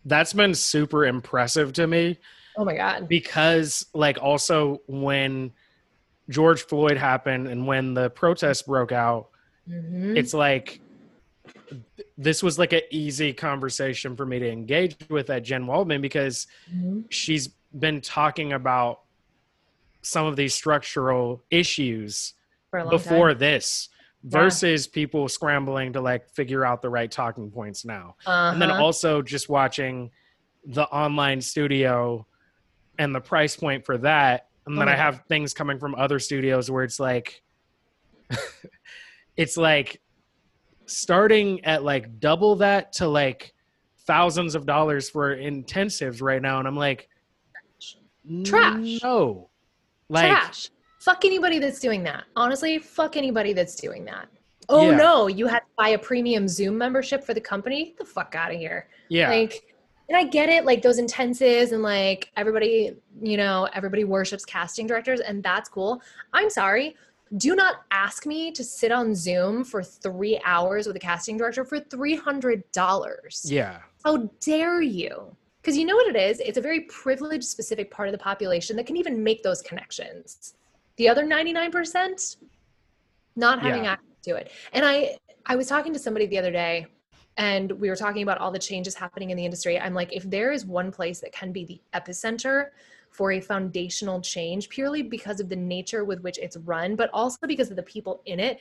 that's 0.05 0.33
been 0.33 0.55
super 0.55 1.05
impressive 1.05 1.73
to 1.73 1.87
me 1.87 2.17
oh 2.57 2.65
my 2.65 2.75
god 2.75 3.07
because 3.07 3.85
like 3.93 4.17
also 4.21 4.81
when 4.87 5.51
george 6.29 6.63
floyd 6.63 6.97
happened 6.97 7.47
and 7.47 7.65
when 7.65 7.93
the 7.93 8.09
protests 8.11 8.61
broke 8.61 8.91
out 8.91 9.29
mm-hmm. 9.69 10.15
it's 10.15 10.33
like 10.33 10.81
this 12.17 12.41
was 12.41 12.57
like 12.57 12.73
an 12.73 12.81
easy 12.91 13.33
conversation 13.33 14.15
for 14.15 14.25
me 14.25 14.39
to 14.39 14.49
engage 14.49 14.95
with 15.09 15.29
at 15.29 15.43
Jen 15.43 15.67
Waldman 15.67 16.01
because 16.01 16.47
mm-hmm. 16.73 17.01
she's 17.09 17.49
been 17.77 18.01
talking 18.01 18.53
about 18.53 19.01
some 20.01 20.25
of 20.25 20.35
these 20.35 20.53
structural 20.53 21.43
issues 21.51 22.33
before 22.89 23.29
time. 23.29 23.39
this 23.39 23.89
versus 24.23 24.87
yeah. 24.87 24.93
people 24.93 25.27
scrambling 25.27 25.93
to 25.93 26.01
like 26.01 26.29
figure 26.29 26.65
out 26.65 26.81
the 26.81 26.89
right 26.89 27.11
talking 27.11 27.51
points 27.51 27.85
now. 27.85 28.15
Uh-huh. 28.25 28.51
And 28.51 28.61
then 28.61 28.71
uh-huh. 28.71 28.83
also 28.83 29.21
just 29.21 29.49
watching 29.49 30.11
the 30.65 30.83
online 30.83 31.41
studio 31.41 32.25
and 32.97 33.13
the 33.13 33.21
price 33.21 33.55
point 33.55 33.85
for 33.85 33.97
that. 33.99 34.46
And 34.67 34.77
then 34.77 34.89
oh, 34.89 34.91
I 34.91 34.95
have 34.95 35.23
things 35.29 35.53
coming 35.53 35.79
from 35.79 35.95
other 35.95 36.19
studios 36.19 36.69
where 36.69 36.83
it's 36.83 36.99
like 36.99 37.41
it's 39.37 39.55
like 39.55 40.01
starting 40.85 41.63
at 41.63 41.83
like 41.83 42.19
double 42.19 42.57
that 42.57 42.91
to 42.93 43.07
like 43.07 43.53
thousands 44.05 44.55
of 44.55 44.65
dollars 44.65 45.09
for 45.09 45.35
intensives 45.35 46.21
right 46.21 46.41
now. 46.41 46.59
And 46.59 46.67
i'm 46.67 46.75
like 46.75 47.07
trash. 48.45 48.99
no. 49.01 49.49
Like 50.09 50.31
trash. 50.31 50.69
Fuck 50.99 51.23
anybody 51.23 51.59
that's 51.59 51.79
doing 51.79 52.03
that. 52.03 52.25
Honestly 52.35 52.77
fuck 52.77 53.15
anybody 53.15 53.53
that's 53.53 53.75
doing 53.75 54.03
that. 54.05 54.27
Oh 54.67 54.89
yeah. 54.89 54.97
no. 54.97 55.27
You 55.27 55.47
had 55.47 55.59
to 55.59 55.65
buy 55.77 55.89
a 55.89 55.97
premium 55.97 56.45
zoom 56.47 56.77
membership 56.77 57.23
for 57.23 57.33
the 57.33 57.41
company? 57.41 57.85
Get 57.85 57.97
the 57.99 58.05
fuck 58.05 58.35
out 58.35 58.51
of 58.51 58.57
here. 58.57 58.89
Yeah. 59.07 59.29
Like 59.29 59.76
and 60.09 60.17
i 60.17 60.23
get 60.23 60.49
it 60.49 60.65
like 60.65 60.81
those 60.81 60.99
intensives 60.99 61.71
and 61.71 61.83
like 61.83 62.31
everybody 62.37 62.95
you 63.21 63.37
know 63.37 63.67
everybody 63.73 64.03
worships 64.03 64.45
casting 64.45 64.87
directors 64.87 65.19
and 65.19 65.43
that's 65.43 65.69
cool 65.69 66.01
i'm 66.33 66.49
sorry 66.49 66.95
do 67.35 67.55
not 67.55 67.81
ask 67.91 68.25
me 68.25 68.51
to 68.51 68.63
sit 68.63 68.91
on 68.91 69.13
Zoom 69.13 69.63
for 69.63 69.83
three 69.83 70.39
hours 70.45 70.87
with 70.87 70.95
a 70.95 70.99
casting 70.99 71.37
director 71.37 71.65
for 71.65 71.79
$300. 71.79 73.41
Yeah. 73.43 73.79
How 74.05 74.29
dare 74.39 74.81
you? 74.81 75.35
Because 75.61 75.77
you 75.77 75.85
know 75.85 75.95
what 75.95 76.07
it 76.07 76.15
is? 76.15 76.39
It's 76.39 76.57
a 76.57 76.61
very 76.61 76.81
privileged, 76.81 77.43
specific 77.43 77.91
part 77.91 78.07
of 78.07 78.13
the 78.13 78.17
population 78.17 78.77
that 78.77 78.85
can 78.85 78.95
even 78.95 79.21
make 79.21 79.43
those 79.43 79.61
connections. 79.61 80.53
The 80.95 81.09
other 81.09 81.25
99%, 81.25 82.37
not 83.35 83.61
having 83.61 83.83
yeah. 83.83 83.91
access 83.91 84.21
to 84.23 84.35
it. 84.35 84.51
And 84.71 84.85
I, 84.85 85.17
I 85.45 85.55
was 85.57 85.67
talking 85.67 85.91
to 85.93 85.99
somebody 85.99 86.27
the 86.27 86.37
other 86.37 86.51
day 86.51 86.87
and 87.37 87.71
we 87.71 87.89
were 87.89 87.95
talking 87.95 88.23
about 88.23 88.39
all 88.39 88.51
the 88.51 88.59
changes 88.59 88.95
happening 88.95 89.29
in 89.29 89.37
the 89.37 89.45
industry. 89.45 89.79
I'm 89.79 89.93
like, 89.93 90.11
if 90.11 90.23
there 90.29 90.51
is 90.51 90.65
one 90.65 90.91
place 90.91 91.19
that 91.21 91.31
can 91.31 91.51
be 91.51 91.65
the 91.65 91.79
epicenter 91.93 92.69
for 93.11 93.31
a 93.31 93.39
foundational 93.39 94.21
change 94.21 94.69
purely 94.69 95.01
because 95.01 95.39
of 95.39 95.49
the 95.49 95.55
nature 95.55 96.03
with 96.03 96.21
which 96.21 96.37
it's 96.39 96.57
run, 96.57 96.95
but 96.95 97.09
also 97.13 97.47
because 97.47 97.69
of 97.69 97.75
the 97.75 97.83
people 97.83 98.21
in 98.25 98.39
it. 98.39 98.59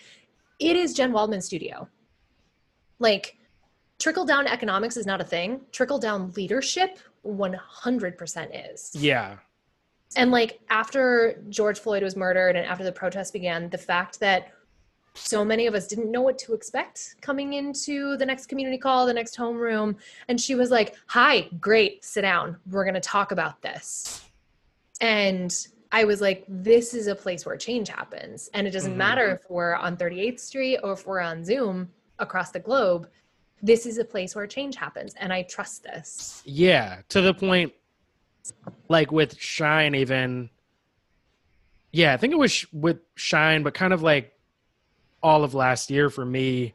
It 0.58 0.76
is 0.76 0.94
Jen 0.94 1.12
Waldman 1.12 1.42
Studio. 1.42 1.88
Like, 2.98 3.36
trickle 3.98 4.24
down 4.24 4.46
economics 4.46 4.96
is 4.96 5.06
not 5.06 5.20
a 5.20 5.24
thing, 5.24 5.60
trickle 5.72 5.98
down 5.98 6.32
leadership 6.36 6.98
100% 7.26 8.72
is. 8.72 8.92
Yeah. 8.94 9.36
And 10.16 10.30
like, 10.30 10.60
after 10.70 11.42
George 11.48 11.80
Floyd 11.80 12.02
was 12.02 12.16
murdered 12.16 12.56
and 12.56 12.64
after 12.64 12.84
the 12.84 12.92
protests 12.92 13.30
began, 13.30 13.68
the 13.68 13.78
fact 13.78 14.20
that 14.20 14.52
so 15.16 15.44
many 15.44 15.66
of 15.66 15.74
us 15.74 15.86
didn't 15.86 16.10
know 16.10 16.22
what 16.22 16.38
to 16.38 16.54
expect 16.54 17.16
coming 17.20 17.54
into 17.54 18.16
the 18.16 18.26
next 18.26 18.46
community 18.46 18.78
call, 18.78 19.06
the 19.06 19.14
next 19.14 19.36
homeroom. 19.36 19.96
And 20.28 20.40
she 20.40 20.54
was 20.54 20.70
like, 20.70 20.94
Hi, 21.08 21.48
great, 21.60 22.04
sit 22.04 22.22
down. 22.22 22.56
We're 22.70 22.84
going 22.84 22.94
to 22.94 23.00
talk 23.00 23.32
about 23.32 23.62
this. 23.62 24.22
And 25.00 25.54
I 25.92 26.04
was 26.04 26.20
like, 26.20 26.44
this 26.48 26.94
is 26.94 27.06
a 27.06 27.14
place 27.14 27.46
where 27.46 27.56
change 27.56 27.88
happens. 27.88 28.50
And 28.54 28.66
it 28.66 28.70
doesn't 28.70 28.92
mm-hmm. 28.92 28.98
matter 28.98 29.30
if 29.30 29.50
we're 29.50 29.74
on 29.74 29.96
38th 29.96 30.40
Street 30.40 30.78
or 30.82 30.92
if 30.92 31.06
we're 31.06 31.20
on 31.20 31.44
Zoom 31.44 31.90
across 32.18 32.50
the 32.50 32.60
globe. 32.60 33.08
This 33.62 33.86
is 33.86 33.98
a 33.98 34.04
place 34.04 34.34
where 34.34 34.46
change 34.46 34.76
happens. 34.76 35.14
And 35.18 35.32
I 35.32 35.42
trust 35.42 35.82
this. 35.82 36.42
Yeah. 36.44 37.00
To 37.10 37.20
the 37.20 37.34
point, 37.34 37.72
like 38.88 39.12
with 39.12 39.38
Shine, 39.38 39.94
even. 39.94 40.50
Yeah, 41.92 42.12
I 42.12 42.16
think 42.16 42.32
it 42.32 42.38
was 42.38 42.66
with 42.72 42.98
Shine, 43.14 43.62
but 43.62 43.74
kind 43.74 43.92
of 43.92 44.02
like 44.02 44.32
all 45.26 45.44
of 45.44 45.54
last 45.54 45.90
year 45.90 46.08
for 46.10 46.24
me, 46.24 46.74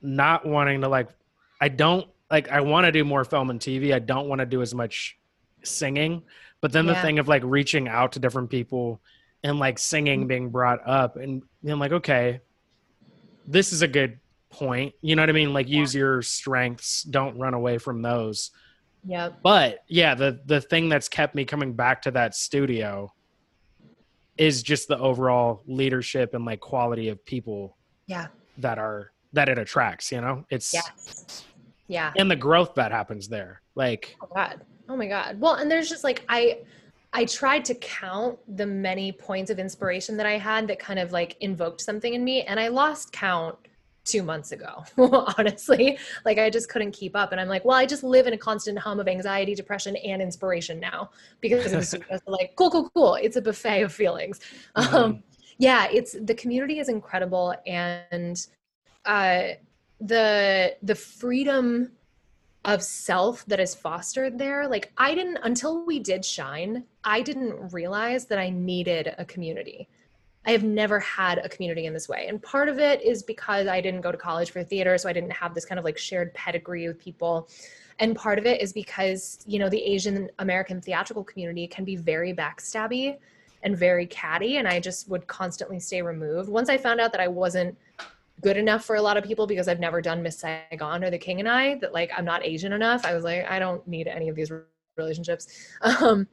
not 0.00 0.44
wanting 0.44 0.80
to 0.80 0.88
like, 0.88 1.08
I 1.60 1.68
don't 1.68 2.08
like, 2.30 2.50
I 2.50 2.60
want 2.60 2.86
to 2.86 2.92
do 2.92 3.04
more 3.04 3.24
film 3.24 3.50
and 3.50 3.60
TV. 3.60 3.94
I 3.94 3.98
don't 3.98 4.28
want 4.28 4.40
to 4.40 4.46
do 4.46 4.62
as 4.62 4.74
much 4.74 5.16
singing 5.62 6.22
but 6.62 6.70
then 6.70 6.86
the 6.86 6.94
thing 6.94 7.18
of 7.18 7.26
like 7.26 7.42
reaching 7.44 7.88
out 7.88 8.12
to 8.12 8.20
different 8.20 8.48
people 8.48 9.00
and 9.42 9.58
like 9.58 9.80
singing 9.80 10.20
mm-hmm. 10.20 10.28
being 10.28 10.48
brought 10.50 10.78
up 10.88 11.16
and 11.16 11.42
being 11.62 11.80
like, 11.80 11.90
okay, 11.90 12.40
this 13.46 13.72
is 13.72 13.82
a 13.82 13.88
good 13.88 14.20
point. 14.48 14.94
You 15.02 15.16
know 15.16 15.22
what 15.22 15.28
I 15.28 15.32
mean? 15.32 15.52
Like 15.52 15.68
yeah. 15.68 15.80
use 15.80 15.92
your 15.92 16.22
strengths, 16.22 17.02
don't 17.02 17.36
run 17.36 17.54
away 17.54 17.78
from 17.78 18.00
those. 18.00 18.52
Yeah. 19.04 19.30
But 19.42 19.82
yeah, 19.88 20.14
the 20.14 20.40
the 20.46 20.60
thing 20.60 20.88
that's 20.88 21.08
kept 21.08 21.34
me 21.34 21.44
coming 21.44 21.72
back 21.72 22.02
to 22.02 22.12
that 22.12 22.36
studio 22.36 23.12
is 24.38 24.62
just 24.62 24.88
the 24.88 24.98
overall 24.98 25.62
leadership 25.66 26.34
and 26.34 26.44
like 26.44 26.60
quality 26.60 27.08
of 27.08 27.24
people. 27.24 27.76
Yeah. 28.06 28.28
That 28.58 28.78
are 28.78 29.12
that 29.32 29.48
it 29.48 29.58
attracts, 29.58 30.12
you 30.12 30.20
know? 30.20 30.44
It's 30.50 30.72
Yeah. 30.74 30.80
Yeah. 31.88 32.12
And 32.16 32.30
the 32.30 32.36
growth 32.36 32.74
that 32.74 32.92
happens 32.92 33.28
there. 33.28 33.62
Like 33.74 34.16
Oh 34.22 34.28
God. 34.34 34.60
Oh 34.88 34.96
my 34.96 35.06
God. 35.06 35.40
Well, 35.40 35.54
and 35.54 35.70
there's 35.70 35.88
just 35.88 36.04
like, 36.04 36.24
I, 36.28 36.60
I 37.12 37.24
tried 37.24 37.64
to 37.66 37.74
count 37.76 38.38
the 38.56 38.66
many 38.66 39.12
points 39.12 39.50
of 39.50 39.58
inspiration 39.58 40.16
that 40.16 40.26
I 40.26 40.38
had 40.38 40.66
that 40.68 40.78
kind 40.78 40.98
of 40.98 41.12
like 41.12 41.36
invoked 41.40 41.80
something 41.80 42.14
in 42.14 42.24
me. 42.24 42.42
And 42.42 42.58
I 42.58 42.68
lost 42.68 43.12
count 43.12 43.56
two 44.04 44.22
months 44.22 44.52
ago, 44.52 44.84
honestly. 45.38 45.98
Like 46.24 46.38
I 46.38 46.50
just 46.50 46.68
couldn't 46.68 46.92
keep 46.92 47.14
up. 47.14 47.32
And 47.32 47.40
I'm 47.40 47.48
like, 47.48 47.64
well, 47.64 47.76
I 47.76 47.86
just 47.86 48.02
live 48.02 48.26
in 48.26 48.32
a 48.32 48.38
constant 48.38 48.78
hum 48.78 49.00
of 49.00 49.08
anxiety, 49.08 49.54
depression, 49.54 49.96
and 49.96 50.20
inspiration 50.20 50.80
now 50.80 51.10
because 51.40 51.72
it's 51.72 51.94
like, 52.26 52.54
cool, 52.56 52.70
cool, 52.70 52.90
cool. 52.90 53.14
It's 53.14 53.36
a 53.36 53.42
buffet 53.42 53.82
of 53.82 53.92
feelings. 53.92 54.40
Mm-hmm. 54.76 54.96
Um, 54.96 55.22
yeah, 55.58 55.86
it's 55.90 56.16
the 56.20 56.34
community 56.34 56.78
is 56.78 56.88
incredible. 56.88 57.54
And 57.66 58.44
uh, 59.04 59.42
the 60.00 60.76
the 60.82 60.94
freedom 60.94 61.92
of 62.64 62.82
self 62.82 63.44
that 63.46 63.60
is 63.60 63.74
fostered 63.74 64.38
there. 64.38 64.68
Like 64.68 64.92
I 64.96 65.14
didn't 65.14 65.38
until 65.42 65.84
we 65.84 65.98
did 65.98 66.24
Shine, 66.24 66.84
I 67.04 67.20
didn't 67.20 67.72
realize 67.72 68.26
that 68.26 68.38
I 68.38 68.50
needed 68.50 69.14
a 69.18 69.24
community. 69.24 69.88
I 70.44 70.50
have 70.50 70.64
never 70.64 70.98
had 70.98 71.38
a 71.38 71.48
community 71.48 71.86
in 71.86 71.92
this 71.92 72.08
way. 72.08 72.26
And 72.28 72.42
part 72.42 72.68
of 72.68 72.78
it 72.78 73.02
is 73.02 73.22
because 73.22 73.66
I 73.66 73.80
didn't 73.80 74.00
go 74.00 74.10
to 74.10 74.18
college 74.18 74.50
for 74.50 74.64
theater, 74.64 74.98
so 74.98 75.08
I 75.08 75.12
didn't 75.12 75.30
have 75.32 75.54
this 75.54 75.64
kind 75.64 75.78
of 75.78 75.84
like 75.84 75.96
shared 75.96 76.34
pedigree 76.34 76.88
with 76.88 76.98
people. 76.98 77.48
And 77.98 78.16
part 78.16 78.38
of 78.38 78.46
it 78.46 78.60
is 78.60 78.72
because, 78.72 79.38
you 79.46 79.58
know, 79.58 79.68
the 79.68 79.80
Asian 79.80 80.28
American 80.40 80.80
theatrical 80.80 81.22
community 81.22 81.68
can 81.68 81.84
be 81.84 81.94
very 81.94 82.34
backstabby 82.34 83.18
and 83.62 83.76
very 83.76 84.06
catty. 84.06 84.56
And 84.56 84.66
I 84.66 84.80
just 84.80 85.08
would 85.08 85.26
constantly 85.28 85.78
stay 85.78 86.02
removed. 86.02 86.48
Once 86.48 86.68
I 86.68 86.76
found 86.76 87.00
out 87.00 87.12
that 87.12 87.20
I 87.20 87.28
wasn't 87.28 87.78
good 88.40 88.56
enough 88.56 88.84
for 88.84 88.96
a 88.96 89.02
lot 89.02 89.16
of 89.16 89.22
people 89.22 89.46
because 89.46 89.68
I've 89.68 89.78
never 89.78 90.00
done 90.00 90.22
Miss 90.22 90.38
Saigon 90.38 91.04
or 91.04 91.10
The 91.10 91.18
King 91.18 91.38
and 91.38 91.48
I, 91.48 91.76
that 91.76 91.92
like 91.92 92.10
I'm 92.16 92.24
not 92.24 92.44
Asian 92.44 92.72
enough, 92.72 93.04
I 93.04 93.14
was 93.14 93.22
like, 93.22 93.48
I 93.48 93.60
don't 93.60 93.86
need 93.86 94.08
any 94.08 94.28
of 94.28 94.34
these 94.34 94.50
relationships. 94.96 95.46
Um, 95.82 96.26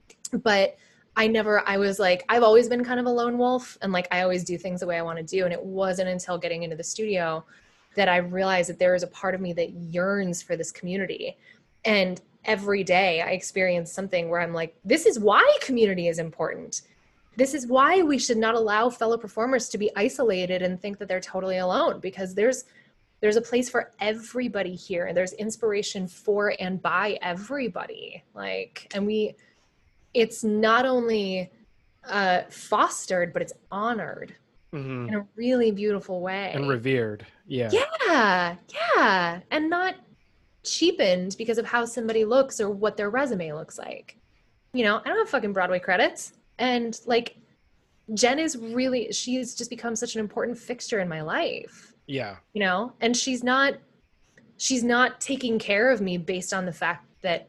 but 0.43 0.75
I 1.19 1.27
never, 1.27 1.67
I 1.67 1.75
was 1.75 1.99
like, 1.99 2.23
I've 2.29 2.43
always 2.43 2.69
been 2.69 2.81
kind 2.81 2.97
of 2.97 3.05
a 3.05 3.09
lone 3.09 3.37
wolf 3.37 3.77
and 3.81 3.91
like 3.91 4.07
I 4.09 4.21
always 4.21 4.45
do 4.45 4.57
things 4.57 4.79
the 4.79 4.87
way 4.87 4.97
I 4.97 5.01
want 5.01 5.17
to 5.17 5.23
do. 5.23 5.43
And 5.43 5.51
it 5.51 5.61
wasn't 5.61 6.07
until 6.07 6.37
getting 6.37 6.63
into 6.63 6.77
the 6.77 6.83
studio 6.83 7.43
that 7.95 8.07
I 8.07 8.17
realized 8.17 8.69
that 8.69 8.79
there 8.79 8.95
is 8.95 9.03
a 9.03 9.07
part 9.07 9.35
of 9.35 9.41
me 9.41 9.51
that 9.51 9.71
yearns 9.71 10.41
for 10.41 10.55
this 10.55 10.71
community. 10.71 11.37
And 11.83 12.21
every 12.45 12.85
day 12.85 13.19
I 13.19 13.31
experience 13.31 13.91
something 13.91 14.29
where 14.29 14.39
I'm 14.39 14.53
like, 14.53 14.77
this 14.85 15.05
is 15.05 15.19
why 15.19 15.45
community 15.59 16.07
is 16.07 16.19
important. 16.19 16.83
This 17.35 17.53
is 17.53 17.67
why 17.67 18.01
we 18.01 18.17
should 18.17 18.37
not 18.37 18.55
allow 18.55 18.89
fellow 18.89 19.17
performers 19.17 19.67
to 19.69 19.77
be 19.77 19.91
isolated 19.97 20.61
and 20.61 20.81
think 20.81 20.99
that 20.99 21.09
they're 21.09 21.19
totally 21.19 21.57
alone 21.57 21.99
because 21.99 22.33
there's 22.33 22.63
there's 23.19 23.35
a 23.35 23.41
place 23.41 23.69
for 23.69 23.91
everybody 23.99 24.73
here 24.73 25.07
and 25.07 25.17
there's 25.17 25.33
inspiration 25.33 26.07
for 26.07 26.53
and 26.61 26.81
by 26.81 27.19
everybody. 27.21 28.23
Like 28.33 28.89
and 28.95 29.05
we 29.05 29.35
it's 30.13 30.43
not 30.43 30.85
only 30.85 31.51
uh, 32.03 32.41
fostered, 32.49 33.33
but 33.33 33.41
it's 33.41 33.53
honored 33.71 34.35
mm-hmm. 34.73 35.09
in 35.09 35.15
a 35.15 35.25
really 35.35 35.71
beautiful 35.71 36.21
way 36.21 36.51
and 36.53 36.67
revered. 36.67 37.25
Yeah. 37.47 37.69
Yeah. 38.07 38.55
Yeah. 38.95 39.39
And 39.51 39.69
not 39.69 39.95
cheapened 40.63 41.35
because 41.37 41.57
of 41.57 41.65
how 41.65 41.85
somebody 41.85 42.25
looks 42.25 42.59
or 42.59 42.69
what 42.69 42.97
their 42.97 43.09
resume 43.09 43.53
looks 43.53 43.77
like. 43.77 44.17
You 44.73 44.83
know, 44.83 44.97
I 44.97 45.07
don't 45.07 45.17
have 45.17 45.29
fucking 45.29 45.53
Broadway 45.53 45.79
credits. 45.79 46.33
And 46.57 46.99
like, 47.05 47.37
Jen 48.13 48.39
is 48.39 48.57
really, 48.57 49.11
she's 49.11 49.55
just 49.55 49.69
become 49.69 49.95
such 49.95 50.15
an 50.15 50.19
important 50.19 50.57
fixture 50.57 50.99
in 50.99 51.07
my 51.07 51.21
life. 51.21 51.93
Yeah. 52.07 52.37
You 52.53 52.61
know, 52.61 52.93
and 53.01 53.15
she's 53.15 53.43
not, 53.43 53.75
she's 54.57 54.83
not 54.83 55.21
taking 55.21 55.59
care 55.59 55.91
of 55.91 56.01
me 56.01 56.17
based 56.17 56.53
on 56.53 56.65
the 56.65 56.73
fact 56.73 57.05
that, 57.21 57.47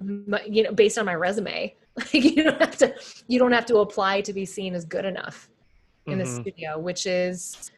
you 0.00 0.62
know, 0.62 0.72
based 0.72 0.98
on 0.98 1.06
my 1.06 1.14
resume 1.14 1.74
like 2.12 2.12
you 2.14 2.42
don't 2.42 2.60
have 2.60 2.76
to 2.78 2.94
you 3.26 3.38
don't 3.38 3.52
have 3.52 3.66
to 3.66 3.78
apply 3.78 4.20
to 4.20 4.32
be 4.32 4.44
seen 4.44 4.74
as 4.74 4.84
good 4.84 5.04
enough 5.04 5.48
in 6.06 6.18
mm-hmm. 6.18 6.20
the 6.20 6.26
studio, 6.26 6.78
which 6.78 7.06
is 7.06 7.70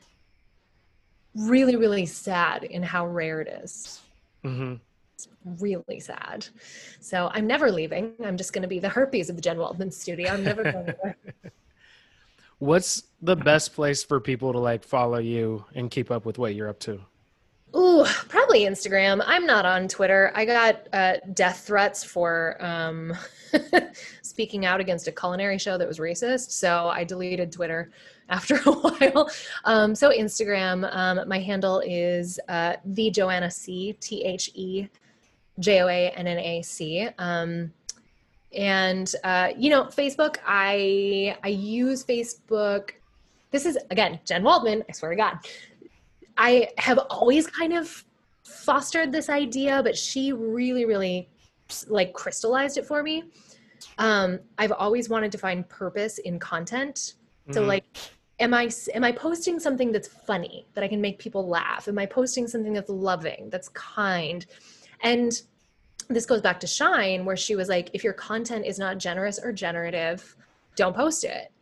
really 1.35 1.77
really 1.77 2.07
sad 2.07 2.65
in 2.65 2.83
how 2.83 3.07
rare 3.07 3.41
it 3.41 3.49
is. 3.63 4.01
Mm-hmm. 4.45 4.75
It's 5.15 5.29
really 5.61 6.01
sad. 6.01 6.47
So 7.01 7.31
I'm 7.33 7.47
never 7.47 7.71
leaving. 7.71 8.13
I'm 8.25 8.37
just 8.37 8.53
going 8.53 8.63
to 8.63 8.69
be 8.69 8.79
the 8.79 8.89
herpes 8.89 9.31
of 9.31 9.37
the 9.37 9.43
Jen 9.43 9.59
Waldman 9.59 9.91
studio. 9.91 10.33
I'm 10.33 10.45
never 10.45 10.63
going 10.63 10.95
away. 11.03 11.15
What's 12.59 13.05
the 13.23 13.37
best 13.37 13.75
place 13.75 14.03
for 14.03 14.21
people 14.21 14.53
to 14.53 14.59
like 14.59 14.85
follow 14.85 15.19
you 15.19 15.65
and 15.75 15.91
keep 15.91 16.11
up 16.11 16.25
with 16.25 16.39
what 16.39 16.55
you're 16.55 16.69
up 16.69 16.81
to? 16.81 17.01
Ooh, 17.77 18.05
probably 18.29 18.61
Instagram. 18.61 19.23
I'm 19.27 19.45
not 19.45 19.67
on 19.67 19.89
Twitter. 19.89 20.33
I 20.35 20.45
got 20.47 20.89
uh, 20.93 21.17
death 21.35 21.65
threats 21.67 22.03
for 22.03 22.57
um, 22.65 23.15
speaking 24.23 24.65
out 24.65 24.81
against 24.81 25.07
a 25.07 25.13
culinary 25.13 25.59
show 25.59 25.77
that 25.77 25.87
was 25.87 25.99
racist. 25.99 26.53
So 26.53 26.89
I 26.89 27.05
deleted 27.05 27.53
Twitter 27.53 27.91
after 28.31 28.57
a 28.57 28.73
while. 28.73 29.31
Um, 29.65 29.95
so 29.95 30.11
Instagram, 30.11 30.89
um, 30.95 31.29
my 31.29 31.39
handle 31.39 31.81
is 31.81 32.41
uh, 32.49 32.75
the 32.85 33.11
Joanna 33.11 33.51
C, 33.51 33.95
T 34.01 34.25
H 34.25 34.51
E 34.55 34.89
J 35.59 35.83
O 35.83 35.89
A 35.89 36.11
N 36.11 36.27
N 36.27 36.39
A 36.39 36.63
C. 36.63 37.09
Um, 37.19 37.73
and 38.57 39.13
uh, 39.25 39.49
you 39.57 39.69
know, 39.69 39.85
Facebook, 39.85 40.37
I 40.47 41.37
I 41.43 41.49
use 41.49 42.03
Facebook. 42.05 42.91
This 43.51 43.67
is 43.67 43.79
again 43.91 44.21
Jen 44.25 44.43
Waldman. 44.43 44.85
I 44.89 44.93
swear 44.93 45.11
to 45.11 45.17
God. 45.17 45.39
I 46.39 46.69
have 46.79 46.99
always 47.11 47.47
kind 47.47 47.75
of 47.75 48.05
fostered 48.45 49.13
this 49.13 49.29
idea, 49.29 49.83
but 49.83 49.97
she 49.97 50.33
really, 50.33 50.85
really 50.85 51.29
like 51.89 52.15
crystallized 52.15 52.79
it 52.79 52.87
for 52.87 53.03
me. 53.03 53.25
Um, 53.99 54.39
I've 54.57 54.73
always 54.73 55.09
wanted 55.09 55.33
to 55.33 55.39
find 55.39 55.69
purpose 55.69 56.19
in 56.19 56.39
content. 56.39 57.15
So 57.51 57.61
mm-hmm. 57.61 57.69
like 57.69 57.85
am 58.41 58.55
I 58.55 58.71
am 58.95 59.05
I 59.05 59.13
posting 59.13 59.59
something 59.59 59.93
that's 59.93 60.09
funny 60.09 60.67
that 60.75 60.85
I 60.85 60.89
can 60.89 61.01
make 61.01 61.19
people 61.19 61.49
laugh? 61.49 61.89
Am 61.89 61.99
I 61.99 62.07
posting 62.07 62.47
something 62.47 62.73
that's 62.73 62.91
loving, 62.91 63.49
that's 63.51 63.69
kind? 63.71 64.47
And 65.03 65.41
this 66.09 66.27
goes 66.27 66.41
back 66.41 66.61
to 66.61 66.67
Shine, 66.67 67.25
where 67.25 67.37
she 67.37 67.57
was 67.57 67.69
like, 67.69 67.91
if 67.93 68.03
your 68.03 68.13
content 68.13 68.65
is 68.65 68.79
not 68.79 68.99
generous 68.99 69.39
or 69.39 69.53
generative, 69.53 70.37
don't 70.77 70.97
post 70.97 71.25
it. 71.25 71.53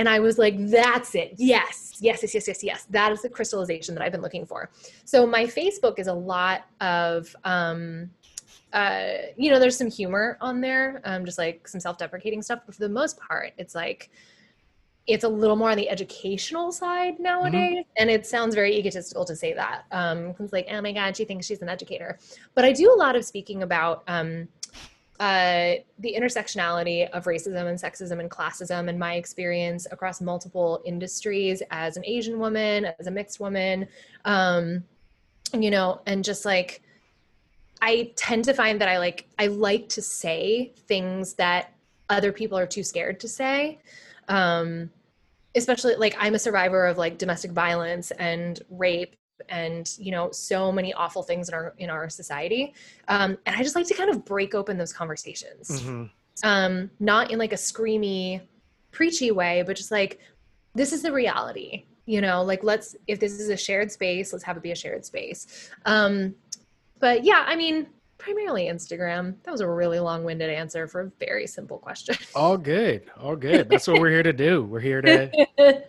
And 0.00 0.08
I 0.08 0.18
was 0.18 0.38
like, 0.38 0.54
that's 0.70 1.14
it. 1.14 1.34
Yes, 1.36 1.98
yes, 2.00 2.22
yes, 2.22 2.34
yes, 2.34 2.48
yes, 2.48 2.64
yes. 2.64 2.86
That 2.88 3.12
is 3.12 3.20
the 3.20 3.28
crystallization 3.28 3.94
that 3.94 4.02
I've 4.02 4.12
been 4.12 4.22
looking 4.22 4.46
for. 4.46 4.70
So 5.04 5.26
my 5.26 5.44
Facebook 5.44 5.98
is 5.98 6.06
a 6.06 6.14
lot 6.14 6.64
of, 6.80 7.36
um, 7.44 8.10
uh, 8.72 9.08
you 9.36 9.50
know, 9.50 9.58
there's 9.58 9.76
some 9.76 9.90
humor 9.90 10.38
on 10.40 10.62
there, 10.62 11.02
um, 11.04 11.26
just 11.26 11.36
like 11.36 11.68
some 11.68 11.82
self-deprecating 11.82 12.40
stuff. 12.40 12.60
But 12.64 12.76
for 12.76 12.80
the 12.80 12.88
most 12.88 13.20
part, 13.20 13.52
it's 13.58 13.74
like, 13.74 14.08
it's 15.06 15.24
a 15.24 15.28
little 15.28 15.56
more 15.56 15.70
on 15.70 15.76
the 15.76 15.90
educational 15.90 16.72
side 16.72 17.20
nowadays. 17.20 17.84
Mm-hmm. 17.84 17.98
And 17.98 18.08
it 18.08 18.26
sounds 18.26 18.54
very 18.54 18.74
egotistical 18.78 19.26
to 19.26 19.36
say 19.36 19.52
that. 19.52 19.84
Um, 19.92 20.34
it's 20.40 20.54
like, 20.54 20.66
oh 20.70 20.80
my 20.80 20.92
God, 20.92 21.14
she 21.14 21.26
thinks 21.26 21.44
she's 21.44 21.60
an 21.60 21.68
educator. 21.68 22.18
But 22.54 22.64
I 22.64 22.72
do 22.72 22.90
a 22.90 22.96
lot 22.96 23.16
of 23.16 23.24
speaking 23.26 23.64
about, 23.64 24.02
um, 24.08 24.48
uh, 25.20 25.74
the 25.98 26.16
intersectionality 26.18 27.08
of 27.10 27.24
racism 27.24 27.66
and 27.66 27.78
sexism 27.78 28.20
and 28.20 28.30
classism 28.30 28.88
and 28.88 28.98
my 28.98 29.14
experience 29.14 29.86
across 29.92 30.22
multiple 30.22 30.80
industries 30.86 31.62
as 31.70 31.98
an 31.98 32.04
Asian 32.06 32.38
woman, 32.38 32.86
as 32.98 33.06
a 33.06 33.10
mixed 33.10 33.38
woman, 33.38 33.86
um, 34.24 34.82
you 35.52 35.70
know, 35.70 36.00
and 36.06 36.24
just 36.24 36.46
like 36.46 36.82
I 37.82 38.12
tend 38.16 38.44
to 38.44 38.54
find 38.54 38.80
that 38.80 38.88
I 38.88 38.98
like 38.98 39.28
I 39.38 39.48
like 39.48 39.90
to 39.90 40.02
say 40.02 40.72
things 40.88 41.34
that 41.34 41.74
other 42.08 42.32
people 42.32 42.56
are 42.56 42.66
too 42.66 42.82
scared 42.82 43.20
to 43.20 43.28
say. 43.28 43.78
Um, 44.28 44.90
especially 45.54 45.96
like 45.96 46.16
I'm 46.18 46.34
a 46.34 46.38
survivor 46.38 46.86
of 46.86 46.96
like 46.96 47.18
domestic 47.18 47.50
violence 47.50 48.10
and 48.12 48.58
rape 48.70 49.16
and 49.48 49.96
you 49.98 50.10
know 50.10 50.30
so 50.30 50.70
many 50.70 50.92
awful 50.94 51.22
things 51.22 51.48
in 51.48 51.54
our 51.54 51.74
in 51.78 51.90
our 51.90 52.08
society. 52.08 52.74
Um, 53.08 53.38
and 53.46 53.56
i 53.56 53.62
just 53.62 53.74
like 53.74 53.86
to 53.86 53.94
kind 53.94 54.10
of 54.10 54.24
break 54.24 54.54
open 54.54 54.76
those 54.76 54.92
conversations. 54.92 55.82
Mm-hmm. 55.82 56.04
um, 56.48 56.90
not 57.00 57.30
in 57.30 57.38
like 57.38 57.52
a 57.52 57.56
screamy 57.56 58.40
preachy 58.92 59.30
way 59.30 59.62
but 59.66 59.76
just 59.76 59.90
like 59.90 60.18
this 60.74 60.92
is 60.92 61.02
the 61.02 61.12
reality 61.12 61.84
you 62.06 62.20
know 62.20 62.42
like 62.42 62.64
let's 62.64 62.96
if 63.06 63.20
this 63.20 63.38
is 63.38 63.48
a 63.50 63.56
shared 63.56 63.90
space 63.90 64.32
let's 64.32 64.44
have 64.44 64.56
it 64.56 64.62
be 64.62 64.72
a 64.72 64.76
shared 64.76 65.04
space. 65.04 65.70
Um, 65.84 66.34
but 66.98 67.24
yeah 67.24 67.44
i 67.46 67.56
mean 67.56 67.86
primarily 68.20 68.66
Instagram. 68.66 69.34
That 69.42 69.50
was 69.50 69.60
a 69.60 69.68
really 69.68 69.98
long-winded 69.98 70.50
answer 70.50 70.86
for 70.86 71.00
a 71.00 71.12
very 71.18 71.46
simple 71.46 71.78
question. 71.78 72.14
All 72.34 72.56
good. 72.56 73.10
All 73.18 73.34
good. 73.34 73.68
That's 73.68 73.88
what 73.88 74.00
we're 74.00 74.10
here 74.10 74.22
to 74.22 74.32
do. 74.32 74.62
We're 74.62 74.80
here 74.80 75.00
to 75.02 75.30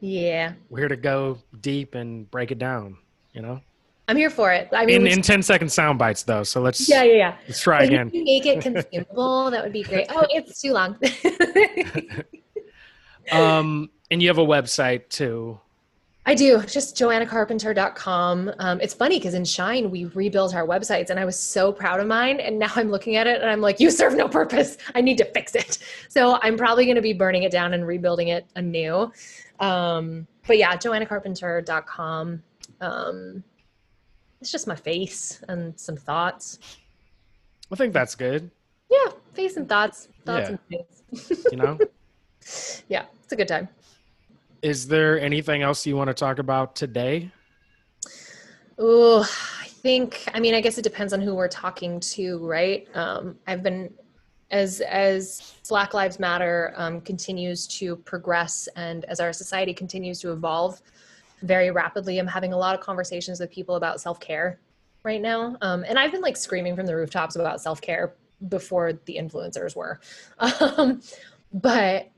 Yeah. 0.00 0.52
We're 0.70 0.78
here 0.78 0.88
to 0.88 0.96
go 0.96 1.38
deep 1.60 1.94
and 1.94 2.30
break 2.30 2.50
it 2.50 2.58
down, 2.58 2.96
you 3.32 3.42
know? 3.42 3.60
I'm 4.08 4.16
here 4.16 4.30
for 4.30 4.52
it. 4.52 4.68
I 4.72 4.86
mean, 4.86 5.06
in, 5.06 5.18
in 5.18 5.22
10 5.22 5.42
second 5.42 5.70
sound 5.70 5.98
bites 5.98 6.24
though. 6.24 6.42
So 6.42 6.60
let's 6.60 6.88
Yeah, 6.88 7.04
yeah, 7.04 7.14
yeah. 7.14 7.36
Let's 7.46 7.60
try 7.60 7.84
again. 7.84 8.10
make 8.12 8.46
it 8.46 8.60
consumable, 8.60 9.50
that 9.50 9.62
would 9.62 9.72
be 9.72 9.84
great. 9.84 10.06
Oh, 10.10 10.26
it's 10.30 10.60
too 10.60 10.72
long. 10.72 10.98
um 13.32 13.88
and 14.10 14.20
you 14.20 14.28
have 14.28 14.38
a 14.38 14.44
website 14.44 15.08
too. 15.10 15.60
I 16.30 16.34
do, 16.34 16.62
just 16.62 16.96
joannacarpenter.com. 16.96 18.52
Um, 18.60 18.80
it's 18.80 18.94
funny 18.94 19.18
because 19.18 19.34
in 19.34 19.44
Shine, 19.44 19.90
we 19.90 20.04
rebuilt 20.04 20.54
our 20.54 20.64
websites 20.64 21.10
and 21.10 21.18
I 21.18 21.24
was 21.24 21.36
so 21.36 21.72
proud 21.72 21.98
of 21.98 22.06
mine. 22.06 22.38
And 22.38 22.56
now 22.56 22.70
I'm 22.76 22.88
looking 22.88 23.16
at 23.16 23.26
it 23.26 23.40
and 23.42 23.50
I'm 23.50 23.60
like, 23.60 23.80
you 23.80 23.90
serve 23.90 24.14
no 24.14 24.28
purpose. 24.28 24.78
I 24.94 25.00
need 25.00 25.18
to 25.18 25.24
fix 25.24 25.56
it. 25.56 25.78
So 26.08 26.38
I'm 26.42 26.56
probably 26.56 26.84
going 26.84 26.96
to 26.96 27.02
be 27.02 27.12
burning 27.12 27.44
it 27.44 27.52
down 27.52 27.72
and 27.74 27.86
rebuilding 27.86 28.28
it 28.28 28.44
anew. 28.56 29.12
Um, 29.60 30.26
but 30.46 30.58
yeah, 30.58 30.76
joannacarpenter.com. 30.76 32.42
Um, 32.80 33.44
it's 34.40 34.52
just 34.52 34.66
my 34.66 34.74
face 34.74 35.42
and 35.48 35.78
some 35.78 35.96
thoughts. 35.96 36.58
I 37.72 37.76
think 37.76 37.92
that's 37.92 38.14
good. 38.14 38.50
Yeah, 38.90 39.12
face 39.34 39.56
and 39.56 39.68
thoughts. 39.68 40.08
Thoughts 40.24 40.50
yeah. 40.50 40.80
and 41.10 41.28
face. 41.28 41.44
you 41.50 41.58
know? 41.58 41.78
Yeah, 42.88 43.04
it's 43.22 43.32
a 43.32 43.36
good 43.36 43.48
time. 43.48 43.68
Is 44.62 44.88
there 44.88 45.18
anything 45.20 45.62
else 45.62 45.86
you 45.86 45.96
want 45.96 46.08
to 46.08 46.14
talk 46.14 46.38
about 46.38 46.76
today? 46.76 47.30
Oh, 48.78 49.22
I 49.60 49.68
think 49.82 50.24
i 50.34 50.40
mean 50.40 50.54
i 50.54 50.60
guess 50.60 50.76
it 50.76 50.82
depends 50.82 51.12
on 51.12 51.20
who 51.20 51.34
we're 51.34 51.48
talking 51.48 52.00
to 52.00 52.38
right? 52.46 52.86
Um, 52.94 53.36
i've 53.46 53.62
been 53.62 53.92
as 54.50 54.80
as 54.82 55.54
black 55.68 55.94
lives 55.94 56.18
matter 56.18 56.74
um, 56.76 57.00
continues 57.00 57.66
to 57.66 57.96
progress 57.96 58.68
and 58.76 59.04
as 59.06 59.20
our 59.20 59.32
society 59.32 59.72
continues 59.72 60.20
to 60.20 60.32
evolve 60.32 60.80
very 61.42 61.70
rapidly 61.70 62.18
i'm 62.18 62.26
having 62.26 62.52
a 62.52 62.58
lot 62.58 62.74
of 62.74 62.80
conversations 62.80 63.40
with 63.40 63.50
people 63.50 63.76
about 63.76 64.00
self-care 64.00 64.58
right 65.02 65.22
now. 65.22 65.56
Um, 65.62 65.84
and 65.88 65.98
i've 65.98 66.12
been 66.12 66.20
like 66.20 66.36
screaming 66.36 66.76
from 66.76 66.86
the 66.86 66.94
rooftops 66.94 67.36
about 67.36 67.60
self-care 67.60 68.12
before 68.48 68.92
the 69.04 69.16
influencers 69.16 69.76
were. 69.76 70.00
Um, 70.60 71.00
but 71.52 72.09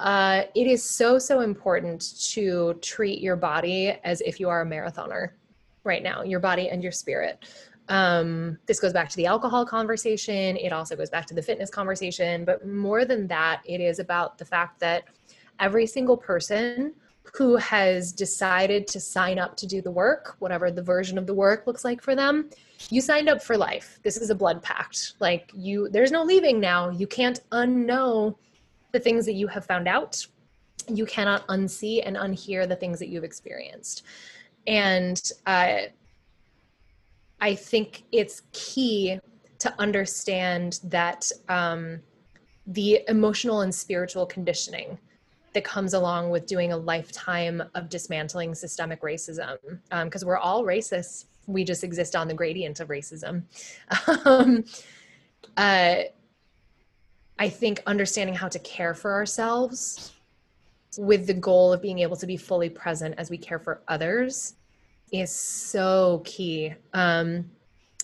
uh, 0.00 0.44
it 0.54 0.66
is 0.66 0.82
so 0.82 1.18
so 1.18 1.40
important 1.40 2.18
to 2.32 2.74
treat 2.80 3.20
your 3.20 3.36
body 3.36 3.88
as 4.02 4.22
if 4.22 4.40
you 4.40 4.48
are 4.48 4.62
a 4.62 4.66
marathoner 4.66 5.30
right 5.84 6.02
now 6.02 6.22
your 6.22 6.40
body 6.40 6.70
and 6.70 6.82
your 6.82 6.92
spirit. 6.92 7.44
Um, 7.88 8.58
this 8.66 8.80
goes 8.80 8.92
back 8.92 9.08
to 9.10 9.16
the 9.16 9.26
alcohol 9.26 9.66
conversation. 9.66 10.56
It 10.56 10.72
also 10.72 10.96
goes 10.96 11.10
back 11.10 11.26
to 11.26 11.34
the 11.34 11.42
fitness 11.42 11.70
conversation. 11.70 12.44
But 12.44 12.66
more 12.66 13.04
than 13.04 13.26
that 13.26 13.62
it 13.64 13.80
is 13.80 13.98
about 13.98 14.38
the 14.38 14.44
fact 14.44 14.80
that 14.80 15.04
every 15.58 15.86
single 15.86 16.16
person 16.16 16.94
who 17.34 17.56
has 17.56 18.12
decided 18.12 18.86
to 18.86 19.00
sign 19.00 19.38
up 19.38 19.56
to 19.56 19.66
do 19.66 19.82
the 19.82 19.90
work 19.90 20.36
whatever 20.38 20.70
the 20.70 20.82
version 20.82 21.18
of 21.18 21.26
the 21.26 21.34
work 21.34 21.66
looks 21.66 21.84
like 21.84 22.02
for 22.02 22.14
them 22.14 22.48
you 22.88 23.00
signed 23.02 23.28
up 23.28 23.42
for 23.42 23.58
life. 23.58 24.00
This 24.02 24.16
is 24.16 24.30
a 24.30 24.34
blood 24.34 24.62
pact. 24.62 25.14
Like 25.20 25.52
you 25.54 25.90
there's 25.90 26.10
no 26.10 26.22
leaving 26.22 26.58
now. 26.58 26.88
You 26.88 27.06
can't 27.06 27.38
unknow 27.52 28.36
the 28.92 29.00
things 29.00 29.26
that 29.26 29.34
you 29.34 29.46
have 29.46 29.64
found 29.64 29.88
out 29.88 30.26
you 30.88 31.06
cannot 31.06 31.46
unsee 31.48 32.02
and 32.04 32.16
unhear 32.16 32.68
the 32.68 32.76
things 32.76 32.98
that 32.98 33.08
you've 33.08 33.24
experienced 33.24 34.02
and 34.66 35.32
uh, 35.46 35.78
I 37.40 37.54
think 37.54 38.04
it's 38.12 38.42
key 38.52 39.18
to 39.58 39.74
understand 39.78 40.80
that 40.84 41.30
um, 41.48 42.00
the 42.66 43.00
emotional 43.08 43.62
and 43.62 43.74
spiritual 43.74 44.26
conditioning 44.26 44.98
that 45.52 45.64
comes 45.64 45.94
along 45.94 46.30
with 46.30 46.46
doing 46.46 46.72
a 46.72 46.76
lifetime 46.76 47.62
of 47.74 47.88
dismantling 47.88 48.54
systemic 48.54 49.02
racism, 49.02 49.56
because 50.04 50.22
um, 50.22 50.28
we're 50.28 50.38
all 50.38 50.62
racist. 50.62 51.24
We 51.46 51.64
just 51.64 51.82
exist 51.82 52.14
on 52.14 52.28
the 52.28 52.34
gradient 52.34 52.78
of 52.80 52.88
racism. 52.88 53.42
um, 54.24 54.64
uh, 55.56 56.02
I 57.40 57.48
think 57.48 57.82
understanding 57.86 58.34
how 58.34 58.48
to 58.48 58.58
care 58.58 58.92
for 58.92 59.14
ourselves 59.14 60.12
with 60.98 61.26
the 61.26 61.32
goal 61.32 61.72
of 61.72 61.80
being 61.80 62.00
able 62.00 62.16
to 62.16 62.26
be 62.26 62.36
fully 62.36 62.68
present 62.68 63.14
as 63.16 63.30
we 63.30 63.38
care 63.38 63.58
for 63.58 63.80
others 63.88 64.56
is 65.10 65.34
so 65.34 66.20
key. 66.26 66.74
Um, 66.92 67.50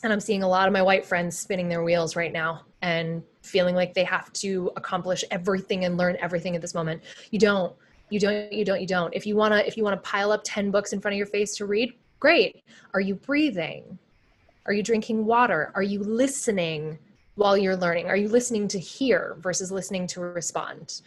and 0.02 0.10
I'm 0.12 0.20
seeing 0.20 0.42
a 0.42 0.48
lot 0.48 0.66
of 0.66 0.72
my 0.72 0.80
white 0.80 1.04
friends 1.04 1.38
spinning 1.38 1.68
their 1.68 1.82
wheels 1.82 2.16
right 2.16 2.32
now 2.32 2.62
and 2.80 3.22
feeling 3.42 3.74
like 3.74 3.92
they 3.92 4.04
have 4.04 4.32
to 4.34 4.72
accomplish 4.74 5.22
everything 5.30 5.84
and 5.84 5.98
learn 5.98 6.16
everything 6.18 6.56
at 6.56 6.62
this 6.62 6.74
moment. 6.74 7.02
You 7.30 7.38
don't. 7.38 7.76
You 8.08 8.18
don't. 8.18 8.50
You 8.50 8.64
don't. 8.64 8.80
You 8.80 8.86
don't. 8.86 9.14
If 9.14 9.26
you 9.26 9.36
wanna, 9.36 9.58
if 9.58 9.76
you 9.76 9.84
wanna 9.84 9.98
pile 9.98 10.32
up 10.32 10.40
ten 10.44 10.70
books 10.70 10.94
in 10.94 11.00
front 11.00 11.12
of 11.12 11.18
your 11.18 11.26
face 11.26 11.54
to 11.56 11.66
read, 11.66 11.92
great. 12.20 12.62
Are 12.94 13.00
you 13.00 13.16
breathing? 13.16 13.98
Are 14.64 14.72
you 14.72 14.82
drinking 14.82 15.26
water? 15.26 15.72
Are 15.74 15.82
you 15.82 16.02
listening 16.02 16.98
while 17.36 17.56
you're 17.56 17.76
learning? 17.76 18.06
Are 18.06 18.16
you 18.16 18.28
listening 18.28 18.66
to 18.68 18.78
hear 18.78 19.36
versus 19.38 19.70
listening 19.70 20.06
to 20.08 20.20
respond? 20.20 21.00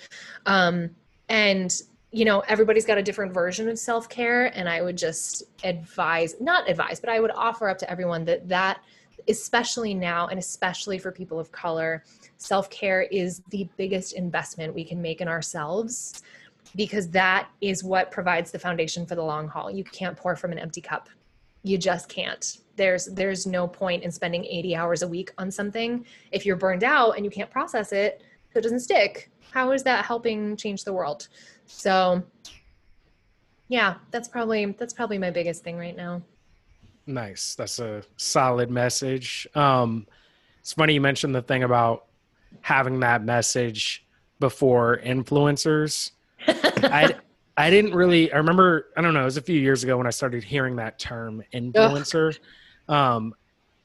Um, 0.45 0.91
and 1.27 1.81
you 2.11 2.25
know 2.25 2.39
everybody's 2.41 2.85
got 2.85 2.97
a 2.97 3.03
different 3.03 3.33
version 3.33 3.69
of 3.69 3.77
self-care 3.77 4.47
and 4.57 4.67
i 4.67 4.81
would 4.81 4.97
just 4.97 5.43
advise 5.63 6.35
not 6.39 6.67
advise 6.69 6.99
but 6.99 7.09
i 7.09 7.19
would 7.19 7.31
offer 7.31 7.69
up 7.69 7.77
to 7.77 7.89
everyone 7.89 8.25
that 8.25 8.47
that 8.47 8.81
especially 9.27 9.93
now 9.93 10.27
and 10.27 10.39
especially 10.39 10.97
for 10.97 11.11
people 11.11 11.39
of 11.39 11.51
color 11.51 12.03
self-care 12.37 13.03
is 13.03 13.41
the 13.49 13.67
biggest 13.77 14.13
investment 14.13 14.73
we 14.73 14.83
can 14.83 15.01
make 15.01 15.21
in 15.21 15.27
ourselves 15.27 16.23
because 16.75 17.09
that 17.09 17.49
is 17.61 17.83
what 17.83 18.11
provides 18.11 18.51
the 18.51 18.59
foundation 18.59 19.05
for 19.05 19.15
the 19.15 19.23
long 19.23 19.47
haul 19.47 19.69
you 19.69 19.83
can't 19.83 20.17
pour 20.17 20.35
from 20.35 20.51
an 20.51 20.57
empty 20.57 20.81
cup 20.81 21.09
you 21.63 21.77
just 21.77 22.09
can't 22.09 22.57
there's 22.79 23.05
there's 23.05 23.45
no 23.45 23.67
point 23.67 24.03
in 24.03 24.11
spending 24.11 24.43
80 24.43 24.75
hours 24.75 25.01
a 25.03 25.07
week 25.07 25.31
on 25.37 25.51
something 25.51 26.03
if 26.31 26.45
you're 26.45 26.55
burned 26.55 26.83
out 26.83 27.11
and 27.11 27.23
you 27.25 27.29
can't 27.29 27.51
process 27.51 27.91
it 27.91 28.23
so 28.51 28.57
it 28.57 28.63
doesn't 28.63 28.79
stick 28.79 29.29
how 29.51 29.71
is 29.71 29.83
that 29.83 30.03
helping 30.05 30.57
change 30.57 30.83
the 30.83 30.93
world 30.93 31.27
so 31.67 32.23
yeah, 33.69 33.95
that's 34.09 34.27
probably 34.27 34.65
that's 34.65 34.93
probably 34.93 35.19
my 35.19 35.29
biggest 35.29 35.63
thing 35.63 35.77
right 35.77 35.95
now. 35.95 36.21
Nice. 37.05 37.55
That's 37.55 37.79
a 37.79 38.03
solid 38.17 38.69
message. 38.69 39.47
Um 39.55 40.07
it's 40.59 40.73
funny 40.73 40.95
you 40.95 41.01
mentioned 41.01 41.33
the 41.33 41.41
thing 41.41 41.63
about 41.63 42.07
having 42.61 42.99
that 42.99 43.23
message 43.23 44.05
before 44.39 44.99
influencers. 45.05 46.11
I 46.47 47.15
I 47.55 47.69
didn't 47.69 47.93
really 47.93 48.33
I 48.33 48.37
remember 48.37 48.87
I 48.97 49.01
don't 49.01 49.13
know, 49.13 49.21
it 49.21 49.25
was 49.25 49.37
a 49.37 49.41
few 49.41 49.59
years 49.59 49.83
ago 49.83 49.97
when 49.97 50.07
I 50.07 50.11
started 50.11 50.43
hearing 50.43 50.75
that 50.77 50.99
term 50.99 51.43
influencer. 51.53 52.35
Ugh. 52.35 52.41
Um 52.89 53.33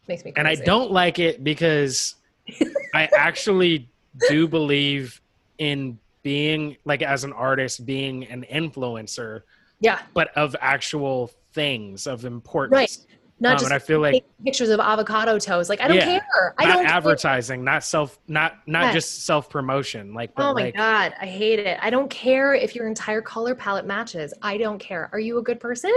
makes 0.08 0.24
me 0.24 0.32
crazy. 0.32 0.34
And 0.36 0.48
I 0.48 0.56
don't 0.56 0.90
like 0.90 1.18
it 1.18 1.44
because 1.44 2.16
I 2.94 3.08
actually 3.16 3.88
do 4.28 4.48
believe 4.48 5.20
in 5.58 5.98
being 6.22 6.76
like 6.84 7.02
as 7.02 7.24
an 7.24 7.32
artist 7.32 7.86
being 7.86 8.24
an 8.26 8.44
influencer 8.50 9.42
yeah 9.80 10.00
but 10.14 10.34
of 10.36 10.56
actual 10.60 11.30
things 11.52 12.06
of 12.06 12.24
importance 12.24 12.74
right 12.74 13.14
not 13.40 13.52
um, 13.52 13.56
just 13.56 13.64
and 13.64 13.74
I 13.74 13.78
feel 13.78 14.00
like 14.00 14.24
pictures 14.44 14.68
of 14.68 14.78
avocado 14.78 15.38
toast. 15.38 15.68
Like 15.68 15.80
I 15.80 15.88
don't 15.88 15.96
yeah, 15.96 16.20
care. 16.20 16.54
I 16.56 16.66
don't 16.66 16.86
advertising, 16.86 17.58
care. 17.58 17.64
not 17.64 17.84
self, 17.84 18.18
not 18.28 18.58
not 18.66 18.92
just 18.92 19.26
self 19.26 19.50
promotion. 19.50 20.14
Like, 20.14 20.30
oh 20.36 20.54
my 20.54 20.62
like, 20.62 20.76
god, 20.76 21.14
I 21.20 21.26
hate 21.26 21.58
it. 21.58 21.78
I 21.82 21.90
don't 21.90 22.08
care 22.08 22.54
if 22.54 22.76
your 22.76 22.86
entire 22.86 23.20
color 23.20 23.56
palette 23.56 23.86
matches. 23.86 24.32
I 24.40 24.56
don't 24.56 24.78
care. 24.78 25.10
Are 25.12 25.18
you 25.18 25.38
a 25.38 25.42
good 25.42 25.58
person? 25.58 25.92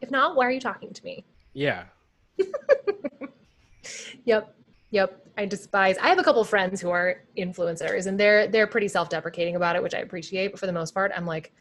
If 0.00 0.12
not, 0.12 0.36
why 0.36 0.46
are 0.46 0.52
you 0.52 0.60
talking 0.60 0.92
to 0.92 1.04
me? 1.04 1.24
Yeah. 1.52 1.84
Yep. 4.24 4.54
Yep. 4.90 5.28
I 5.38 5.46
despise. 5.46 5.96
I 5.98 6.08
have 6.08 6.18
a 6.18 6.24
couple 6.24 6.42
friends 6.44 6.80
who 6.80 6.90
are 6.90 7.22
influencers 7.36 8.06
and 8.06 8.18
they're 8.18 8.48
they're 8.48 8.66
pretty 8.66 8.88
self-deprecating 8.88 9.54
about 9.54 9.76
it, 9.76 9.82
which 9.82 9.94
I 9.94 9.98
appreciate, 9.98 10.50
but 10.50 10.58
for 10.58 10.66
the 10.66 10.72
most 10.72 10.92
part, 10.92 11.12
I'm 11.14 11.26
like 11.26 11.52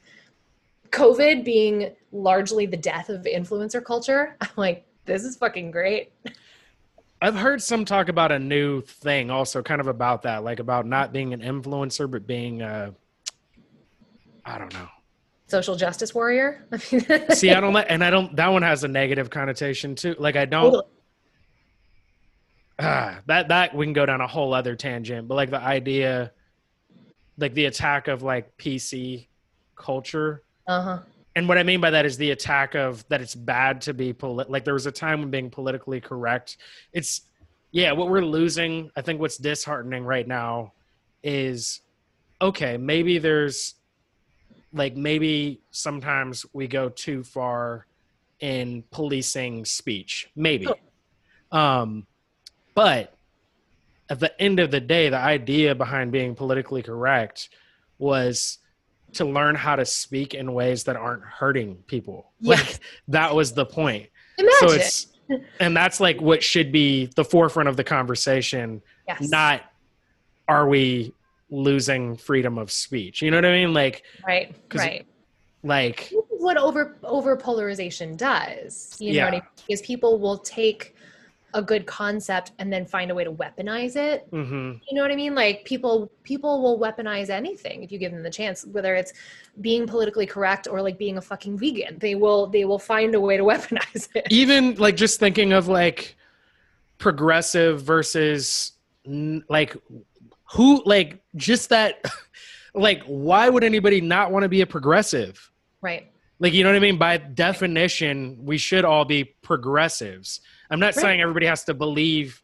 COVID 0.90 1.46
being 1.46 1.92
largely 2.12 2.66
the 2.66 2.78
death 2.78 3.10
of 3.10 3.24
influencer 3.24 3.84
culture, 3.84 4.36
I'm 4.42 4.50
like 4.56 4.86
this 5.06 5.24
is 5.24 5.38
fucking 5.38 5.72
great. 5.72 6.12
I've 7.22 7.36
heard 7.36 7.62
some 7.62 7.86
talk 7.86 8.10
about 8.10 8.32
a 8.32 8.40
new 8.40 8.82
thing 8.82 9.32
also 9.32 9.62
kind 9.62 9.80
of 9.80 9.88
about 9.88 10.24
that, 10.24 10.44
like 10.44 10.60
about 10.60 10.86
not 10.86 11.14
being 11.14 11.34
an 11.34 11.42
influencer 11.42 12.10
but 12.10 12.26
being 12.26 12.62
a 12.64 12.94
I 14.44 14.58
don't 14.58 14.74
know. 14.74 14.88
Social 15.48 15.76
justice 15.76 16.14
warrior. 16.14 16.66
See, 17.30 17.52
I 17.52 17.60
don't 17.60 17.74
like 17.74 17.88
and 17.90 18.04
I 18.04 18.10
don't 18.10 18.36
that 18.36 18.48
one 18.48 18.62
has 18.62 18.84
a 18.84 18.88
negative 18.88 19.30
connotation 19.30 19.96
too. 19.96 20.16
Like 20.20 20.36
I 20.36 20.46
don't 20.46 20.66
totally 20.66 20.84
ah, 22.80 23.20
that 23.26 23.48
that 23.48 23.76
we 23.76 23.86
can 23.86 23.94
go 23.94 24.06
down 24.06 24.22
a 24.22 24.28
whole 24.28 24.54
other 24.54 24.76
tangent, 24.76 25.28
but 25.28 25.36
like 25.36 25.50
the 25.50 25.62
idea, 25.62 26.32
like 27.38 27.54
the 27.54 27.66
attack 27.66 28.08
of 28.08 28.24
like 28.24 28.56
PC 28.58 29.28
culture. 29.76 30.44
Uh 30.68 30.82
huh. 30.82 31.00
And 31.36 31.48
what 31.48 31.58
I 31.58 31.64
mean 31.64 31.80
by 31.80 31.92
that 31.92 32.06
is 32.06 32.18
the 32.18 32.32
attack 32.32 32.76
of 32.76 33.08
that 33.10 33.22
it's 33.22 33.36
bad 33.36 33.82
to 33.82 33.94
be 33.94 34.12
polit. 34.12 34.50
Like 34.50 34.66
there 34.66 34.74
was 34.74 34.88
a 34.88 34.92
time 34.92 35.20
when 35.20 35.30
being 35.30 35.50
politically 35.50 36.02
correct. 36.02 36.58
It's 36.94 37.22
yeah, 37.72 37.92
what 37.92 38.10
we're 38.10 38.22
losing. 38.22 38.90
I 38.96 39.02
think 39.02 39.20
what's 39.20 39.38
disheartening 39.38 40.04
right 40.04 40.28
now 40.28 40.74
is 41.24 41.82
okay. 42.42 42.78
Maybe 42.78 43.20
there's 43.20 43.76
like 44.74 44.96
maybe 44.96 45.62
sometimes 45.72 46.46
we 46.54 46.68
go 46.68 46.90
too 46.90 47.24
far 47.24 47.86
in 48.40 48.84
policing 48.92 49.66
speech. 49.66 50.30
Maybe. 50.36 50.68
Um, 51.52 52.06
but 52.76 53.16
at 54.10 54.20
the 54.20 54.40
end 54.42 54.60
of 54.60 54.72
the 54.72 54.80
day, 54.80 55.10
the 55.10 55.18
idea 55.18 55.76
behind 55.76 56.12
being 56.12 56.36
politically 56.36 56.84
correct 56.84 57.50
was 57.98 58.60
to 59.14 59.26
learn 59.26 59.56
how 59.56 59.76
to 59.76 59.86
speak 59.86 60.34
in 60.34 60.54
ways 60.54 60.84
that 60.84 60.96
aren't 60.96 61.24
hurting 61.24 61.78
people. 61.88 62.32
Yes. 62.40 62.60
Like 62.60 62.80
that 63.10 63.36
was 63.36 63.54
the 63.54 63.66
point. 63.66 64.10
Imagine. 64.38 64.58
So 64.60 64.76
it's 64.76 65.08
and 65.60 65.76
that's 65.76 66.00
like 66.00 66.22
what 66.22 66.44
should 66.44 66.72
be 66.72 67.08
the 67.16 67.26
forefront 67.26 67.70
of 67.70 67.78
the 67.78 67.84
conversation. 67.84 68.82
Yes. 69.08 69.30
Not 69.30 69.62
are 70.48 70.68
we 70.68 71.14
losing 71.50 72.16
freedom 72.16 72.58
of 72.58 72.72
speech? 72.72 73.22
You 73.22 73.32
know 73.32 73.38
what 73.38 73.46
I 73.46 73.52
mean? 73.52 73.74
Like 73.74 74.04
right, 74.26 74.56
right. 74.74 75.06
Like 75.64 76.12
what 76.30 76.58
over 76.58 76.98
over 77.04 77.36
polarization 77.36 78.16
does. 78.16 78.96
You 79.00 79.14
know 79.14 79.26
what 79.26 79.28
I 79.30 79.32
mean? 79.38 79.42
Because 79.68 79.82
people 79.82 80.20
will 80.20 80.38
take 80.38 80.96
a 81.54 81.62
good 81.62 81.86
concept 81.86 82.52
and 82.60 82.72
then 82.72 82.86
find 82.86 83.10
a 83.10 83.16
way 83.16 83.24
to 83.24 83.32
weaponize 83.32 83.96
it. 83.96 84.28
hmm 84.30 84.74
You 84.88 84.96
know 84.96 85.02
what 85.02 85.12
I 85.12 85.16
mean? 85.16 85.34
Like 85.34 85.66
people 85.66 86.12
people 86.24 86.62
will 86.62 86.80
weaponize 86.80 87.30
anything 87.30 87.84
if 87.84 87.92
you 87.92 87.98
give 87.98 88.12
them 88.12 88.24
the 88.24 88.30
chance, 88.30 88.66
whether 88.66 88.96
it's 88.96 89.14
being 89.62 89.88
politically 89.88 90.26
correct 90.26 90.68
or 90.68 90.82
like 90.82 90.98
being 90.98 91.18
a 91.18 91.22
fucking 91.22 91.58
vegan. 91.58 91.98
They 92.00 92.16
will 92.16 92.48
they 92.48 92.66
will 92.66 92.80
find 92.80 93.16
a 93.16 93.20
way 93.20 93.38
to 93.38 93.44
weaponize 93.52 94.10
it. 94.14 94.28
even 94.30 94.76
like 94.76 94.96
just 94.96 95.20
thinking 95.20 95.54
of 95.54 95.68
like 95.68 96.16
progressive 96.98 97.82
versus 97.82 98.74
like 99.50 99.76
who 100.54 100.82
like 100.86 101.22
just 101.36 101.70
that 101.70 102.04
like 102.74 103.04
why 103.04 103.50
would 103.50 103.64
anybody 103.64 104.02
not 104.02 104.32
want 104.32 104.44
to 104.44 104.50
be 104.50 104.62
a 104.62 104.68
progressive 104.68 105.52
Right. 105.82 106.12
like 106.40 106.54
you 106.54 106.64
know 106.64 106.70
what 106.70 106.76
i 106.76 106.80
mean 106.80 106.98
by 106.98 107.18
definition 107.18 108.38
we 108.44 108.58
should 108.58 108.86
all 108.86 109.06
be 109.06 109.24
progressives 109.24 110.42
i'm 110.70 110.80
not 110.80 110.96
Right. 110.96 111.04
saying 111.04 111.22
everybody 111.22 111.46
has 111.46 111.64
to 111.66 111.74
believe 111.74 112.42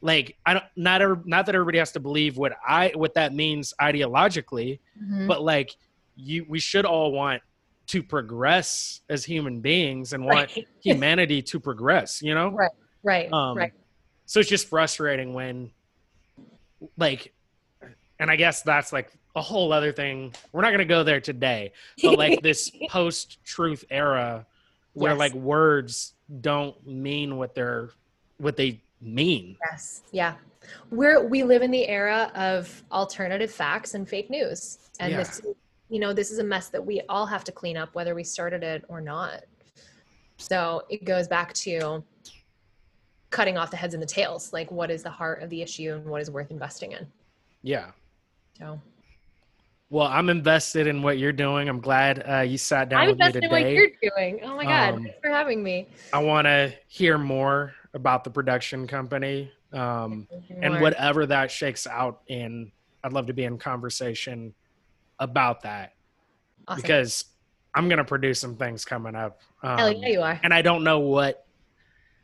like 0.00 0.36
i 0.46 0.54
don't 0.54 0.64
not 0.76 1.02
ever 1.02 1.20
not 1.24 1.46
that 1.46 1.54
everybody 1.54 1.78
has 1.78 1.92
to 1.92 2.00
believe 2.00 2.36
what 2.36 2.52
i 2.66 2.92
what 2.94 3.14
that 3.14 3.34
means 3.34 3.74
ideologically 3.80 4.78
Mhm. 5.02 5.26
but 5.28 5.42
like 5.42 5.76
you 6.16 6.44
we 6.48 6.58
should 6.58 6.84
all 6.84 7.12
want 7.12 7.42
to 7.88 8.02
progress 8.02 9.00
as 9.08 9.24
human 9.24 9.60
beings 9.60 10.12
and 10.12 10.24
want 10.24 10.54
Right. 10.56 10.68
humanity 10.80 11.42
to 11.42 11.58
progress 11.60 12.22
you 12.22 12.34
know 12.34 12.48
Right. 12.50 12.70
Right. 13.02 13.32
um, 13.32 13.56
right. 13.56 13.72
so 14.26 14.40
it's 14.40 14.48
just 14.48 14.68
frustrating 14.68 15.34
when 15.34 15.70
like 16.96 17.32
and 18.20 18.30
i 18.30 18.36
guess 18.36 18.62
that's 18.62 18.92
like 18.92 19.10
a 19.34 19.40
whole 19.42 19.72
other 19.72 19.90
thing 19.92 20.32
we're 20.52 20.62
not 20.62 20.68
going 20.68 20.78
to 20.78 20.84
go 20.84 21.02
there 21.02 21.20
today 21.20 21.72
but 22.02 22.16
like 22.16 22.40
this 22.50 22.70
post 22.88 23.42
truth 23.44 23.84
era 23.90 24.46
where 24.92 25.12
Yes. 25.12 25.18
like 25.18 25.34
words 25.34 26.14
don't 26.40 26.86
mean 26.86 27.36
what 27.36 27.54
they're 27.54 27.90
what 28.38 28.56
they 28.56 28.80
mean 29.00 29.56
Yes. 29.70 30.02
Yeah. 30.12 30.34
We're 30.90 31.26
we 31.26 31.42
live 31.42 31.62
in 31.62 31.70
the 31.70 31.86
era 31.88 32.30
of 32.34 32.82
alternative 32.92 33.50
facts 33.50 33.94
and 33.94 34.06
fake 34.08 34.28
news. 34.30 34.78
And 35.00 35.12
Yeah. 35.12 35.18
this 35.18 35.40
you 35.88 35.98
know, 36.00 36.12
this 36.12 36.30
is 36.30 36.38
a 36.38 36.44
mess 36.44 36.68
that 36.68 36.84
we 36.84 37.00
all 37.08 37.24
have 37.26 37.42
to 37.44 37.52
clean 37.52 37.76
up 37.76 37.94
whether 37.94 38.14
we 38.14 38.22
started 38.24 38.62
it 38.62 38.84
or 38.88 39.00
not. 39.00 39.42
So 40.36 40.82
it 40.90 41.04
goes 41.04 41.26
back 41.28 41.52
to 41.54 42.04
cutting 43.30 43.56
off 43.58 43.70
the 43.70 43.76
heads 43.76 43.94
and 43.94 44.02
the 44.02 44.06
tails. 44.06 44.52
Like 44.52 44.70
what 44.70 44.90
is 44.90 45.02
the 45.02 45.10
heart 45.10 45.42
of 45.42 45.50
the 45.50 45.62
issue 45.62 45.94
and 45.94 46.04
what 46.06 46.20
is 46.20 46.30
worth 46.30 46.50
investing 46.50 46.92
in. 46.92 47.06
yeah 47.62 47.90
So 48.58 48.80
well 49.92 50.06
i'm 50.06 50.28
invested 50.30 50.86
in 50.86 51.02
what 51.02 51.18
you're 51.18 51.32
doing 51.32 51.68
i'm 51.68 51.80
glad 51.80 52.22
uh, 52.28 52.40
you 52.40 52.56
sat 52.58 52.88
down 52.88 53.00
I'm 53.00 53.08
with 53.08 53.18
me 53.18 53.26
invested 53.26 53.44
in 53.44 53.50
what 53.50 53.62
you're 53.72 53.88
doing. 54.16 54.40
Oh 54.44 54.54
my 54.56 54.64
god. 54.64 54.94
Um, 54.94 55.02
Thanks 55.02 55.18
for 55.22 55.30
having 55.30 55.62
me. 55.62 55.88
i 56.12 56.18
want 56.22 56.46
to 56.46 56.72
hear 56.88 57.18
more 57.18 57.72
about 57.94 58.22
the 58.24 58.30
production 58.30 58.86
company 58.86 59.50
um, 59.72 60.26
and 60.62 60.74
More. 60.74 60.82
whatever 60.82 61.26
that 61.26 61.50
shakes 61.50 61.86
out 61.86 62.20
in 62.28 62.70
i'd 63.04 63.12
love 63.12 63.26
to 63.26 63.32
be 63.32 63.44
in 63.44 63.58
conversation 63.58 64.54
about 65.18 65.62
that 65.62 65.92
Awesome. 66.68 66.82
because 66.82 67.24
i'm 67.74 67.88
gonna 67.88 68.04
produce 68.04 68.38
some 68.40 68.56
things 68.56 68.84
coming 68.84 69.14
up 69.16 69.40
um, 69.62 69.78
Hell 69.78 69.92
yeah, 69.92 70.08
you 70.08 70.22
are. 70.22 70.38
and 70.42 70.52
i 70.54 70.62
don't 70.62 70.84
know 70.84 71.00
what 71.00 71.46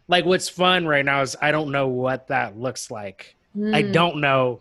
like 0.09 0.25
what's 0.25 0.49
fun 0.49 0.87
right 0.87 1.05
now 1.05 1.23
is 1.23 1.35
i 1.43 1.51
don't 1.51 1.73
know 1.73 1.89
what 1.89 2.29
that 2.29 2.57
looks 2.59 2.91
like 2.93 3.35
i 3.57 3.83
Mm. 3.83 3.93
don't 3.93 4.17
know 4.21 4.61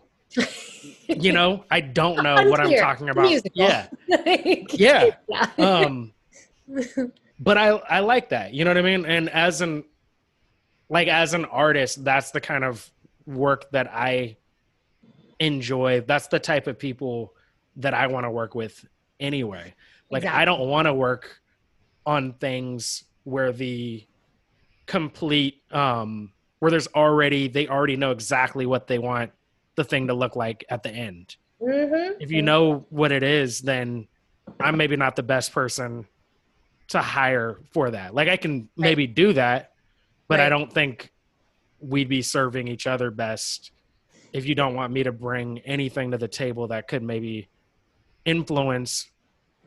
you 1.08 1.32
know 1.32 1.64
i 1.70 1.80
don't 1.80 2.22
know 2.22 2.48
what 2.48 2.60
i'm 2.60 2.74
talking 2.76 3.08
about. 3.08 3.28
Musical. 3.28 3.50
yeah. 3.54 3.86
Yeah. 4.70 5.10
yeah. 5.28 5.50
um 5.58 6.12
but 7.40 7.58
i 7.58 7.68
i 7.68 8.00
like 8.00 8.30
that. 8.30 8.52
You 8.54 8.64
know 8.64 8.70
what 8.70 8.78
i 8.78 8.82
mean? 8.82 9.06
And 9.06 9.28
as 9.30 9.60
an 9.60 9.84
like 10.88 11.08
as 11.08 11.34
an 11.34 11.44
artist 11.46 12.04
that's 12.04 12.30
the 12.30 12.40
kind 12.40 12.64
of 12.64 12.90
work 13.26 13.70
that 13.70 13.88
i 13.92 14.36
enjoy. 15.38 16.00
That's 16.00 16.28
the 16.28 16.38
type 16.38 16.66
of 16.66 16.78
people 16.78 17.34
that 17.76 17.94
i 17.94 18.06
want 18.06 18.24
to 18.24 18.30
work 18.30 18.54
with 18.54 18.84
anyway. 19.20 19.74
Like 20.10 20.24
i 20.24 20.44
don't 20.44 20.68
want 20.68 20.86
to 20.86 20.94
work 20.94 21.40
on 22.04 22.32
things 22.34 23.04
where 23.24 23.52
the 23.52 24.04
complete 24.86 25.62
um 25.72 26.32
where 26.60 26.70
there's 26.70 26.86
already 26.88 27.48
they 27.48 27.66
already 27.68 27.96
know 27.96 28.12
exactly 28.12 28.66
what 28.66 28.86
they 28.86 28.98
want 28.98 29.32
the 29.76 29.84
thing 29.84 30.08
to 30.08 30.14
look 30.14 30.34
like 30.36 30.64
at 30.68 30.82
the 30.82 30.90
end 30.90 31.36
Mhm. 31.62 32.16
if 32.20 32.30
you 32.30 32.42
know 32.42 32.86
what 32.90 33.12
it 33.12 33.22
is, 33.22 33.60
then 33.60 34.08
I'm 34.60 34.76
maybe 34.76 34.96
not 34.96 35.16
the 35.16 35.22
best 35.22 35.52
person 35.52 36.06
to 36.88 37.00
hire 37.00 37.58
for 37.72 37.90
that. 37.90 38.14
Like 38.14 38.28
I 38.28 38.36
can 38.36 38.68
maybe 38.76 39.06
do 39.06 39.32
that, 39.32 39.72
but 40.28 40.38
I 40.38 40.48
don't 40.50 40.70
think 40.72 41.10
we'd 41.80 42.08
be 42.08 42.20
serving 42.22 42.68
each 42.68 42.86
other 42.86 43.10
best 43.10 43.70
if 44.32 44.46
you 44.46 44.54
don't 44.54 44.74
want 44.74 44.92
me 44.92 45.02
to 45.04 45.12
bring 45.12 45.60
anything 45.60 46.10
to 46.10 46.18
the 46.18 46.28
table 46.28 46.68
that 46.68 46.88
could 46.88 47.02
maybe 47.02 47.48
influence 48.24 49.10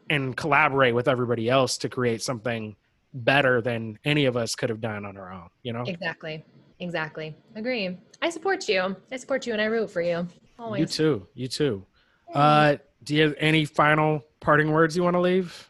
and 0.09 0.35
collaborate 0.37 0.93
with 0.93 1.07
everybody 1.07 1.49
else 1.49 1.77
to 1.79 1.89
create 1.89 2.21
something 2.21 2.75
better 3.13 3.61
than 3.61 3.97
any 4.05 4.25
of 4.25 4.37
us 4.37 4.53
could 4.55 4.69
have 4.69 4.81
done 4.81 5.05
on 5.05 5.17
our 5.17 5.31
own, 5.31 5.49
you 5.63 5.73
know? 5.73 5.83
Exactly. 5.87 6.43
Exactly. 6.79 7.35
Agree. 7.55 7.97
I 8.21 8.29
support 8.29 8.67
you. 8.69 8.95
I 9.11 9.17
support 9.17 9.45
you 9.45 9.53
and 9.53 9.61
I 9.61 9.65
root 9.65 9.89
for 9.91 10.01
you. 10.01 10.27
Always. 10.57 10.79
You 10.79 10.85
too. 10.85 11.27
You 11.33 11.47
too. 11.47 11.85
Uh 12.33 12.77
do 13.03 13.15
you 13.15 13.23
have 13.23 13.35
any 13.37 13.65
final 13.65 14.23
parting 14.39 14.71
words 14.71 14.95
you 14.95 15.03
want 15.03 15.15
to 15.15 15.21
leave? 15.21 15.69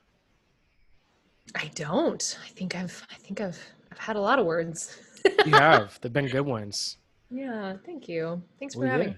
I 1.56 1.70
don't. 1.76 2.38
I 2.44 2.48
think 2.50 2.76
I've 2.76 3.06
I 3.12 3.16
think 3.16 3.42
I've 3.42 3.60
I've 3.92 3.98
had 3.98 4.16
a 4.16 4.22
lot 4.22 4.40
of 4.40 4.46
words. 4.46 4.98
You 5.46 5.52
have. 5.52 6.00
They've 6.02 6.14
been 6.14 6.28
good 6.28 6.46
ones. 6.46 6.96
yeah, 7.30 7.76
thank 7.86 8.08
you. 8.08 8.42
Thanks 8.58 8.74
for 8.76 8.82
Well, 8.82 8.90
having 8.92 9.10
yeah. 9.10 9.14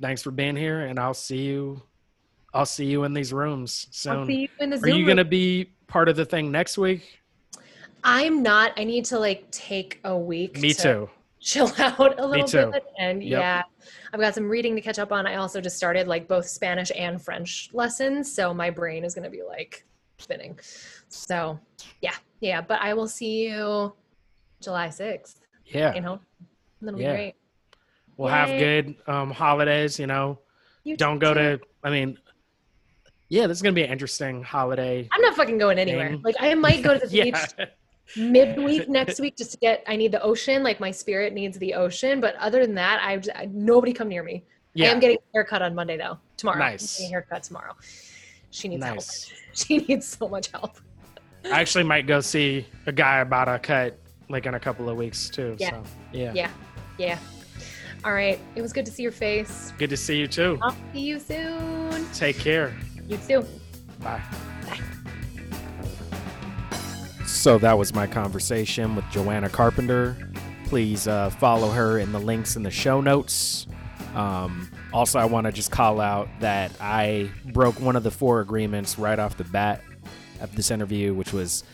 Thanks 0.00 0.22
for 0.22 0.30
being 0.30 0.54
here, 0.54 0.82
and 0.82 0.96
I'll 0.98 1.12
see 1.14 1.38
you. 1.42 1.82
I'll 2.52 2.66
see 2.66 2.84
you 2.86 3.02
in 3.02 3.14
these 3.14 3.32
rooms 3.32 3.88
soon. 3.90 4.12
I'll 4.12 4.26
see 4.26 4.42
you 4.42 4.48
in 4.60 4.70
the 4.70 4.76
Are 4.78 4.88
you 4.88 4.98
room. 4.98 5.06
gonna 5.08 5.24
be 5.24 5.72
part 5.88 6.08
of 6.08 6.14
the 6.14 6.24
thing 6.24 6.52
next 6.52 6.78
week? 6.78 7.18
I'm 8.04 8.42
not. 8.42 8.72
I 8.76 8.84
need 8.84 9.04
to 9.06 9.18
like 9.18 9.50
take 9.50 9.98
a 10.04 10.16
week 10.16 10.60
Me 10.60 10.72
to 10.74 10.82
too. 10.82 11.10
chill 11.40 11.72
out 11.78 12.18
a 12.20 12.26
little 12.26 12.46
too. 12.46 12.70
bit. 12.70 12.84
And 12.98 13.22
Yep. 13.22 13.40
yeah, 13.40 13.62
I've 14.12 14.20
got 14.20 14.34
some 14.34 14.48
reading 14.48 14.74
to 14.76 14.80
catch 14.82 14.98
up 14.98 15.10
on. 15.10 15.26
I 15.26 15.36
also 15.36 15.60
just 15.60 15.76
started 15.76 16.06
like 16.06 16.28
both 16.28 16.46
Spanish 16.46 16.92
and 16.96 17.20
French 17.20 17.70
lessons. 17.72 18.30
So 18.32 18.52
my 18.54 18.70
brain 18.70 19.04
is 19.04 19.14
gonna 19.14 19.30
be 19.30 19.42
like 19.42 19.84
spinning. 20.18 20.58
So 21.08 21.58
yeah, 22.02 22.14
yeah. 22.40 22.60
But 22.60 22.80
I 22.82 22.92
will 22.94 23.08
see 23.08 23.48
you 23.48 23.94
July 24.60 24.88
6th. 24.88 25.36
Yeah. 25.66 25.94
You 25.94 26.00
know, 26.02 26.20
that'll 26.82 27.00
Yeah. 27.00 27.12
be 27.12 27.16
great. 27.16 27.34
We'll 28.16 28.28
have 28.28 28.48
good 28.48 28.94
um, 29.08 29.30
holidays. 29.30 29.98
You 29.98 30.06
know, 30.06 30.38
You 30.84 30.96
don't 30.96 31.18
go 31.18 31.32
too. 31.34 31.58
to. 31.58 31.60
I 31.82 31.90
mean, 31.90 32.18
yeah, 33.28 33.46
this 33.46 33.58
is 33.58 33.62
gonna 33.62 33.72
be 33.72 33.82
an 33.82 33.90
interesting 33.90 34.42
holiday. 34.42 35.08
I'm 35.10 35.20
not 35.22 35.34
fucking 35.36 35.56
going 35.58 35.78
anywhere. 35.78 36.10
thing. 36.10 36.20
Like 36.22 36.36
I 36.38 36.54
might 36.54 36.82
go 36.82 36.98
to 36.98 37.06
the 37.06 37.08
beach 37.22 37.34
yeah. 37.58 37.64
Midweek 38.16 38.88
next 39.00 39.20
week 39.20 39.36
just 39.36 39.52
to 39.52 39.58
get. 39.58 39.82
I 39.86 39.96
need 39.96 40.12
the 40.12 40.22
ocean. 40.22 40.62
Like 40.62 40.80
my 40.80 40.90
spirit 40.90 41.32
needs 41.32 41.58
the 41.58 41.74
ocean. 41.74 42.20
But 42.20 42.36
other 42.36 42.64
than 42.64 42.74
that, 42.76 43.00
I, 43.02 43.20
I 43.34 43.46
nobody 43.46 43.92
come 43.92 44.08
near 44.08 44.22
me. 44.22 44.44
yeah. 44.74 44.88
i 44.88 44.92
am 44.92 45.00
getting 45.00 45.18
a 45.18 45.36
haircut 45.36 45.62
on 45.62 45.74
Monday 45.74 45.96
though. 45.96 46.18
Tomorrow. 46.36 46.62
I'm 46.62 46.72
Nice. 46.72 46.96
getting 46.98 47.06
a 47.06 47.10
haircut 47.10 47.42
tomorrow. 47.42 47.74
She 48.50 48.68
needs 48.68 48.84
help. 48.84 49.04
She 49.56 49.78
needs 49.78 50.04
so 50.04 50.28
much 50.28 50.48
help. 50.48 50.78
I 51.44 51.60
actually 51.60 51.84
might 51.84 52.08
go 52.08 52.18
see 52.18 52.66
a 52.86 52.92
guy 52.92 53.20
about 53.20 53.48
a 53.48 53.56
cut 53.60 53.96
like 54.28 54.46
in 54.46 54.54
a 54.54 54.60
couple 54.60 54.88
of 54.88 54.96
weeks 54.96 55.30
too. 55.30 55.54
Yeah. 55.58 55.70
So 55.70 55.84
yeah. 56.12 56.32
Yeah. 56.34 56.50
Yeah. 56.98 57.18
All 58.04 58.12
right. 58.12 58.40
It 58.56 58.62
was 58.62 58.72
good 58.72 58.84
to 58.86 58.92
see 58.92 59.04
your 59.04 59.12
face. 59.12 59.72
Good 59.78 59.90
to 59.90 59.96
see 59.96 60.18
you 60.18 60.26
too. 60.26 60.58
I'll 60.60 60.76
see 60.92 61.00
you 61.00 61.20
soon. 61.20 62.06
Take 62.12 62.38
care. 62.38 62.74
You 63.06 63.16
too. 63.18 63.46
Bye. 64.00 64.22
So 67.44 67.58
that 67.58 67.76
was 67.76 67.92
my 67.94 68.06
conversation 68.06 68.96
with 68.96 69.04
Joanna 69.10 69.50
Carpenter. 69.50 70.16
Please 70.64 71.06
uh, 71.06 71.28
follow 71.28 71.68
her 71.68 71.98
in 71.98 72.10
the 72.10 72.18
links 72.18 72.56
in 72.56 72.62
the 72.62 72.70
show 72.70 73.02
notes. 73.02 73.66
Um, 74.14 74.70
also, 74.94 75.18
I 75.18 75.26
want 75.26 75.44
to 75.44 75.52
just 75.52 75.70
call 75.70 76.00
out 76.00 76.30
that 76.40 76.72
I 76.80 77.28
broke 77.52 77.78
one 77.82 77.96
of 77.96 78.02
the 78.02 78.10
four 78.10 78.40
agreements 78.40 78.98
right 78.98 79.18
off 79.18 79.36
the 79.36 79.44
bat 79.44 79.82
at 80.40 80.52
this 80.52 80.70
interview, 80.70 81.12
which 81.12 81.34
was 81.34 81.64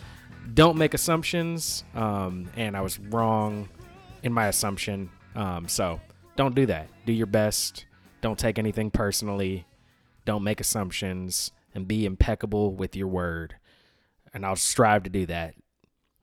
don't 0.55 0.77
make 0.77 0.93
assumptions. 0.93 1.85
Um, 1.95 2.51
and 2.57 2.77
I 2.77 2.81
was 2.81 2.99
wrong 2.99 3.69
in 4.25 4.33
my 4.33 4.49
assumption. 4.49 5.09
Um, 5.37 5.69
so 5.69 6.01
don't 6.35 6.57
do 6.57 6.67
that. 6.67 6.89
Do 7.07 7.13
your 7.13 7.29
best. 7.29 7.87
Don't 8.23 8.41
take 8.41 8.59
anything 8.59 8.91
personally. 8.91 9.67
Don't 10.25 10.43
make 10.43 10.61
assumptions 10.61 11.53
and 11.77 11.87
be 11.87 12.07
impeccable 12.07 12.75
with 12.75 12.97
your 12.97 13.07
word 13.07 13.55
and 14.33 14.47
I'll 14.47 14.57
strive 14.57 15.05
to 15.05 15.11
do 15.11 15.27
that. 15.27 15.55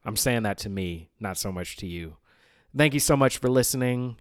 I'm 0.08 0.16
saying 0.16 0.44
that 0.44 0.58
to 0.60 0.70
me, 0.70 1.10
not 1.20 1.38
so 1.38 1.52
much 1.52 1.76
to 1.78 1.86
you. 1.86 2.16
Thank 2.76 2.94
you 2.94 3.00
so 3.02 3.18
much 3.18 3.40
for 3.40 3.50
listening. 3.50 4.16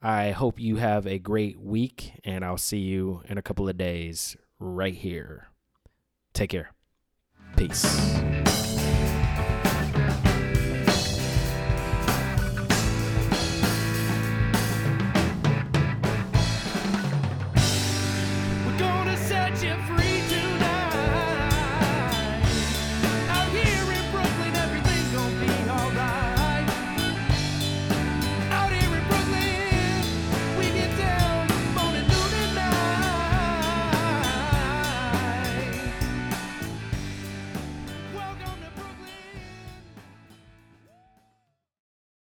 I 0.00 0.30
hope 0.30 0.60
you 0.60 0.76
have 0.76 1.08
a 1.08 1.18
great 1.18 1.58
week, 1.58 2.12
and 2.22 2.44
I'll 2.44 2.56
see 2.56 2.78
you 2.78 3.22
in 3.28 3.36
a 3.36 3.42
couple 3.42 3.68
of 3.68 3.76
days 3.76 4.36
right 4.60 4.94
here. 4.94 5.48
Take 6.34 6.50
care. 6.50 6.70
Peace. 7.56 8.47